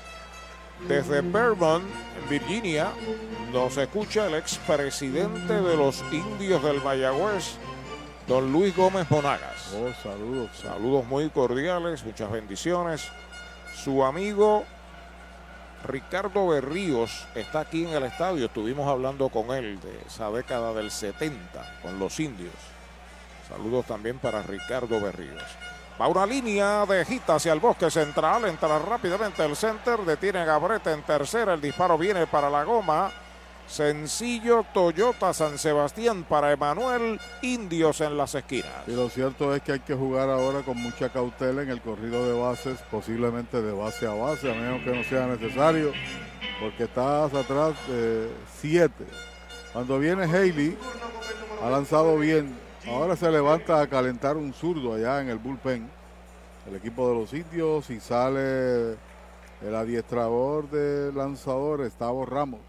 Desde 0.87 1.19
Vermont, 1.19 1.83
en 1.83 2.29
Virginia, 2.29 2.93
nos 3.51 3.75
escucha 3.75 4.27
el 4.27 4.35
expresidente 4.35 5.53
de 5.53 5.75
los 5.75 6.01
indios 6.13 6.63
del 6.63 6.81
Mayagüez, 6.81 7.57
don 8.25 8.53
Luis 8.53 8.73
Gómez 8.73 9.11
Monagas. 9.11 9.73
Oh, 9.75 9.91
saludos. 10.01 10.51
Saludos 10.61 11.05
muy 11.05 11.29
cordiales, 11.29 12.05
muchas 12.05 12.31
bendiciones. 12.31 13.09
Su 13.75 14.05
amigo 14.05 14.63
Ricardo 15.83 16.47
Berríos 16.47 17.25
está 17.35 17.61
aquí 17.61 17.85
en 17.85 17.93
el 17.93 18.03
estadio. 18.03 18.45
Estuvimos 18.45 18.87
hablando 18.87 19.29
con 19.29 19.51
él 19.51 19.79
de 19.79 20.01
esa 20.05 20.29
década 20.29 20.73
del 20.73 20.91
70 20.91 21.79
con 21.81 21.99
los 21.99 22.19
indios. 22.19 22.53
Saludos 23.47 23.85
también 23.85 24.19
para 24.19 24.43
Ricardo 24.43 24.99
Berríos. 24.99 25.43
Va 25.99 26.07
una 26.07 26.25
línea 26.25 26.85
de 26.85 27.03
gita 27.03 27.35
hacia 27.35 27.51
el 27.51 27.59
bosque 27.59 27.89
central. 27.89 28.45
Entra 28.45 28.79
rápidamente 28.79 29.43
el 29.43 29.55
center. 29.55 29.99
Detiene 30.01 30.45
Gabrete 30.45 30.91
en 30.91 31.01
tercera. 31.03 31.53
El 31.53 31.61
disparo 31.61 31.97
viene 31.97 32.27
para 32.27 32.49
la 32.49 32.63
goma. 32.63 33.11
Sencillo 33.69 34.65
Toyota 34.73 35.31
San 35.31 35.59
Sebastián 35.59 36.23
para 36.27 36.51
Emanuel. 36.51 37.19
Indios 37.43 38.01
en 38.01 38.17
las 38.17 38.33
esquinas. 38.33 38.87
Y 38.87 38.91
lo 38.91 39.09
cierto 39.09 39.53
es 39.53 39.61
que 39.61 39.73
hay 39.73 39.79
que 39.79 39.93
jugar 39.93 40.27
ahora 40.29 40.61
con 40.63 40.77
mucha 40.77 41.09
cautela 41.09 41.61
en 41.61 41.69
el 41.69 41.79
corrido 41.79 42.27
de 42.27 42.39
bases, 42.39 42.79
posiblemente 42.89 43.61
de 43.61 43.71
base 43.71 44.07
a 44.07 44.13
base, 44.13 44.51
a 44.51 44.55
menos 44.55 44.81
que 44.81 44.95
no 44.95 45.03
sea 45.03 45.27
necesario, 45.27 45.91
porque 46.59 46.85
estás 46.85 47.31
atrás 47.33 47.75
de 47.87 48.29
siete. 48.59 49.05
Cuando 49.71 49.99
viene 49.99 50.23
Haley, 50.23 50.75
ha 51.63 51.69
lanzado 51.69 52.17
bien. 52.17 52.57
Ahora 52.87 53.15
se 53.15 53.29
levanta 53.29 53.81
a 53.81 53.87
calentar 53.87 54.35
un 54.35 54.51
zurdo 54.51 54.95
allá 54.95 55.21
en 55.21 55.29
el 55.29 55.37
bullpen. 55.37 55.87
El 56.67 56.75
equipo 56.75 57.07
de 57.07 57.15
los 57.15 57.33
indios 57.33 57.89
y 57.91 57.99
sale 57.99 58.93
el 59.61 59.75
adiestrador 59.75 60.69
de 60.69 61.13
lanzadores, 61.13 61.93
Tavo 61.93 62.25
Ramos. 62.25 62.68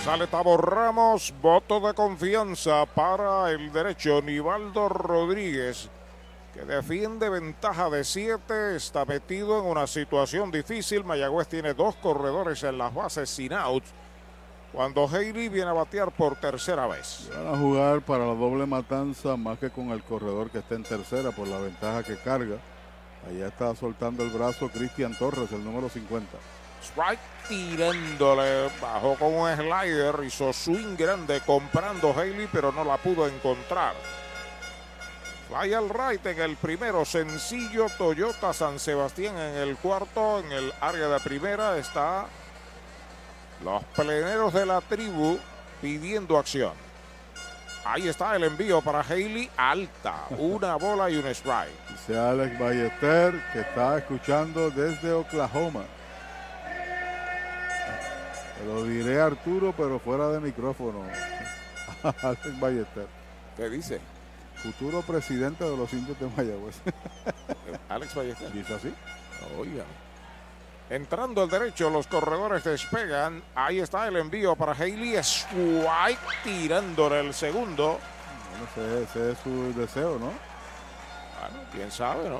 Sale 0.02 0.28
Tavo 0.28 0.56
Ramos, 0.56 1.34
voto 1.42 1.78
de 1.80 1.92
confianza 1.92 2.86
para 2.86 3.50
el 3.50 3.70
derecho 3.70 4.22
Nivaldo 4.22 4.88
Rodríguez, 4.88 5.90
que 6.54 6.64
defiende 6.64 7.28
ventaja 7.28 7.90
de 7.90 8.02
7, 8.02 8.76
está 8.76 9.04
metido 9.04 9.60
en 9.60 9.66
una 9.66 9.86
situación 9.86 10.50
difícil. 10.50 11.04
Mayagüez 11.04 11.48
tiene 11.48 11.74
dos 11.74 11.96
corredores 11.96 12.62
en 12.62 12.78
las 12.78 12.94
bases 12.94 13.28
sin 13.28 13.52
outs 13.52 13.92
cuando 14.74 15.06
Haley 15.06 15.48
viene 15.48 15.70
a 15.70 15.72
batear 15.72 16.10
por 16.10 16.34
tercera 16.36 16.88
vez. 16.88 17.30
Van 17.32 17.54
a 17.54 17.56
jugar 17.56 18.00
para 18.02 18.26
la 18.26 18.34
doble 18.34 18.66
matanza 18.66 19.36
más 19.36 19.58
que 19.58 19.70
con 19.70 19.90
el 19.90 20.02
corredor 20.02 20.50
que 20.50 20.58
está 20.58 20.74
en 20.74 20.82
tercera 20.82 21.30
por 21.30 21.46
la 21.46 21.58
ventaja 21.58 22.02
que 22.02 22.16
carga. 22.16 22.56
Allá 23.28 23.46
está 23.46 23.74
soltando 23.76 24.24
el 24.24 24.30
brazo 24.30 24.68
Cristian 24.68 25.16
Torres, 25.16 25.52
el 25.52 25.64
número 25.64 25.88
50. 25.88 26.26
Strike 26.82 27.20
tirándole, 27.48 28.68
bajó 28.82 29.14
con 29.14 29.32
un 29.32 29.56
slider, 29.56 30.16
hizo 30.24 30.52
swing 30.52 30.96
grande 30.96 31.40
comprando 31.46 32.12
Haley, 32.12 32.48
pero 32.52 32.72
no 32.72 32.84
la 32.84 32.96
pudo 32.98 33.28
encontrar. 33.28 33.94
Fly 35.48 35.72
al 35.72 35.88
right 35.88 36.26
en 36.26 36.40
el 36.40 36.56
primero, 36.56 37.04
sencillo 37.04 37.86
Toyota 37.96 38.52
San 38.52 38.80
Sebastián 38.80 39.36
en 39.36 39.56
el 39.56 39.76
cuarto, 39.76 40.40
en 40.40 40.50
el 40.50 40.72
área 40.80 41.08
de 41.08 41.20
primera 41.20 41.78
está 41.78 42.26
los 43.64 43.82
pleneros 43.96 44.52
de 44.52 44.66
la 44.66 44.80
tribu 44.82 45.38
pidiendo 45.80 46.38
acción. 46.38 46.72
Ahí 47.84 48.08
está 48.08 48.36
el 48.36 48.44
envío 48.44 48.80
para 48.80 49.00
Haley, 49.00 49.50
alta, 49.56 50.26
una 50.38 50.76
bola 50.76 51.10
y 51.10 51.16
un 51.16 51.26
strike. 51.26 51.88
Dice 51.90 52.18
Alex 52.18 52.58
Ballester 52.58 53.42
que 53.52 53.60
está 53.60 53.98
escuchando 53.98 54.70
desde 54.70 55.12
Oklahoma. 55.12 55.84
Te 58.58 58.64
lo 58.66 58.84
diré 58.84 59.20
Arturo, 59.20 59.74
pero 59.76 59.98
fuera 59.98 60.28
de 60.28 60.40
micrófono. 60.40 61.02
Alex 62.22 62.60
Ballester. 62.60 63.06
¿Qué 63.56 63.68
dice? 63.68 64.00
Futuro 64.56 65.02
presidente 65.02 65.64
de 65.64 65.76
los 65.76 65.92
indios 65.92 66.18
de 66.18 66.26
Mayagüez. 66.28 66.76
Alex 67.88 68.14
Ballester. 68.14 68.52
Dice 68.52 68.74
así. 68.74 68.94
Oiga. 69.58 69.84
Entrando 70.94 71.42
al 71.42 71.50
derecho, 71.50 71.90
los 71.90 72.06
corredores 72.06 72.62
despegan. 72.62 73.42
Ahí 73.56 73.80
está 73.80 74.06
el 74.06 74.16
envío 74.16 74.54
para 74.54 74.72
Haley. 74.72 75.16
Strike 75.16 76.18
tirándole 76.44 77.18
el 77.18 77.34
segundo. 77.34 77.98
Bueno, 78.78 79.00
ese, 79.00 79.02
ese 79.02 79.32
es 79.32 79.38
su 79.38 79.74
deseo, 79.76 80.20
¿no? 80.20 80.26
Bueno, 81.40 81.66
quién 81.72 81.90
sabe, 81.90 82.28
¿no? 82.28 82.38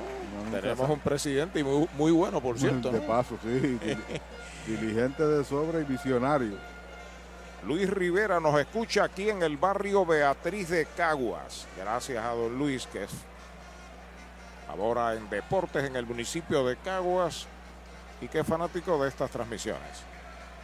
Tenemos 0.51 0.77
sabe. 0.79 0.93
un 0.93 0.99
presidente 1.01 1.59
y 1.59 1.63
muy, 1.65 1.89
muy 1.97 2.11
bueno, 2.13 2.39
por 2.39 2.57
cierto. 2.57 2.91
De 2.91 3.01
¿no? 3.01 3.05
paso, 3.07 3.37
sí. 3.43 3.49
Dil- 3.83 4.21
Diligente 4.65 5.23
de 5.27 5.43
sobra 5.43 5.79
y 5.81 5.83
visionario. 5.83 6.55
Luis 7.65 7.89
Rivera 7.89 8.39
nos 8.39 8.57
escucha 8.57 9.03
aquí 9.03 9.29
en 9.29 9.43
el 9.43 9.57
barrio 9.57 10.05
Beatriz 10.05 10.69
de 10.69 10.85
Caguas. 10.95 11.67
Gracias 11.77 12.23
a 12.23 12.29
don 12.29 12.57
Luis, 12.57 12.87
que 12.87 13.03
es 13.03 13.11
ahora 14.69 15.13
en 15.13 15.29
deportes 15.29 15.83
en 15.83 15.95
el 15.97 16.05
municipio 16.05 16.65
de 16.65 16.77
Caguas 16.77 17.47
y 18.25 18.27
que 18.27 18.39
es 18.39 18.47
fanático 18.47 19.01
de 19.01 19.09
estas 19.09 19.29
transmisiones. 19.29 20.03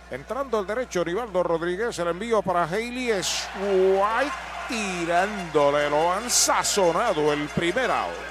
Entrando 0.09 0.59
al 0.59 0.67
derecho, 0.67 1.03
Rivaldo 1.03 1.43
Rodríguez, 1.43 1.97
el 1.99 2.07
envío 2.07 2.41
para 2.41 2.63
Haley 2.63 3.11
White 3.11 4.31
tirándole, 4.67 5.89
lo 5.89 6.11
han 6.11 6.29
sazonado 6.29 7.31
el 7.31 7.47
primer 7.49 7.89
out. 7.91 8.30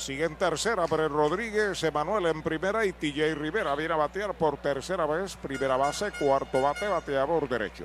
Sigue 0.00 0.24
en 0.24 0.34
tercera 0.34 0.86
Pérez 0.86 1.10
Rodríguez, 1.10 1.84
Emanuel 1.84 2.24
en 2.24 2.42
primera 2.42 2.86
y 2.86 2.92
TJ 2.94 3.34
Rivera 3.34 3.74
viene 3.74 3.92
a 3.92 3.98
batear 3.98 4.32
por 4.32 4.56
tercera 4.56 5.04
vez. 5.04 5.36
Primera 5.36 5.76
base, 5.76 6.10
cuarto 6.12 6.62
bate, 6.62 6.88
bateador 6.88 7.46
derecho. 7.46 7.84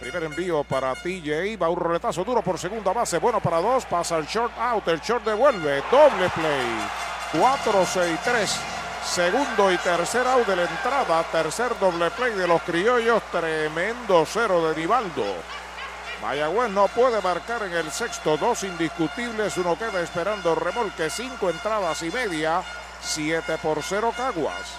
Primer 0.00 0.24
envío 0.24 0.64
para 0.64 0.92
TJ, 0.96 1.56
va 1.56 1.68
un 1.68 1.78
roletazo 1.78 2.24
duro 2.24 2.42
por 2.42 2.58
segunda 2.58 2.92
base, 2.92 3.18
bueno 3.18 3.38
para 3.38 3.60
dos, 3.60 3.86
pasa 3.86 4.18
el 4.18 4.26
short 4.26 4.52
out, 4.58 4.88
el 4.88 4.98
short 5.00 5.24
devuelve, 5.24 5.84
doble 5.88 6.28
play. 6.30 6.66
4-6-3, 7.32 8.60
segundo 9.04 9.70
y 9.70 9.78
tercer 9.78 10.26
out 10.26 10.48
de 10.48 10.56
la 10.56 10.62
entrada, 10.64 11.22
tercer 11.30 11.78
doble 11.78 12.10
play 12.10 12.32
de 12.32 12.48
los 12.48 12.60
criollos, 12.62 13.22
tremendo 13.30 14.24
cero 14.26 14.66
de 14.66 14.74
Divaldo. 14.74 15.61
Mayagüez 16.22 16.70
no 16.70 16.86
puede 16.86 17.20
marcar 17.20 17.64
en 17.64 17.72
el 17.72 17.90
sexto, 17.90 18.36
dos 18.36 18.62
indiscutibles, 18.62 19.56
uno 19.56 19.76
queda 19.76 20.00
esperando 20.00 20.54
remolque, 20.54 21.10
cinco 21.10 21.50
entradas 21.50 22.00
y 22.04 22.12
media, 22.12 22.62
siete 23.02 23.58
por 23.58 23.82
cero 23.82 24.14
Caguas. 24.16 24.78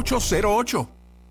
408-8808. 0.03 1.00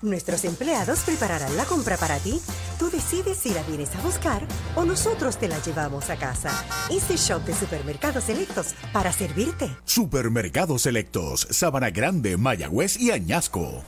Nuestros 0.00 0.44
empleados 0.44 1.00
prepararán 1.00 1.56
la 1.56 1.64
compra 1.64 1.96
para 1.96 2.18
ti. 2.18 2.40
Tú 2.78 2.88
decides 2.88 3.36
si 3.36 3.52
la 3.52 3.62
vienes 3.64 3.94
a 3.96 4.00
buscar 4.00 4.42
o 4.76 4.84
nosotros 4.84 5.36
te 5.38 5.48
la 5.48 5.58
llevamos 5.58 6.08
a 6.08 6.16
casa. 6.16 6.50
Easy 6.88 7.16
Shop 7.16 7.42
de 7.42 7.52
Supermercados 7.52 8.24
Selectos 8.24 8.74
para 8.92 9.10
servirte. 9.10 9.68
Supermercados 9.84 10.82
Selectos, 10.82 11.48
Sabana 11.50 11.90
Grande, 11.90 12.36
Mayagüez 12.36 12.96
y 12.96 13.10
Añasco. 13.10 13.82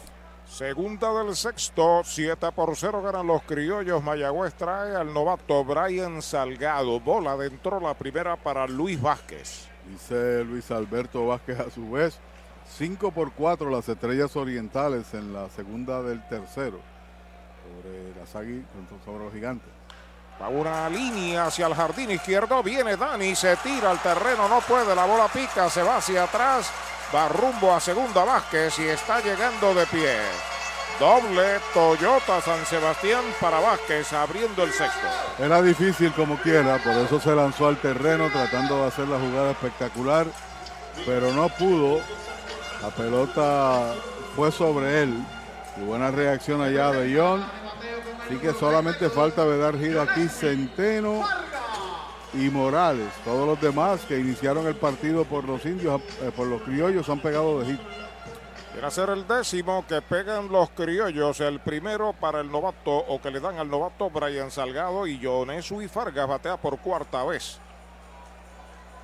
Segunda 0.48 1.12
del 1.14 1.36
sexto, 1.36 2.02
7 2.04 2.50
por 2.56 2.76
0 2.76 3.02
ganan 3.02 3.28
los 3.28 3.42
criollos. 3.44 4.02
Mayagüez 4.02 4.52
trae 4.54 4.96
al 4.96 5.14
novato 5.14 5.64
Brian 5.64 6.20
Salgado. 6.22 6.98
Bola 6.98 7.36
dentro 7.36 7.78
la 7.78 7.94
primera 7.94 8.34
para 8.34 8.66
Luis 8.66 9.00
Vázquez. 9.00 9.68
Dice 9.88 10.44
Luis 10.44 10.70
Alberto 10.72 11.26
Vázquez 11.28 11.60
a 11.60 11.70
su 11.70 11.88
vez. 11.92 12.18
5 12.76 13.10
por 13.10 13.32
4 13.32 13.70
las 13.70 13.88
estrellas 13.88 14.36
orientales 14.36 15.12
en 15.14 15.32
la 15.32 15.48
segunda 15.50 16.02
del 16.02 16.26
tercero. 16.28 16.80
Sobre 17.62 18.14
las 18.18 18.34
águilas, 18.34 18.66
sobre 19.04 19.24
los 19.24 19.32
gigantes. 19.32 19.68
Va 20.40 20.48
una 20.48 20.88
línea 20.88 21.46
hacia 21.46 21.66
el 21.66 21.74
jardín 21.74 22.10
izquierdo. 22.10 22.62
Viene 22.62 22.96
Dani, 22.96 23.34
se 23.34 23.56
tira 23.56 23.90
al 23.90 24.00
terreno, 24.00 24.48
no 24.48 24.60
puede. 24.60 24.94
La 24.94 25.04
bola 25.04 25.28
pica, 25.28 25.68
se 25.68 25.82
va 25.82 25.98
hacia 25.98 26.24
atrás. 26.24 26.70
Va 27.14 27.28
rumbo 27.28 27.74
a 27.74 27.80
segunda 27.80 28.24
Vázquez 28.24 28.78
y 28.78 28.84
está 28.84 29.20
llegando 29.20 29.74
de 29.74 29.86
pie. 29.86 30.16
Doble 30.98 31.58
Toyota 31.74 32.40
San 32.40 32.64
Sebastián 32.66 33.24
para 33.40 33.58
Vázquez 33.58 34.12
abriendo 34.12 34.62
el 34.62 34.70
sexto. 34.70 35.06
Era 35.38 35.62
difícil 35.62 36.12
como 36.12 36.36
quiera, 36.36 36.78
por 36.78 36.92
eso 36.92 37.18
se 37.18 37.34
lanzó 37.34 37.68
al 37.68 37.78
terreno 37.78 38.28
tratando 38.30 38.82
de 38.82 38.88
hacer 38.88 39.08
la 39.08 39.18
jugada 39.18 39.52
espectacular, 39.52 40.26
pero 41.06 41.32
no 41.32 41.48
pudo. 41.48 42.00
La 42.82 42.88
pelota 42.88 43.94
fue 44.34 44.50
sobre 44.50 45.02
él. 45.02 45.14
Y 45.76 45.84
buena 45.84 46.10
reacción 46.10 46.62
allá 46.62 46.90
de 46.92 47.18
John. 47.18 47.44
Así 48.24 48.36
que 48.38 48.52
solamente 48.52 49.10
falta 49.10 49.44
de 49.44 49.58
dar 49.58 49.78
giro 49.78 50.02
aquí 50.02 50.28
Centeno 50.28 51.24
y 52.32 52.48
Morales. 52.48 53.12
Todos 53.24 53.46
los 53.46 53.60
demás 53.60 54.00
que 54.06 54.18
iniciaron 54.18 54.66
el 54.66 54.76
partido 54.76 55.24
por 55.24 55.44
los 55.44 55.64
indios, 55.66 56.00
eh, 56.22 56.30
por 56.34 56.46
los 56.46 56.62
criollos, 56.62 57.08
han 57.08 57.20
pegado 57.20 57.60
de 57.60 57.66
hit. 57.66 57.80
Quiere 58.72 58.90
ser 58.92 59.10
el 59.10 59.26
décimo 59.26 59.84
que 59.86 60.00
pegan 60.00 60.48
los 60.48 60.70
criollos, 60.70 61.40
el 61.40 61.58
primero 61.58 62.12
para 62.12 62.40
el 62.40 62.50
novato 62.50 62.92
o 62.92 63.20
que 63.20 63.30
le 63.30 63.40
dan 63.40 63.58
al 63.58 63.68
novato 63.68 64.10
Brian 64.10 64.50
Salgado 64.50 65.06
y 65.06 65.20
Jonesu 65.22 65.82
y 65.82 65.88
Fargas 65.88 66.28
batea 66.28 66.56
por 66.56 66.78
cuarta 66.78 67.24
vez. 67.24 67.58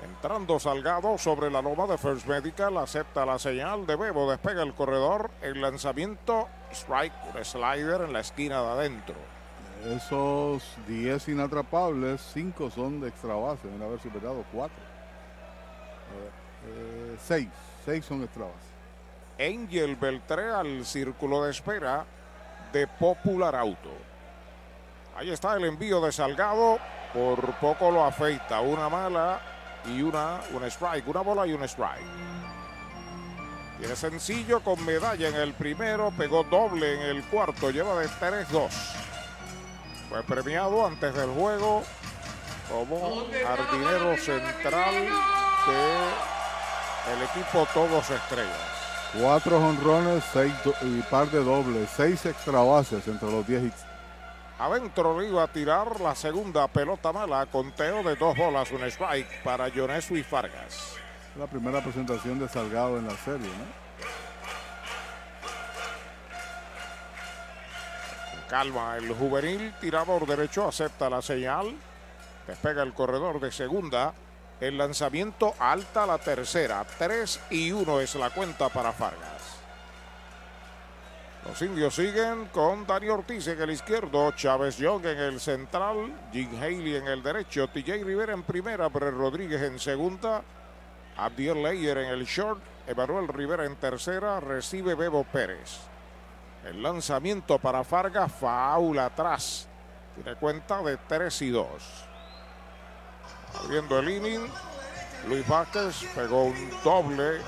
Entrando 0.03 0.59
Salgado 0.59 1.17
sobre 1.17 1.49
la 1.49 1.61
loma 1.61 1.87
de 1.87 1.97
First 1.97 2.27
Medical, 2.27 2.77
acepta 2.77 3.25
la 3.25 3.39
señal 3.39 3.87
de 3.87 3.95
Bebo, 3.95 4.29
despega 4.29 4.61
el 4.61 4.73
corredor, 4.73 5.31
el 5.41 5.59
lanzamiento, 5.59 6.47
strike, 6.71 7.13
un 7.33 7.43
slider 7.43 8.01
en 8.01 8.13
la 8.13 8.19
esquina 8.19 8.61
de 8.61 8.67
adentro. 8.67 9.15
Esos 9.85 10.63
10 10.87 11.29
inatrapables, 11.29 12.21
5 12.33 12.69
son 12.69 13.01
de 13.01 13.09
extra 13.09 13.35
base, 13.35 13.67
deben 13.67 13.81
haber 13.81 13.99
superado 13.99 14.43
4. 14.51 14.75
6, 17.19 17.47
6 17.85 18.05
son 18.05 18.23
extra 18.23 18.45
base. 18.45 19.53
Angel 19.53 19.95
Beltré 19.95 20.51
al 20.51 20.85
círculo 20.85 21.43
de 21.43 21.51
espera 21.51 22.05
de 22.71 22.87
Popular 22.87 23.55
Auto. 23.55 23.91
Ahí 25.15 25.31
está 25.31 25.55
el 25.55 25.65
envío 25.65 26.01
de 26.01 26.11
Salgado, 26.11 26.77
por 27.13 27.53
poco 27.55 27.89
lo 27.89 28.03
afeita, 28.03 28.61
una 28.61 28.89
mala 28.89 29.39
y 29.87 30.01
una, 30.01 30.41
una 30.53 30.67
strike, 30.67 31.07
una 31.07 31.21
bola 31.21 31.47
y 31.47 31.53
un 31.53 31.63
strike. 31.63 32.05
Tiene 33.79 33.95
sencillo 33.95 34.61
con 34.61 34.83
medalla 34.85 35.27
en 35.29 35.35
el 35.35 35.53
primero, 35.53 36.11
pegó 36.17 36.43
doble 36.43 36.95
en 36.95 37.01
el 37.15 37.23
cuarto, 37.25 37.69
lleva 37.69 37.99
de 37.99 38.07
3-2. 38.07 38.69
Fue 40.09 40.23
premiado 40.23 40.85
antes 40.85 41.13
del 41.13 41.29
juego 41.29 41.83
como 42.69 43.25
jardinero 43.45 44.17
central 44.17 44.95
del 47.05 47.23
equipo 47.23 47.67
Todos 47.73 48.09
Estrellas. 48.09 48.77
Cuatro 49.21 49.57
honrones 49.57 50.23
seis 50.33 50.53
y 50.81 51.01
par 51.03 51.29
de 51.31 51.43
dobles, 51.43 51.89
seis 51.95 52.25
extra 52.25 52.59
bases 52.59 53.07
entre 53.07 53.31
los 53.31 53.47
10 53.47 53.63
hits. 53.63 53.86
Adentro 54.59 55.19
le 55.19 55.27
iba 55.27 55.43
a 55.43 55.47
tirar 55.47 56.01
la 56.01 56.15
segunda 56.15 56.67
pelota 56.67 57.13
mala, 57.13 57.45
conteo 57.45 58.01
de 58.01 58.15
dos 58.15 58.35
bolas, 58.35 58.71
un 58.71 58.83
strike 58.83 59.43
para 59.43 59.69
Jonesu 59.69 60.17
y 60.17 60.23
Fargas. 60.23 60.95
La 61.37 61.45
primera 61.45 61.83
presentación 61.83 62.39
de 62.39 62.49
Salgado 62.49 62.97
en 62.97 63.05
la 63.05 63.15
serie, 63.17 63.49
calma, 68.47 68.97
el 68.97 69.13
juvenil 69.13 69.73
tirador 69.79 70.25
derecho 70.25 70.67
acepta 70.67 71.09
la 71.09 71.21
señal, 71.21 71.75
despega 72.47 72.81
el 72.81 72.93
corredor 72.93 73.39
de 73.39 73.51
segunda, 73.51 74.13
el 74.59 74.77
lanzamiento 74.77 75.53
alta 75.59 76.07
la 76.07 76.17
tercera, 76.17 76.85
3 76.97 77.41
y 77.51 77.71
1 77.71 77.99
es 77.99 78.15
la 78.15 78.31
cuenta 78.31 78.69
para 78.69 78.91
Fargas. 78.91 79.36
Los 81.45 81.61
indios 81.61 81.95
siguen 81.95 82.47
con 82.47 82.85
Dani 82.85 83.09
Ortiz 83.09 83.47
en 83.47 83.61
el 83.61 83.71
izquierdo, 83.71 84.31
Chávez 84.31 84.77
Young 84.77 85.05
en 85.05 85.17
el 85.17 85.39
central, 85.39 86.13
Jim 86.33 86.49
Haley 86.61 86.95
en 86.95 87.07
el 87.07 87.23
derecho, 87.23 87.67
TJ 87.67 88.03
Rivera 88.03 88.33
en 88.33 88.43
primera, 88.43 88.89
Bre 88.89 89.11
Rodríguez 89.11 89.61
en 89.61 89.79
segunda, 89.79 90.43
Abdiel 91.15 91.63
Leyer 91.63 91.99
en 91.99 92.09
el 92.09 92.25
short, 92.25 92.61
Emanuel 92.85 93.27
Rivera 93.27 93.65
en 93.65 93.75
tercera, 93.75 94.39
recibe 94.39 94.95
Bebo 94.95 95.23
Pérez. 95.23 95.79
El 96.65 96.83
lanzamiento 96.83 97.59
para 97.59 97.83
Fargas, 97.83 98.31
faula 98.31 99.05
atrás. 99.05 99.67
Tiene 100.15 100.35
cuenta 100.35 100.81
de 100.81 100.97
3 100.97 101.41
y 101.43 101.49
2. 101.49 101.67
Abriendo 103.63 103.99
el 103.99 104.09
inning, 104.09 104.47
Luis 105.27 105.47
Vázquez 105.47 106.05
pegó 106.13 106.43
un 106.45 106.69
doble 106.83 107.39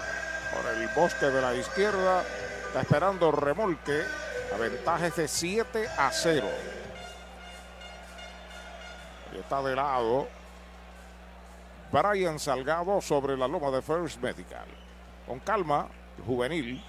por 0.54 0.66
el 0.74 0.88
bosque 0.96 1.26
de 1.26 1.42
la 1.42 1.54
izquierda. 1.56 2.24
Está 2.70 2.82
esperando 2.82 3.32
remolque. 3.32 4.04
La 4.52 4.58
ventaja 4.58 5.10
de 5.10 5.28
7 5.28 5.88
a 5.98 6.12
0. 6.12 6.48
Y 9.34 9.38
está 9.40 9.64
de 9.64 9.76
lado 9.76 10.28
Brian 11.92 12.38
Salgado 12.38 13.02
sobre 13.02 13.36
la 13.36 13.48
loma 13.48 13.72
de 13.72 13.82
First 13.82 14.22
Medical. 14.22 14.68
Con 15.26 15.40
calma, 15.40 15.88
juvenil. 16.24 16.84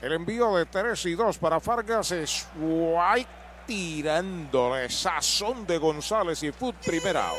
El 0.00 0.12
envío 0.12 0.56
de 0.56 0.66
3 0.66 1.06
y 1.06 1.14
2 1.14 1.38
para 1.38 1.60
Fargas 1.60 2.10
es 2.10 2.48
White 2.56 3.30
tirándole 3.64 4.90
sazón 4.90 5.64
de 5.68 5.78
González 5.78 6.42
y 6.42 6.50
Foot 6.50 6.74
primer 6.84 7.16
out. 7.16 7.38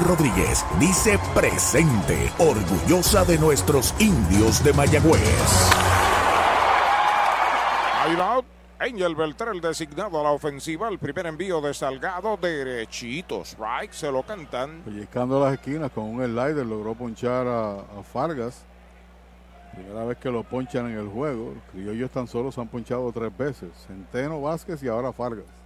Rodríguez 0.01 0.65
dice 0.79 1.19
presente, 1.33 2.31
orgullosa 2.39 3.23
de 3.23 3.37
nuestros 3.37 3.93
indios 3.99 4.63
de 4.63 4.73
Mayagüez. 4.73 5.71
Out. 8.19 8.45
Angel 8.79 9.15
Beltrán 9.15 9.61
designado 9.61 10.19
a 10.19 10.23
la 10.23 10.31
ofensiva. 10.31 10.89
El 10.89 10.97
primer 10.97 11.27
envío 11.27 11.61
de 11.61 11.71
Salgado 11.71 12.35
derechito. 12.35 13.41
Strike. 13.45 13.93
Se 13.93 14.11
lo 14.11 14.23
cantan. 14.23 14.81
Pellizcando 14.83 15.39
las 15.39 15.53
esquinas 15.53 15.91
con 15.91 16.05
un 16.05 16.25
slider 16.25 16.65
logró 16.65 16.95
ponchar 16.95 17.45
a, 17.45 17.73
a 17.75 18.03
Fargas. 18.11 18.65
Primera 19.75 20.03
vez 20.05 20.17
que 20.17 20.31
lo 20.31 20.43
ponchan 20.43 20.89
en 20.89 20.97
el 20.97 21.07
juego. 21.09 21.53
Los 21.53 21.63
criollos 21.71 22.09
tan 22.09 22.27
solo 22.27 22.51
se 22.51 22.59
han 22.59 22.69
ponchado 22.69 23.11
tres 23.11 23.37
veces. 23.37 23.69
Centeno, 23.85 24.41
Vázquez 24.41 24.81
y 24.81 24.87
ahora 24.87 25.13
Fargas. 25.13 25.60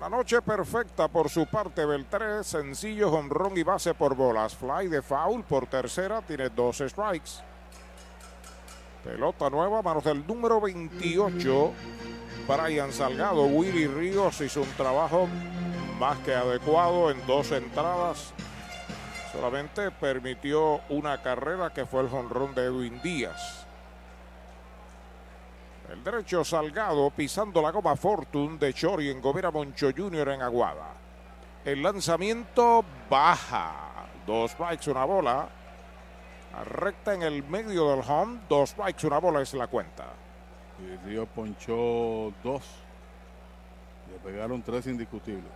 La 0.00 0.08
noche 0.08 0.42
perfecta 0.42 1.08
por 1.08 1.30
su 1.30 1.46
parte 1.46 1.86
Beltrán. 1.86 2.44
Sencillo, 2.44 3.10
honrón 3.12 3.56
y 3.56 3.62
base 3.62 3.94
por 3.94 4.14
bolas. 4.14 4.54
Fly 4.54 4.88
de 4.88 5.02
foul 5.02 5.44
por 5.44 5.66
tercera. 5.66 6.20
Tiene 6.22 6.50
dos 6.50 6.78
strikes. 6.78 7.42
Pelota 9.04 9.48
nueva, 9.50 9.82
manos 9.82 10.04
del 10.04 10.26
número 10.26 10.60
28. 10.60 11.72
Brian 12.48 12.92
Salgado, 12.92 13.44
Willy 13.44 13.86
Ríos 13.86 14.40
hizo 14.40 14.62
un 14.62 14.70
trabajo 14.72 15.28
más 15.98 16.18
que 16.18 16.34
adecuado 16.34 17.10
en 17.10 17.26
dos 17.26 17.52
entradas. 17.52 18.34
Solamente 19.32 19.90
permitió 19.90 20.80
una 20.88 21.22
carrera 21.22 21.72
que 21.72 21.86
fue 21.86 22.02
el 22.02 22.08
jonrón 22.08 22.54
de 22.54 22.64
Edwin 22.64 23.00
Díaz. 23.02 23.66
El 25.94 26.02
derecho 26.02 26.42
Salgado 26.42 27.08
pisando 27.10 27.62
la 27.62 27.70
goma 27.70 27.94
Fortune 27.94 28.58
de 28.58 28.74
Chori 28.74 29.10
en 29.10 29.20
Gobera 29.20 29.52
Moncho 29.52 29.90
Jr. 29.96 30.30
en 30.30 30.42
Aguada. 30.42 30.88
El 31.64 31.84
lanzamiento 31.84 32.84
baja. 33.08 34.08
Dos 34.26 34.50
strikes, 34.50 34.90
una 34.90 35.04
bola. 35.04 35.48
Recta 36.64 37.14
en 37.14 37.22
el 37.22 37.44
medio 37.44 37.90
del 37.90 38.00
home. 38.00 38.40
Dos 38.48 38.70
strikes, 38.70 39.06
una 39.06 39.18
bola 39.18 39.40
es 39.40 39.54
la 39.54 39.68
cuenta. 39.68 40.06
Y 40.80 40.96
Río 41.06 41.26
ponchó 41.26 42.32
dos. 42.42 42.64
Le 44.10 44.18
pegaron 44.18 44.62
tres 44.62 44.88
indiscutibles. 44.88 45.52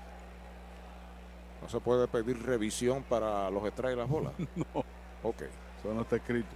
No 1.60 1.68
se 1.68 1.80
puede 1.80 2.06
pedir 2.06 2.40
revisión 2.46 3.02
para 3.02 3.50
los 3.50 3.64
y 3.64 3.96
las 3.96 4.08
bolas. 4.08 4.34
no. 4.54 4.84
Ok. 5.24 5.42
Eso 5.80 5.92
no 5.92 6.02
está 6.02 6.14
escrito. 6.14 6.54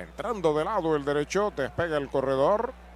Entrando 0.00 0.52
de 0.52 0.64
lado 0.64 0.96
el 0.96 1.04
derecho, 1.04 1.52
despega 1.56 1.96
el 1.96 2.08
corredor. 2.08 2.89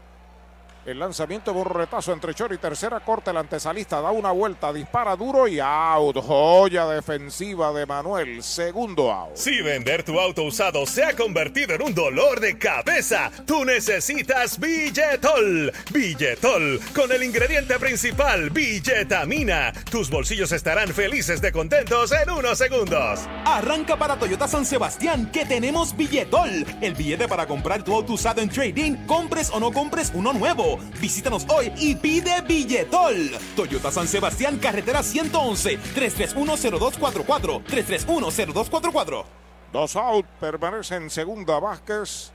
El 0.86 0.98
lanzamiento 0.98 1.54
borretazo 1.54 2.12
entre 2.12 2.34
Chori 2.34 2.56
y 2.56 2.58
tercera, 2.58 3.00
corta 3.00 3.30
el 3.30 3.38
antesalista, 3.38 4.02
da 4.02 4.10
una 4.10 4.32
vuelta, 4.32 4.70
dispara 4.70 5.16
duro 5.16 5.48
y 5.48 5.58
out. 5.58 6.18
Joya 6.18 6.86
defensiva 6.86 7.72
de 7.72 7.86
Manuel, 7.86 8.42
segundo 8.42 9.10
out. 9.10 9.34
Si 9.34 9.62
vender 9.62 10.02
tu 10.02 10.20
auto 10.20 10.42
usado 10.42 10.84
se 10.84 11.02
ha 11.02 11.16
convertido 11.16 11.74
en 11.74 11.80
un 11.84 11.94
dolor 11.94 12.38
de 12.38 12.58
cabeza, 12.58 13.30
tú 13.46 13.64
necesitas 13.64 14.60
Billetol. 14.60 15.72
Billetol, 15.90 16.78
con 16.94 17.10
el 17.12 17.22
ingrediente 17.22 17.78
principal, 17.78 18.50
billetamina. 18.50 19.72
Tus 19.90 20.10
bolsillos 20.10 20.52
estarán 20.52 20.88
felices 20.88 21.40
de 21.40 21.50
contentos 21.50 22.12
en 22.12 22.28
unos 22.28 22.58
segundos. 22.58 23.20
Arranca 23.46 23.96
para 23.96 24.18
Toyota 24.18 24.46
San 24.46 24.66
Sebastián 24.66 25.30
que 25.32 25.46
tenemos 25.46 25.96
Billetol. 25.96 26.66
El 26.82 26.92
billete 26.92 27.26
para 27.26 27.46
comprar 27.46 27.82
tu 27.82 27.94
auto 27.94 28.12
usado 28.12 28.42
en 28.42 28.50
trading, 28.50 29.06
compres 29.06 29.48
o 29.50 29.58
no 29.58 29.72
compres 29.72 30.12
uno 30.14 30.34
nuevo. 30.34 30.73
Visítanos 31.00 31.46
hoy 31.48 31.72
y 31.76 31.94
pide 31.94 32.40
billetol. 32.42 33.30
Toyota 33.56 33.90
San 33.90 34.08
Sebastián, 34.08 34.58
carretera 34.58 35.02
111, 35.02 35.78
3310244, 35.94 37.64
3310244. 37.64 39.24
Dos 39.72 39.96
out, 39.96 40.26
permanece 40.38 40.96
en 40.96 41.10
segunda 41.10 41.58
Vázquez. 41.58 42.32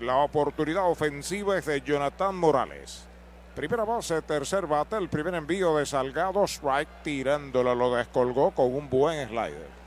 La 0.00 0.16
oportunidad 0.16 0.88
ofensiva 0.88 1.58
es 1.58 1.66
de 1.66 1.80
Jonathan 1.82 2.34
Morales. 2.36 3.04
Primera 3.54 3.84
base, 3.84 4.22
tercer 4.22 4.66
bate, 4.66 4.96
el 4.96 5.08
primer 5.08 5.34
envío 5.34 5.76
de 5.76 5.84
Salgado, 5.84 6.44
strike, 6.44 7.02
tirándolo, 7.02 7.74
lo 7.74 7.94
descolgó 7.96 8.52
con 8.52 8.72
un 8.72 8.88
buen 8.88 9.28
slider. 9.28 9.78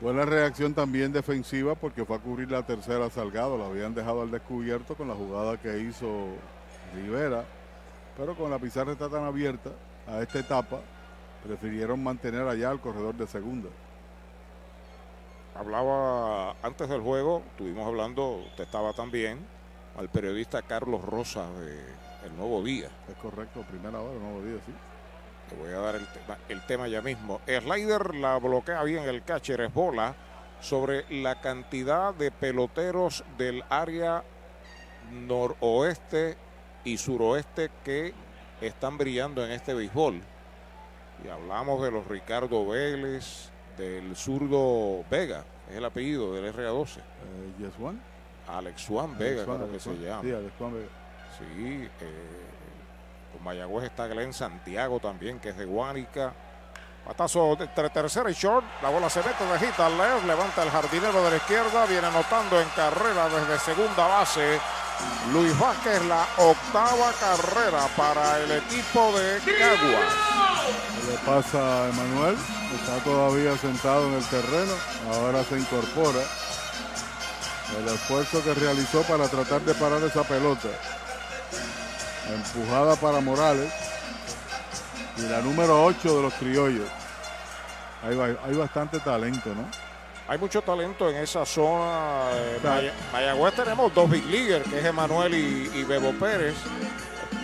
Buena 0.00 0.24
reacción 0.24 0.72
también 0.72 1.12
defensiva 1.12 1.74
porque 1.74 2.06
fue 2.06 2.16
a 2.16 2.20
cubrir 2.20 2.50
la 2.50 2.62
tercera 2.62 3.10
Salgado. 3.10 3.58
La 3.58 3.66
habían 3.66 3.94
dejado 3.94 4.22
al 4.22 4.30
descubierto 4.30 4.94
con 4.94 5.08
la 5.08 5.14
jugada 5.14 5.58
que 5.58 5.78
hizo 5.78 6.28
Rivera, 6.94 7.44
pero 8.16 8.34
con 8.34 8.50
la 8.50 8.58
pizarra 8.58 8.92
está 8.92 9.08
tan 9.08 9.24
abierta 9.24 9.70
a 10.06 10.20
esta 10.20 10.38
etapa, 10.38 10.80
prefirieron 11.44 12.02
mantener 12.02 12.46
allá 12.46 12.70
al 12.70 12.80
corredor 12.80 13.14
de 13.14 13.26
segunda. 13.26 13.68
Hablaba 15.54 16.56
antes 16.62 16.88
del 16.88 17.00
juego, 17.00 17.42
estuvimos 17.50 17.86
hablando, 17.86 18.42
usted 18.46 18.64
estaba 18.64 18.92
también, 18.92 19.38
al 19.98 20.08
periodista 20.08 20.62
Carlos 20.62 21.04
Rosa 21.04 21.50
de 21.52 21.78
El 22.24 22.36
Nuevo 22.36 22.62
Día. 22.62 22.88
Es 23.08 23.16
correcto, 23.16 23.62
primera 23.62 24.00
hora, 24.00 24.18
Nuevo 24.18 24.42
Día, 24.42 24.58
sí. 24.64 24.72
Te 25.48 25.56
voy 25.56 25.72
a 25.72 25.78
dar 25.80 25.96
el 25.96 26.06
tema, 26.06 26.38
el 26.48 26.66
tema 26.66 26.88
ya 26.88 27.02
mismo. 27.02 27.40
El 27.46 27.62
slider 27.62 28.14
la 28.14 28.38
bloquea 28.38 28.82
bien 28.84 29.04
el 29.04 29.24
catcher, 29.24 29.60
es 29.60 29.74
bola 29.74 30.14
sobre 30.60 31.04
la 31.10 31.40
cantidad 31.40 32.14
de 32.14 32.30
peloteros 32.30 33.24
del 33.36 33.64
área 33.68 34.22
noroeste 35.10 36.36
y 36.84 36.96
suroeste 36.98 37.70
que 37.84 38.14
están 38.60 38.98
brillando 38.98 39.44
en 39.44 39.52
este 39.52 39.74
béisbol. 39.74 40.20
Y 41.24 41.28
hablamos 41.28 41.82
de 41.82 41.90
los 41.90 42.06
Ricardo 42.06 42.66
Vélez, 42.66 43.50
del 43.76 44.16
zurdo 44.16 45.04
Vega, 45.10 45.44
es 45.70 45.76
el 45.76 45.84
apellido 45.84 46.32
del 46.34 46.54
RA12. 46.54 46.96
Eh, 46.98 47.02
yes 47.58 47.72
One. 47.80 47.98
Alex 48.48 48.86
Juan 48.88 49.16
Vega, 49.16 49.44
Juan, 49.44 49.58
creo 49.58 49.72
que 49.72 49.80
se 49.80 49.90
Juan. 49.90 50.02
llama. 50.02 50.22
Sí, 50.22 50.32
Alex 50.32 50.52
Juan 50.58 50.74
Vega. 50.74 50.88
Sí, 51.38 51.88
eh, 52.00 52.46
con 53.32 53.44
Mayagüez 53.44 53.84
está 53.84 54.06
Glenn 54.08 54.32
Santiago 54.32 54.98
también, 54.98 55.38
que 55.38 55.50
es 55.50 55.56
de 55.56 55.64
Guánica. 55.66 56.32
Patazo 57.04 57.56
entre 57.58 57.88
tercera 57.90 58.30
y 58.30 58.34
short. 58.34 58.64
La 58.82 58.90
bola 58.90 59.08
se 59.08 59.20
mete 59.22 59.44
de 59.44 59.58
hit 59.58 59.78
al 59.80 59.96
left. 59.96 60.26
Levanta 60.26 60.62
el 60.62 60.70
jardinero 60.70 61.22
de 61.24 61.30
la 61.30 61.36
izquierda. 61.36 61.86
Viene 61.86 62.06
anotando 62.06 62.60
en 62.60 62.68
carrera 62.70 63.28
desde 63.28 63.58
segunda 63.58 64.06
base. 64.06 64.58
Luis 65.32 65.56
Vázquez, 65.58 66.02
la 66.06 66.26
octava 66.38 67.12
carrera 67.20 67.86
para 67.96 68.40
el 68.40 68.50
equipo 68.50 69.12
de 69.16 69.38
Caguas. 69.58 70.12
¿Qué 70.96 71.12
le 71.12 71.18
pasa 71.18 71.58
a 71.58 71.88
Emanuel? 71.88 72.36
Está 72.74 72.96
todavía 73.04 73.56
sentado 73.56 74.08
en 74.08 74.14
el 74.14 74.24
terreno. 74.24 74.72
Ahora 75.12 75.44
se 75.44 75.58
incorpora. 75.58 76.20
El 77.78 77.88
esfuerzo 77.88 78.42
que 78.42 78.54
realizó 78.54 79.02
para 79.02 79.28
tratar 79.28 79.60
de 79.60 79.74
parar 79.74 80.02
esa 80.02 80.24
pelota. 80.24 80.68
Empujada 82.34 82.96
para 82.96 83.20
Morales. 83.20 83.72
Y 85.16 85.22
la 85.22 85.40
número 85.42 85.84
8 85.84 86.16
de 86.16 86.22
los 86.22 86.34
criollos. 86.34 86.88
Hay, 88.02 88.18
hay 88.18 88.54
bastante 88.54 88.98
talento, 88.98 89.50
¿no? 89.54 89.79
Hay 90.30 90.38
mucho 90.38 90.62
talento 90.62 91.10
en 91.10 91.16
esa 91.16 91.44
zona. 91.44 92.30
eh, 92.32 92.58
Maya- 92.62 92.92
Mayagüez 93.12 93.52
tenemos 93.54 93.92
dos 93.92 94.08
big 94.08 94.24
leaguers, 94.26 94.64
que 94.68 94.78
es 94.78 94.84
Emanuel 94.84 95.34
y, 95.34 95.70
y 95.74 95.82
Bebo 95.82 96.12
Pérez. 96.12 96.54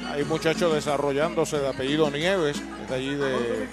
Hay 0.08 0.24
muchachos 0.24 0.72
desarrollándose 0.72 1.58
de 1.58 1.68
apellido 1.68 2.08
Nieves, 2.10 2.62
de 2.88 2.94
allí 2.94 3.16
de, 3.16 3.66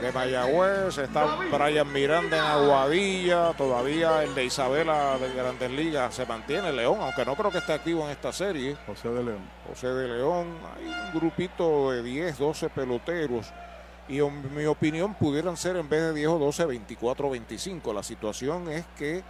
de 0.00 0.12
Mayagüez. 0.14 0.96
Está 0.98 1.26
Brian 1.50 1.92
Miranda 1.92 2.36
en 2.38 2.44
Aguadilla. 2.44 3.52
Todavía 3.54 4.22
el 4.22 4.36
de 4.36 4.44
Isabela 4.44 5.18
de 5.18 5.32
Grandes 5.34 5.70
Ligas 5.72 6.14
se 6.14 6.24
mantiene. 6.26 6.72
León, 6.72 6.98
aunque 7.00 7.24
no 7.24 7.34
creo 7.34 7.50
que 7.50 7.58
esté 7.58 7.72
activo 7.72 8.04
en 8.04 8.10
esta 8.12 8.32
serie. 8.32 8.76
José 8.86 9.08
de 9.08 9.24
León. 9.24 9.40
José 9.68 9.88
de 9.88 10.06
León. 10.16 10.46
Hay 10.76 10.86
un 10.86 11.18
grupito 11.18 11.90
de 11.90 12.04
10, 12.04 12.38
12 12.38 12.70
peloteros. 12.70 13.52
Y 14.08 14.20
en 14.20 14.54
mi 14.54 14.64
opinión 14.66 15.14
pudieran 15.14 15.56
ser 15.56 15.76
en 15.76 15.88
vez 15.88 16.00
de 16.02 16.14
10 16.14 16.28
o 16.28 16.38
12, 16.38 16.64
24 16.66 17.26
o 17.26 17.30
25. 17.30 17.92
La 17.92 18.02
situación 18.02 18.68
es 18.70 18.84
que 18.96 19.22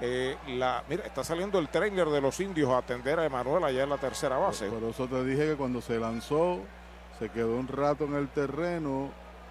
eh, 0.00 0.36
la, 0.48 0.84
mira, 0.88 1.04
está 1.04 1.24
saliendo 1.24 1.58
el 1.58 1.68
trainer 1.68 2.08
de 2.08 2.20
los 2.20 2.38
indios 2.40 2.70
a 2.70 2.78
atender 2.78 3.18
a 3.18 3.24
Emanuel 3.24 3.64
allá 3.64 3.82
en 3.82 3.90
la 3.90 3.98
tercera 3.98 4.36
base. 4.36 4.68
Por 4.68 4.82
eso 4.84 5.08
te 5.08 5.24
dije 5.24 5.46
que 5.48 5.56
cuando 5.56 5.80
se 5.80 5.98
lanzó, 5.98 6.60
se 7.18 7.28
quedó 7.30 7.56
un 7.56 7.66
rato 7.66 8.04
en 8.04 8.14
el 8.14 8.28
terreno 8.28 9.10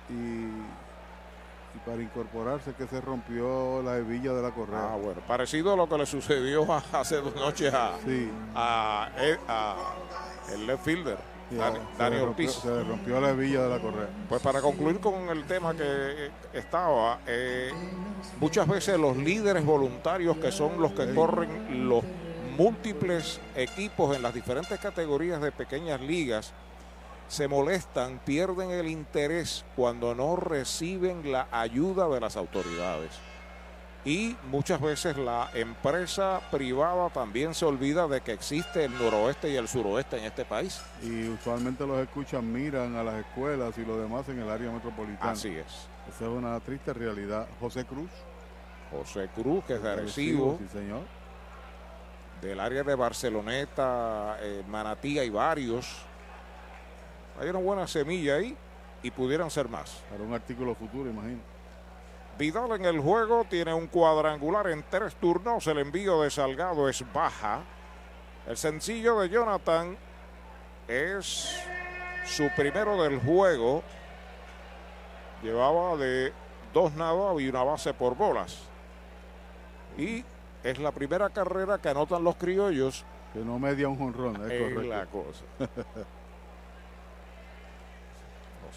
y, 0.09 0.13
y 0.13 1.79
para 1.85 2.01
incorporarse 2.01 2.73
que 2.75 2.87
se 2.87 3.01
rompió 3.01 3.81
la 3.83 3.97
hebilla 3.97 4.33
de 4.33 4.41
la 4.41 4.51
correa. 4.51 4.93
Ah, 4.93 4.95
bueno, 4.95 5.19
parecido 5.27 5.73
a 5.73 5.75
lo 5.75 5.89
que 5.89 5.97
le 5.97 6.05
sucedió 6.05 6.65
hace 6.93 7.17
dos 7.17 7.35
noches 7.35 7.73
a, 7.73 7.93
Sí. 8.05 8.29
a, 8.55 9.09
a 9.49 9.75
el 10.53 10.67
left 10.67 10.85
fielder, 10.85 11.17
Dani, 11.51 12.17
Ortiz. 12.17 12.51
se 12.51 12.67
le 12.67 12.83
rompió 12.83 13.19
la 13.21 13.29
hebilla 13.29 13.63
de 13.63 13.69
la 13.69 13.79
correa. 13.79 14.07
Pues 14.27 14.41
para 14.41 14.61
concluir 14.61 14.99
con 14.99 15.29
el 15.29 15.45
tema 15.45 15.73
que 15.73 15.83
eh, 15.83 16.31
estaba, 16.53 17.19
eh, 17.27 17.71
muchas 18.39 18.67
veces 18.67 18.99
los 18.99 19.15
líderes 19.17 19.63
voluntarios 19.63 20.37
que 20.37 20.51
son 20.51 20.81
los 20.81 20.93
que 20.93 21.13
corren 21.13 21.87
los 21.87 22.03
múltiples 22.57 23.39
equipos 23.55 24.15
en 24.15 24.23
las 24.23 24.33
diferentes 24.33 24.79
categorías 24.79 25.41
de 25.41 25.51
pequeñas 25.51 26.01
ligas 26.01 26.53
se 27.27 27.47
molestan, 27.47 28.19
pierden 28.23 28.71
el 28.71 28.87
interés 28.87 29.65
cuando 29.75 30.13
no 30.13 30.35
reciben 30.35 31.31
la 31.31 31.47
ayuda 31.51 32.07
de 32.07 32.19
las 32.19 32.37
autoridades. 32.37 33.11
Y 34.05 34.37
muchas 34.51 34.79
veces 34.79 35.17
la 35.17 35.49
empresa 35.55 36.39
privada 36.51 37.09
también 37.09 37.55
se 37.55 37.65
olvida 37.65 38.07
de 38.07 38.21
que 38.21 38.33
existe 38.33 38.85
el 38.85 38.95
noroeste 38.99 39.49
y 39.49 39.55
el 39.55 39.67
suroeste 39.67 40.19
en 40.19 40.25
este 40.25 40.45
país. 40.45 40.79
Y 41.01 41.27
usualmente 41.27 41.87
los 41.87 41.97
escuchan, 41.97 42.53
miran 42.53 42.95
a 42.95 43.03
las 43.03 43.15
escuelas 43.15 43.75
y 43.79 43.83
lo 43.83 43.97
demás 43.97 44.29
en 44.29 44.39
el 44.39 44.49
área 44.49 44.69
metropolitana. 44.69 45.31
Así 45.31 45.49
es. 45.49 45.87
Esa 46.07 46.25
es 46.25 46.31
una 46.31 46.59
triste 46.59 46.93
realidad. 46.93 47.47
José 47.59 47.83
Cruz. 47.83 48.11
José 48.91 49.27
Cruz, 49.33 49.65
que 49.65 49.73
es 49.73 49.81
de 49.81 49.91
Arecibo. 49.91 50.59
Sí, 50.59 50.67
señor. 50.71 51.01
Del 52.43 52.59
área 52.59 52.83
de 52.83 52.93
Barceloneta, 52.93 54.37
eh, 54.39 54.63
Manatí 54.67 55.17
hay 55.17 55.31
varios. 55.31 56.05
Hay 57.39 57.49
una 57.49 57.57
buena 57.59 57.87
semilla 57.87 58.35
ahí 58.35 58.55
y 59.01 59.09
pudieran 59.09 59.49
ser 59.49 59.67
más. 59.67 60.03
Para 60.11 60.23
un 60.23 60.31
artículo 60.31 60.75
futuro, 60.75 61.09
imagino. 61.09 61.54
Vidal 62.37 62.71
en 62.73 62.85
el 62.85 62.99
juego 62.99 63.45
tiene 63.49 63.73
un 63.73 63.87
cuadrangular 63.87 64.67
en 64.67 64.83
tres 64.89 65.15
turnos. 65.15 65.65
El 65.67 65.77
envío 65.79 66.21
de 66.21 66.29
Salgado 66.29 66.89
es 66.89 67.03
baja. 67.13 67.61
El 68.45 68.57
sencillo 68.57 69.19
de 69.21 69.29
Jonathan 69.29 69.97
es 70.87 71.63
su 72.25 72.49
primero 72.55 73.01
del 73.01 73.19
juego. 73.21 73.83
Llevaba 75.41 75.95
de 75.95 76.33
dos 76.73 76.93
nada 76.93 77.33
y 77.39 77.47
una 77.47 77.63
base 77.63 77.93
por 77.93 78.15
bolas. 78.15 78.63
Y 79.97 80.25
es 80.63 80.79
la 80.79 80.91
primera 80.91 81.29
carrera 81.29 81.77
que 81.77 81.89
anotan 81.89 82.23
los 82.23 82.35
criollos. 82.35 83.05
Que 83.33 83.39
no 83.39 83.57
media 83.59 83.87
un 83.87 83.97
jonrón, 83.97 84.35
es, 84.45 84.51
es 84.51 84.73
correcto. 84.73 84.95
la 84.95 85.05
cosa. 85.05 85.45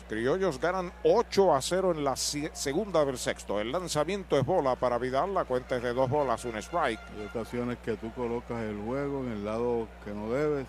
Los 0.08 0.16
criollos 0.16 0.58
ganan 0.58 0.90
8 1.02 1.54
a 1.54 1.60
0 1.60 1.92
en 1.92 2.02
la 2.02 2.16
segunda 2.16 3.04
del 3.04 3.18
sexto. 3.18 3.60
El 3.60 3.70
lanzamiento 3.70 4.38
es 4.38 4.46
bola 4.46 4.74
para 4.74 4.96
Vidal. 4.96 5.34
La 5.34 5.44
cuenta 5.44 5.76
es 5.76 5.82
de 5.82 5.92
dos 5.92 6.08
bolas, 6.08 6.46
un 6.46 6.56
strike. 6.56 6.98
Hay 7.14 7.26
ocasiones 7.26 7.76
que 7.84 7.94
tú 7.98 8.10
colocas 8.14 8.58
el 8.62 8.80
juego 8.80 9.20
en 9.20 9.32
el 9.32 9.44
lado 9.44 9.86
que 10.06 10.12
no 10.12 10.30
debes. 10.30 10.66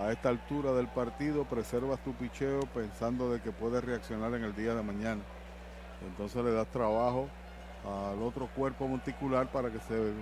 A 0.00 0.12
esta 0.12 0.28
altura 0.28 0.72
del 0.72 0.86
partido 0.86 1.42
preservas 1.44 1.98
tu 2.04 2.12
picheo 2.14 2.60
pensando 2.72 3.28
de 3.32 3.40
que 3.40 3.50
puedes 3.50 3.82
reaccionar 3.82 4.32
en 4.34 4.44
el 4.44 4.54
día 4.54 4.72
de 4.72 4.82
mañana. 4.84 5.22
Entonces 6.06 6.44
le 6.44 6.52
das 6.52 6.68
trabajo 6.68 7.28
al 7.84 8.22
otro 8.22 8.48
cuerpo 8.54 8.86
monticular 8.86 9.50
para 9.50 9.68
que 9.68 9.80
se, 9.80 10.12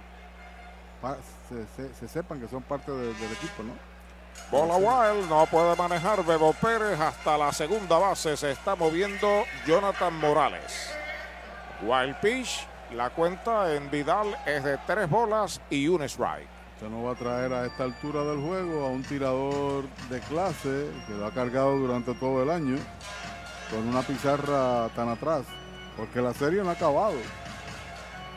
se, 1.51 1.67
se, 1.76 1.94
se 1.94 2.09
sepan 2.09 2.41
que 2.41 2.49
son 2.49 2.62
parte 2.62 2.91
de, 2.91 3.12
del 3.12 3.33
equipo, 3.33 3.62
¿no? 3.62 3.93
Bola 4.50 4.76
Wild, 4.76 5.28
no 5.28 5.46
puede 5.46 5.74
manejar 5.76 6.24
Bebo 6.24 6.52
Pérez 6.52 7.00
hasta 7.00 7.36
la 7.36 7.52
segunda 7.52 7.98
base. 7.98 8.36
Se 8.36 8.50
está 8.50 8.76
moviendo 8.76 9.44
Jonathan 9.66 10.14
Morales. 10.18 10.90
Wild 11.82 12.16
pitch, 12.20 12.66
la 12.92 13.10
cuenta 13.10 13.74
en 13.74 13.90
Vidal 13.90 14.36
es 14.46 14.62
de 14.62 14.78
tres 14.86 15.08
bolas 15.10 15.60
y 15.70 15.88
un 15.88 16.02
strike. 16.02 16.48
Usted 16.74 16.88
no 16.88 17.04
va 17.04 17.12
a 17.12 17.14
traer 17.14 17.52
a 17.52 17.66
esta 17.66 17.84
altura 17.84 18.22
del 18.24 18.40
juego 18.40 18.86
a 18.86 18.88
un 18.88 19.02
tirador 19.02 19.84
de 20.08 20.20
clase 20.20 20.90
que 21.06 21.14
lo 21.14 21.26
ha 21.26 21.30
cargado 21.32 21.76
durante 21.76 22.14
todo 22.14 22.42
el 22.42 22.50
año 22.50 22.76
con 23.70 23.88
una 23.88 24.02
pizarra 24.02 24.88
tan 24.94 25.08
atrás, 25.08 25.44
porque 25.96 26.20
la 26.20 26.34
serie 26.34 26.62
no 26.62 26.70
ha 26.70 26.74
acabado. 26.74 27.16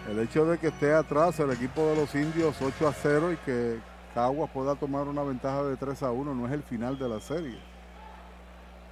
El 0.10 0.20
hecho 0.20 0.46
de 0.46 0.58
que 0.58 0.68
esté 0.68 0.94
atrás 0.94 1.40
el 1.40 1.52
equipo 1.52 1.86
de 1.88 1.96
los 1.96 2.16
indios 2.16 2.56
8 2.62 2.88
a 2.88 2.94
0 2.94 3.34
y 3.34 3.38
que 3.38 3.80
Caguas 4.18 4.50
pueda 4.50 4.74
tomar 4.74 5.08
una 5.08 5.22
ventaja 5.22 5.62
de 5.62 5.78
3 5.78 6.02
a 6.02 6.10
1 6.10 6.34
no 6.34 6.48
es 6.48 6.52
el 6.52 6.64
final 6.64 6.98
de 6.98 7.08
la 7.08 7.20
serie. 7.20 7.60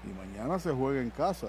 Y 0.03 0.09
mañana 0.09 0.59
se 0.59 0.71
juega 0.71 1.01
en 1.01 1.09
casa. 1.09 1.47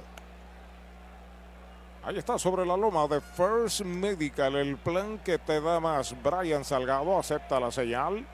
Ahí 2.03 2.17
está 2.17 2.39
sobre 2.39 2.65
la 2.65 2.75
loma 2.75 3.07
de 3.07 3.21
First 3.21 3.83
Medical, 3.83 4.57
el 4.57 4.79
plan 4.79 5.19
que 5.19 5.37
te 5.37 5.61
da 5.61 5.79
más. 5.79 6.15
Brian 6.23 6.65
Salgado 6.65 7.19
acepta 7.19 7.61
la 7.61 7.71
señal. 7.71 8.27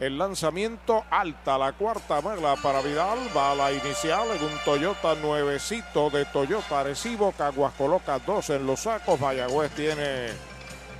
El 0.00 0.18
lanzamiento 0.18 1.04
alta, 1.08 1.56
la 1.56 1.72
cuarta 1.72 2.20
mala 2.20 2.56
para 2.56 2.82
Vidal. 2.82 3.18
Va 3.34 3.52
a 3.52 3.54
la 3.54 3.72
inicial 3.72 4.28
en 4.36 4.44
un 4.44 4.58
Toyota 4.66 5.14
nuevecito 5.14 6.10
de 6.10 6.26
Toyota 6.26 6.80
Arecibo. 6.80 7.32
Caguas 7.32 7.72
coloca 7.72 8.18
dos 8.18 8.50
en 8.50 8.66
los 8.66 8.80
sacos. 8.80 9.18
Mayagüez 9.18 9.70
tiene 9.70 10.28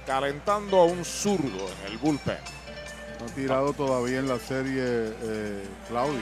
calentando 0.07 0.81
a 0.81 0.85
un 0.87 1.05
zurdo 1.05 1.69
en 1.85 1.93
el 1.93 1.99
bullpen. 1.99 2.56
No 3.21 3.27
ha 3.27 3.35
tirado 3.35 3.73
todavía 3.73 4.19
en 4.19 4.29
la 4.29 4.39
serie 4.39 4.83
eh, 4.83 5.65
Claudio. 5.89 6.21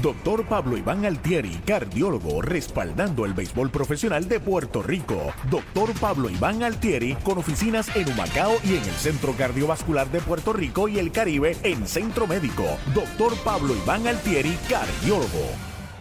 Doctor 0.00 0.44
Pablo 0.46 0.76
Iván 0.76 1.04
Altieri, 1.04 1.60
cardiólogo, 1.66 2.40
respaldando 2.40 3.24
el 3.26 3.34
béisbol 3.34 3.70
profesional 3.70 4.26
de 4.26 4.40
Puerto 4.40 4.82
Rico. 4.82 5.32
Doctor 5.50 5.92
Pablo 6.00 6.30
Iván 6.30 6.62
Altieri, 6.62 7.14
con 7.16 7.38
oficinas 7.38 7.94
en 7.94 8.08
Humacao 8.10 8.54
y 8.64 8.76
en 8.76 8.82
el 8.82 8.94
Centro 8.94 9.32
Cardiovascular 9.36 10.08
de 10.08 10.20
Puerto 10.20 10.52
Rico 10.54 10.88
y 10.88 10.98
el 10.98 11.12
Caribe 11.12 11.56
en 11.62 11.86
Centro 11.86 12.26
Médico. 12.26 12.64
Doctor 12.94 13.36
Pablo 13.44 13.74
Iván 13.76 14.06
Altieri, 14.06 14.58
cardiólogo. 14.68 15.52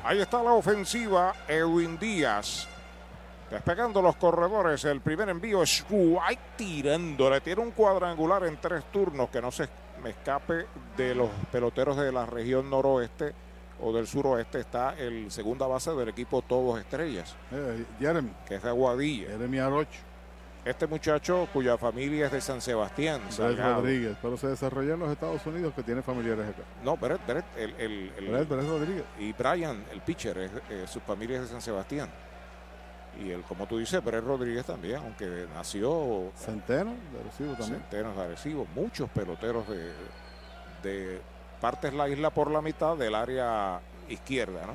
Ahí 0.04 0.20
está 0.20 0.42
la 0.42 0.54
ofensiva, 0.54 1.36
Edwin 1.48 2.00
Díaz. 2.00 2.68
Despegando 3.52 4.02
los 4.02 4.16
corredores, 4.16 4.86
el 4.86 5.02
primer 5.02 5.30
envío 5.30 5.62
es 5.62 5.86
White 5.90 6.42
tirándole. 6.56 7.42
Tiene 7.42 7.62
un 7.62 7.72
cuadrangular 7.72 8.46
en 8.46 8.58
tres 8.60 8.86
turnos 8.92 9.30
que 9.30 9.42
no 9.42 9.52
se 9.52 9.68
me 10.02 10.12
escape 10.12 10.66
de 10.98 11.14
los 11.14 11.30
peloteros 11.52 11.98
de 11.98 12.12
la 12.12 12.26
región 12.26 12.70
noroeste 12.70 13.51
o 13.82 13.94
del 13.94 14.08
suroeste 14.08 14.60
está 14.60 14.96
el 14.98 15.32
segunda 15.32 15.68
base 15.68 15.92
del 15.92 16.10
equipo 16.10 16.42
Todos 16.42 16.80
Estrellas. 16.80 17.36
Eh, 17.52 17.86
Jeremy. 18.00 18.32
Que 18.48 18.56
es 18.56 18.64
de 18.64 18.70
Aguadilla. 18.70 19.30
Jeremy 19.30 19.60
Arocho. 19.60 20.00
Este 20.64 20.86
muchacho 20.86 21.48
cuya 21.52 21.76
familia 21.76 22.28
es 22.28 22.32
de 22.32 22.40
San 22.40 22.62
Sebastián. 22.62 23.22
Rodríguez, 23.38 24.16
pero 24.22 24.38
se 24.38 24.48
desarrolló 24.48 24.94
en 24.94 25.00
los 25.00 25.12
Estados 25.12 25.44
Unidos 25.48 25.74
que 25.74 25.82
tiene 25.82 26.04
familiares 26.04 26.50
acá. 26.50 26.62
No, 26.84 26.98
Brett, 26.98 27.20
el, 27.58 27.74
el, 27.80 28.12
el 28.20 28.48
Rodríguez. 28.48 29.04
Y 29.18 29.34
Brian, 29.34 29.84
el 29.92 30.02
pitcher, 30.02 30.38
es, 30.38 30.52
eh, 30.70 30.86
su 30.88 31.00
familia 31.00 31.38
es 31.38 31.42
de 31.44 31.48
San 31.48 31.62
Sebastián. 31.64 32.10
Y 33.20 33.32
el, 33.32 33.42
como 33.42 33.66
tú 33.66 33.80
dices, 33.80 34.04
Brett 34.04 34.24
Rodríguez 34.24 34.64
también, 34.64 34.98
aunque 34.98 35.48
nació... 35.52 36.32
Centeno 36.36 36.92
de 37.12 37.22
Arecibo 37.22 37.54
también. 37.56 37.82
Centenos 37.82 38.16
de 38.16 38.22
Arecibo, 38.22 38.68
muchos 38.76 39.10
peloteros 39.10 39.68
de, 39.68 39.92
de 40.84 41.22
partes 41.62 41.94
la 41.94 42.10
isla 42.10 42.32
por 42.32 42.50
la 42.50 42.62
mitad 42.62 42.98
del 42.98 43.16
área 43.16 43.80
izquierda, 44.10 44.66
¿no? 44.66 44.74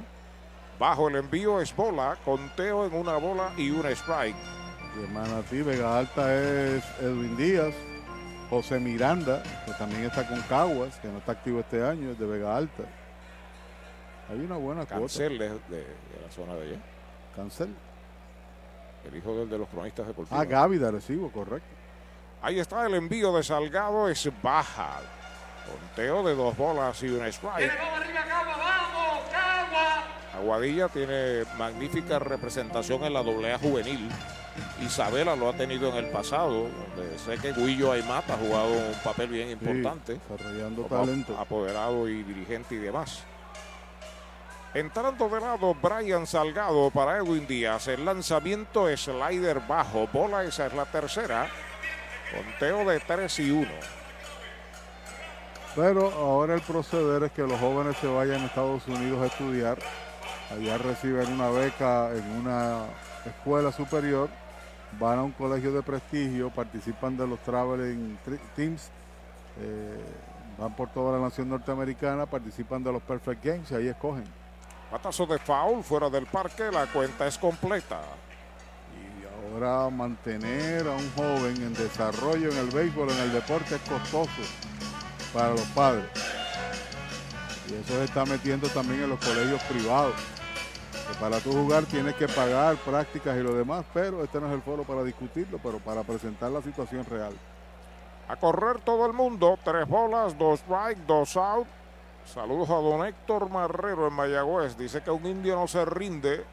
Bajo 0.78 1.08
el 1.08 1.16
envío 1.16 1.60
es 1.60 1.74
bola, 1.74 2.16
conteo 2.24 2.86
en 2.86 2.94
una 2.94 3.16
bola 3.16 3.52
y 3.56 3.70
una 3.70 3.90
strike. 3.90 4.36
De 4.94 5.06
Manatí, 5.08 5.62
Vega 5.62 5.98
Alta 5.98 6.34
es 6.34 6.84
Edwin 7.00 7.36
Díaz, 7.36 7.74
José 8.48 8.78
Miranda, 8.78 9.42
que 9.64 9.72
también 9.72 10.04
está 10.04 10.26
con 10.26 10.40
Caguas, 10.42 10.98
que 11.00 11.08
no 11.08 11.18
está 11.18 11.32
activo 11.32 11.60
este 11.60 11.82
año, 11.82 12.12
es 12.12 12.18
de 12.18 12.26
Vega 12.26 12.56
Alta. 12.56 12.84
Hay 14.30 14.38
una 14.38 14.56
buena 14.56 14.86
Cancel 14.86 15.38
de, 15.38 15.48
de, 15.48 15.78
de, 15.78 15.86
la 16.24 16.30
zona 16.30 16.54
de 16.54 16.62
allá. 16.68 16.78
Cancel. 17.34 17.74
El 19.08 19.16
hijo 19.16 19.36
del 19.36 19.48
de 19.48 19.58
los 19.58 19.68
cronistas 19.68 20.06
deportivos. 20.06 20.40
Ah, 20.40 20.44
Gaby 20.44 20.78
de 20.78 20.88
Arecibo, 20.88 21.30
correcto. 21.30 21.68
Ahí 22.42 22.58
está 22.58 22.86
el 22.86 22.94
envío 22.94 23.32
de 23.32 23.42
Salgado, 23.42 24.08
es 24.08 24.28
baja. 24.42 25.00
Conteo 25.70 26.22
de 26.22 26.34
dos 26.34 26.56
bolas 26.56 27.02
y 27.02 27.08
una 27.08 27.28
strike. 27.28 27.72
Aguadilla 30.34 30.88
tiene 30.88 31.44
magnífica 31.56 32.18
representación 32.18 33.04
en 33.04 33.14
la 33.14 33.20
AA 33.20 33.58
juvenil. 33.58 34.08
Isabela 34.80 35.34
lo 35.36 35.48
ha 35.48 35.52
tenido 35.54 35.90
en 35.90 36.04
el 36.04 36.10
pasado. 36.10 36.68
donde 36.96 37.18
sé 37.18 37.38
que 37.38 37.52
Guillo 37.52 37.92
Aymata 37.92 38.34
ha 38.34 38.36
jugado 38.36 38.72
un 38.72 38.94
papel 39.02 39.28
bien 39.28 39.50
importante. 39.50 40.18
desarrollando 40.28 40.82
como 40.84 41.00
talento. 41.00 41.38
Apoderado 41.38 42.08
y 42.08 42.22
dirigente 42.22 42.74
y 42.74 42.78
demás. 42.78 43.22
Entrando 44.74 45.28
de 45.30 45.40
lado 45.40 45.74
Brian 45.74 46.26
Salgado 46.26 46.90
para 46.90 47.16
Edwin 47.16 47.46
Díaz. 47.46 47.88
El 47.88 48.04
lanzamiento 48.04 48.94
slider 48.94 49.60
bajo. 49.60 50.06
Bola, 50.12 50.44
esa 50.44 50.66
es 50.66 50.74
la 50.74 50.84
tercera. 50.84 51.48
Conteo 52.34 52.84
de 52.84 53.00
3 53.00 53.38
y 53.38 53.50
1. 53.50 53.68
Pero 55.76 56.10
ahora 56.10 56.54
el 56.54 56.62
proceder 56.62 57.24
es 57.24 57.32
que 57.32 57.42
los 57.42 57.60
jóvenes 57.60 57.98
se 57.98 58.06
vayan 58.06 58.40
a 58.40 58.46
Estados 58.46 58.88
Unidos 58.88 59.22
a 59.22 59.26
estudiar. 59.26 59.78
Allá 60.50 60.78
reciben 60.78 61.30
una 61.30 61.50
beca 61.50 62.12
en 62.14 62.24
una 62.30 62.86
escuela 63.26 63.70
superior, 63.70 64.30
van 64.98 65.18
a 65.18 65.22
un 65.22 65.32
colegio 65.32 65.72
de 65.72 65.82
prestigio, 65.82 66.48
participan 66.48 67.18
de 67.18 67.26
los 67.26 67.38
traveling 67.40 68.18
teams, 68.54 68.88
eh, 69.60 70.02
van 70.56 70.74
por 70.74 70.88
toda 70.88 71.18
la 71.18 71.22
nación 71.22 71.50
norteamericana, 71.50 72.24
participan 72.24 72.82
de 72.82 72.92
los 72.92 73.02
Perfect 73.02 73.44
Games 73.44 73.70
y 73.70 73.74
ahí 73.74 73.88
escogen. 73.88 74.24
Patazo 74.90 75.26
de 75.26 75.38
foul 75.38 75.84
fuera 75.84 76.08
del 76.08 76.24
parque. 76.24 76.70
La 76.72 76.86
cuenta 76.86 77.26
es 77.26 77.36
completa. 77.36 78.00
Y 78.94 79.52
ahora 79.52 79.90
mantener 79.90 80.86
a 80.86 80.92
un 80.92 81.12
joven 81.12 81.56
en 81.56 81.74
desarrollo 81.74 82.50
en 82.50 82.56
el 82.56 82.70
béisbol, 82.70 83.10
en 83.10 83.18
el 83.18 83.32
deporte, 83.34 83.74
es 83.74 83.80
costoso 83.82 84.42
para 85.36 85.50
los 85.50 85.66
padres. 85.68 86.06
Y 87.68 87.74
eso 87.74 87.92
se 87.92 88.04
está 88.04 88.24
metiendo 88.24 88.68
también 88.68 89.02
en 89.02 89.10
los 89.10 89.20
colegios 89.20 89.62
privados. 89.64 90.14
Que 91.08 91.14
para 91.20 91.38
tú 91.40 91.52
jugar 91.52 91.84
tienes 91.84 92.14
que 92.14 92.26
pagar 92.26 92.76
prácticas 92.76 93.36
y 93.36 93.42
lo 93.42 93.54
demás, 93.54 93.84
pero 93.92 94.24
este 94.24 94.40
no 94.40 94.48
es 94.48 94.54
el 94.54 94.62
foro 94.62 94.84
para 94.84 95.04
discutirlo, 95.04 95.60
pero 95.62 95.78
para 95.78 96.02
presentar 96.04 96.50
la 96.50 96.62
situación 96.62 97.04
real. 97.04 97.34
A 98.28 98.36
correr 98.36 98.80
todo 98.80 99.04
el 99.04 99.12
mundo. 99.12 99.58
Tres 99.62 99.86
bolas, 99.86 100.36
dos 100.38 100.60
strike, 100.60 100.98
dos 101.06 101.36
out. 101.36 101.66
Saludos 102.24 102.70
a 102.70 102.74
don 102.74 103.06
Héctor 103.06 103.50
Marrero 103.50 104.08
en 104.08 104.14
Mayagüez. 104.14 104.76
Dice 104.76 105.02
que 105.02 105.10
un 105.10 105.26
indio 105.26 105.54
no 105.54 105.68
se 105.68 105.84
rinde. 105.84 106.44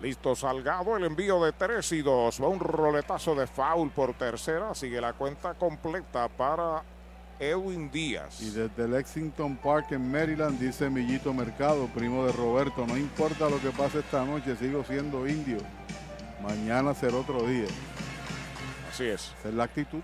Listo, 0.00 0.34
Salgado, 0.34 0.96
el 0.96 1.04
envío 1.04 1.42
de 1.42 1.52
3 1.52 1.92
y 1.92 2.02
2. 2.02 2.42
Va 2.42 2.48
un 2.48 2.60
roletazo 2.60 3.34
de 3.34 3.46
foul 3.46 3.90
por 3.90 4.14
tercera. 4.14 4.74
Sigue 4.74 5.00
la 5.00 5.12
cuenta 5.12 5.54
completa 5.54 6.28
para 6.28 6.84
Edwin 7.40 7.90
Díaz. 7.90 8.40
Y 8.42 8.50
desde 8.50 8.88
Lexington 8.88 9.56
Park 9.56 9.92
en 9.92 10.10
Maryland 10.10 10.58
dice 10.58 10.90
Millito 10.90 11.32
Mercado, 11.32 11.86
primo 11.94 12.26
de 12.26 12.32
Roberto, 12.32 12.86
no 12.86 12.96
importa 12.96 13.48
lo 13.48 13.60
que 13.60 13.70
pase 13.70 14.00
esta 14.00 14.24
noche, 14.24 14.56
sigo 14.56 14.82
siendo 14.84 15.26
indio. 15.28 15.58
Mañana 16.42 16.94
será 16.94 17.16
otro 17.16 17.42
día. 17.46 17.66
Así 18.90 19.04
es. 19.04 19.32
Esa 19.40 19.48
es 19.48 19.54
la 19.54 19.64
actitud 19.64 20.00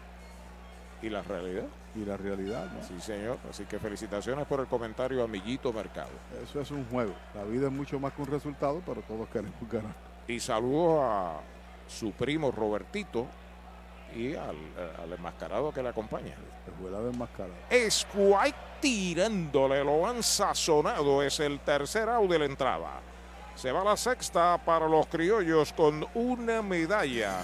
Y 1.03 1.09
la 1.09 1.23
realidad. 1.23 1.65
y 1.95 2.05
la 2.05 2.17
realidad. 2.17 2.67
¿no? 2.73 2.83
Sí, 2.87 2.95
señor. 3.01 3.39
Así 3.51 3.65
que 3.65 3.79
felicitaciones 3.79 4.47
por 4.47 4.61
el 4.61 4.67
comentario, 4.67 5.23
amiguito 5.23 5.73
Mercado. 5.73 6.11
Eso 6.43 6.61
es 6.61 6.71
un 6.71 6.85
juego. 6.87 7.15
La 7.35 7.45
vida 7.45 7.67
es 7.67 7.73
mucho 7.73 7.99
más 8.01 8.13
que 8.13 8.23
un 8.23 8.29
resultado, 8.29 8.83
pero 8.87 9.01
todos 9.03 9.29
queremos 9.29 9.55
ganar. 9.71 9.95
Y 10.29 10.39
saludos 10.41 11.01
a 11.03 11.41
su 11.89 12.13
primo 12.13 12.51
Robertito 12.51 13.27
y 14.15 14.35
al, 14.35 14.57
al 15.03 15.13
enmascarado 15.13 15.73
que 15.73 15.83
le 15.83 15.89
acompaña. 15.89 16.35
Escuela 16.67 17.01
de 17.01 17.11
enmascarado. 17.11 17.55
Squike 17.89 18.57
tirándole, 18.81 19.83
lo 19.85 20.07
han 20.07 20.23
sazonado. 20.23 21.23
Es 21.23 21.41
el 21.41 21.61
tercer 21.61 22.09
out 22.09 22.31
de 22.31 22.39
la 22.39 22.45
entrada. 22.45 23.01
Se 23.55 23.71
va 23.71 23.85
la 23.85 23.97
sexta 23.97 24.61
para 24.65 24.89
los 24.89 25.07
criollos 25.07 25.73
con 25.73 26.07
una 26.15 26.61
medalla. 26.61 27.43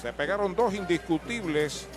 Se 0.00 0.12
pegaron 0.12 0.54
dos 0.54 0.74
indiscutibles. 0.74 1.88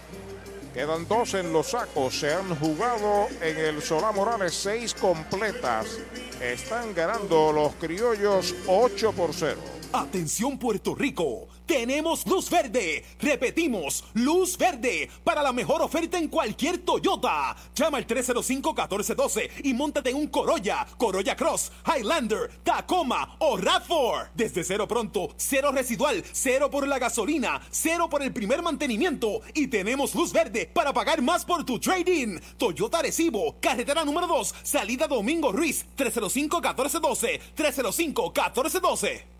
Quedan 0.73 1.06
dos 1.07 1.33
en 1.33 1.51
los 1.51 1.72
sacos. 1.72 2.17
Se 2.17 2.33
han 2.33 2.56
jugado 2.56 3.27
en 3.41 3.57
el 3.57 3.81
Solá 3.81 4.11
Morales 4.11 4.53
seis 4.53 4.93
completas. 4.93 5.99
Están 6.41 6.93
ganando 6.95 7.51
los 7.51 7.75
criollos 7.75 8.56
8 8.67 9.11
por 9.11 9.33
0. 9.33 9.59
Atención 9.93 10.57
Puerto 10.57 10.95
Rico, 10.95 11.48
tenemos 11.72 12.27
luz 12.27 12.50
verde. 12.50 13.01
Repetimos, 13.17 14.03
luz 14.14 14.58
verde 14.58 15.09
para 15.24 15.41
la 15.41 15.53
mejor 15.53 15.82
oferta 15.82 16.17
en 16.17 16.27
cualquier 16.27 16.80
Toyota. 16.80 17.56
Llama 17.74 17.98
al 17.98 18.06
305-1412 18.06 19.50
y 19.64 19.74
montate 19.74 20.09
en 20.09 20.17
un 20.17 20.27
Corolla, 20.27 20.85
Corolla 20.98 21.33
Cross, 21.33 21.72
Highlander, 21.88 22.51
Tacoma 22.66 23.38
o 23.40 23.58
RAV4. 23.58 24.32
Desde 24.35 24.66
cero 24.66 24.85
pronto, 24.85 25.33
cero 25.38 25.72
residual, 25.72 26.22
cero 26.33 26.69
por 26.69 26.85
la 26.85 27.00
gasolina, 27.00 27.61
cero 27.69 28.09
por 28.09 28.22
el 28.22 28.33
primer 28.33 28.61
mantenimiento 28.61 29.40
y 29.53 29.67
tenemos 29.67 30.14
luz 30.14 30.33
verde 30.33 30.69
para 30.74 30.91
pagar 30.91 31.22
más 31.22 31.45
por 31.45 31.64
tu 31.64 31.80
trading. 31.80 32.38
Toyota 32.58 33.00
Arecibo, 33.00 33.56
carretera 33.61 34.03
número 34.03 34.27
2, 34.27 34.56
salida 34.61 35.08
Domingo 35.08 35.53
Ruiz, 35.53 35.85
305-1412, 35.95 37.40
305-1412. 37.56 39.31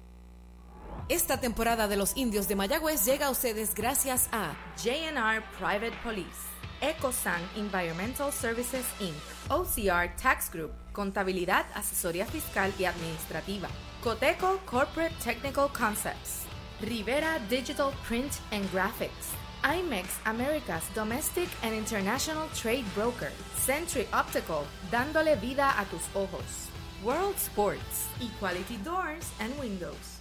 Esta 1.12 1.42
temporada 1.42 1.90
de 1.90 1.98
los 1.98 2.16
indios 2.16 2.48
de 2.48 2.56
Mayagüez 2.56 3.04
llega 3.04 3.26
a 3.26 3.32
ustedes 3.32 3.76
gracias 3.76 4.30
a 4.32 4.54
JNR 4.78 5.44
Private 5.60 5.92
Police, 6.06 6.48
EcoSan 6.80 7.42
Environmental 7.58 8.32
Services 8.32 8.86
Inc., 9.02 9.18
OCR 9.50 10.16
Tax 10.16 10.50
Group, 10.50 10.72
Contabilidad, 10.94 11.66
Asesoría 11.76 12.26
Fiscal 12.26 12.74
y 12.80 12.86
Administrativa, 12.86 13.68
Coteco 14.02 14.62
Corporate 14.66 15.14
Technical 15.22 15.68
Concepts, 15.74 16.46
Rivera 16.80 17.40
Digital 17.50 17.92
Print 18.08 18.32
and 18.54 18.64
Graphics, 18.72 19.36
IMEX 19.64 20.06
America's 20.24 20.86
Domestic 20.96 21.50
and 21.62 21.74
International 21.74 22.48
Trade 22.56 22.86
Broker, 22.96 23.34
Century 23.58 24.08
Optical, 24.14 24.64
dándole 24.90 25.36
vida 25.36 25.78
a 25.78 25.84
tus 25.88 26.04
ojos, 26.16 26.70
World 27.04 27.36
Sports, 27.36 28.08
Equality 28.22 28.78
Doors 28.78 29.30
and 29.42 29.54
Windows. 29.60 30.21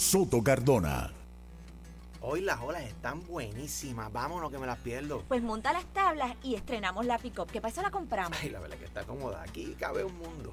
Soto 0.00 0.42
Cardona. 0.42 1.12
Hoy 2.20 2.40
las 2.40 2.60
olas 2.60 2.82
están 2.82 3.24
buenísimas. 3.26 4.12
Vámonos 4.12 4.50
que 4.50 4.58
me 4.58 4.66
las 4.66 4.78
pierdo. 4.78 5.22
Pues 5.28 5.40
monta 5.40 5.72
las 5.72 5.84
tablas 5.92 6.34
y 6.42 6.56
estrenamos 6.56 7.06
la 7.06 7.16
pick-up. 7.18 7.46
¿Qué 7.46 7.60
pasó? 7.60 7.80
La 7.80 7.92
compramos. 7.92 8.36
Ay, 8.42 8.50
la 8.50 8.58
verdad 8.58 8.76
que 8.76 8.86
está 8.86 9.04
cómoda. 9.04 9.40
Aquí 9.42 9.76
cabe 9.78 10.02
un 10.02 10.18
mundo. 10.18 10.52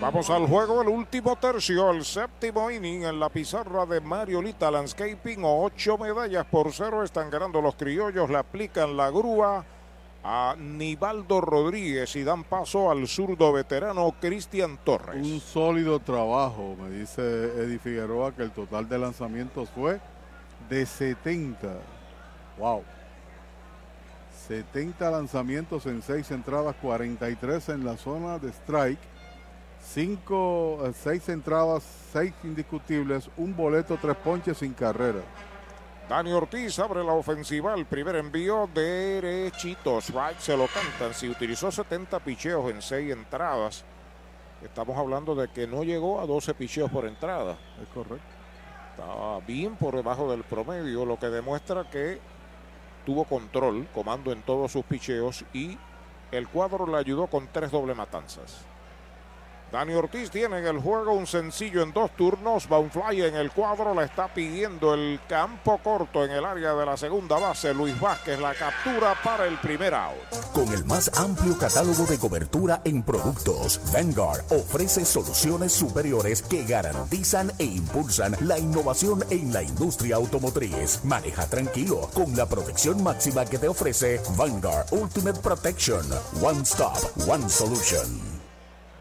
Vamos 0.00 0.30
al 0.30 0.46
juego, 0.46 0.82
el 0.82 0.88
último 0.88 1.36
tercio, 1.36 1.90
el 1.90 2.04
séptimo 2.04 2.70
inning 2.70 3.04
en 3.04 3.20
la 3.20 3.28
pizarra 3.28 3.86
de 3.86 4.00
Mariolita 4.00 4.70
Landscaping. 4.70 5.40
Ocho 5.42 5.98
medallas 5.98 6.46
por 6.46 6.72
cero 6.72 7.02
están 7.02 7.30
ganando 7.30 7.60
los 7.60 7.74
criollos. 7.74 8.28
Le 8.30 8.38
aplican 8.38 8.96
la 8.96 9.10
grúa 9.10 9.64
a 10.24 10.56
Nivaldo 10.58 11.40
Rodríguez 11.40 12.14
y 12.16 12.24
dan 12.24 12.44
paso 12.44 12.90
al 12.90 13.06
zurdo 13.06 13.52
veterano 13.52 14.14
Cristian 14.20 14.78
Torres. 14.84 15.24
Un 15.24 15.40
sólido 15.40 16.00
trabajo, 16.00 16.76
me 16.80 16.90
dice 16.90 17.22
Eddie 17.22 17.78
Figueroa, 17.78 18.32
que 18.32 18.42
el 18.42 18.50
total 18.50 18.88
de 18.88 18.98
lanzamientos 18.98 19.68
fue 19.70 20.00
de 20.68 20.86
70. 20.86 21.68
¡Wow! 22.58 22.82
70 24.48 25.10
lanzamientos 25.10 25.86
en 25.86 26.02
6 26.02 26.30
entradas, 26.30 26.74
43 26.80 27.68
en 27.70 27.84
la 27.84 27.96
zona 27.96 28.38
de 28.38 28.48
strike, 28.50 28.98
5, 29.92 30.92
6 30.94 31.28
entradas, 31.30 31.82
6 32.12 32.32
indiscutibles, 32.44 33.30
un 33.36 33.56
boleto, 33.56 33.98
3 34.00 34.16
ponches 34.16 34.58
sin 34.58 34.74
carrera. 34.74 35.20
Dani 36.08 36.32
Ortiz 36.32 36.78
abre 36.78 37.04
la 37.04 37.12
ofensiva, 37.12 37.74
el 37.74 37.84
primer 37.84 38.16
envío 38.16 38.68
derechito, 38.72 39.98
strike 40.00 40.40
se 40.40 40.56
lo 40.56 40.66
cantan. 40.68 41.12
Si 41.12 41.28
utilizó 41.28 41.70
70 41.70 42.18
picheos 42.20 42.70
en 42.70 42.80
6 42.80 43.12
entradas, 43.12 43.84
Estamos 44.62 44.98
hablando 44.98 45.36
de 45.36 45.46
que 45.48 45.68
no 45.68 45.84
llegó 45.84 46.20
a 46.20 46.26
12 46.26 46.54
picheos 46.54 46.90
por 46.90 47.06
entrada. 47.06 47.56
Es 47.80 47.88
correcto. 47.94 48.26
Estaba 48.90 49.38
bien 49.40 49.76
por 49.76 49.94
debajo 49.94 50.30
del 50.30 50.42
promedio, 50.42 51.04
lo 51.04 51.16
que 51.16 51.28
demuestra 51.28 51.88
que 51.88 52.18
tuvo 53.06 53.24
control, 53.24 53.86
comando 53.94 54.32
en 54.32 54.42
todos 54.42 54.72
sus 54.72 54.84
picheos 54.84 55.44
y 55.52 55.78
el 56.32 56.48
cuadro 56.48 56.86
le 56.88 56.96
ayudó 56.96 57.28
con 57.28 57.46
tres 57.46 57.70
doble 57.70 57.94
matanzas. 57.94 58.64
Dani 59.70 59.92
Ortiz 59.94 60.30
tiene 60.30 60.58
en 60.58 60.66
el 60.66 60.78
juego 60.78 61.12
un 61.12 61.26
sencillo 61.26 61.82
en 61.82 61.92
dos 61.92 62.10
turnos. 62.16 62.66
Bounfly 62.68 63.22
en 63.22 63.36
el 63.36 63.50
cuadro 63.50 63.94
le 63.94 64.04
está 64.04 64.32
pidiendo 64.32 64.94
el 64.94 65.20
campo 65.28 65.78
corto 65.84 66.24
en 66.24 66.30
el 66.30 66.44
área 66.44 66.72
de 66.72 66.86
la 66.86 66.96
segunda 66.96 67.38
base. 67.38 67.74
Luis 67.74 67.98
Vázquez 68.00 68.40
la 68.40 68.54
captura 68.54 69.14
para 69.22 69.46
el 69.46 69.58
primer 69.58 69.92
out. 69.92 70.16
Con 70.54 70.72
el 70.72 70.86
más 70.86 71.10
amplio 71.18 71.58
catálogo 71.58 72.06
de 72.06 72.18
cobertura 72.18 72.80
en 72.84 73.02
productos, 73.02 73.80
Vanguard 73.92 74.42
ofrece 74.50 75.04
soluciones 75.04 75.72
superiores 75.72 76.42
que 76.42 76.64
garantizan 76.64 77.52
e 77.58 77.64
impulsan 77.64 78.36
la 78.40 78.58
innovación 78.58 79.22
en 79.28 79.52
la 79.52 79.62
industria 79.62 80.16
automotriz. 80.16 81.04
Maneja 81.04 81.46
tranquilo 81.46 82.08
con 82.14 82.34
la 82.34 82.46
protección 82.46 83.02
máxima 83.02 83.44
que 83.44 83.58
te 83.58 83.68
ofrece 83.68 84.20
Vanguard 84.36 84.86
Ultimate 84.92 85.40
Protection. 85.40 86.06
One 86.42 86.62
Stop, 86.62 86.96
One 87.28 87.48
Solution. 87.50 88.37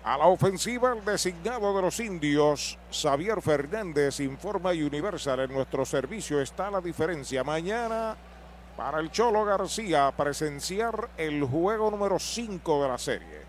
A 0.07 0.17
la 0.17 0.27
ofensiva, 0.27 0.93
el 0.93 1.03
designado 1.03 1.75
de 1.75 1.81
los 1.81 1.99
indios, 1.99 2.79
Xavier 2.89 3.41
Fernández, 3.41 4.21
informa 4.21 4.69
Universal. 4.69 5.41
En 5.41 5.51
nuestro 5.51 5.83
servicio 5.85 6.39
está 6.39 6.71
la 6.71 6.79
diferencia. 6.79 7.43
Mañana, 7.43 8.15
para 8.77 9.01
el 9.01 9.11
Cholo 9.11 9.43
García, 9.43 10.13
presenciar 10.15 11.09
el 11.17 11.43
juego 11.43 11.91
número 11.91 12.19
5 12.19 12.83
de 12.83 12.87
la 12.87 12.97
serie. 12.97 13.41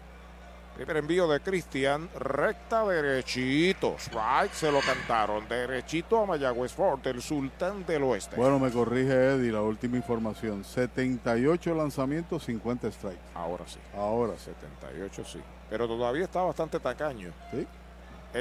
Primer 0.75 0.97
envío 0.97 1.29
de 1.29 1.39
Cristian, 1.39 2.09
recta 2.19 2.85
derechito. 2.85 3.95
Right, 4.11 4.51
se 4.51 4.73
lo 4.73 4.81
cantaron. 4.81 5.49
Derechito 5.49 6.21
a 6.21 6.27
Mayagüez 6.27 6.73
Fort, 6.73 7.07
el 7.07 7.23
sultán 7.23 7.87
del 7.87 8.03
oeste. 8.03 8.35
Bueno, 8.35 8.59
me 8.59 8.73
corrige 8.73 9.13
Eddie, 9.13 9.53
la 9.53 9.63
última 9.63 9.97
información. 9.97 10.65
78 10.65 11.73
lanzamientos, 11.73 12.45
50 12.47 12.91
strikes. 12.91 13.23
Ahora 13.37 13.65
sí. 13.69 13.79
Ahora. 13.95 14.37
78 14.37 15.23
sí. 15.25 15.39
Pero 15.71 15.87
todavía 15.87 16.25
está 16.25 16.43
bastante 16.43 16.81
tacaño. 16.81 17.33
Sí. 17.51 17.67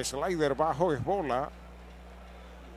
Slider 0.03 0.55
bajo 0.55 0.93
es 0.93 1.03
bola. 1.03 1.49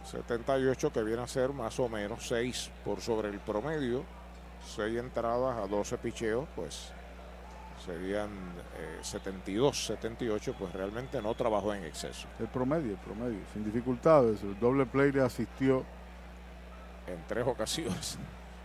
78 0.04 0.92
que 0.92 1.02
viene 1.02 1.22
a 1.22 1.26
ser 1.26 1.50
más 1.50 1.78
o 1.78 1.88
menos 1.88 2.26
6 2.26 2.70
por 2.84 3.00
sobre 3.00 3.28
el 3.28 3.38
promedio. 3.38 4.04
6 4.76 4.98
entradas 4.98 5.58
a 5.58 5.66
12 5.66 5.98
picheos, 5.98 6.46
pues 6.54 6.92
serían 7.84 8.28
eh, 8.78 8.98
72, 9.02 9.86
78, 9.86 10.54
pues 10.58 10.72
realmente 10.72 11.20
no 11.22 11.34
trabajó 11.34 11.72
en 11.74 11.84
exceso. 11.84 12.28
El 12.38 12.48
promedio, 12.48 12.92
el 12.92 12.98
promedio, 12.98 13.40
sin 13.52 13.64
dificultades. 13.64 14.42
El 14.42 14.58
doble 14.58 14.86
play 14.86 15.12
le 15.12 15.22
asistió. 15.22 15.84
En 17.06 17.24
tres 17.26 17.46
ocasiones. 17.46 18.18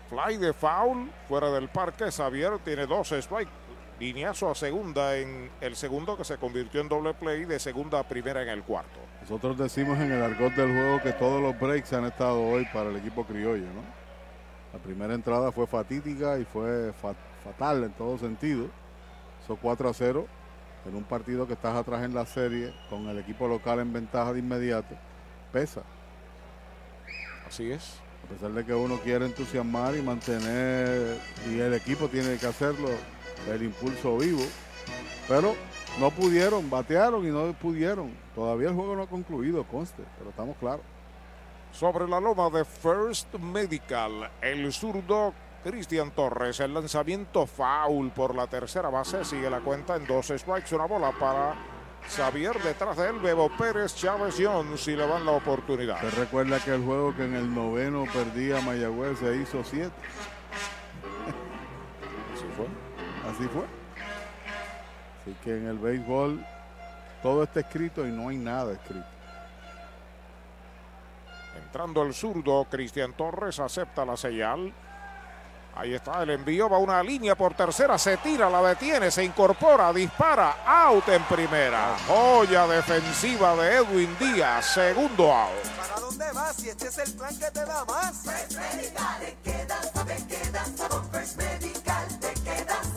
Fly 0.09 0.37
de 0.37 0.53
foul, 0.53 1.09
fuera 1.27 1.49
del 1.49 1.67
parque. 1.69 2.11
Xavier 2.11 2.59
tiene 2.59 2.85
12 2.85 3.19
strike. 3.19 3.49
Lineazo 3.99 4.51
a 4.51 4.55
segunda 4.55 5.15
en 5.15 5.49
el 5.61 5.75
segundo 5.75 6.17
que 6.17 6.25
se 6.25 6.37
convirtió 6.37 6.81
en 6.81 6.89
doble 6.89 7.13
play 7.13 7.45
de 7.45 7.59
segunda 7.59 7.99
a 7.99 8.07
primera 8.07 8.41
en 8.41 8.49
el 8.49 8.63
cuarto. 8.63 8.99
Nosotros 9.21 9.57
decimos 9.57 9.97
en 9.99 10.11
el 10.11 10.21
argot 10.21 10.53
del 10.53 10.71
juego 10.71 11.01
que 11.01 11.13
todos 11.13 11.41
los 11.41 11.57
breaks 11.57 11.93
han 11.93 12.05
estado 12.05 12.41
hoy 12.41 12.65
para 12.73 12.89
el 12.89 12.97
equipo 12.97 13.25
criollo, 13.25 13.65
¿no? 13.65 13.81
La 14.73 14.79
primera 14.79 15.13
entrada 15.13 15.51
fue 15.53 15.65
fatídica 15.65 16.37
y 16.37 16.43
fue 16.43 16.91
fa 16.93 17.15
fatal 17.43 17.85
en 17.85 17.91
todo 17.93 18.17
sentido. 18.17 18.67
Son 19.47 19.55
4 19.55 19.89
a 19.89 19.93
0 19.93 20.27
en 20.85 20.95
un 20.95 21.03
partido 21.03 21.47
que 21.47 21.53
estás 21.53 21.75
atrás 21.75 22.03
en 22.03 22.13
la 22.13 22.25
serie 22.25 22.73
con 22.89 23.07
el 23.07 23.17
equipo 23.19 23.47
local 23.47 23.79
en 23.79 23.93
ventaja 23.93 24.33
de 24.33 24.39
inmediato. 24.39 24.95
Pesa. 25.53 25.83
Así 27.47 27.71
es. 27.71 27.99
A 28.25 28.27
pesar 28.27 28.51
de 28.51 28.65
que 28.65 28.73
uno 28.73 28.99
quiere 28.99 29.25
entusiasmar 29.25 29.95
y 29.95 30.01
mantener, 30.01 31.17
y 31.49 31.59
el 31.59 31.75
equipo 31.75 32.07
tiene 32.07 32.37
que 32.37 32.47
hacerlo, 32.47 32.89
el 33.51 33.63
impulso 33.63 34.17
vivo. 34.17 34.43
Pero 35.27 35.55
no 35.99 36.11
pudieron, 36.11 36.69
batearon 36.69 37.25
y 37.25 37.29
no 37.29 37.53
pudieron. 37.53 38.13
Todavía 38.33 38.69
el 38.69 38.75
juego 38.75 38.95
no 38.95 39.03
ha 39.03 39.07
concluido, 39.07 39.63
conste, 39.63 40.03
pero 40.17 40.29
estamos 40.29 40.55
claros. 40.57 40.81
Sobre 41.71 42.07
la 42.07 42.19
loma 42.19 42.49
de 42.49 42.63
First 42.63 43.33
Medical, 43.35 44.29
el 44.41 44.71
zurdo 44.71 45.33
Cristian 45.63 46.11
Torres, 46.11 46.59
el 46.59 46.73
lanzamiento 46.73 47.45
foul 47.45 48.11
por 48.11 48.35
la 48.35 48.47
tercera 48.47 48.89
base, 48.89 49.25
sigue 49.25 49.49
la 49.49 49.59
cuenta 49.59 49.95
en 49.95 50.05
dos 50.05 50.27
strikes, 50.27 50.75
una 50.75 50.85
bola 50.85 51.11
para 51.11 51.55
Xavier, 52.07 52.61
detrás 52.61 52.97
de 52.97 53.09
él, 53.09 53.19
Bebo 53.19 53.49
Pérez, 53.57 53.95
Chávez 53.95 54.35
Jones, 54.39 54.79
si 54.79 54.95
le 54.95 55.07
dan 55.07 55.25
la 55.25 55.31
oportunidad. 55.31 55.99
¿Te 56.01 56.11
recuerda 56.11 56.59
que 56.59 56.71
el 56.71 56.83
juego 56.83 57.15
que 57.15 57.25
en 57.25 57.35
el 57.35 57.53
noveno 57.53 58.05
perdía 58.13 58.61
Mayagüez 58.61 59.19
se 59.19 59.35
hizo 59.37 59.63
siete? 59.63 59.91
Así 63.29 63.47
fue. 63.47 63.65
Así 65.21 65.35
que 65.43 65.57
en 65.57 65.67
el 65.67 65.79
béisbol 65.79 66.45
todo 67.23 67.43
está 67.43 67.61
escrito 67.61 68.05
y 68.05 68.11
no 68.11 68.29
hay 68.29 68.37
nada 68.37 68.73
escrito. 68.73 69.05
Entrando 71.57 72.03
el 72.03 72.13
zurdo, 72.13 72.65
Cristian 72.69 73.13
Torres 73.13 73.59
acepta 73.59 74.05
la 74.05 74.15
señal. 74.15 74.73
Ahí 75.77 75.93
está 75.93 76.23
el 76.23 76.29
envío, 76.29 76.69
va 76.69 76.77
una 76.77 77.03
línea 77.03 77.35
por 77.35 77.53
tercera, 77.53 77.97
se 77.97 78.15
tira, 78.17 78.49
la 78.49 78.61
detiene, 78.61 79.11
se 79.11 79.25
incorpora, 79.25 79.91
dispara, 79.91 80.63
out 80.65 81.09
en 81.09 81.21
primera. 81.23 81.97
Joya 82.07 82.65
defensiva 82.65 83.57
de 83.57 83.77
Edwin 83.77 84.15
Díaz, 84.17 84.67
segundo 84.67 85.33
out. 85.33 85.51
¿Para 85.75 85.99
dónde 85.99 86.31
vas 86.31 86.55
si 86.55 86.69
este 86.69 86.87
es 86.87 86.97
el 86.99 87.13
plan 87.15 87.37
que 87.37 87.51
te 87.51 87.65
da 87.65 87.83
más? 87.83 88.23
First 88.23 88.57
Medical, 88.57 89.19
te 89.19 89.37
quedas, 89.43 89.91
te 89.91 90.27
quedas, 90.27 90.71
First 91.11 91.37
Medical, 91.37 91.74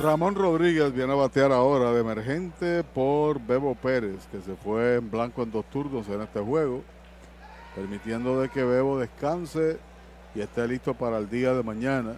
Ramón 0.00 0.34
Rodríguez 0.34 0.94
viene 0.94 1.12
a 1.12 1.16
batear 1.16 1.52
ahora 1.52 1.92
de 1.92 2.00
emergente 2.00 2.82
por 2.82 3.38
Bebo 3.38 3.74
Pérez, 3.74 4.26
que 4.32 4.40
se 4.40 4.56
fue 4.56 4.94
en 4.94 5.10
blanco 5.10 5.42
en 5.42 5.52
dos 5.52 5.66
turnos 5.66 6.08
en 6.08 6.22
este 6.22 6.40
juego, 6.40 6.82
permitiendo 7.74 8.40
de 8.40 8.48
que 8.48 8.64
Bebo 8.64 8.98
descanse 8.98 9.78
y 10.34 10.40
esté 10.40 10.66
listo 10.66 10.94
para 10.94 11.18
el 11.18 11.28
día 11.28 11.52
de 11.52 11.62
mañana. 11.62 12.16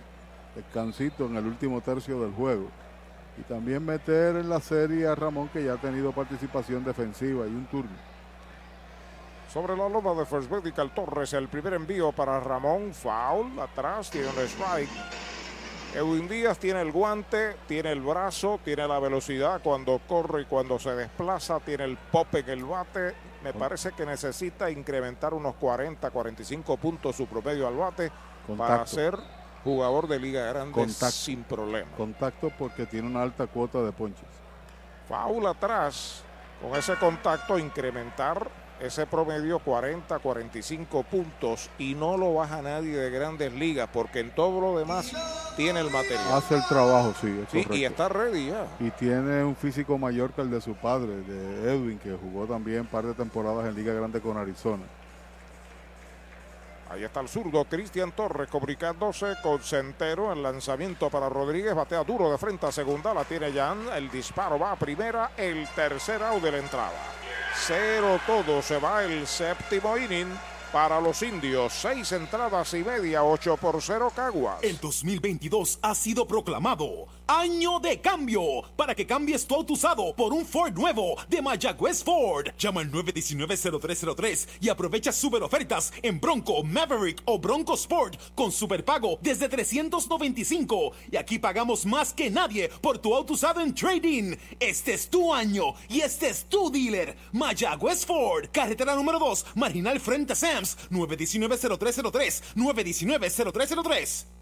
Descansito 0.55 1.27
en 1.27 1.37
el 1.37 1.45
último 1.45 1.81
tercio 1.81 2.21
del 2.21 2.31
juego. 2.31 2.69
Y 3.37 3.43
también 3.43 3.85
meter 3.85 4.37
en 4.37 4.49
la 4.49 4.61
serie 4.61 5.09
a 5.09 5.17
Ramón, 5.17 5.49
que 5.49 5.65
ya 5.65 5.73
ha 5.73 5.81
tenido 5.81 6.13
participación 6.13 6.85
defensiva 6.85 7.49
y 7.49 7.51
un 7.51 7.67
turno. 7.67 7.91
Sobre 9.53 9.77
la 9.77 9.89
loma 9.89 10.15
de 10.15 10.25
First 10.25 10.49
Medical 10.53 10.95
Torres, 10.95 11.33
el 11.33 11.49
primer 11.49 11.75
envío 11.75 12.13
para 12.13 12.39
Ramón, 12.39 12.95
foul, 12.95 13.59
atrás, 13.59 14.09
tiene 14.09 14.29
un 14.29 14.39
strike. 14.39 14.89
Edwin 15.95 16.27
Díaz 16.27 16.59
tiene 16.59 16.81
el 16.81 16.91
guante, 16.91 17.55
tiene 17.69 17.93
el 17.93 18.01
brazo, 18.01 18.59
tiene 18.65 18.89
la 18.89 18.99
velocidad 18.99 19.61
cuando 19.63 20.01
corre 20.09 20.43
y 20.43 20.45
cuando 20.47 20.79
se 20.79 20.95
desplaza, 20.95 21.61
tiene 21.61 21.85
el 21.85 21.99
pop 21.99 22.35
en 22.35 22.49
el 22.49 22.65
bate. 22.65 23.15
Me 23.45 23.53
parece 23.53 23.93
que 23.93 24.07
necesita 24.07 24.71
incrementar 24.71 25.35
unos 25.35 25.55
40, 25.57 26.11
45 26.11 26.77
puntos 26.79 27.17
su 27.17 27.27
promedio 27.27 27.69
al 27.69 27.77
bate 27.77 28.11
para 28.57 28.87
ser 28.87 29.19
jugador 29.65 30.09
de 30.09 30.19
Liga 30.19 30.47
Grande 30.47 30.73
Contacto. 30.73 31.11
sin 31.11 31.45
problema. 31.45 31.91
Contacto 31.95 32.51
porque 32.59 32.87
tiene 32.87 33.09
una 33.09 33.21
alta 33.23 33.47
cuota 33.47 33.83
de 33.83 33.93
ponches. 33.93 34.29
Foul 35.09 35.47
atrás, 35.47 36.23
con 36.63 36.75
ese 36.75 36.97
contacto 36.97 37.59
incrementar 37.59 38.49
ese 38.83 39.07
promedio 39.07 39.61
40, 39.61 40.19
45 40.19 41.03
puntos 41.05 41.71
y 41.79 41.95
no 41.95 42.17
lo 42.17 42.35
baja 42.35 42.63
nadie 42.63 42.97
de 42.97 43.11
grandes 43.11 43.53
ligas 43.53 43.89
porque 43.93 44.21
en 44.21 44.35
todo 44.35 44.61
lo 44.61 44.79
demás 44.79 45.13
tiene 45.57 45.81
el 45.81 45.91
material. 45.91 46.33
Hace 46.33 46.57
el 46.57 46.67
trabajo, 46.67 47.15
sí, 47.21 47.41
es 47.43 47.49
Sí, 47.51 47.67
y 47.79 47.85
está 47.85 48.09
ready 48.09 48.49
ya. 48.49 48.67
Y 48.81 48.91
tiene 48.91 49.45
un 49.45 49.55
físico 49.55 49.97
mayor 49.99 50.33
que 50.33 50.43
el 50.43 50.51
de 50.51 50.61
su 50.61 50.75
padre, 50.75 51.17
de 51.23 51.73
Edwin, 51.73 51.99
que 51.99 52.13
jugó 52.13 52.47
también 52.47 52.81
un 52.81 52.87
par 52.87 53.07
de 53.07 53.15
temporadas 53.15 53.67
en 53.67 53.75
Liga 53.75 53.93
Grande 53.95 54.21
con 54.21 54.37
Arizona. 54.37 54.83
Ahí 56.91 57.05
está 57.05 57.21
el 57.21 57.29
zurdo 57.29 57.65
Cristian 57.65 58.13
Torres 58.13 58.51
comunicándose 58.51 59.37
con 59.43 59.63
Centero. 59.63 60.31
El 60.31 60.43
lanzamiento 60.43 61.09
para 61.09 61.31
Rodríguez. 61.31 61.75
Batea 61.75 62.05
duro 62.05 62.31
de 62.31 62.37
frente 62.37 62.67
a 62.67 62.73
segunda. 62.73 63.15
La 63.15 63.25
tiene 63.25 63.51
Jan. 63.51 63.79
El 63.95 64.11
disparo 64.11 64.59
va 64.59 64.73
a 64.73 64.77
primera. 64.77 65.31
El 65.39 65.67
tercer 65.69 66.23
out 66.23 66.43
de 66.43 66.53
la 66.53 66.59
entrada. 66.59 66.93
Cero 67.55 68.21
todo. 68.27 68.63
Se 68.63 68.79
va 68.79 69.05
el 69.05 69.27
séptimo 69.27 69.97
inning. 69.97 70.29
para 70.73 71.01
los 71.01 71.23
indios. 71.23 71.73
Seis 71.73 72.11
entradas 72.13 72.73
y 72.75 72.83
media, 72.83 73.23
8 73.23 73.59
por 73.59 73.81
0 73.81 74.11
Caguas. 74.17 74.57
El 74.63 74.79
2022 74.81 75.79
ha 75.83 75.95
sido 75.95 76.27
proclamado 76.27 77.07
Año 77.27 77.81
de 77.81 78.01
Cambio 78.01 78.63
para 78.77 78.95
que 78.95 79.07
cambies 79.07 79.47
tu 79.47 79.55
auto 79.55 79.75
usado 79.75 80.15
por 80.15 80.33
un 80.33 80.45
Ford 80.45 80.75
nuevo 80.75 81.17
de 81.29 81.41
Mayagüez 81.41 82.03
Ford. 82.03 82.49
Llama 82.59 82.81
al 82.81 82.91
919-0303 82.91 84.49
y 84.61 84.69
aprovecha 84.69 85.13
super 85.13 85.43
ofertas 85.43 85.93
en 86.03 86.21
Bronco, 86.21 86.63
Maverick 86.63 87.23
o 87.25 87.39
Bronco 87.39 87.75
Sport 87.75 88.19
con 88.35 88.51
superpago 88.51 89.19
desde 89.23 89.49
395. 89.49 90.93
Y 91.11 91.17
aquí 91.17 91.39
pagamos 91.39 91.87
más 91.87 92.13
que 92.13 92.31
nadie 92.31 92.69
por 92.81 92.99
tu 92.99 93.15
auto 93.15 93.35
usado 93.35 93.61
en 93.61 93.75
trading. 93.75 94.37
Este 94.59 94.95
es 94.95 95.09
tu 95.09 95.33
año 95.33 95.75
y 95.89 96.01
este 96.01 96.29
es 96.29 96.45
tu 96.47 96.71
dealer. 96.71 97.17
Mayagüez 97.33 98.05
Ford, 98.05 98.47
carretera 98.53 98.95
número 98.95 99.19
2, 99.19 99.47
marginal 99.55 100.01
frente 100.01 100.33
a 100.33 100.37
Sam's, 100.37 100.77
919-0303, 100.91 102.43
919-0303. 102.57 104.42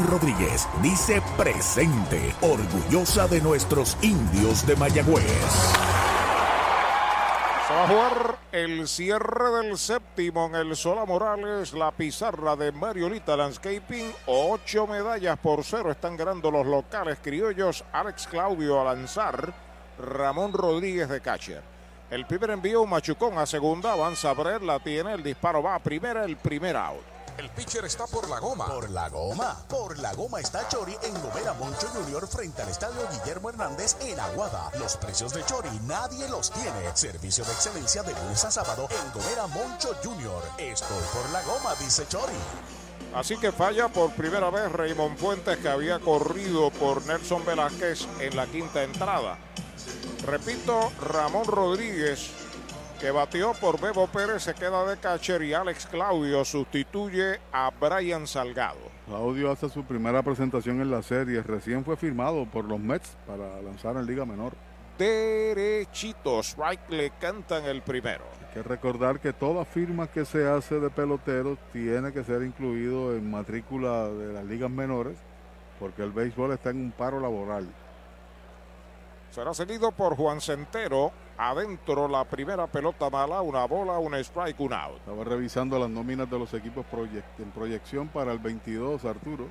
Rodríguez 0.07 0.67
dice 0.81 1.21
presente, 1.37 2.33
orgullosa 2.41 3.27
de 3.27 3.41
nuestros 3.41 3.97
indios 4.01 4.65
de 4.65 4.75
Mayagüez. 4.75 5.25
Se 7.67 7.73
va 7.73 7.83
a 7.83 7.87
jugar 7.87 8.37
el 8.51 8.87
cierre 8.87 9.51
del 9.51 9.77
séptimo 9.77 10.47
en 10.47 10.55
el 10.55 10.75
Sola 10.75 11.05
Morales, 11.05 11.73
la 11.73 11.91
pizarra 11.91 12.55
de 12.55 12.71
Mariolita 12.71 13.37
Landscaping. 13.37 14.13
Ocho 14.25 14.87
medallas 14.87 15.37
por 15.39 15.63
cero 15.63 15.91
están 15.91 16.17
ganando 16.17 16.51
los 16.51 16.65
locales 16.65 17.19
criollos. 17.21 17.83
Alex 17.93 18.27
Claudio 18.27 18.81
a 18.81 18.93
lanzar, 18.93 19.53
Ramón 19.97 20.53
Rodríguez 20.53 21.09
de 21.09 21.21
catcher. 21.21 21.63
El 22.09 22.25
primer 22.25 22.49
envío, 22.49 22.85
Machucón 22.85 23.37
a 23.37 23.45
segunda, 23.45 23.93
avanza 23.93 24.33
Brer, 24.33 24.61
la 24.61 24.79
tiene, 24.79 25.13
el 25.13 25.23
disparo 25.23 25.63
va 25.63 25.75
a 25.75 25.79
primera, 25.79 26.25
el 26.25 26.35
primer 26.35 26.75
out. 26.75 27.10
El 27.37 27.49
pitcher 27.49 27.85
está 27.85 28.05
por 28.07 28.29
la 28.29 28.39
goma. 28.39 28.67
Por 28.67 28.89
la 28.89 29.09
goma. 29.09 29.57
Por 29.67 29.97
la 29.99 30.13
goma 30.13 30.39
está 30.39 30.67
Chori 30.67 30.95
en 31.01 31.13
Gomera 31.21 31.53
Moncho 31.53 31.87
Junior 31.87 32.27
frente 32.27 32.61
al 32.61 32.69
estadio 32.69 33.07
Guillermo 33.11 33.49
Hernández 33.49 33.95
en 34.01 34.19
Aguada. 34.19 34.69
Los 34.77 34.97
precios 34.97 35.33
de 35.33 35.43
Chori 35.45 35.69
nadie 35.87 36.27
los 36.29 36.51
tiene. 36.51 36.95
Servicio 36.95 37.43
de 37.45 37.51
excelencia 37.53 38.03
de 38.03 38.13
lunes 38.13 38.43
a 38.45 38.51
sábado 38.51 38.87
en 38.89 39.11
Gomera 39.13 39.47
Moncho 39.47 39.95
Junior. 40.03 40.43
Estoy 40.57 41.03
por 41.13 41.29
la 41.31 41.41
goma, 41.43 41.73
dice 41.75 42.07
Chori. 42.07 42.33
Así 43.13 43.37
que 43.37 43.51
falla 43.51 43.87
por 43.87 44.11
primera 44.13 44.49
vez 44.49 44.71
Raymond 44.71 45.17
Fuentes 45.17 45.57
que 45.57 45.69
había 45.69 45.99
corrido 45.99 46.69
por 46.71 47.05
Nelson 47.05 47.45
Velázquez 47.45 48.07
en 48.19 48.35
la 48.35 48.47
quinta 48.47 48.83
entrada. 48.83 49.37
Repito, 50.25 50.91
Ramón 51.01 51.45
Rodríguez 51.45 52.29
que 53.01 53.09
batió 53.09 53.53
por 53.55 53.81
Bebo 53.81 54.05
Pérez 54.05 54.43
se 54.43 54.53
queda 54.53 54.85
de 54.85 54.95
catcher 54.95 55.41
y 55.41 55.55
Alex 55.55 55.87
Claudio 55.87 56.45
sustituye 56.45 57.39
a 57.51 57.71
Brian 57.71 58.27
Salgado. 58.27 58.77
Claudio 59.07 59.49
hace 59.49 59.69
su 59.69 59.83
primera 59.83 60.21
presentación 60.21 60.81
en 60.81 60.91
la 60.91 61.01
serie. 61.01 61.41
Recién 61.41 61.83
fue 61.83 61.97
firmado 61.97 62.45
por 62.45 62.63
los 62.63 62.79
Mets 62.79 63.17
para 63.25 63.59
lanzar 63.63 63.97
en 63.97 64.05
Liga 64.05 64.23
Menor. 64.23 64.53
Derechito, 64.99 66.41
strike 66.41 66.91
le 66.91 67.09
cantan 67.19 67.65
el 67.65 67.81
primero. 67.81 68.23
Hay 68.39 68.53
que 68.53 68.61
recordar 68.61 69.19
que 69.19 69.33
toda 69.33 69.65
firma 69.65 70.05
que 70.05 70.23
se 70.23 70.47
hace 70.47 70.79
de 70.79 70.91
pelotero 70.91 71.57
tiene 71.73 72.13
que 72.13 72.23
ser 72.23 72.43
incluido 72.43 73.15
en 73.15 73.31
matrícula 73.31 74.09
de 74.09 74.31
las 74.31 74.45
ligas 74.45 74.69
menores 74.69 75.17
porque 75.79 76.03
el 76.03 76.11
béisbol 76.11 76.51
está 76.51 76.69
en 76.69 76.77
un 76.77 76.91
paro 76.91 77.19
laboral. 77.19 77.67
Será 79.31 79.53
seguido 79.53 79.91
por 79.91 80.15
Juan 80.15 80.41
Centero. 80.41 81.11
Adentro 81.43 82.07
la 82.07 82.23
primera 82.23 82.67
pelota 82.67 83.09
mala, 83.09 83.41
una 83.41 83.65
bola, 83.65 83.97
un 83.97 84.13
strike, 84.13 84.59
un 84.59 84.73
out. 84.73 84.97
Estaba 84.97 85.23
revisando 85.23 85.79
las 85.79 85.89
nóminas 85.89 86.29
de 86.29 86.37
los 86.37 86.53
equipos 86.53 86.85
proyect 86.85 87.39
en 87.39 87.49
proyección 87.49 88.09
para 88.09 88.31
el 88.31 88.37
22, 88.37 89.03
Arturo. 89.05 89.47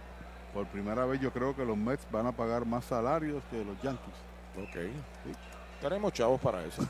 Por 0.54 0.66
primera 0.66 1.04
vez 1.04 1.20
yo 1.20 1.32
creo 1.32 1.56
que 1.56 1.64
los 1.64 1.76
Mets 1.76 2.06
van 2.12 2.28
a 2.28 2.32
pagar 2.32 2.64
más 2.64 2.84
salarios 2.84 3.42
que 3.50 3.64
los 3.64 3.74
Yankees. 3.82 4.14
Ok. 4.56 4.76
Tenemos 5.80 6.12
chavos 6.12 6.40
para 6.40 6.64
eso. 6.64 6.86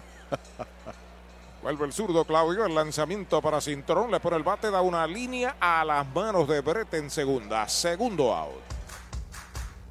Vuelve 1.62 1.86
el 1.86 1.94
zurdo 1.94 2.26
Claudio, 2.26 2.66
el 2.66 2.74
lanzamiento 2.74 3.40
para 3.40 3.62
Cintrón, 3.62 4.10
le 4.10 4.20
pone 4.20 4.36
el 4.36 4.42
bate, 4.42 4.70
da 4.70 4.82
una 4.82 5.06
línea 5.06 5.56
a 5.58 5.82
las 5.82 6.06
manos 6.14 6.46
de 6.46 6.60
Brett 6.60 6.92
en 6.92 7.08
segunda. 7.08 7.66
Segundo 7.70 8.34
out. 8.34 8.80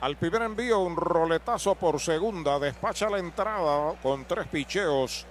Al 0.00 0.16
primer 0.16 0.42
envío, 0.42 0.80
un 0.80 0.94
roletazo 0.94 1.74
por 1.74 1.98
segunda. 2.00 2.58
Despacha 2.58 3.08
la 3.08 3.18
entrada 3.18 3.94
con 4.02 4.26
tres 4.26 4.46
picheos. 4.46 5.26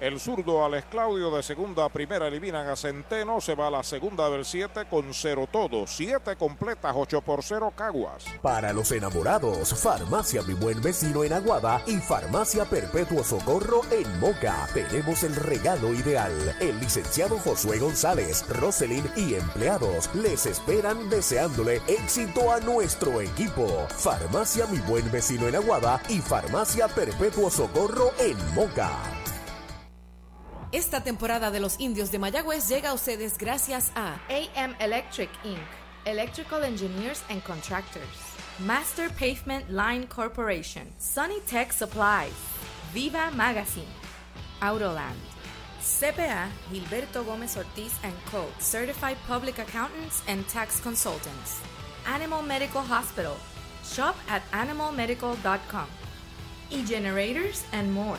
El 0.00 0.18
zurdo 0.18 0.64
Alex 0.64 0.86
Claudio 0.90 1.30
de 1.30 1.42
segunda 1.42 1.84
a 1.84 1.90
primera 1.90 2.26
eliminan 2.26 2.66
a 2.68 2.74
Centeno. 2.74 3.38
Se 3.38 3.54
va 3.54 3.66
a 3.66 3.70
la 3.70 3.82
segunda 3.82 4.30
del 4.30 4.46
7 4.46 4.86
con 4.88 5.12
0 5.12 5.46
todo. 5.52 5.86
7 5.86 6.36
completas, 6.36 6.94
8 6.96 7.20
por 7.20 7.42
0 7.42 7.70
Caguas. 7.76 8.24
Para 8.40 8.72
los 8.72 8.90
enamorados, 8.92 9.78
Farmacia 9.78 10.40
Mi 10.42 10.54
Buen 10.54 10.80
Vecino 10.80 11.22
en 11.22 11.34
Aguada 11.34 11.82
y 11.86 11.98
Farmacia 11.98 12.64
Perpetuo 12.64 13.22
Socorro 13.22 13.82
en 13.90 14.20
Moca. 14.20 14.66
Tenemos 14.72 15.22
el 15.22 15.36
regalo 15.36 15.92
ideal. 15.92 16.32
El 16.60 16.80
licenciado 16.80 17.38
Josué 17.38 17.78
González, 17.78 18.46
Roselyn 18.48 19.04
y 19.16 19.34
empleados 19.34 20.08
les 20.14 20.46
esperan 20.46 21.10
deseándole 21.10 21.82
éxito 21.86 22.50
a 22.50 22.60
nuestro 22.60 23.20
equipo. 23.20 23.86
Farmacia 23.90 24.64
Mi 24.68 24.78
Buen 24.78 25.12
Vecino 25.12 25.46
en 25.46 25.56
Aguada 25.56 26.00
y 26.08 26.20
Farmacia 26.20 26.88
Perpetuo 26.88 27.50
Socorro 27.50 28.12
en 28.18 28.38
Moca. 28.54 29.19
Esta 30.72 31.00
temporada 31.00 31.50
de 31.50 31.58
los 31.58 31.80
indios 31.80 32.12
de 32.12 32.20
Mayagüez 32.20 32.68
llega 32.68 32.90
a 32.90 32.94
ustedes 32.94 33.36
gracias 33.36 33.90
a 33.96 34.20
AM 34.28 34.76
Electric 34.78 35.28
Inc., 35.42 35.58
Electrical 36.04 36.62
Engineers 36.62 37.24
and 37.28 37.42
Contractors, 37.42 38.06
Master 38.60 39.10
Pavement 39.10 39.68
Line 39.68 40.06
Corporation, 40.06 40.86
Sunny 40.96 41.40
Tech 41.40 41.72
Supplies, 41.72 42.32
Viva 42.94 43.32
Magazine, 43.32 43.88
Autoland, 44.60 45.18
CPA 45.82 46.46
Gilberto 46.70 47.24
Gómez 47.24 47.56
Ortiz 47.56 47.98
and 48.04 48.14
Co., 48.26 48.46
Certified 48.60 49.16
Public 49.26 49.58
Accountants 49.58 50.22
and 50.28 50.46
Tax 50.46 50.78
Consultants, 50.78 51.60
Animal 52.06 52.42
Medical 52.42 52.82
Hospital, 52.82 53.36
shop 53.82 54.14
at 54.28 54.48
animalmedical.com, 54.52 55.88
e-generators 56.70 57.64
and 57.72 57.92
more. 57.92 58.18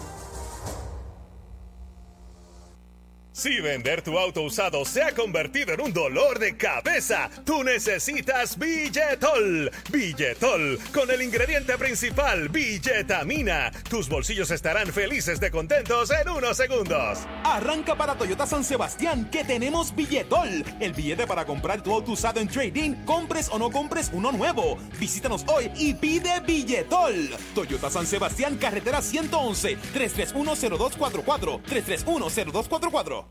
Si 3.41 3.59
vender 3.59 4.03
tu 4.03 4.19
auto 4.19 4.43
usado 4.43 4.85
se 4.85 5.01
ha 5.01 5.15
convertido 5.15 5.73
en 5.73 5.81
un 5.81 5.91
dolor 5.91 6.37
de 6.37 6.55
cabeza, 6.55 7.27
tú 7.43 7.63
necesitas 7.63 8.55
Billetol. 8.55 9.71
Billetol, 9.89 10.77
con 10.93 11.09
el 11.09 11.23
ingrediente 11.23 11.75
principal, 11.75 12.49
billetamina. 12.49 13.71
Tus 13.89 14.09
bolsillos 14.09 14.51
estarán 14.51 14.93
felices 14.93 15.39
de 15.39 15.49
contentos 15.49 16.11
en 16.11 16.29
unos 16.29 16.55
segundos. 16.55 17.17
Arranca 17.43 17.95
para 17.95 18.13
Toyota 18.13 18.45
San 18.45 18.63
Sebastián 18.63 19.27
que 19.31 19.43
tenemos 19.43 19.95
Billetol. 19.95 20.63
El 20.79 20.93
billete 20.93 21.25
para 21.25 21.43
comprar 21.43 21.81
tu 21.81 21.95
auto 21.95 22.11
usado 22.11 22.39
en 22.41 22.47
trading, 22.47 22.93
compres 23.05 23.49
o 23.51 23.57
no 23.57 23.71
compres 23.71 24.11
uno 24.13 24.31
nuevo. 24.31 24.77
Visítanos 24.99 25.45
hoy 25.47 25.71
y 25.77 25.95
pide 25.95 26.41
Billetol. 26.41 27.31
Toyota 27.55 27.89
San 27.89 28.05
Sebastián, 28.05 28.57
carretera 28.57 29.01
111, 29.01 29.79
3310244, 29.95 31.63
3310244. 31.63 33.30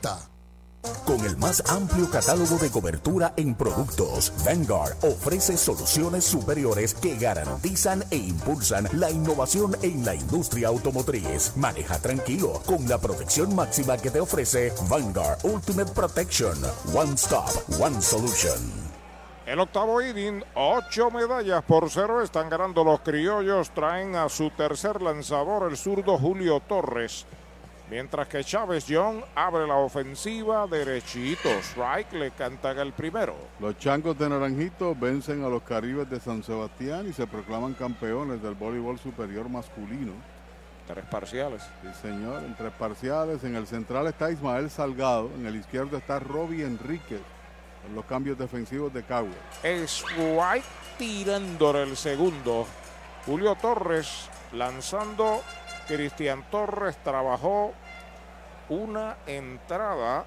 939-292-2990. 0.01 0.31
Con 1.05 1.23
el 1.25 1.37
más 1.37 1.61
amplio 1.69 2.09
catálogo 2.09 2.57
de 2.57 2.71
cobertura 2.71 3.33
en 3.37 3.53
productos, 3.53 4.33
Vanguard 4.43 4.95
ofrece 5.03 5.55
soluciones 5.55 6.25
superiores 6.25 6.95
que 6.95 7.17
garantizan 7.17 8.03
e 8.09 8.15
impulsan 8.15 8.87
la 8.93 9.11
innovación 9.11 9.77
en 9.83 10.03
la 10.03 10.15
industria 10.15 10.69
automotriz. 10.69 11.55
Maneja 11.55 11.99
tranquilo 11.99 12.61
con 12.65 12.87
la 12.89 12.97
protección 12.97 13.55
máxima 13.55 13.97
que 13.97 14.09
te 14.09 14.19
ofrece 14.19 14.73
Vanguard 14.89 15.37
Ultimate 15.43 15.91
Protection. 15.91 16.57
One 16.95 17.13
Stop, 17.13 17.49
One 17.79 18.01
Solution. 18.01 18.91
El 19.45 19.59
octavo 19.59 20.01
inning, 20.01 20.43
ocho 20.55 21.11
medallas 21.11 21.63
por 21.63 21.89
cero 21.89 22.21
están 22.23 22.49
ganando 22.49 22.83
los 22.83 23.01
criollos. 23.01 23.69
Traen 23.71 24.15
a 24.15 24.29
su 24.29 24.49
tercer 24.51 25.01
lanzador 25.01 25.69
el 25.69 25.77
zurdo 25.77 26.17
Julio 26.17 26.59
Torres. 26.61 27.25
Mientras 27.91 28.29
que 28.29 28.41
Chávez 28.41 28.85
John 28.87 29.21
abre 29.35 29.67
la 29.67 29.75
ofensiva 29.75 30.65
derechito. 30.65 31.49
Strike 31.59 32.13
le 32.13 32.31
cantan 32.31 32.79
el 32.79 32.93
primero. 32.93 33.35
Los 33.59 33.77
changos 33.79 34.17
de 34.17 34.29
Naranjito 34.29 34.95
vencen 34.95 35.43
a 35.43 35.49
los 35.49 35.61
Caribes 35.63 36.09
de 36.09 36.21
San 36.21 36.41
Sebastián 36.41 37.05
y 37.09 37.11
se 37.11 37.27
proclaman 37.27 37.73
campeones 37.73 38.41
del 38.41 38.53
voleibol 38.55 38.97
superior 38.97 39.49
masculino. 39.49 40.13
Tres 40.87 41.03
parciales. 41.03 41.63
Sí, 41.81 41.89
señor, 42.01 42.45
en 42.45 42.55
tres 42.55 42.71
parciales. 42.79 43.43
En 43.43 43.57
el 43.57 43.67
central 43.67 44.07
está 44.07 44.31
Ismael 44.31 44.69
Salgado, 44.69 45.29
en 45.35 45.45
el 45.45 45.57
izquierdo 45.57 45.97
está 45.97 46.17
Robbie 46.17 46.63
Enríquez. 46.63 47.19
En 47.85 47.93
los 47.93 48.05
cambios 48.05 48.37
defensivos 48.37 48.93
de 48.93 49.03
Cagua. 49.03 49.35
Strike 49.63 50.63
tirándole 50.97 51.83
el 51.83 51.97
segundo. 51.97 52.65
Julio 53.25 53.55
Torres 53.55 54.29
lanzando. 54.53 55.41
Cristian 55.87 56.45
Torres 56.49 56.95
trabajó 57.03 57.73
una 58.71 59.17
entrada 59.27 60.25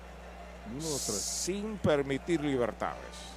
sin 0.81 1.79
permitir 1.79 2.43
libertades. 2.43 3.33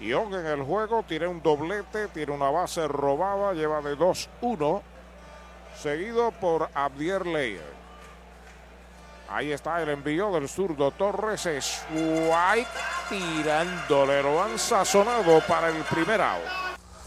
Young 0.00 0.34
en 0.34 0.46
el 0.46 0.62
juego 0.62 1.04
tiene 1.04 1.28
un 1.28 1.40
doblete, 1.40 2.08
tiene 2.08 2.32
una 2.32 2.50
base 2.50 2.88
robada, 2.88 3.52
lleva 3.52 3.80
de 3.82 3.96
2-1, 3.96 4.82
seguido 5.76 6.32
por 6.32 6.68
Abdier 6.74 7.24
Leyer. 7.24 7.80
Ahí 9.28 9.52
está 9.52 9.80
el 9.80 9.90
envío 9.90 10.32
del 10.32 10.48
zurdo 10.48 10.90
Torres. 10.90 11.42
Swipe 11.42 12.68
tirándole. 13.08 14.24
Lo 14.24 14.42
han 14.42 14.58
sazonado 14.58 15.40
para 15.46 15.68
el 15.68 15.84
primer 15.84 16.20
out. 16.20 16.69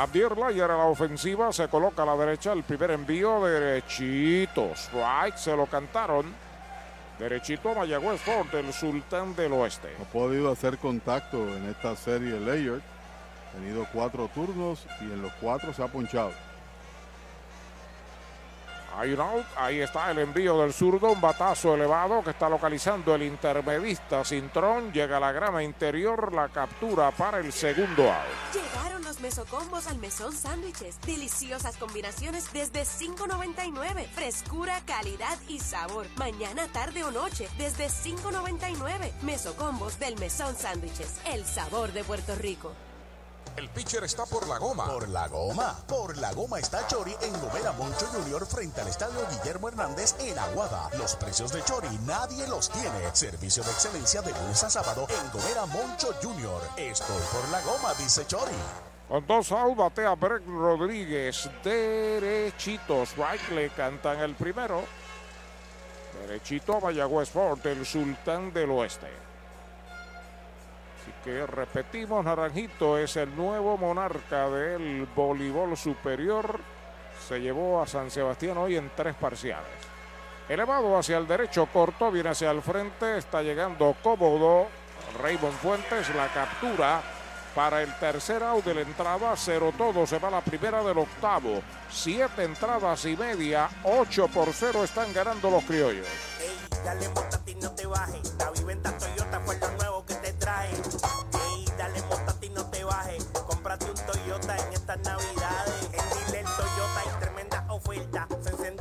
Abdier 0.00 0.34
Layer 0.38 0.70
a 0.70 0.78
la 0.78 0.86
ofensiva, 0.86 1.52
se 1.52 1.68
coloca 1.68 2.04
a 2.04 2.06
la 2.06 2.16
derecha, 2.16 2.54
el 2.54 2.62
primer 2.62 2.92
envío 2.92 3.44
derechito. 3.44 4.70
Strike, 4.74 5.36
se 5.36 5.54
lo 5.54 5.66
cantaron. 5.66 6.24
Derechito 7.18 7.74
Mayagüez 7.74 8.18
Ford, 8.22 8.54
el 8.54 8.72
sultán 8.72 9.36
del 9.36 9.52
oeste. 9.52 9.94
Ha 10.00 10.10
podido 10.10 10.50
hacer 10.50 10.78
contacto 10.78 11.36
en 11.54 11.68
esta 11.68 11.94
serie 11.96 12.40
Layer. 12.40 12.80
Ha 12.80 13.58
tenido 13.58 13.86
cuatro 13.92 14.30
turnos 14.34 14.86
y 15.02 15.04
en 15.04 15.20
los 15.20 15.32
cuatro 15.34 15.74
se 15.74 15.82
ha 15.82 15.88
ponchado. 15.88 16.32
Hay 19.00 19.14
un 19.14 19.20
out, 19.22 19.46
ahí 19.56 19.80
está 19.80 20.10
el 20.10 20.18
envío 20.18 20.60
del 20.60 20.74
zurdo, 20.74 21.12
un 21.12 21.22
batazo 21.22 21.72
elevado 21.74 22.22
que 22.22 22.28
está 22.28 22.50
localizando 22.50 23.14
el 23.14 23.22
intermedista 23.22 24.22
Cintrón. 24.26 24.92
Llega 24.92 25.16
a 25.16 25.20
la 25.20 25.32
grama 25.32 25.62
interior, 25.62 26.34
la 26.34 26.50
captura 26.50 27.10
para 27.10 27.38
el 27.38 27.50
segundo 27.50 28.02
out. 28.12 28.52
Llegaron 28.52 29.02
los 29.02 29.18
mesocombos 29.20 29.86
al 29.86 29.96
mesón 30.00 30.34
sándwiches. 30.34 31.00
Deliciosas 31.00 31.78
combinaciones 31.78 32.52
desde 32.52 32.82
$5.99. 32.82 34.06
Frescura, 34.08 34.78
calidad 34.84 35.38
y 35.48 35.60
sabor. 35.60 36.04
Mañana, 36.16 36.68
tarde 36.70 37.02
o 37.02 37.10
noche, 37.10 37.48
desde 37.56 37.86
$5.99. 37.86 39.12
Mesocombos 39.22 39.98
del 39.98 40.18
mesón 40.18 40.54
sándwiches. 40.54 41.22
El 41.24 41.46
sabor 41.46 41.94
de 41.94 42.04
Puerto 42.04 42.34
Rico. 42.34 42.70
El 43.56 43.68
pitcher 43.68 44.04
está 44.04 44.24
por 44.24 44.46
la 44.48 44.58
goma. 44.58 44.86
Por 44.86 45.08
la 45.08 45.28
goma. 45.28 45.76
Por 45.86 46.16
la 46.16 46.32
goma 46.32 46.58
está 46.58 46.86
Chori 46.86 47.14
en 47.20 47.32
Gomera 47.40 47.72
Moncho 47.72 48.06
Junior 48.06 48.46
frente 48.46 48.80
al 48.80 48.88
estadio 48.88 49.26
Guillermo 49.28 49.68
Hernández 49.68 50.14
en 50.20 50.38
Aguada. 50.38 50.88
Los 50.96 51.16
precios 51.16 51.52
de 51.52 51.62
Chori 51.64 51.88
nadie 52.06 52.46
los 52.48 52.70
tiene. 52.70 53.14
Servicio 53.14 53.62
de 53.62 53.70
excelencia 53.70 54.22
de 54.22 54.32
lunes 54.32 54.64
a 54.64 54.70
sábado 54.70 55.06
en 55.10 55.30
Gomera 55.30 55.66
Moncho 55.66 56.14
Junior. 56.22 56.62
Estoy 56.76 57.22
por 57.32 57.48
la 57.50 57.60
goma, 57.62 57.92
dice 57.94 58.26
Chori. 58.26 58.56
Con 59.08 59.26
dos 59.26 59.52
out, 59.52 59.76
batea 59.76 60.14
Breck 60.14 60.46
Rodríguez. 60.46 61.50
Derechito. 61.64 63.02
Strike 63.02 63.50
le 63.50 63.70
cantan 63.70 64.20
el 64.20 64.34
primero. 64.36 64.84
Derechito 66.26 66.76
a 66.76 66.80
Mayagüez 66.80 67.28
Fort, 67.28 67.66
el 67.66 67.84
sultán 67.84 68.52
del 68.52 68.70
oeste. 68.70 69.29
Repetimos, 71.46 72.24
Naranjito 72.24 72.98
es 72.98 73.16
el 73.16 73.34
nuevo 73.36 73.76
monarca 73.76 74.48
del 74.48 75.06
voleibol 75.14 75.76
superior. 75.76 76.60
Se 77.28 77.40
llevó 77.40 77.80
a 77.80 77.86
San 77.86 78.10
Sebastián 78.10 78.58
hoy 78.58 78.76
en 78.76 78.90
tres 78.96 79.14
parciales. 79.14 79.70
Elevado 80.48 80.98
hacia 80.98 81.18
el 81.18 81.28
derecho, 81.28 81.66
corto, 81.72 82.10
viene 82.10 82.30
hacia 82.30 82.50
el 82.50 82.62
frente, 82.62 83.18
está 83.18 83.42
llegando 83.42 83.94
cómodo. 84.02 84.66
Raymond 85.22 85.56
Fuentes 85.58 86.14
la 86.14 86.28
captura 86.28 87.02
para 87.54 87.82
el 87.82 87.92
tercer 87.98 88.42
out 88.42 88.64
de 88.64 88.74
la 88.74 88.80
entrada, 88.82 89.34
cero 89.36 89.72
todo, 89.76 90.06
se 90.06 90.18
va 90.18 90.30
la 90.30 90.40
primera 90.40 90.82
del 90.82 90.98
octavo. 90.98 91.62
Siete 91.90 92.44
entradas 92.44 93.04
y 93.06 93.16
media, 93.16 93.68
8 93.84 94.28
por 94.28 94.52
0 94.52 94.84
están 94.84 95.12
ganando 95.12 95.50
los 95.50 95.64
criollos. 95.64 96.06
Dale 96.84 97.08
no 97.60 97.70
te 97.72 97.86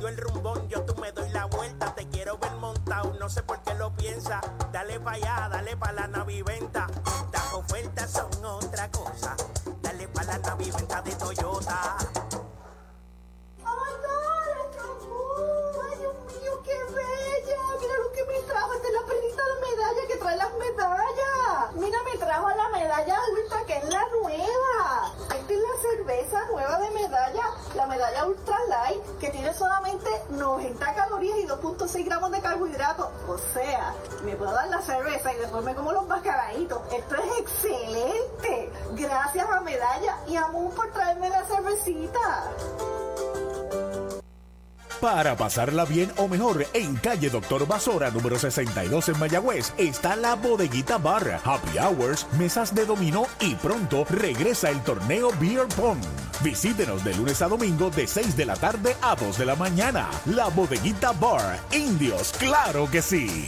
el 0.10 0.18
rumbón, 0.18 0.68
yo 0.68 0.82
tú 0.84 1.00
me 1.00 1.12
doy 1.12 1.30
la 1.30 1.46
vuelta. 1.46 1.94
Te 1.94 2.08
quiero 2.08 2.38
ver 2.38 2.52
montado, 2.54 3.16
no 3.20 3.30
sé 3.30 3.44
por 3.44 3.62
qué 3.62 3.74
lo 3.76 3.96
piensa. 3.96 4.42
Dale 4.72 5.00
pa' 5.00 5.12
allá, 5.12 5.50
dale 5.50 5.78
pa' 5.78 5.92
la 5.92 6.08
naviventa. 6.08 6.88
Estas 7.26 7.54
ofertas 7.54 8.12
son 8.12 8.46
otra 8.46 8.90
cosa. 8.90 9.36
Dale 9.82 10.08
pa' 10.08 10.24
la 10.24 10.38
naviventa 10.40 11.02
de 11.02 11.12
Pues, 30.60 30.72
80 30.72 30.94
calorías 30.94 31.38
y 31.40 31.48
2.6 31.48 32.06
gramos 32.06 32.32
de 32.32 32.42
carbohidratos. 32.42 33.08
O 33.28 33.38
sea, 33.38 33.94
me 34.24 34.36
puedo 34.36 34.52
dar 34.52 34.68
la 34.68 34.82
cerveza 34.82 35.34
y 35.34 35.38
después 35.38 35.64
me 35.64 35.74
como 35.74 35.94
los 35.94 36.06
mascaraditos. 36.08 36.82
Esto 36.92 37.16
es 37.16 37.40
excelente. 37.40 38.72
Gracias 38.92 39.50
a 39.50 39.62
Medalla 39.62 40.18
y 40.28 40.36
a 40.36 40.48
Moon 40.48 40.72
por 40.72 40.92
traerme 40.92 41.30
la 41.30 41.46
cervecita. 41.46 42.44
Para 45.02 45.38
pasarla 45.38 45.86
bien 45.86 46.12
o 46.18 46.28
mejor, 46.28 46.66
en 46.74 46.96
calle 46.98 47.30
Doctor 47.30 47.66
Basora, 47.66 48.12
número 48.12 48.38
62 48.38 49.10
en 49.10 49.20
Mayagüez, 49.20 49.74
está 49.78 50.18
la 50.18 50.36
Bodeguita 50.36 50.98
Bar, 50.98 51.40
Happy 51.42 51.78
Hours, 51.78 52.28
mesas 52.38 52.76
de 52.76 52.86
dominó 52.86 53.26
y 53.40 53.56
pronto 53.56 54.06
regresa 54.10 54.70
el 54.70 54.82
torneo 54.82 55.30
Beer 55.40 55.68
Pong. 55.78 56.00
Visítenos 56.44 57.06
de 57.06 57.16
lunes 57.16 57.42
a 57.42 57.48
domingo 57.48 57.90
de 57.90 58.08
6 58.08 58.36
de 58.36 58.46
la 58.46 58.58
tarde 58.58 58.98
a 59.02 59.16
2 59.16 59.38
de 59.38 59.46
la 59.46 59.56
mañana. 59.56 60.10
La 60.26 60.50
Bodeguita 60.50 61.14
Bar, 61.14 61.60
Indios, 61.72 62.34
claro 62.38 62.90
que 62.92 63.02
sí. 63.02 63.48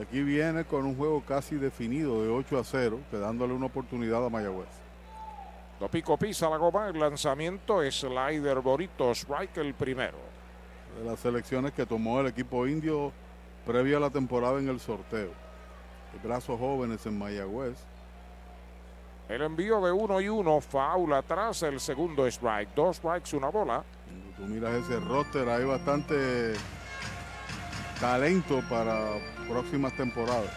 Aquí 0.00 0.22
viene 0.22 0.64
con 0.64 0.84
un 0.84 0.96
juego 0.96 1.22
casi 1.26 1.56
definido 1.56 2.22
de 2.22 2.28
8 2.28 2.58
a 2.58 2.64
0, 2.64 3.00
quedándole 3.10 3.54
una 3.54 3.66
oportunidad 3.66 4.24
a 4.24 4.28
Mayagüez. 4.28 4.68
Dopico 5.80 6.18
pisa 6.18 6.50
la 6.50 6.58
goma, 6.58 6.88
el 6.88 7.00
lanzamiento, 7.00 7.80
slider, 7.90 8.60
Borito, 8.60 9.12
strike 9.12 9.56
el 9.56 9.72
primero. 9.72 10.18
De 10.98 11.04
las 11.04 11.20
selecciones 11.20 11.72
que 11.72 11.86
tomó 11.86 12.20
el 12.20 12.26
equipo 12.26 12.66
indio 12.66 13.12
previa 13.64 13.96
a 13.96 14.00
la 14.00 14.10
temporada 14.10 14.58
en 14.58 14.68
el 14.68 14.78
sorteo. 14.78 15.30
Brazos 16.22 16.58
jóvenes 16.58 17.06
en 17.06 17.18
Mayagüez. 17.18 17.78
El 19.28 19.42
envío 19.42 19.80
de 19.82 19.92
uno 19.92 20.20
y 20.22 20.28
uno, 20.28 20.58
foul 20.60 21.12
atrás, 21.12 21.62
el 21.62 21.80
segundo 21.80 22.26
strike. 22.26 22.74
Dos 22.74 22.96
strikes, 22.96 23.36
una 23.36 23.48
bola. 23.48 23.84
Cuando 24.06 24.36
tú 24.36 24.42
miras 24.44 24.74
ese 24.74 24.98
roster, 25.00 25.46
hay 25.48 25.64
bastante 25.64 26.54
talento 28.00 28.62
para 28.70 29.18
próximas 29.46 29.94
temporadas. 29.96 30.50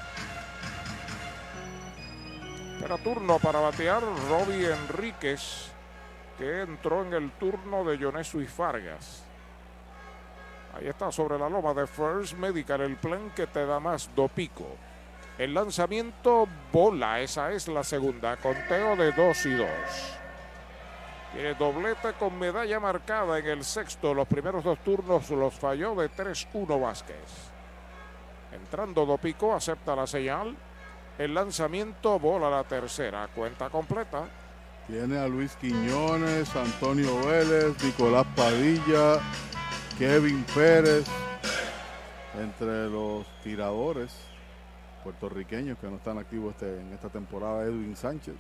Espera 2.76 2.98
turno 2.98 3.40
para 3.40 3.60
batear 3.60 4.02
Robbie 4.30 4.72
Enríquez, 4.72 5.70
que 6.38 6.62
entró 6.62 7.06
en 7.06 7.14
el 7.14 7.32
turno 7.32 7.84
de 7.84 7.98
Yonesu 7.98 8.42
y 8.42 8.48
Fargas. 8.48 9.24
Ahí 10.74 10.88
está 10.88 11.12
sobre 11.12 11.38
la 11.38 11.50
loma 11.50 11.74
de 11.74 11.86
First 11.86 12.36
Medical, 12.36 12.80
el 12.82 12.96
plan 12.96 13.32
que 13.36 13.48
te 13.48 13.66
da 13.66 13.82
más 13.82 14.10
Dopico. 14.16 14.66
El 15.42 15.56
lanzamiento 15.56 16.48
bola, 16.72 17.20
esa 17.20 17.52
es 17.52 17.68
la 17.68 17.84
segunda. 17.84 18.38
Conteo 18.38 18.96
de 18.96 19.12
2 19.12 19.46
y 19.48 19.54
2. 19.56 19.68
Tiene 21.34 21.56
doblete 21.56 22.14
con 22.14 22.38
medalla 22.38 22.80
marcada 22.80 23.40
en 23.40 23.48
el 23.48 23.64
sexto. 23.64 24.14
Los 24.14 24.28
primeros 24.28 24.64
dos 24.64 24.78
turnos 24.84 25.32
los 25.32 25.56
falló 25.56 25.96
de 25.96 26.12
3-1 26.12 26.80
Vázquez. 26.80 27.50
Entrando 28.52 29.04
Dopico, 29.04 29.56
acepta 29.56 29.96
la 29.96 30.06
señal. 30.06 30.56
El 31.18 31.34
lanzamiento, 31.34 32.20
bola 32.20 32.48
la 32.48 32.64
tercera. 32.64 33.28
Cuenta 33.34 33.72
completa. 33.72 34.30
Tiene 34.86 35.18
a 35.18 35.28
Luis 35.28 35.56
Quiñones, 35.56 36.56
Antonio 36.56 37.18
Vélez, 37.26 37.84
Nicolás 37.84 38.28
Padilla, 38.36 39.20
Kevin 39.98 40.46
Pérez, 40.54 41.08
entre 42.40 42.90
los 42.90 43.26
tiradores 43.44 44.31
puertorriqueños 45.04 45.78
que 45.78 45.88
no 45.88 45.98
están 45.98 46.18
activos 46.18 46.54
este, 46.54 46.80
en 46.80 46.94
esta 46.94 47.10
temporada, 47.10 47.64
Edwin 47.64 47.96
Sánchez. 47.96 48.36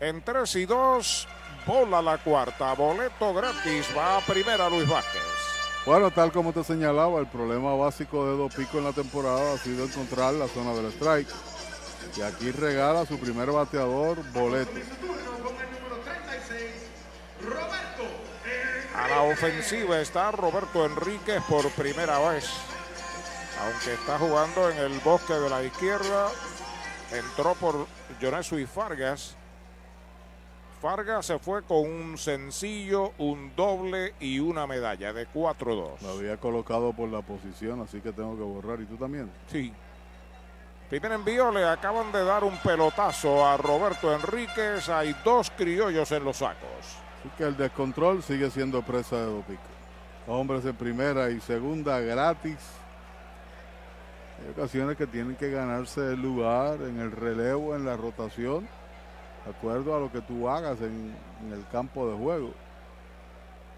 En 0.00 0.22
3 0.22 0.56
y 0.56 0.66
2, 0.66 1.28
bola 1.66 2.02
la 2.02 2.18
cuarta. 2.18 2.74
Boleto 2.74 3.32
gratis. 3.32 3.86
Va 3.96 4.18
a 4.18 4.20
primera 4.20 4.68
Luis 4.68 4.88
Vázquez. 4.88 5.22
Bueno, 5.86 6.10
tal 6.10 6.32
como 6.32 6.52
te 6.52 6.64
señalaba, 6.64 7.20
el 7.20 7.26
problema 7.28 7.74
básico 7.74 8.26
de 8.26 8.36
Dopico 8.36 8.78
en 8.78 8.84
la 8.84 8.92
temporada 8.92 9.54
ha 9.54 9.58
sido 9.58 9.84
encontrar 9.84 10.34
la 10.34 10.48
zona 10.48 10.74
del 10.74 10.86
strike. 10.92 11.28
Y 12.16 12.22
aquí 12.22 12.50
regala 12.50 13.06
su 13.06 13.18
primer 13.18 13.50
bateador, 13.50 14.18
boleto. 14.32 14.72
A 18.94 19.08
la 19.08 19.22
ofensiva 19.22 20.00
está 20.00 20.32
Roberto 20.32 20.84
Enríquez 20.84 21.42
por 21.48 21.70
primera 21.70 22.18
vez. 22.30 22.50
Aunque 23.62 23.94
está 23.94 24.18
jugando 24.18 24.70
en 24.70 24.78
el 24.78 24.98
bosque 25.00 25.34
de 25.34 25.48
la 25.48 25.62
izquierda, 25.62 26.28
entró 27.10 27.54
por 27.54 27.86
Jonesu 28.20 28.58
y 28.58 28.66
Fargas. 28.66 29.36
Fargas 30.80 31.26
se 31.26 31.38
fue 31.38 31.62
con 31.62 31.78
un 31.78 32.18
sencillo, 32.18 33.12
un 33.18 33.56
doble 33.56 34.14
y 34.20 34.38
una 34.40 34.66
medalla 34.66 35.12
de 35.12 35.26
4-2. 35.26 36.00
Lo 36.02 36.10
había 36.10 36.36
colocado 36.36 36.92
por 36.92 37.08
la 37.08 37.22
posición, 37.22 37.80
así 37.80 38.00
que 38.00 38.12
tengo 38.12 38.36
que 38.36 38.42
borrar. 38.42 38.80
¿Y 38.80 38.84
tú 38.84 38.96
también? 38.96 39.30
Sí. 39.50 39.72
Primer 40.90 41.12
envío, 41.12 41.50
le 41.50 41.64
acaban 41.64 42.12
de 42.12 42.22
dar 42.22 42.44
un 42.44 42.56
pelotazo 42.58 43.44
a 43.44 43.56
Roberto 43.56 44.14
Enríquez. 44.14 44.88
Hay 44.88 45.16
dos 45.24 45.50
criollos 45.50 46.12
en 46.12 46.24
los 46.24 46.36
sacos. 46.36 46.68
Así 47.20 47.30
que 47.36 47.44
el 47.44 47.56
descontrol 47.56 48.22
sigue 48.22 48.50
siendo 48.50 48.82
presa 48.82 49.16
de 49.16 49.24
Dopico. 49.24 49.62
Hombres 50.28 50.64
en 50.64 50.76
primera 50.76 51.30
y 51.30 51.40
segunda 51.40 51.98
gratis. 52.00 52.58
Hay 54.38 54.50
ocasiones 54.50 54.96
que 54.96 55.06
tienen 55.06 55.36
que 55.36 55.50
ganarse 55.50 56.12
el 56.12 56.20
lugar 56.20 56.80
en 56.82 57.00
el 57.00 57.10
relevo, 57.10 57.74
en 57.74 57.84
la 57.84 57.96
rotación, 57.96 58.68
de 59.44 59.50
acuerdo 59.50 59.96
a 59.96 60.00
lo 60.00 60.12
que 60.12 60.20
tú 60.20 60.48
hagas 60.48 60.80
en, 60.80 61.14
el 61.50 61.66
campo 61.72 62.08
de 62.10 62.16
juego. 62.16 62.52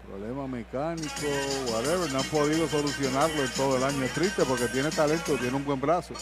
Problema 0.07 0.47
mecánico, 0.47 1.27
whatever, 1.71 2.11
no 2.11 2.19
han 2.19 2.25
podido 2.25 2.67
solucionarlo 2.67 3.41
en 3.43 3.51
todo 3.51 3.77
el 3.77 3.83
año. 3.83 4.03
Es 4.03 4.13
triste 4.13 4.43
porque 4.43 4.67
tiene 4.67 4.89
talento, 4.89 5.37
tiene 5.37 5.55
un 5.55 5.63
buen 5.63 5.79
brazo. 5.79 6.13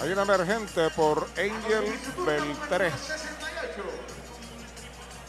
Hay 0.00 0.10
un 0.10 0.18
emergente 0.18 0.90
por 0.96 1.26
Angel 1.38 1.84
Beltré. 2.26 2.90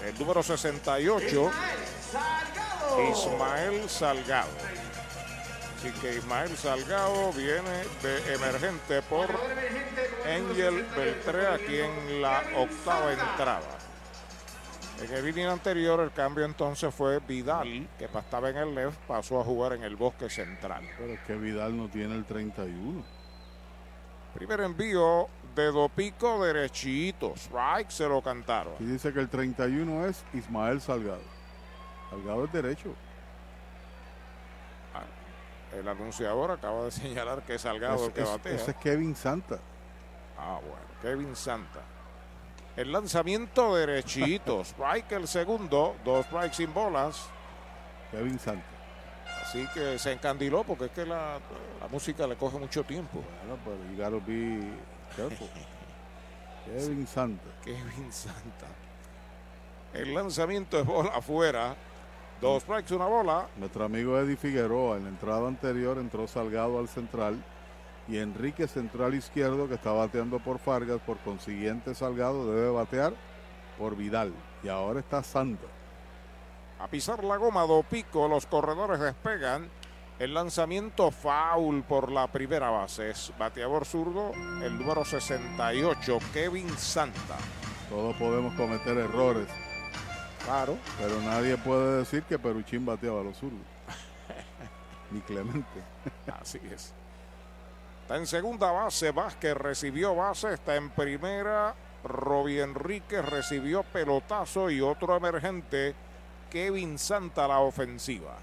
El 0.06 0.18
número 0.18 0.42
68, 0.42 1.52
Ismael 3.12 3.90
Salgado. 3.90 4.50
Así 5.82 5.92
que 6.00 6.16
Ismael 6.16 6.56
Salgado 6.58 7.34
viene 7.34 7.84
de 8.04 8.36
emergente 8.36 9.02
por 9.02 9.28
Angel 10.28 10.86
Beltré 10.96 11.48
aquí 11.48 11.78
en 11.78 12.22
la 12.22 12.44
octava 12.56 13.12
entrada. 13.12 13.80
En 15.02 15.12
el 15.12 15.28
inning 15.28 15.48
anterior 15.48 16.00
el 16.02 16.12
cambio 16.12 16.46
entonces 16.46 16.94
fue 16.94 17.18
Vidal, 17.18 17.90
que 17.98 18.06
estaba 18.06 18.52
en 18.52 18.58
el 18.58 18.76
left, 18.76 19.00
pasó 19.08 19.42
a 19.42 19.44
jugar 19.44 19.74
en 19.74 19.82
el 19.82 19.96
bosque 19.96 20.30
central. 20.30 20.88
Pero 21.00 21.14
es 21.14 21.20
que 21.22 21.36
Vidal 21.36 21.76
no 21.76 21.90
tiene 21.90 22.14
el 22.14 22.26
31. 22.26 23.04
Primer 24.36 24.62
envío 24.62 25.30
de 25.56 25.66
Dopico 25.72 26.46
derechito. 26.46 27.34
Strike 27.36 27.90
se 27.90 28.08
lo 28.08 28.22
cantaron. 28.22 28.74
Y 28.80 28.84
dice 28.84 29.12
que 29.12 29.20
el 29.20 29.30
31 29.30 30.06
es 30.06 30.24
Ismael 30.32 30.80
Salgado. 30.80 31.24
Salgado 32.12 32.46
es 32.46 32.52
derecho. 32.52 32.94
El 35.78 35.88
anunciador 35.88 36.52
acaba 36.52 36.84
de 36.86 36.92
señalar 36.92 37.44
que 37.44 37.56
es 37.56 37.62
Salgado 37.62 37.96
Es- 37.96 38.02
el 38.08 38.14
que 38.14 38.22
es- 38.22 38.30
batea. 38.30 38.56
ese 38.56 38.72
es 38.72 38.78
Kevin 38.78 39.16
Santa. 39.16 39.60
Ah, 40.38 40.60
bueno, 40.62 40.86
Kevin 41.02 41.36
Santa. 41.36 41.80
El 42.76 42.92
lanzamiento 42.92 43.76
derechito. 43.76 44.62
Strike 44.66 45.12
el 45.14 45.28
segundo. 45.28 45.96
Dos 46.06 46.26
strikes 46.26 46.56
sin 46.56 46.74
bolas. 46.74 47.28
Kevin 48.12 48.40
Santa. 48.40 48.66
Así 49.42 49.68
que 49.74 49.98
se 50.00 50.12
encandiló 50.14 50.64
porque 50.64 50.86
es 50.86 50.92
que 50.92 51.06
la, 51.06 51.38
la 51.80 51.88
música 51.90 52.26
le 52.28 52.36
coge 52.38 52.58
mucho 52.58 52.84
tiempo. 52.84 53.22
Bueno, 53.46 53.60
pero 53.64 53.78
you 53.92 53.98
gotta 53.98 54.26
be 54.26 54.62
careful. 55.16 55.50
Kevin 56.66 57.08
Santa. 57.08 57.44
Kevin 57.64 58.12
Santa. 58.12 58.68
El 59.94 60.14
lanzamiento 60.14 60.80
es 60.80 60.86
bola 60.86 61.12
afuera. 61.16 61.76
Dos 62.42 62.64
strikes, 62.64 62.96
una 62.96 63.06
bola. 63.06 63.48
Nuestro 63.58 63.86
amigo 63.86 64.18
Eddie 64.18 64.36
Figueroa, 64.36 64.98
en 64.98 65.04
la 65.04 65.10
entrada 65.10 65.48
anterior 65.48 66.00
entró 66.00 66.28
Salgado 66.28 66.80
al 66.80 66.88
central 66.88 67.44
y 68.08 68.18
Enrique 68.18 68.68
central 68.68 69.14
izquierdo 69.14 69.68
que 69.68 69.76
está 69.76 69.92
bateando 69.92 70.40
por 70.40 70.58
Fargas, 70.58 71.00
por 71.06 71.18
consiguiente 71.20 71.94
Salgado 71.94 72.52
debe 72.52 72.72
batear 72.72 73.14
por 73.78 73.96
Vidal 73.96 74.34
y 74.64 74.70
ahora 74.70 75.02
está 75.02 75.22
Santa. 75.22 75.68
A 76.80 76.88
pisar 76.88 77.24
la 77.24 77.38
goma, 77.38 77.62
Dopico, 77.68 78.28
los 78.28 78.48
corredores 78.48 79.00
despegan. 79.00 79.70
El 80.18 80.34
lanzamiento 80.34 81.12
foul 81.12 81.84
por 81.84 82.12
la 82.12 82.26
primera 82.26 82.72
base. 82.72 83.12
Es 83.12 83.32
bateador 83.38 83.86
zurdo, 83.86 84.32
el 84.64 84.80
número 84.80 85.06
68, 85.06 86.18
Kevin 86.34 86.70
Santa. 86.70 87.38
Todos 87.88 88.16
podemos 88.16 88.56
cometer 88.56 88.98
errores. 88.98 89.48
Claro. 90.46 90.78
Pero 90.98 91.22
nadie 91.22 91.58
puede 91.58 92.00
decir 92.00 92.24
que 92.24 92.40
Peruchín 92.40 92.86
bateaba 92.86 93.22
a 93.22 93.24
los 93.24 93.38
zurdos. 93.38 93.60
Ni 95.12 95.22
Clemente. 95.22 95.82
Así 96.42 96.60
es. 96.72 96.94
Está 98.02 98.18
en 98.18 98.28
segunda 98.28 98.72
base, 98.72 99.12
Vázquez 99.12 99.56
recibió 99.56 100.16
base, 100.16 100.54
está 100.54 100.76
en 100.76 100.90
primera. 100.90 101.74
Roby 102.04 102.60
Enríquez 102.60 103.24
recibió 103.24 103.84
pelotazo 103.84 104.70
y 104.70 104.82
otro 104.82 105.16
emergente, 105.16 105.94
Kevin 106.50 106.98
Santa, 106.98 107.48
la 107.48 107.60
ofensiva. 107.60 108.38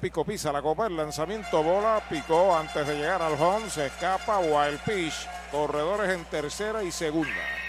Pico 0.00 0.24
pisa 0.24 0.52
la 0.52 0.62
copa, 0.62 0.86
el 0.86 0.96
lanzamiento 0.96 1.62
bola, 1.62 2.02
picó 2.08 2.56
antes 2.56 2.86
de 2.86 2.96
llegar 2.96 3.20
al 3.20 3.34
home, 3.34 3.68
se 3.68 3.86
escapa, 3.86 4.38
wild 4.38 4.80
pitch, 4.80 5.28
corredores 5.50 6.10
en 6.10 6.24
tercera 6.24 6.82
y 6.82 6.90
segunda. 6.90 7.61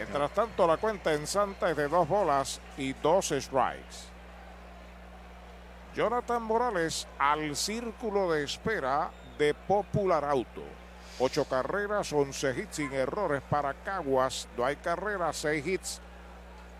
Mientras 0.00 0.30
tanto, 0.32 0.66
la 0.66 0.76
cuenta 0.78 1.12
en 1.12 1.26
Santa 1.26 1.70
es 1.70 1.76
de 1.76 1.86
dos 1.88 2.08
bolas 2.08 2.60
y 2.78 2.92
dos 2.94 3.28
strikes. 3.28 4.08
Jonathan 5.94 6.42
Morales 6.42 7.06
al 7.18 7.54
círculo 7.56 8.30
de 8.32 8.44
espera 8.44 9.10
de 9.38 9.52
Popular 9.54 10.24
Auto. 10.24 10.62
Ocho 11.18 11.44
carreras, 11.44 12.12
11 12.12 12.50
hits 12.58 12.76
sin 12.76 12.92
errores 12.92 13.42
para 13.50 13.74
Caguas. 13.74 14.48
No 14.56 14.64
hay 14.64 14.76
carreras, 14.76 15.36
seis 15.36 15.66
hits 15.66 16.00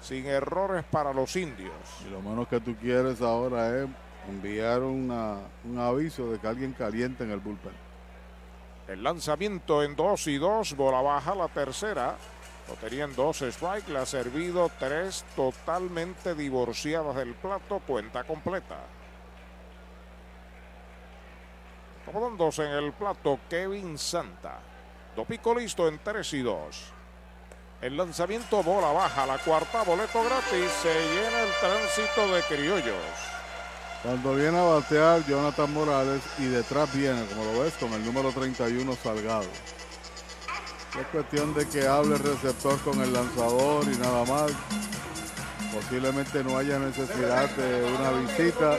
sin 0.01 0.27
errores 0.27 0.83
para 0.91 1.13
los 1.13 1.37
indios. 1.37 1.73
Y 2.07 2.11
lo 2.11 2.23
menos 2.23 2.49
que 2.49 2.61
tú 2.61 2.75
quieres 2.77 3.21
ahora 3.21 3.69
es 3.83 3.89
enviar 4.29 4.81
una- 4.81 5.41
un 5.65 5.79
aviso 5.79 6.31
de 6.33 6.39
que 6.39 6.47
alguien 6.47 6.73
caliente 6.73 7.25
en 7.25 7.33
el 7.33 7.41
bullpen. 7.41 7.73
El 8.89 9.03
lanzamiento 9.03 9.83
en 9.83 9.95
2 9.95 10.27
y 10.29 10.39
2, 10.39 10.75
bola 10.75 11.03
baja 11.03 11.35
la 11.35 11.49
tercera. 11.49 12.17
Lo 12.71 12.77
tenía 12.77 13.05
en 13.05 13.17
dos 13.17 13.43
strike, 13.43 13.89
le 13.89 13.99
ha 13.99 14.07
servido 14.07 14.71
tres 14.79 15.25
totalmente 15.35 16.37
divorciadas 16.37 17.17
del 17.17 17.35
plato, 17.35 17.81
cuenta 17.85 18.23
completa. 18.23 18.79
Como 22.07 22.31
dos 22.31 22.61
en 22.61 22.71
el 22.71 22.93
plato, 22.93 23.41
Kevin 23.49 23.99
Santa. 23.99 24.61
Dopico 25.17 25.55
listo 25.55 25.89
en 25.89 25.99
3 25.99 26.33
y 26.35 26.43
2. 26.43 26.93
El 27.83 27.97
lanzamiento 27.97 28.63
bola 28.63 28.93
baja, 28.93 29.27
la 29.27 29.39
cuarta 29.39 29.83
boleto 29.83 30.23
gratis, 30.23 30.71
se 30.83 30.95
llena 30.95 31.43
el 31.43 31.51
tránsito 31.61 32.35
de 32.35 32.43
criollos. 32.43 32.95
Cuando 34.03 34.35
viene 34.35 34.59
a 34.59 34.63
batear 34.63 35.25
Jonathan 35.27 35.73
Morales 35.73 36.23
y 36.39 36.47
detrás 36.47 36.95
viene, 36.95 37.25
como 37.27 37.45
lo 37.45 37.61
ves, 37.61 37.75
con 37.75 37.93
el 37.93 38.05
número 38.05 38.31
31 38.33 38.95
Salgado. 38.97 39.49
Es 40.99 41.07
cuestión 41.13 41.55
de 41.55 41.69
que 41.69 41.87
hable 41.87 42.17
el 42.17 42.23
receptor 42.23 42.79
con 42.81 43.01
el 43.01 43.13
lanzador 43.13 43.85
y 43.85 43.97
nada 43.97 44.25
más. 44.25 44.53
Posiblemente 45.73 46.43
no 46.43 46.59
haya 46.59 46.79
necesidad 46.79 47.49
de 47.51 47.93
una 47.93 48.11
visita. 48.21 48.79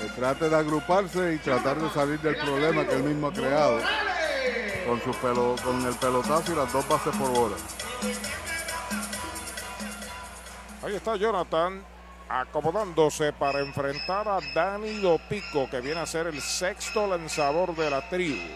Que 0.00 0.08
trate 0.16 0.48
de 0.48 0.56
agruparse 0.56 1.34
y 1.34 1.38
tratar 1.38 1.78
de 1.78 1.90
salir 1.90 2.18
del 2.20 2.36
problema 2.36 2.86
que 2.86 2.94
él 2.94 3.02
mismo 3.02 3.28
ha 3.28 3.32
creado. 3.32 3.80
Con, 4.86 5.02
su 5.02 5.10
pelo, 5.20 5.56
con 5.62 5.84
el 5.84 5.94
pelotazo 5.94 6.52
y 6.52 6.56
las 6.56 6.72
dos 6.72 6.88
bases 6.88 7.14
por 7.16 7.30
bola. 7.30 7.56
Ahí 10.82 10.96
está 10.96 11.16
Jonathan 11.16 11.82
acomodándose 12.28 13.32
para 13.32 13.60
enfrentar 13.60 14.28
a 14.28 14.38
Dani 14.54 15.00
Dopico, 15.00 15.68
que 15.70 15.80
viene 15.80 16.00
a 16.00 16.06
ser 16.06 16.26
el 16.28 16.40
sexto 16.40 17.06
lanzador 17.06 17.74
de 17.74 17.90
la 17.90 18.08
tribu. 18.08 18.48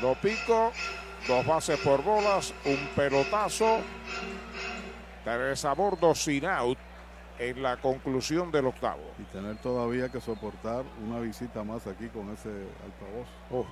Dopico, 0.00 0.72
dos 1.28 1.46
bases 1.46 1.78
por 1.80 2.02
bolas, 2.02 2.54
un 2.64 2.88
pelotazo, 2.96 3.80
tres 5.24 5.64
a 5.64 5.74
bordo 5.74 6.14
sin 6.14 6.46
out 6.46 6.78
en 7.38 7.62
la 7.62 7.76
conclusión 7.76 8.50
del 8.50 8.66
octavo. 8.66 9.02
Y 9.18 9.24
tener 9.24 9.56
todavía 9.58 10.08
que 10.08 10.20
soportar 10.20 10.84
una 11.06 11.20
visita 11.20 11.64
más 11.64 11.86
aquí 11.86 12.08
con 12.08 12.30
ese 12.32 12.48
altavoz. 12.48 13.28
Oh. 13.50 13.66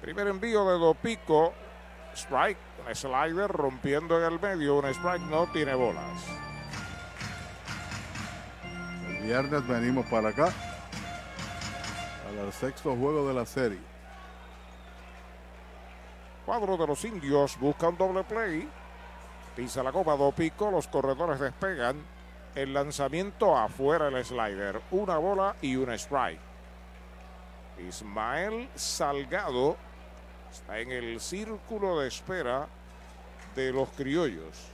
Primer 0.00 0.26
envío 0.28 0.64
de 0.70 0.78
Dopico, 0.78 1.52
strike, 2.14 2.58
slider 2.92 3.48
rompiendo 3.50 4.18
en 4.18 4.32
el 4.32 4.40
medio, 4.40 4.76
un 4.76 4.86
strike 4.86 5.22
no 5.22 5.46
tiene 5.52 5.74
bolas. 5.74 6.20
El 9.08 9.22
viernes 9.24 9.66
venimos 9.66 10.04
para 10.06 10.30
acá, 10.30 10.52
al 12.40 12.52
sexto 12.52 12.96
juego 12.96 13.28
de 13.28 13.34
la 13.34 13.46
serie. 13.46 13.91
Cuadro 16.52 16.76
de 16.76 16.86
los 16.86 17.02
indios 17.06 17.58
busca 17.58 17.88
un 17.88 17.96
doble 17.96 18.24
play. 18.24 18.68
Pisa 19.56 19.82
la 19.82 19.90
copa 19.90 20.16
Dopico, 20.16 20.70
los 20.70 20.86
corredores 20.86 21.40
despegan. 21.40 22.04
El 22.54 22.74
lanzamiento 22.74 23.56
afuera 23.56 24.08
el 24.08 24.22
slider. 24.22 24.82
Una 24.90 25.16
bola 25.16 25.56
y 25.62 25.76
un 25.76 25.90
strike. 25.92 26.38
Ismael 27.88 28.68
Salgado 28.74 29.78
está 30.52 30.78
en 30.78 30.92
el 30.92 31.22
círculo 31.22 32.00
de 32.00 32.08
espera 32.08 32.68
de 33.56 33.72
los 33.72 33.88
criollos. 33.88 34.68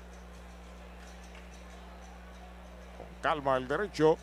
Con 2.97 3.23
calma 3.23 3.57
el 3.57 3.69
derecho. 3.69 4.19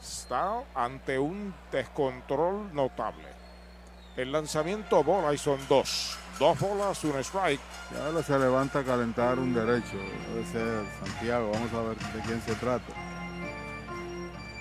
Está 0.00 0.64
ante 0.74 1.18
un 1.18 1.54
descontrol 1.70 2.74
notable. 2.74 3.28
El 4.16 4.32
lanzamiento 4.32 5.04
bola 5.04 5.34
y 5.34 5.36
son 5.36 5.58
dos. 5.68 6.23
Dos 6.38 6.58
bolas, 6.58 7.04
un 7.04 7.16
strike. 7.20 7.60
Y 7.92 8.00
ahora 8.00 8.22
se 8.22 8.38
levanta 8.38 8.80
a 8.80 8.84
calentar 8.84 9.38
un 9.38 9.54
derecho. 9.54 9.96
Debe 9.96 10.44
ser 10.46 10.84
Santiago. 11.04 11.50
Vamos 11.52 11.72
a 11.72 11.82
ver 11.82 11.96
de 11.96 12.20
quién 12.26 12.42
se 12.42 12.54
trata. 12.56 12.92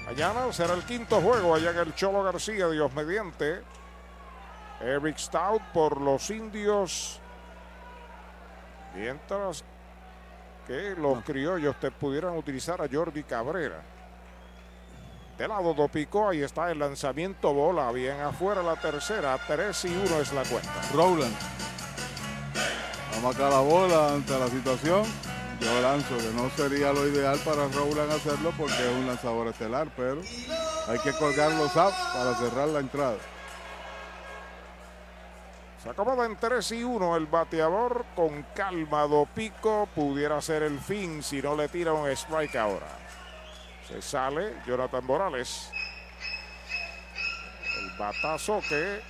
Mañana 0.05 0.51
será 0.51 0.73
el 0.73 0.83
quinto 0.83 1.19
juego 1.21 1.55
allá 1.55 1.71
en 1.71 1.77
el 1.77 1.95
Cholo 1.95 2.21
García, 2.23 2.67
Dios 2.67 2.93
mediante. 2.93 3.63
Eric 4.81 5.17
Stout 5.17 5.61
por 5.73 5.99
los 5.99 6.29
indios. 6.29 7.19
Mientras 8.95 9.63
que 10.67 10.95
los 10.95 11.23
criollos 11.23 11.79
te 11.79 11.89
pudieran 11.89 12.37
utilizar 12.37 12.81
a 12.81 12.87
Jordi 12.91 13.23
Cabrera. 13.23 13.81
De 15.37 15.47
lado 15.47 15.73
do 15.73 15.87
Pico, 15.87 16.29
ahí 16.29 16.43
está 16.43 16.69
el 16.71 16.77
lanzamiento 16.77 17.53
bola, 17.53 17.91
bien 17.91 18.19
afuera 18.21 18.61
la 18.61 18.75
tercera, 18.75 19.35
3 19.47 19.85
y 19.85 19.87
1 19.87 20.21
es 20.21 20.31
la 20.31 20.43
cuenta. 20.43 20.71
Rowland. 20.93 21.35
Vamos 23.15 23.35
acá 23.35 23.49
la 23.49 23.59
bola 23.59 24.13
ante 24.13 24.37
la 24.37 24.47
situación. 24.47 25.03
Yo 25.59 25.81
lanzo 25.81 26.17
que 26.17 26.31
no 26.35 26.49
sería 26.51 26.93
lo 26.93 27.07
ideal 27.07 27.39
para 27.39 27.67
Rowland 27.67 28.11
hacerlo 28.11 28.53
porque 28.57 28.73
es 28.73 28.91
un 28.91 29.07
lanzador 29.07 29.47
estelar, 29.47 29.87
pero 29.95 30.21
hay 30.87 30.99
que 30.99 31.13
colgar 31.13 31.51
los 31.53 31.75
apps 31.77 31.97
para 32.13 32.35
cerrar 32.35 32.67
la 32.67 32.79
entrada. 32.79 33.17
Se 35.81 35.89
acomoda 35.89 36.25
en 36.25 36.37
3 36.37 36.71
y 36.73 36.83
1 36.83 37.17
el 37.17 37.25
bateador 37.25 38.05
con 38.15 38.45
calma 38.55 39.07
do 39.07 39.27
Pico. 39.33 39.89
Pudiera 39.95 40.39
ser 40.41 40.63
el 40.63 40.79
fin 40.79 41.23
si 41.23 41.41
no 41.41 41.55
le 41.55 41.67
tira 41.69 41.91
un 41.91 42.07
strike 42.09 42.55
ahora. 42.55 43.02
Se 43.87 44.01
sale 44.01 44.55
Jonathan 44.65 45.05
Morales. 45.05 45.71
El 47.77 47.97
batazo 47.97 48.61
que 48.67 49.01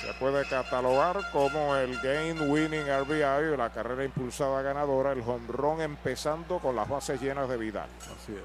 se 0.00 0.12
puede 0.14 0.46
catalogar 0.46 1.30
como 1.32 1.74
el 1.74 1.98
game 2.00 2.40
winning 2.48 2.86
RBI, 2.86 3.56
la 3.56 3.70
carrera 3.70 4.04
impulsada 4.04 4.62
ganadora, 4.62 5.12
el 5.12 5.22
jonrón 5.22 5.80
empezando 5.80 6.58
con 6.58 6.76
las 6.76 6.88
bases 6.88 7.20
llenas 7.20 7.48
de 7.48 7.56
Vidal. 7.56 7.88
Así 8.02 8.34
es. 8.34 8.42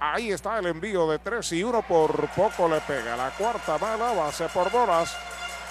Ahí 0.00 0.30
está 0.30 0.58
el 0.58 0.66
envío 0.66 1.10
de 1.10 1.18
3 1.18 1.52
y 1.52 1.64
1 1.64 1.82
por 1.82 2.28
poco 2.30 2.68
le 2.68 2.80
pega. 2.80 3.16
La 3.16 3.30
cuarta 3.30 3.78
mala, 3.78 4.12
base 4.12 4.48
por 4.48 4.70
bolas. 4.70 5.16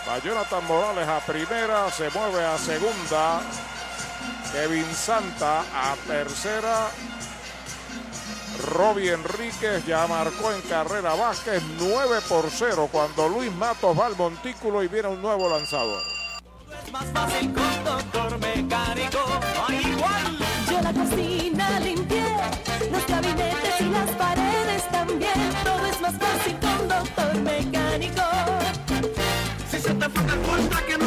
Va 0.07 0.19
Jonathan 0.19 0.65
Morales 0.65 1.07
a 1.07 1.19
primera, 1.19 1.89
se 1.91 2.09
mueve 2.09 2.43
a 2.45 2.57
segunda. 2.57 3.41
Kevin 4.51 4.85
Santa 4.93 5.61
a 5.73 5.95
tercera. 6.07 6.89
Robbie 8.57 9.13
Enríquez 9.13 9.85
ya 9.85 10.07
marcó 10.07 10.51
en 10.51 10.61
carrera 10.61 11.15
Vázquez 11.15 11.61
9 11.79 12.19
por 12.27 12.49
0 12.49 12.89
cuando 12.91 13.29
Luis 13.29 13.51
Matos 13.53 13.97
va 13.97 14.07
al 14.07 14.15
montículo 14.15 14.83
y 14.83 14.87
viene 14.87 15.07
un 15.07 15.21
nuevo 15.21 15.49
lanzador. 15.49 16.01
Es 16.85 16.91
más 16.91 17.05
fácil 17.13 17.53
con 17.53 17.83
doctor 17.83 18.39
mecánico, 18.39 19.19
no 19.55 19.67
hay 19.67 19.77
igual. 19.77 20.37
Yo 20.69 20.81
la 20.81 20.93
cocina 20.93 21.79
limpié, 21.79 22.37
los 22.91 23.07
gabinetes 23.07 23.81
y 23.81 23.85
las 23.85 24.09
paredes 24.11 24.89
también. 24.91 25.53
Todo 25.63 25.85
es 25.85 26.01
más 26.01 26.13
fácil 26.17 26.57
con 26.59 26.87
doctor 26.87 27.35
mecánico. 27.41 28.23
Si 29.69 29.79
se 29.79 29.93
te 29.93 30.09
fue 30.09 30.23
puerta 30.23 30.81
que 30.87 30.97
no 30.97 31.05
te 31.05 31.06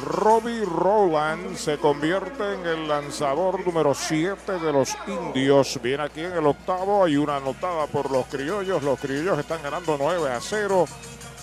Robbie 0.00 0.62
Rowland 0.64 1.56
se 1.56 1.78
convierte 1.78 2.54
en 2.54 2.66
el 2.66 2.88
lanzador 2.88 3.64
número 3.64 3.94
7 3.94 4.58
de 4.58 4.72
los 4.72 4.96
indios. 5.06 5.80
Viene 5.82 6.02
aquí 6.02 6.20
en 6.20 6.32
el 6.32 6.46
octavo. 6.46 7.04
Hay 7.04 7.16
una 7.16 7.36
anotada 7.36 7.86
por 7.86 8.10
los 8.10 8.26
criollos. 8.26 8.82
Los 8.82 9.00
criollos 9.00 9.38
están 9.38 9.62
ganando 9.62 9.96
9 9.98 10.30
a 10.30 10.40
0. 10.40 10.86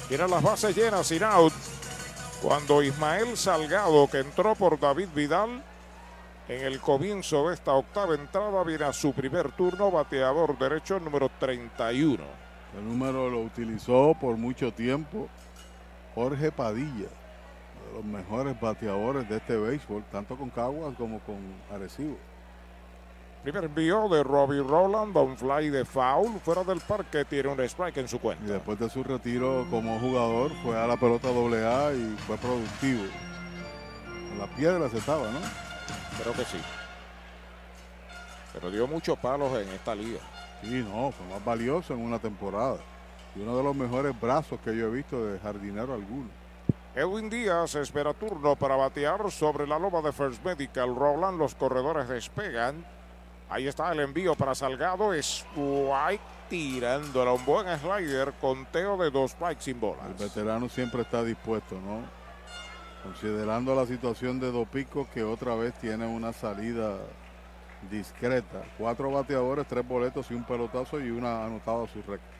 Tienen 0.08 0.30
las 0.30 0.44
bases 0.44 0.76
llenas 0.76 1.08
sin 1.08 1.24
out. 1.24 1.54
Cuando 2.44 2.84
Ismael 2.84 3.36
Salgado, 3.38 4.08
que 4.08 4.20
entró 4.20 4.54
por 4.54 4.80
David 4.80 5.10
Vidal, 5.16 5.64
en 6.48 6.62
el 6.62 6.80
comienzo 6.80 7.48
de 7.48 7.56
esta 7.56 7.74
octava 7.74 8.14
entrada, 8.14 8.64
viene 8.64 8.86
a 8.86 8.94
su 8.94 9.14
primer 9.14 9.52
turno, 9.54 9.90
bateador 9.90 10.58
derecho 10.60 11.00
número 11.00 11.32
31. 11.40 12.24
El 12.78 12.88
número 12.88 13.30
lo 13.30 13.40
utilizó 13.40 14.16
por 14.20 14.36
mucho 14.38 14.72
tiempo 14.74 15.28
Jorge 16.14 16.52
Padilla 16.52 17.23
los 17.94 18.04
mejores 18.04 18.60
bateadores 18.60 19.30
de 19.30 19.38
este 19.38 19.56
béisbol, 19.56 20.04
tanto 20.12 20.36
con 20.36 20.50
Caguas 20.50 20.96
como 20.98 21.20
con 21.20 21.38
Arecibo. 21.72 22.18
Primer 23.44 23.66
envío 23.66 24.08
de 24.08 24.24
Robbie 24.24 24.64
Rowland, 24.64 25.16
un 25.18 25.38
fly 25.38 25.70
de 25.70 25.84
foul, 25.84 26.40
fuera 26.40 26.64
del 26.64 26.80
parque, 26.80 27.26
tiene 27.26 27.50
un 27.50 27.60
strike 27.60 27.98
en 27.98 28.08
su 28.08 28.20
cuenta. 28.20 28.46
Y 28.46 28.48
después 28.48 28.80
de 28.80 28.90
su 28.90 29.04
retiro 29.04 29.68
como 29.70 30.00
jugador, 30.00 30.52
fue 30.64 30.78
a 30.78 30.88
la 30.88 30.96
pelota 30.96 31.28
AA 31.28 31.94
y 31.94 32.16
fue 32.26 32.38
productivo. 32.38 33.04
En 34.32 34.40
la 34.40 34.48
piedra 34.48 34.90
se 34.90 34.98
estaba, 34.98 35.30
¿no? 35.30 35.40
Creo 36.22 36.34
que 36.34 36.46
sí. 36.46 36.58
Pero 38.54 38.72
dio 38.72 38.88
muchos 38.88 39.20
palos 39.20 39.52
en 39.60 39.68
esta 39.70 39.94
liga. 39.94 40.20
Sí, 40.62 40.86
no, 40.90 41.12
fue 41.12 41.28
más 41.28 41.44
valioso 41.44 41.94
en 41.94 42.00
una 42.00 42.20
temporada. 42.20 42.78
Y 43.36 43.42
uno 43.42 43.58
de 43.58 43.64
los 43.64 43.76
mejores 43.76 44.20
brazos 44.20 44.60
que 44.62 44.76
yo 44.76 44.88
he 44.88 44.92
visto 44.92 45.26
de 45.26 45.40
jardinero 45.40 45.94
alguno. 45.94 46.43
Edwin 46.96 47.28
Díaz 47.28 47.74
espera 47.74 48.14
turno 48.14 48.56
para 48.56 48.76
batear 48.76 49.32
sobre 49.32 49.66
la 49.66 49.80
loma 49.80 50.00
de 50.04 50.12
First 50.12 50.46
Medical. 50.46 50.96
Roland, 50.96 51.40
los 51.40 51.56
corredores 51.56 52.08
despegan. 52.08 52.86
Ahí 53.50 53.68
está 53.68 53.92
el 53.92 54.00
envío 54.00 54.36
para 54.36 54.54
Salgado. 54.54 55.10
White 55.10 56.24
tirándola. 56.50 57.34
Un 57.34 57.46
buen 57.46 57.80
slider. 57.80 58.34
Conteo 58.34 58.96
de 58.98 59.10
dos 59.10 59.32
strikes 59.32 59.64
sin 59.64 59.80
bolas. 59.80 60.06
El 60.06 60.14
veterano 60.14 60.70
siempre 60.70 61.02
está 61.02 61.24
dispuesto, 61.24 61.80
¿no? 61.82 62.02
Considerando 63.02 63.74
la 63.74 63.88
situación 63.88 64.40
de 64.40 64.52
Dopico, 64.52 65.08
que 65.12 65.24
otra 65.24 65.56
vez 65.56 65.74
tiene 65.74 66.06
una 66.06 66.32
salida 66.32 67.00
discreta. 67.90 68.62
Cuatro 68.78 69.10
bateadores, 69.10 69.68
tres 69.68 69.86
boletos 69.86 70.30
y 70.30 70.36
un 70.36 70.44
pelotazo 70.44 71.00
y 71.00 71.10
una 71.10 71.44
anotada 71.44 71.86
a 71.86 71.88
su 71.88 72.04
récord 72.04 72.33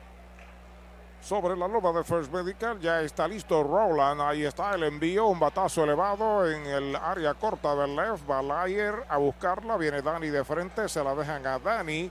sobre 1.24 1.56
la 1.56 1.66
loma 1.66 1.92
de 1.92 2.04
First 2.04 2.30
Medical. 2.32 2.78
Ya 2.80 3.00
está 3.00 3.26
listo 3.26 3.62
Rowland. 3.62 4.20
Ahí 4.20 4.44
está 4.44 4.74
el 4.74 4.82
envío. 4.84 5.26
Un 5.26 5.40
batazo 5.40 5.84
elevado 5.84 6.50
en 6.50 6.66
el 6.66 6.96
área 6.96 7.32
corta 7.34 7.74
del 7.74 7.96
left. 7.96 8.26
Balayer 8.26 9.04
a 9.08 9.16
buscarla. 9.16 9.76
Viene 9.78 10.02
Dani 10.02 10.28
de 10.28 10.44
frente. 10.44 10.88
Se 10.88 11.02
la 11.02 11.14
dejan 11.14 11.46
a 11.46 11.58
Dani. 11.58 12.10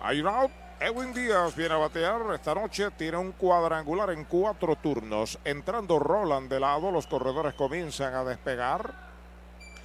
Hay 0.00 0.20
out. 0.20 0.50
Edwin 0.78 1.14
Díaz 1.14 1.56
viene 1.56 1.74
a 1.74 1.78
batear 1.78 2.20
esta 2.34 2.54
noche, 2.54 2.90
tiene 2.90 3.16
un 3.16 3.32
cuadrangular 3.32 4.10
en 4.10 4.24
cuatro 4.24 4.76
turnos. 4.76 5.38
Entrando 5.42 5.98
Roland 5.98 6.50
de 6.50 6.60
lado, 6.60 6.90
los 6.90 7.06
corredores 7.06 7.54
comienzan 7.54 8.14
a 8.14 8.24
despegar. 8.24 8.92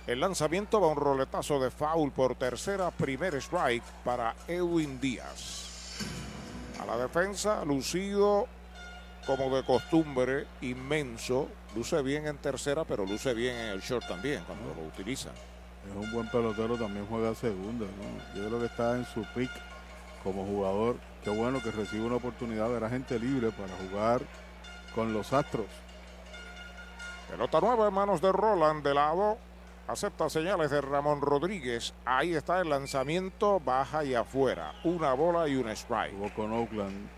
El 0.06 0.20
lanzamiento 0.20 0.82
va 0.82 0.88
un 0.88 0.98
roletazo 0.98 1.62
de 1.62 1.72
foul 1.72 2.12
por 2.12 2.36
tercera, 2.36 2.92
primer 2.92 3.36
strike 3.36 3.84
para 4.04 4.36
Edwin 4.48 5.00
Díaz. 5.00 6.00
A 6.82 6.86
la 6.86 6.98
defensa, 6.98 7.64
lucido 7.64 8.48
como 9.26 9.56
de 9.56 9.64
costumbre, 9.64 10.46
inmenso. 10.60 11.48
Luce 11.74 12.02
bien 12.02 12.28
en 12.28 12.38
tercera, 12.38 12.84
pero 12.84 13.06
luce 13.06 13.34
bien 13.34 13.56
en 13.56 13.70
el 13.70 13.80
short 13.80 14.06
también 14.08 14.44
cuando 14.46 14.74
lo 14.74 14.88
utiliza. 14.88 15.30
Es 15.90 15.96
un 15.96 16.12
buen 16.12 16.28
pelotero, 16.28 16.78
también 16.78 17.06
juega 17.08 17.34
segunda. 17.34 17.86
Yo 18.36 18.48
creo 18.48 18.60
que 18.60 18.66
está 18.66 18.96
en 18.96 19.06
su 19.06 19.24
pick 19.34 19.52
como 20.24 20.46
jugador. 20.46 20.96
Qué 21.24 21.30
bueno 21.30 21.62
que 21.62 21.72
recibe 21.72 22.06
una 22.06 22.16
oportunidad, 22.16 22.76
era 22.76 22.90
gente 22.90 23.18
libre 23.20 23.52
para 23.52 23.74
jugar 23.90 24.22
con 24.94 25.14
los 25.14 25.34
Astros. 25.34 25.68
Pelota 27.30 27.62
nueva 27.62 27.88
en 27.88 27.94
manos 27.94 28.22
de 28.22 28.32
Roland 28.32 28.84
de 28.84 28.94
lado. 28.94 29.38
Acepta 29.88 30.30
señales 30.30 30.70
de 30.70 30.80
Ramón 30.82 31.22
Rodríguez. 31.22 31.94
Ahí 32.06 32.34
está 32.36 32.62
el 32.62 32.70
lanzamiento, 32.70 33.60
baja 33.60 34.04
y 34.04 34.14
afuera. 34.14 34.74
Una 34.84 35.14
bola 35.14 35.48
y 35.48 35.56
un 35.56 35.68
strike. 35.70 36.14
Jugó 36.14 36.34
con 36.34 36.54
Oakland. 36.54 37.10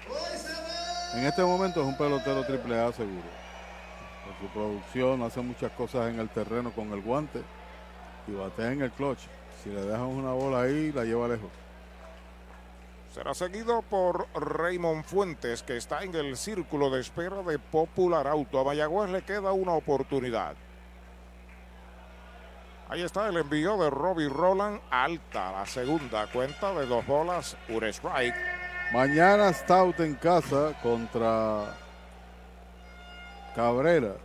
En 1.14 1.26
este 1.26 1.44
momento 1.44 1.82
es 1.82 1.88
un 1.88 1.98
pelotero 1.98 2.44
triple 2.46 2.80
A 2.80 2.92
seguro. 2.92 3.28
Con 4.26 4.48
su 4.48 4.54
producción 4.54 5.22
hace 5.22 5.42
muchas 5.42 5.72
cosas 5.74 6.10
en 6.10 6.20
el 6.20 6.30
terreno 6.30 6.72
con 6.72 6.92
el 6.94 7.02
guante 7.02 7.44
y 8.28 8.32
batea 8.32 8.72
en 8.72 8.82
el 8.82 8.92
clutch. 8.92 9.22
Si 9.64 9.70
le 9.70 9.82
dejan 9.82 10.06
una 10.06 10.34
bola 10.34 10.62
ahí, 10.62 10.92
la 10.92 11.04
lleva 11.04 11.28
lejos. 11.28 11.50
Será 13.14 13.34
seguido 13.36 13.84
por 13.84 14.28
Raymond 14.34 15.04
Fuentes, 15.06 15.62
que 15.62 15.78
está 15.78 16.04
en 16.04 16.16
el 16.16 16.36
círculo 16.36 16.90
de 16.90 17.02
espera 17.02 17.44
de 17.44 17.60
Popular 17.60 18.28
Auto. 18.28 18.60
A 18.60 18.64
Mayagüez 18.64 19.12
le 19.12 19.22
queda 19.22 19.52
una 19.52 19.74
oportunidad. 19.74 20.56
Ahí 22.90 23.02
está 23.04 23.28
el 23.30 23.38
envío 23.38 23.78
de 23.78 23.90
Robbie 23.90 24.30
Roland. 24.30 24.82
Alta 24.90 25.52
la 25.52 25.66
segunda 25.66 26.28
cuenta 26.28 26.74
de 26.74 26.86
dos 26.88 27.06
bolas, 27.06 27.56
un 27.70 27.84
strike. 27.84 28.36
Mañana 28.92 29.54
Stout 29.54 30.00
en 30.00 30.16
casa 30.16 30.74
contra 30.82 31.76
Cabrera. 33.56 34.16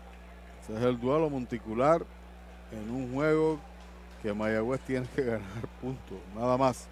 Ese 0.63 0.77
es 0.77 0.83
el 0.83 0.99
duelo 0.99 1.31
monticular 1.31 2.05
en 2.73 2.91
un 2.91 3.15
juego 3.15 3.61
que 4.23 4.33
Mayagüez 4.33 4.81
tiene 4.81 5.07
que 5.15 5.23
ganar 5.23 5.67
puntos, 5.81 6.19
nada 6.35 6.57
más. 6.57 6.89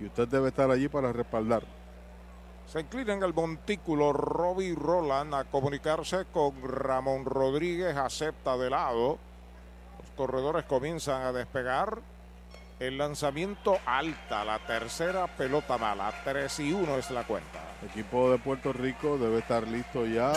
Y 0.00 0.06
usted 0.06 0.28
debe 0.28 0.48
estar 0.48 0.70
allí 0.70 0.88
para 0.88 1.12
respaldar. 1.12 1.62
Se 2.66 2.80
inclina 2.80 3.14
en 3.14 3.22
el 3.22 3.32
montículo 3.32 4.12
Robbie 4.12 4.74
Roland 4.74 5.34
a 5.34 5.44
comunicarse 5.44 6.24
con 6.32 6.62
Ramón 6.62 7.24
Rodríguez, 7.24 7.96
acepta 7.96 8.56
de 8.56 8.70
lado. 8.70 9.18
Los 10.00 10.10
corredores 10.16 10.64
comienzan 10.64 11.22
a 11.22 11.32
despegar. 11.32 11.98
El 12.78 12.98
lanzamiento 12.98 13.78
alta, 13.86 14.44
la 14.44 14.58
tercera 14.58 15.26
pelota 15.28 15.78
mala, 15.78 16.12
3 16.24 16.60
y 16.60 16.72
1 16.72 16.98
es 16.98 17.10
la 17.10 17.24
cuenta. 17.24 17.60
El 17.80 17.88
equipo 17.88 18.30
de 18.30 18.38
Puerto 18.38 18.72
Rico 18.72 19.16
debe 19.16 19.38
estar 19.38 19.66
listo 19.66 20.04
ya 20.04 20.32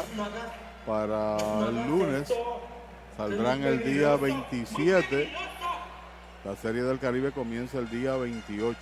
para 0.86 1.36
el 1.68 1.90
lunes. 1.90 2.34
Saldrán 3.18 3.64
el 3.64 3.84
día 3.84 4.16
27. 4.16 5.30
La 6.46 6.56
Serie 6.56 6.84
del 6.84 7.00
Caribe 7.00 7.32
comienza 7.32 7.80
el 7.80 7.90
día 7.90 8.16
28. 8.16 8.78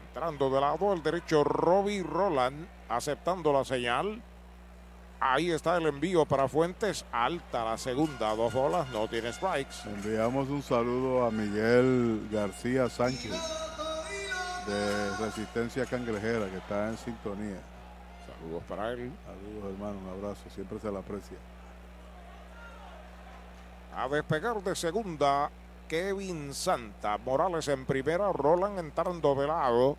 Entrando 0.08 0.50
de 0.50 0.60
lado 0.60 0.92
el 0.92 1.02
derecho 1.02 1.42
Robbie 1.42 2.02
Roland, 2.02 2.66
aceptando 2.91 3.50
la 3.50 3.65
señal. 3.65 4.20
Ahí 5.18 5.50
está 5.50 5.78
el 5.78 5.86
envío 5.86 6.26
para 6.26 6.49
Fuentes, 6.49 7.07
alta 7.10 7.65
la 7.65 7.78
segunda, 7.78 8.34
dos 8.36 8.52
bolas, 8.52 8.91
no 8.91 9.08
tiene 9.08 9.33
strikes. 9.33 9.76
Enviamos 9.86 10.50
un 10.50 10.62
saludo 10.62 11.25
a 11.25 11.31
Miguel 11.31 12.28
García 12.31 12.91
Sánchez 12.91 13.33
de 14.66 15.16
Resistencia 15.16 15.86
Cangrejera 15.86 16.50
que 16.50 16.58
está 16.58 16.91
en 16.91 16.99
sintonía. 16.99 17.75
Saludos 18.47 18.62
para 18.68 18.92
él. 18.92 19.12
Saludos 19.26 19.75
hermano, 19.75 19.99
un 19.99 20.25
abrazo, 20.25 20.49
siempre 20.55 20.78
se 20.78 20.91
le 20.91 20.99
aprecia. 20.99 21.36
A 23.97 24.08
despegar 24.08 24.62
de 24.62 24.76
segunda, 24.76 25.50
Kevin 25.89 26.55
Santa. 26.55 27.18
Morales 27.18 27.66
en 27.66 27.84
primera, 27.84 28.31
Roland 28.31 28.78
entrando 28.78 29.34
de 29.34 29.49
lado. 29.49 29.97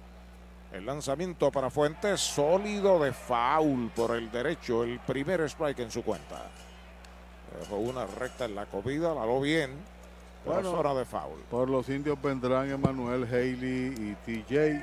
El 0.72 0.85
lanzamiento 0.85 1.51
para 1.51 1.69
Fuentes, 1.69 2.22
sólido 2.22 3.00
de 3.00 3.11
foul 3.11 3.92
por 3.93 4.16
el 4.16 4.32
derecho. 4.32 4.85
El 4.85 5.00
primer 5.00 5.42
strike 5.42 5.80
en 5.80 5.92
su 5.92 6.03
cuenta. 6.03 6.43
Dejó 7.59 7.77
una 7.77 8.06
recta 8.06 8.45
en 8.45 8.56
la 8.56 8.66
comida, 8.66 9.14
la 9.14 9.26
lo 9.26 9.42
bien. 9.42 9.72
Bueno, 10.45 10.72
zona 10.72 10.93
de 10.93 11.03
foul. 11.03 11.42
Por 11.50 11.69
los 11.69 11.90
indios 11.90 12.22
vendrán 12.22 12.69
Emanuel 12.69 13.26
Haley 13.26 13.93
y 13.98 14.16
TJ. 14.26 14.82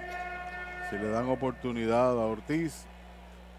Si 0.91 0.97
le 0.97 1.09
dan 1.09 1.31
oportunidad 1.31 2.11
a 2.11 2.27
Ortiz, 2.27 2.87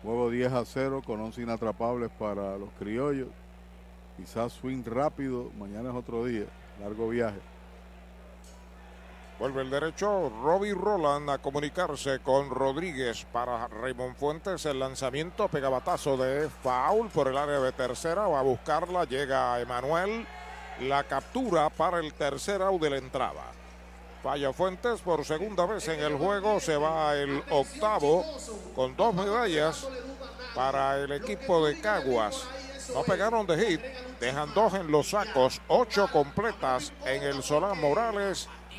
juego 0.06 0.30
10 0.30 0.54
a 0.54 0.66
0 0.66 1.02
con 1.06 1.20
11 1.20 1.42
inatrapables 1.42 2.12
para 2.12 2.58
los 2.58 2.70
criollos. 2.78 3.30
Quizás 4.16 4.54
swing 4.54 4.84
rápido, 4.86 5.50
mañana 5.58 5.90
es 5.90 5.96
otro 5.96 6.24
día, 6.26 6.46
largo 6.80 7.10
viaje. 7.10 7.40
Vuelve 9.38 9.64
el 9.64 9.70
derecho, 9.70 10.32
Robbie 10.44 10.74
Roland 10.74 11.30
a 11.30 11.40
comunicarse 11.40 12.20
con 12.20 12.50
Rodríguez 12.50 13.26
para 13.34 13.68
Raymond 13.68 14.16
Fuentes. 14.16 14.66
El 14.66 14.80
lanzamiento, 14.80 15.50
pegabatazo 15.50 16.16
de 16.16 16.50
foul 16.50 17.10
por 17.10 17.28
el 17.28 17.38
área 17.38 17.60
de 17.60 17.74
tercera. 17.74 18.28
Va 18.28 18.40
a 18.40 18.44
buscarla, 18.44 19.04
llega 19.04 19.60
Emanuel. 19.60 20.26
La 20.82 21.04
captura 21.04 21.70
para 21.70 22.00
el 22.00 22.14
tercer 22.14 22.62
out 22.62 22.82
de 22.82 22.92
la 22.92 22.98
entrada. 22.98 23.44
Falla 24.26 24.52
Fuentes 24.52 25.02
por 25.02 25.24
segunda 25.24 25.68
vez 25.68 25.88
en 25.88 26.00
el 26.00 26.18
juego. 26.18 26.60
Se 26.60 26.76
va 26.78 27.16
el 27.16 27.44
octavo 27.52 28.26
con 28.76 28.96
dos 28.96 29.14
medallas 29.14 29.88
para 30.56 30.98
el 30.98 31.12
equipo 31.12 31.64
de 31.64 31.80
Caguas. 31.80 32.44
No 32.96 33.04
pegaron 33.04 33.46
de 33.46 33.56
hit, 33.56 33.82
dejan 34.20 34.52
dos 34.56 34.74
en 34.74 34.90
los 34.90 35.12
sacos, 35.12 35.62
ocho 35.68 36.10
completas 36.12 36.92
en 37.06 37.22
el 37.22 37.44
Solán 37.44 37.80
Morales, 37.80 38.50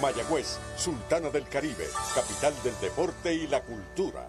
Mayagüez, 0.00 0.58
Sultana 0.76 1.30
del 1.30 1.48
Caribe, 1.48 1.86
capital 2.14 2.54
del 2.62 2.78
deporte 2.80 3.34
y 3.34 3.46
la 3.46 3.62
cultura. 3.62 4.28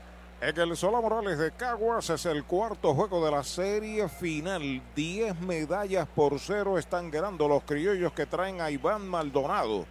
En 0.41 0.59
el 0.59 0.75
Sola 0.75 0.99
Morales 0.99 1.37
de 1.37 1.51
Caguas 1.51 2.09
es 2.09 2.25
el 2.25 2.45
cuarto 2.45 2.95
juego 2.95 3.23
de 3.23 3.29
la 3.29 3.43
serie 3.43 4.09
final. 4.09 4.81
10 4.95 5.39
medallas 5.41 6.07
por 6.15 6.39
cero 6.39 6.79
están 6.79 7.11
ganando 7.11 7.47
los 7.47 7.61
criollos 7.61 8.11
que 8.13 8.25
traen 8.25 8.59
a 8.59 8.71
Iván 8.71 9.07
Maldonado. 9.07 9.85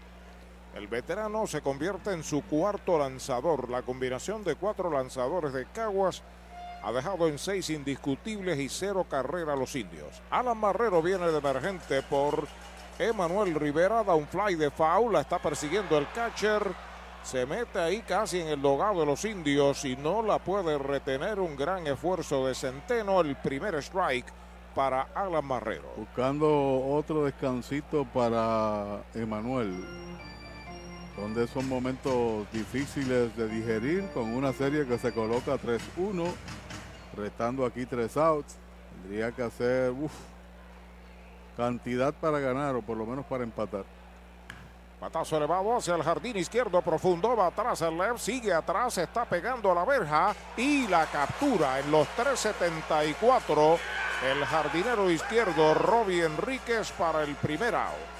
El 0.74 0.88
veterano 0.88 1.46
se 1.46 1.60
convierte 1.60 2.12
en 2.12 2.24
su 2.24 2.42
cuarto 2.42 2.98
lanzador. 2.98 3.70
La 3.70 3.82
combinación 3.82 4.42
de 4.42 4.56
cuatro 4.56 4.90
lanzadores 4.90 5.52
de 5.52 5.66
Caguas 5.66 6.20
ha 6.82 6.90
dejado 6.90 7.28
en 7.28 7.38
seis 7.38 7.70
indiscutibles 7.70 8.58
y 8.58 8.68
cero 8.68 9.06
carrera 9.08 9.52
a 9.52 9.56
los 9.56 9.76
indios. 9.76 10.20
Alan 10.30 10.60
Barrero 10.60 11.00
viene 11.00 11.28
de 11.28 11.38
emergente 11.38 12.02
por 12.02 12.48
Emanuel 12.98 13.54
Rivera, 13.54 14.02
da 14.02 14.16
un 14.16 14.26
fly 14.26 14.56
de 14.56 14.72
foul, 14.72 15.12
la 15.12 15.20
está 15.20 15.38
persiguiendo 15.38 15.96
el 15.96 16.10
catcher. 16.10 16.89
Se 17.22 17.46
mete 17.46 17.78
ahí 17.78 18.02
casi 18.02 18.40
en 18.40 18.48
el 18.48 18.62
dogado 18.62 19.00
de 19.00 19.06
los 19.06 19.24
indios 19.24 19.84
y 19.84 19.96
no 19.96 20.22
la 20.22 20.38
puede 20.38 20.78
retener. 20.78 21.38
Un 21.38 21.56
gran 21.56 21.86
esfuerzo 21.86 22.46
de 22.46 22.54
Centeno. 22.54 23.20
El 23.20 23.36
primer 23.36 23.74
strike 23.76 24.26
para 24.74 25.02
Alan 25.14 25.46
Barrero. 25.46 25.92
Buscando 25.96 26.48
otro 26.86 27.24
descansito 27.24 28.04
para 28.04 29.02
Emanuel. 29.14 29.84
Son 31.16 31.34
de 31.34 31.44
esos 31.44 31.64
momentos 31.64 32.50
difíciles 32.52 33.36
de 33.36 33.48
digerir 33.48 34.08
con 34.14 34.32
una 34.34 34.52
serie 34.52 34.86
que 34.86 34.96
se 34.96 35.12
coloca 35.12 35.56
3-1, 35.56 36.32
restando 37.16 37.66
aquí 37.66 37.84
tres 37.84 38.16
outs. 38.16 38.56
Tendría 39.02 39.32
que 39.32 39.42
hacer 39.42 39.92
cantidad 41.56 42.14
para 42.14 42.38
ganar 42.38 42.74
o 42.76 42.82
por 42.82 42.96
lo 42.96 43.04
menos 43.04 43.26
para 43.26 43.44
empatar. 43.44 43.84
Patazo 45.00 45.38
elevado 45.38 45.74
hacia 45.74 45.94
el 45.94 46.02
jardín 46.02 46.36
izquierdo 46.36 46.82
profundo, 46.82 47.34
va 47.34 47.46
atrás 47.46 47.80
el 47.80 47.96
left, 47.96 48.18
sigue 48.18 48.52
atrás, 48.52 48.98
está 48.98 49.24
pegando 49.24 49.72
a 49.72 49.74
la 49.74 49.86
verja 49.86 50.34
y 50.58 50.86
la 50.88 51.06
captura 51.06 51.80
en 51.80 51.90
los 51.90 52.06
374. 52.08 53.78
El 54.30 54.44
jardinero 54.44 55.10
izquierdo 55.10 55.72
Robbie 55.72 56.26
Enríquez 56.26 56.92
para 56.92 57.22
el 57.22 57.34
primer 57.36 57.74
out. 57.74 58.19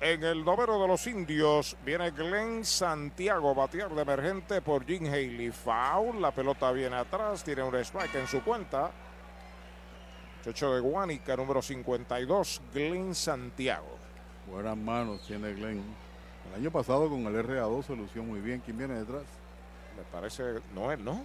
en 0.00 0.24
el 0.24 0.44
noveno 0.44 0.80
de 0.80 0.88
los 0.88 1.06
indios 1.06 1.76
viene 1.84 2.10
Glenn 2.10 2.64
Santiago, 2.64 3.54
batear 3.54 3.94
de 3.94 4.02
emergente 4.02 4.62
por 4.62 4.86
Jim 4.86 5.06
Haley. 5.06 5.50
Foul, 5.50 6.20
la 6.20 6.30
pelota 6.30 6.72
viene 6.72 6.96
atrás, 6.96 7.44
tiene 7.44 7.62
un 7.62 7.74
strike 7.76 8.14
en 8.14 8.26
su 8.26 8.42
cuenta. 8.42 8.90
Chocho 10.42 10.74
de 10.74 10.80
Guanica, 10.80 11.36
número 11.36 11.60
52, 11.60 12.62
Glenn 12.72 13.14
Santiago. 13.14 13.98
Buenas 14.50 14.76
manos 14.76 15.20
tiene 15.26 15.52
Glenn. 15.52 15.84
El 16.48 16.60
año 16.60 16.70
pasado 16.70 17.08
con 17.10 17.26
el 17.26 17.46
RA2 17.46 17.84
se 17.84 17.94
lució 17.94 18.22
muy 18.22 18.40
bien. 18.40 18.62
¿Quién 18.64 18.78
viene 18.78 18.94
detrás? 18.94 19.24
Me 19.96 20.02
parece 20.10 20.60
Noel, 20.74 21.04
¿no? 21.04 21.24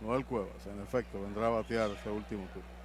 Noel 0.00 0.24
Cuevas, 0.24 0.66
en 0.66 0.80
efecto, 0.82 1.20
vendrá 1.20 1.48
a 1.48 1.50
batear 1.50 1.90
ese 1.90 2.08
último 2.08 2.46
turno. 2.54 2.79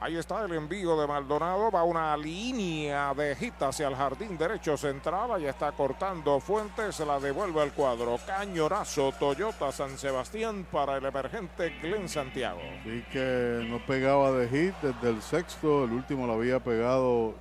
Ahí 0.00 0.16
está 0.16 0.44
el 0.44 0.52
envío 0.52 1.00
de 1.00 1.06
Maldonado. 1.06 1.70
Va 1.70 1.82
una 1.84 2.16
línea 2.16 3.14
de 3.14 3.34
hit 3.36 3.62
hacia 3.62 3.88
el 3.88 3.94
jardín 3.94 4.36
derecho 4.36 4.76
central. 4.76 5.32
Ahí 5.32 5.46
está 5.46 5.72
cortando 5.72 6.40
Fuentes. 6.40 6.96
Se 6.96 7.06
la 7.06 7.18
devuelve 7.18 7.62
al 7.62 7.72
cuadro. 7.72 8.18
Cañonazo 8.26 9.12
Toyota 9.12 9.72
San 9.72 9.96
Sebastián 9.96 10.66
para 10.70 10.98
el 10.98 11.04
emergente 11.06 11.70
Glenn 11.80 12.08
Santiago. 12.08 12.60
Sí 12.82 13.04
que 13.10 13.66
no 13.68 13.78
pegaba 13.86 14.32
de 14.32 14.48
hit 14.48 14.74
desde 14.82 15.10
el 15.10 15.22
sexto. 15.22 15.84
El 15.84 15.92
último 15.92 16.26
lo 16.26 16.34
había 16.34 16.60
pegado 16.60 17.34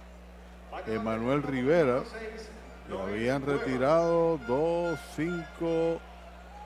Emanuel 0.88 1.44
Rivera. 1.44 2.04
Lo 2.90 3.02
habían 3.04 3.46
retirado 3.46 4.38
dos, 4.48 5.00
cinco, 5.16 6.00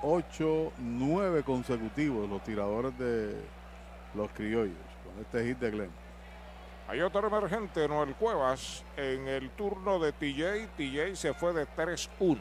ocho, 0.01 0.71
nueve 0.77 1.43
consecutivos 1.43 2.27
los 2.29 2.43
tiradores 2.43 2.97
de 2.97 3.35
los 4.15 4.29
criollos 4.31 4.86
este 5.21 5.45
hit 5.45 5.59
de 5.59 5.71
Glenn. 5.71 5.91
Hay 6.89 7.01
otro 7.01 7.27
emergente, 7.27 7.85
Noel 7.87 8.15
Cuevas, 8.15 8.83
en 8.95 9.27
el 9.27 9.49
turno 9.51 9.99
de 9.99 10.13
TJ. 10.13 10.67
TJ 10.77 11.15
se 11.15 11.33
fue 11.33 11.53
de 11.53 11.67
3-1. 11.67 12.37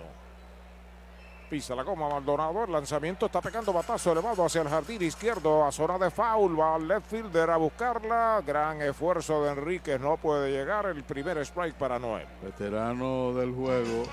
Pisa 1.50 1.74
la 1.76 1.82
goma 1.82 2.08
Maldonado. 2.08 2.64
El 2.64 2.72
lanzamiento 2.72 3.26
está 3.26 3.40
pegando 3.40 3.72
batazo 3.72 4.12
elevado 4.12 4.44
hacia 4.44 4.62
el 4.62 4.68
jardín 4.68 5.02
izquierdo. 5.02 5.64
A 5.64 5.70
zona 5.70 5.96
de 5.98 6.10
foul. 6.10 6.58
Va 6.58 6.74
al 6.74 6.88
left 6.88 7.08
fielder 7.08 7.50
a 7.50 7.56
buscarla. 7.56 8.42
Gran 8.44 8.82
esfuerzo 8.82 9.44
de 9.44 9.52
Enríquez. 9.52 10.00
No 10.00 10.16
puede 10.16 10.50
llegar. 10.50 10.86
El 10.86 11.04
primer 11.04 11.38
strike 11.38 11.74
para 11.74 11.98
Noel. 11.98 12.26
Veterano 12.42 13.32
del 13.32 13.52
juego. 13.52 14.04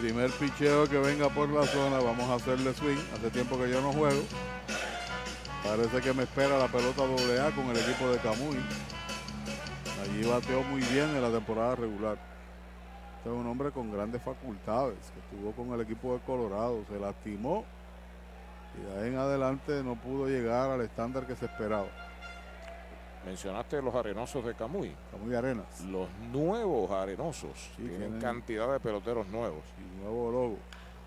Primer 0.00 0.30
picheo 0.32 0.88
que 0.88 0.98
venga 0.98 1.28
por 1.28 1.48
la 1.48 1.64
zona. 1.64 1.98
Vamos 1.98 2.28
a 2.28 2.34
hacerle 2.34 2.74
swing. 2.74 2.98
Hace 3.14 3.30
tiempo 3.30 3.56
que 3.56 3.70
yo 3.70 3.80
no 3.80 3.92
juego. 3.92 4.22
Parece 5.64 6.00
que 6.00 6.12
me 6.12 6.24
espera 6.24 6.58
la 6.58 6.68
pelota 6.68 7.06
doble 7.06 7.40
A 7.40 7.50
con 7.50 7.66
el 7.70 7.76
equipo 7.76 8.08
de 8.10 8.18
Camuy. 8.18 8.56
Allí 10.02 10.22
bateó 10.28 10.62
muy 10.62 10.80
bien 10.82 11.08
en 11.16 11.22
la 11.22 11.30
temporada 11.30 11.74
regular. 11.76 12.18
Este 13.18 13.30
es 13.30 13.34
un 13.34 13.46
hombre 13.46 13.70
con 13.70 13.90
grandes 13.90 14.22
facultades 14.22 14.98
que 15.14 15.20
estuvo 15.20 15.52
con 15.52 15.72
el 15.74 15.80
equipo 15.80 16.12
de 16.14 16.20
Colorado. 16.20 16.84
Se 16.90 17.00
lastimó 17.00 17.64
y 18.78 18.82
de 18.84 19.00
ahí 19.02 19.08
en 19.08 19.18
adelante 19.18 19.82
no 19.82 19.94
pudo 19.96 20.28
llegar 20.28 20.70
al 20.70 20.82
estándar 20.82 21.26
que 21.26 21.34
se 21.34 21.46
esperaba. 21.46 21.86
Mencionaste 23.24 23.80
los 23.80 23.94
arenosos 23.94 24.44
de 24.44 24.54
Camuy. 24.54 24.94
Camuy 25.10 25.34
Arenas. 25.34 25.80
Los 25.88 26.10
nuevos 26.30 26.90
arenosos. 26.90 27.70
tienen, 27.76 27.96
tienen- 27.98 28.20
cantidad 28.20 28.70
de 28.70 28.80
peloteros 28.80 29.26
nuevos. 29.28 29.62
Y 29.78 30.02
nuevo 30.02 30.30
logo. 30.30 30.58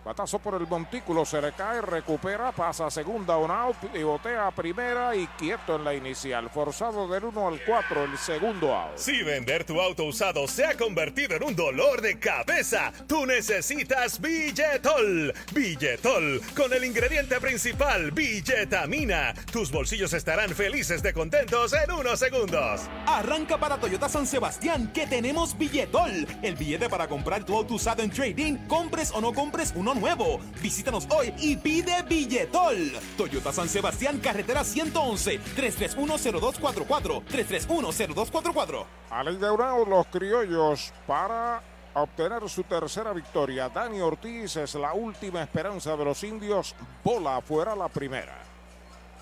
Batazo 0.07 0.39
por 0.39 0.53
el 0.53 0.65
montículo, 0.65 1.25
se 1.25 1.41
le 1.41 1.51
cae, 1.51 1.81
recupera, 1.81 2.53
pasa 2.53 2.85
a 2.85 2.89
segunda, 2.89 3.35
un 3.35 3.51
out, 3.51 3.75
pivotea 3.91 4.47
a 4.47 4.51
primera 4.51 5.13
y 5.13 5.27
quieto 5.37 5.75
en 5.75 5.83
la 5.83 5.93
inicial. 5.93 6.49
Forzado 6.49 7.09
del 7.09 7.25
1 7.25 7.45
al 7.45 7.59
4, 7.65 8.05
el 8.05 8.17
segundo 8.17 8.73
out. 8.73 8.95
Si 8.95 9.21
vender 9.21 9.65
tu 9.65 9.81
auto 9.81 10.05
usado 10.05 10.47
se 10.47 10.65
ha 10.65 10.77
convertido 10.77 11.35
en 11.35 11.43
un 11.43 11.57
dolor 11.57 11.99
de 11.99 12.17
cabeza, 12.17 12.93
tú 13.05 13.25
necesitas 13.25 14.21
Billetol. 14.21 15.33
Billetol, 15.53 16.41
con 16.55 16.71
el 16.71 16.85
ingrediente 16.85 17.41
principal, 17.41 18.11
billetamina. 18.11 19.33
Tus 19.51 19.73
bolsillos 19.73 20.13
estarán 20.13 20.51
felices 20.51 21.03
de 21.03 21.11
contentos 21.11 21.73
en 21.73 21.91
unos 21.91 22.17
segundos. 22.17 22.83
Arranca 23.07 23.57
para 23.57 23.75
Toyota 23.75 24.07
San 24.07 24.25
Sebastián 24.25 24.89
que 24.93 25.05
tenemos 25.05 25.57
billetol. 25.57 26.25
El 26.41 26.55
billete 26.55 26.87
para 26.87 27.09
comprar 27.09 27.43
tu 27.43 27.57
auto 27.57 27.73
usado 27.73 28.03
en 28.03 28.09
trading, 28.09 28.55
compres 28.67 29.11
o 29.11 29.19
no 29.19 29.33
compres 29.33 29.73
uno 29.75 29.96
nuevo. 29.99 30.39
Visítanos 30.61 31.07
hoy 31.09 31.33
y 31.39 31.57
pide 31.57 32.03
billetol. 32.03 32.91
Toyota 33.17 33.51
San 33.51 33.69
Sebastián, 33.69 34.19
carretera 34.19 34.63
111, 34.63 35.39
3310244, 35.55 37.23
3310244. 37.25 38.85
A 39.09 39.23
ley 39.23 39.37
de 39.37 39.49
un 39.49 39.61
out, 39.61 39.87
los 39.87 40.07
criollos 40.07 40.93
para 41.05 41.61
obtener 41.93 42.47
su 42.49 42.63
tercera 42.63 43.13
victoria. 43.13 43.69
Dani 43.69 43.99
Ortiz 44.01 44.55
es 44.57 44.75
la 44.75 44.93
última 44.93 45.41
esperanza 45.41 45.95
de 45.95 46.05
los 46.05 46.23
indios. 46.23 46.75
Bola 47.03 47.41
fuera 47.41 47.75
la 47.75 47.87
primera. 47.87 48.37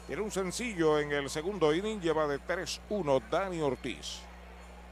Tiene 0.07 0.21
un 0.21 0.31
sencillo 0.31 0.99
en 0.99 1.11
el 1.11 1.29
segundo 1.29 1.73
inning, 1.73 1.99
lleva 1.99 2.27
de 2.27 2.39
3-1 2.39 3.23
Dani 3.29 3.61
Ortiz. 3.61 4.24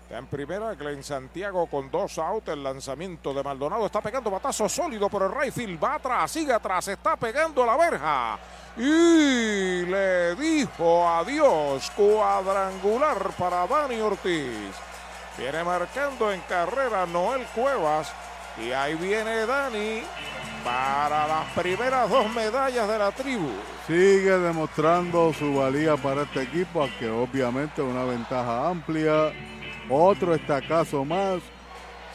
En 0.10 0.28
primera, 0.28 0.76
Glenn 0.76 1.04
Santiago 1.04 1.66
con 1.66 1.90
dos 1.90 2.20
out. 2.20 2.48
El 2.50 2.64
lanzamiento 2.64 3.34
de 3.34 3.42
Maldonado 3.42 3.86
está 3.86 4.02
pegando 4.02 4.30
batazo 4.30 4.70
sólido 4.70 5.10
por 5.10 5.24
el 5.24 5.32
right 5.32 5.54
field. 5.54 5.84
Va 5.84 5.96
atrás, 5.96 6.32
sigue 6.32 6.54
atrás, 6.54 6.88
está 6.88 7.16
pegando 7.16 7.66
la 7.66 7.78
verja. 7.78 8.38
Y 8.78 9.86
le 9.86 10.36
dijo 10.36 11.08
adiós. 11.08 11.92
Cuadrangular 11.96 13.32
para 13.38 13.66
Dani 13.66 14.00
Ortiz. 14.02 14.76
Viene 15.38 15.64
marcando 15.64 16.32
en 16.32 16.42
carrera 16.42 17.06
Noel 17.08 17.46
Cuevas. 17.56 18.12
Y 18.64 18.72
ahí 18.72 18.94
viene 18.94 19.48
Dani 19.48 20.04
para 20.64 21.28
las 21.28 21.48
primeras 21.56 22.08
dos 22.08 22.32
medallas 22.34 22.88
de 22.88 23.00
la 23.00 23.12
tribu. 23.12 23.50
Sigue 23.88 24.38
demostrando 24.38 25.34
su 25.34 25.56
valía 25.56 25.98
para 25.98 26.22
este 26.22 26.44
equipo, 26.44 26.84
aunque 26.84 27.10
obviamente 27.10 27.82
una 27.82 28.04
ventaja 28.04 28.70
amplia. 28.70 29.34
Otro 29.90 30.34
estacazo 30.34 31.04
más. 31.06 31.42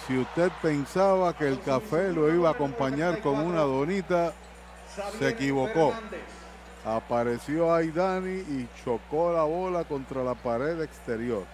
Si 0.07 0.17
usted 0.17 0.51
pensaba 0.63 1.37
que 1.37 1.47
el 1.47 1.61
café 1.61 2.13
lo 2.13 2.33
iba 2.35 2.49
a 2.49 2.53
acompañar 2.53 3.21
con 3.21 3.39
una 3.39 3.61
donita, 3.61 4.33
se 5.19 5.29
equivocó. 5.29 5.93
Apareció 6.85 7.75
Aidani 7.75 8.31
y 8.31 8.69
chocó 8.83 9.33
la 9.33 9.43
bola 9.43 9.85
contra 9.85 10.25
la 10.25 10.35
pared 10.35 10.81
exterior. 10.81 11.45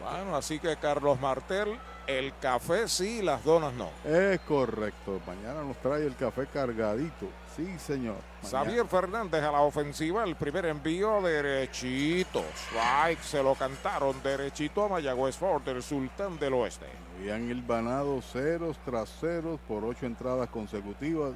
Bueno, 0.00 0.34
así 0.34 0.58
que 0.58 0.76
Carlos 0.76 1.20
Martel, 1.20 1.78
el 2.06 2.32
café 2.40 2.88
sí, 2.88 3.20
las 3.20 3.44
donas 3.44 3.74
no. 3.74 3.90
Es 4.04 4.40
correcto. 4.40 5.20
Mañana 5.26 5.62
nos 5.62 5.76
trae 5.76 6.06
el 6.06 6.16
café 6.16 6.46
cargadito. 6.46 7.26
Sí, 7.56 7.78
señor. 7.78 8.16
Mañana. 8.42 8.64
Xavier 8.64 8.86
Fernández 8.86 9.42
a 9.42 9.52
la 9.52 9.60
ofensiva, 9.60 10.24
el 10.24 10.36
primer 10.36 10.66
envío 10.66 11.20
derechito. 11.20 12.44
Strike, 12.54 13.22
se 13.22 13.42
lo 13.42 13.54
cantaron 13.54 14.22
derechito 14.22 14.84
a 14.84 14.88
Mayagüez 14.88 15.36
Ford, 15.36 15.66
el 15.68 15.82
sultán 15.82 16.38
del 16.38 16.54
oeste. 16.54 16.86
Habían 17.18 17.50
hilvanado 17.50 18.22
ceros 18.22 18.78
tras 18.84 19.10
ceros 19.20 19.58
por 19.66 19.84
ocho 19.84 20.06
entradas 20.06 20.48
consecutivas 20.48 21.32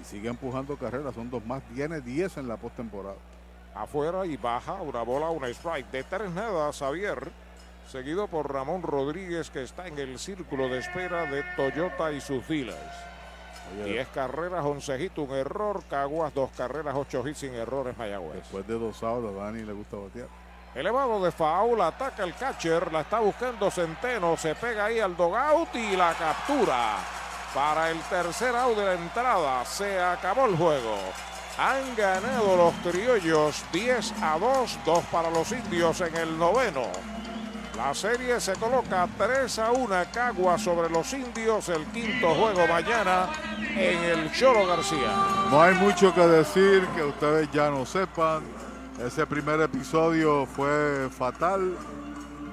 y 0.00 0.04
sigue 0.04 0.28
empujando 0.28 0.76
carreras. 0.76 1.14
Son 1.14 1.30
dos 1.30 1.44
más. 1.44 1.62
Tiene 1.74 2.00
10 2.00 2.38
en 2.38 2.48
la 2.48 2.56
postemporada. 2.56 3.16
Afuera 3.74 4.26
y 4.26 4.36
baja, 4.36 4.74
una 4.74 5.02
bola, 5.02 5.30
una 5.30 5.48
strike. 5.48 5.90
De 5.90 6.02
tres 6.04 6.30
nada, 6.30 6.72
Xavier. 6.72 7.30
Seguido 7.88 8.26
por 8.26 8.50
Ramón 8.50 8.82
Rodríguez, 8.82 9.50
que 9.50 9.62
está 9.62 9.86
en 9.86 9.98
el 9.98 10.18
círculo 10.18 10.68
de 10.68 10.78
espera 10.78 11.26
de 11.26 11.42
Toyota 11.56 12.12
y 12.12 12.20
sus 12.20 12.46
dealers. 12.48 13.11
Oye, 13.74 13.92
10 13.92 14.08
carreras, 14.08 14.64
11 14.64 15.02
hits, 15.02 15.18
un 15.18 15.30
error. 15.30 15.82
Caguas, 15.88 16.34
dos 16.34 16.50
carreras, 16.56 16.94
8 16.96 17.28
hits 17.28 17.38
sin 17.38 17.54
errores, 17.54 17.96
Mayagüez. 17.96 18.34
Después 18.36 18.66
de 18.66 18.78
dos 18.78 19.02
outs, 19.02 19.28
a 19.28 19.44
Dani 19.44 19.62
le 19.62 19.72
gusta 19.72 19.96
batear. 19.96 20.28
Elevado 20.74 21.22
de 21.22 21.30
foul, 21.30 21.82
ataca 21.82 22.24
el 22.24 22.34
catcher, 22.34 22.90
la 22.90 23.02
está 23.02 23.20
buscando 23.20 23.70
Centeno, 23.70 24.38
se 24.38 24.54
pega 24.54 24.86
ahí 24.86 25.00
al 25.00 25.14
dogout 25.14 25.74
y 25.74 25.94
la 25.96 26.14
captura. 26.14 26.96
Para 27.52 27.90
el 27.90 28.00
tercer 28.00 28.56
out 28.56 28.78
de 28.78 28.84
la 28.84 28.94
entrada, 28.94 29.64
se 29.66 30.00
acabó 30.00 30.46
el 30.46 30.56
juego. 30.56 30.96
Han 31.58 31.94
ganado 31.94 32.56
los 32.56 32.74
criollos 32.76 33.62
10 33.70 34.14
a 34.22 34.38
2, 34.38 34.78
2 34.86 35.04
para 35.12 35.28
los 35.28 35.52
indios 35.52 36.00
en 36.00 36.16
el 36.16 36.38
noveno. 36.38 36.86
La 37.84 37.92
serie 37.94 38.40
se 38.40 38.52
coloca 38.52 39.08
3 39.18 39.58
a 39.58 39.72
1 39.72 39.94
Cagua 40.12 40.56
sobre 40.56 40.88
los 40.88 41.12
indios, 41.14 41.68
el 41.68 41.84
quinto 41.86 42.32
juego 42.32 42.64
mañana 42.68 43.28
en 43.58 44.04
el 44.04 44.32
Cholo 44.32 44.68
García. 44.68 45.12
No 45.50 45.60
hay 45.60 45.74
mucho 45.74 46.14
que 46.14 46.20
decir 46.20 46.86
que 46.94 47.02
ustedes 47.02 47.50
ya 47.50 47.70
no 47.70 47.84
sepan. 47.84 48.44
Ese 49.04 49.26
primer 49.26 49.60
episodio 49.62 50.46
fue 50.46 51.08
fatal. 51.10 51.76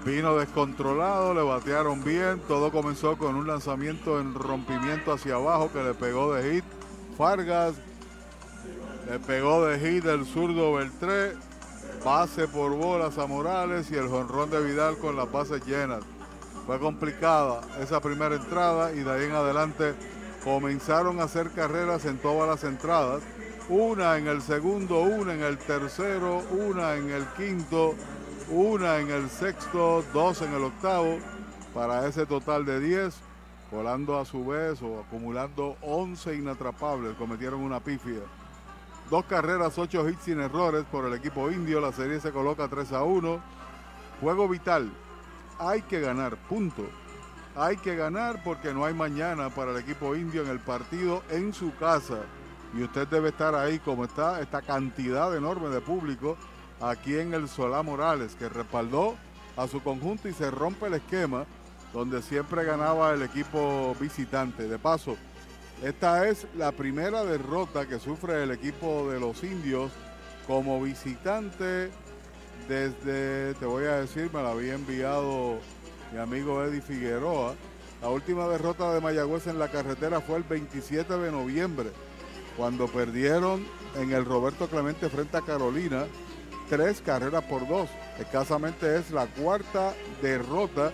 Vino 0.04 0.36
descontrolado, 0.36 1.36
le 1.36 1.44
batearon 1.44 2.04
bien. 2.04 2.42
Todo 2.48 2.72
comenzó 2.72 3.16
con 3.16 3.36
un 3.36 3.46
lanzamiento 3.46 4.20
en 4.20 4.34
rompimiento 4.34 5.14
hacia 5.14 5.36
abajo 5.36 5.72
que 5.72 5.84
le 5.84 5.94
pegó 5.94 6.34
de 6.34 6.54
hit. 6.56 6.66
Fargas 7.20 7.76
le 9.08 9.20
pegó 9.20 9.64
de 9.64 9.78
hit 9.78 10.06
el 10.06 10.26
zurdo 10.26 10.74
Beltré. 10.74 11.34
Pase 12.04 12.48
por 12.48 12.72
bolas 12.76 13.18
a 13.18 13.28
Morales 13.28 13.92
y 13.92 13.96
el 13.96 14.08
jonrón 14.08 14.50
de 14.50 14.64
Vidal 14.64 14.98
con 14.98 15.18
las 15.18 15.30
bases 15.30 15.66
llenas. 15.66 16.02
Fue 16.66 16.80
complicada 16.80 17.62
esa 17.82 18.00
primera 18.00 18.36
entrada 18.36 18.94
y 18.94 19.00
de 19.00 19.12
ahí 19.12 19.26
en 19.26 19.34
adelante 19.34 19.96
comenzaron 20.44 21.20
a 21.20 21.24
hacer 21.24 21.52
carreras 21.52 22.06
en 22.06 22.18
todas 22.18 22.48
las 22.48 22.64
entradas. 22.64 23.22
Una 23.68 24.18
en 24.18 24.28
el 24.28 24.42
segundo, 24.42 25.02
una 25.02 25.34
en 25.34 25.44
el 25.44 25.58
tercero, 25.58 26.42
una 26.52 26.96
en 26.96 27.10
el 27.10 27.26
quinto, 27.38 27.96
una 28.50 29.00
en 29.00 29.12
el 29.12 29.30
sexto, 29.30 30.04
dos 30.14 30.42
en 30.42 30.54
el 30.54 30.64
octavo, 30.64 31.18
para 31.74 32.08
ese 32.08 32.26
total 32.26 32.66
de 32.66 32.80
10, 32.80 33.14
volando 33.72 34.18
a 34.18 34.26
su 34.26 34.46
vez 34.46 34.82
o 34.82 35.02
acumulando 35.02 35.76
11 35.82 36.36
inatrapables, 36.36 37.16
cometieron 37.18 37.60
una 37.60 37.82
pifia. 37.82 38.22
Dos 39.10 39.26
carreras, 39.26 39.76
ocho 39.80 40.08
hits 40.08 40.24
sin 40.26 40.40
errores 40.40 40.86
por 40.92 41.06
el 41.06 41.14
equipo 41.16 41.50
indio, 41.50 41.82
la 41.82 41.92
serie 41.92 42.20
se 42.20 42.32
coloca 42.32 42.68
3 42.68 42.92
a 42.94 43.04
1. 43.04 43.42
Juego 44.22 44.48
vital, 44.48 44.92
hay 45.58 45.82
que 45.82 46.00
ganar, 46.00 46.38
punto. 46.38 46.84
Hay 47.56 47.78
que 47.78 47.96
ganar 47.96 48.44
porque 48.44 48.72
no 48.72 48.86
hay 48.86 48.94
mañana 48.94 49.50
para 49.50 49.72
el 49.72 49.78
equipo 49.78 50.16
indio 50.16 50.44
en 50.44 50.50
el 50.50 50.60
partido 50.60 51.24
en 51.32 51.54
su 51.56 51.76
casa. 51.78 52.20
Y 52.78 52.84
usted 52.84 53.08
debe 53.08 53.30
estar 53.30 53.56
ahí 53.56 53.80
como 53.80 54.06
está 54.06 54.42
esta 54.42 54.62
cantidad 54.62 55.36
enorme 55.36 55.70
de 55.70 55.82
público 55.82 56.38
aquí 56.80 57.18
en 57.18 57.34
el 57.34 57.50
Solá 57.50 57.82
Morales, 57.82 58.36
que 58.36 58.48
respaldó 58.48 59.16
a 59.58 59.68
su 59.68 59.82
conjunto 59.82 60.30
y 60.30 60.34
se 60.34 60.52
rompe 60.52 60.86
el 60.86 60.94
esquema 60.94 61.46
donde 61.94 62.22
siempre 62.22 62.64
ganaba 62.64 63.12
el 63.14 63.24
equipo 63.24 63.96
visitante. 64.00 64.68
De 64.68 64.78
paso, 64.78 65.18
esta 65.84 66.28
es 66.28 66.46
la 66.58 66.72
primera 66.72 67.24
derrota 67.24 67.88
que 67.88 68.00
sufre 68.00 68.44
el 68.44 68.52
equipo 68.52 69.10
de 69.10 69.20
los 69.20 69.44
indios 69.44 69.92
como 70.46 70.82
visitante 70.82 71.90
desde, 72.68 73.54
te 73.56 73.66
voy 73.66 73.86
a 73.86 74.02
decir, 74.02 74.30
me 74.34 74.44
la 74.44 74.52
había 74.52 74.76
enviado 74.76 75.60
mi 76.12 76.20
amigo 76.20 76.64
Eddie 76.64 76.82
Figueroa. 76.82 77.56
La 78.02 78.10
última 78.10 78.48
derrota 78.48 78.94
de 78.94 79.02
Mayagüez 79.02 79.48
en 79.48 79.60
la 79.60 79.70
carretera 79.70 80.22
fue 80.22 80.38
el 80.38 80.44
27 80.44 81.18
de 81.18 81.32
noviembre, 81.32 81.90
cuando 82.58 82.88
perdieron 82.88 83.66
en 83.96 84.12
el 84.12 84.26
Roberto 84.26 84.68
Clemente 84.68 85.10
frente 85.10 85.38
a 85.38 85.42
Carolina 85.42 86.06
tres 86.70 87.02
carreras 87.02 87.44
por 87.44 87.68
dos. 87.68 87.90
Escasamente 88.20 88.98
es 88.98 89.12
la 89.12 89.28
cuarta 89.28 89.94
derrota 90.22 90.92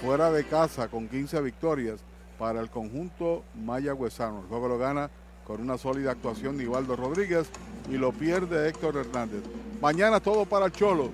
fuera 0.00 0.30
de 0.30 0.44
casa 0.44 0.88
con 0.88 1.08
15 1.08 1.40
victorias 1.42 2.00
para 2.42 2.60
el 2.60 2.70
conjunto 2.70 3.44
mayagüezano. 3.54 4.40
El 4.40 4.46
juego 4.46 4.66
lo 4.66 4.76
gana 4.76 5.08
con 5.46 5.60
una 5.60 5.78
sólida 5.78 6.10
actuación 6.10 6.58
de 6.58 6.64
Ivaldo 6.64 6.96
Rodríguez 6.96 7.46
y 7.88 7.92
lo 7.92 8.10
pierde 8.10 8.68
Héctor 8.68 8.96
Hernández. 8.96 9.44
Mañana 9.80 10.18
todo 10.18 10.44
para 10.44 10.66
el 10.66 10.72
Cholo. 10.72 11.10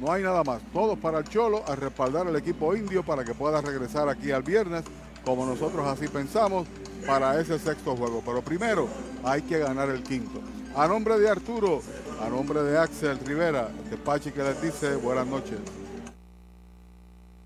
No 0.00 0.12
hay 0.12 0.22
nada 0.22 0.44
más. 0.44 0.62
Todo 0.72 0.94
para 0.94 1.18
el 1.18 1.24
Cholo 1.24 1.64
a 1.66 1.74
respaldar 1.74 2.28
al 2.28 2.36
equipo 2.36 2.76
indio 2.76 3.02
para 3.02 3.24
que 3.24 3.34
pueda 3.34 3.60
regresar 3.60 4.08
aquí 4.08 4.30
al 4.30 4.44
viernes, 4.44 4.84
como 5.24 5.44
nosotros 5.44 5.84
así 5.88 6.06
pensamos, 6.06 6.68
para 7.04 7.40
ese 7.40 7.58
sexto 7.58 7.96
juego. 7.96 8.22
Pero 8.24 8.40
primero 8.40 8.86
hay 9.24 9.42
que 9.42 9.58
ganar 9.58 9.88
el 9.88 10.04
quinto. 10.04 10.38
A 10.76 10.86
nombre 10.86 11.18
de 11.18 11.30
Arturo, 11.30 11.80
a 12.24 12.28
nombre 12.28 12.62
de 12.62 12.78
Axel 12.78 13.18
Rivera, 13.26 13.70
de 13.90 13.96
Pachi 13.96 14.30
que 14.30 14.44
les 14.44 14.62
dice 14.62 14.94
buenas 14.94 15.26
noches. 15.26 15.58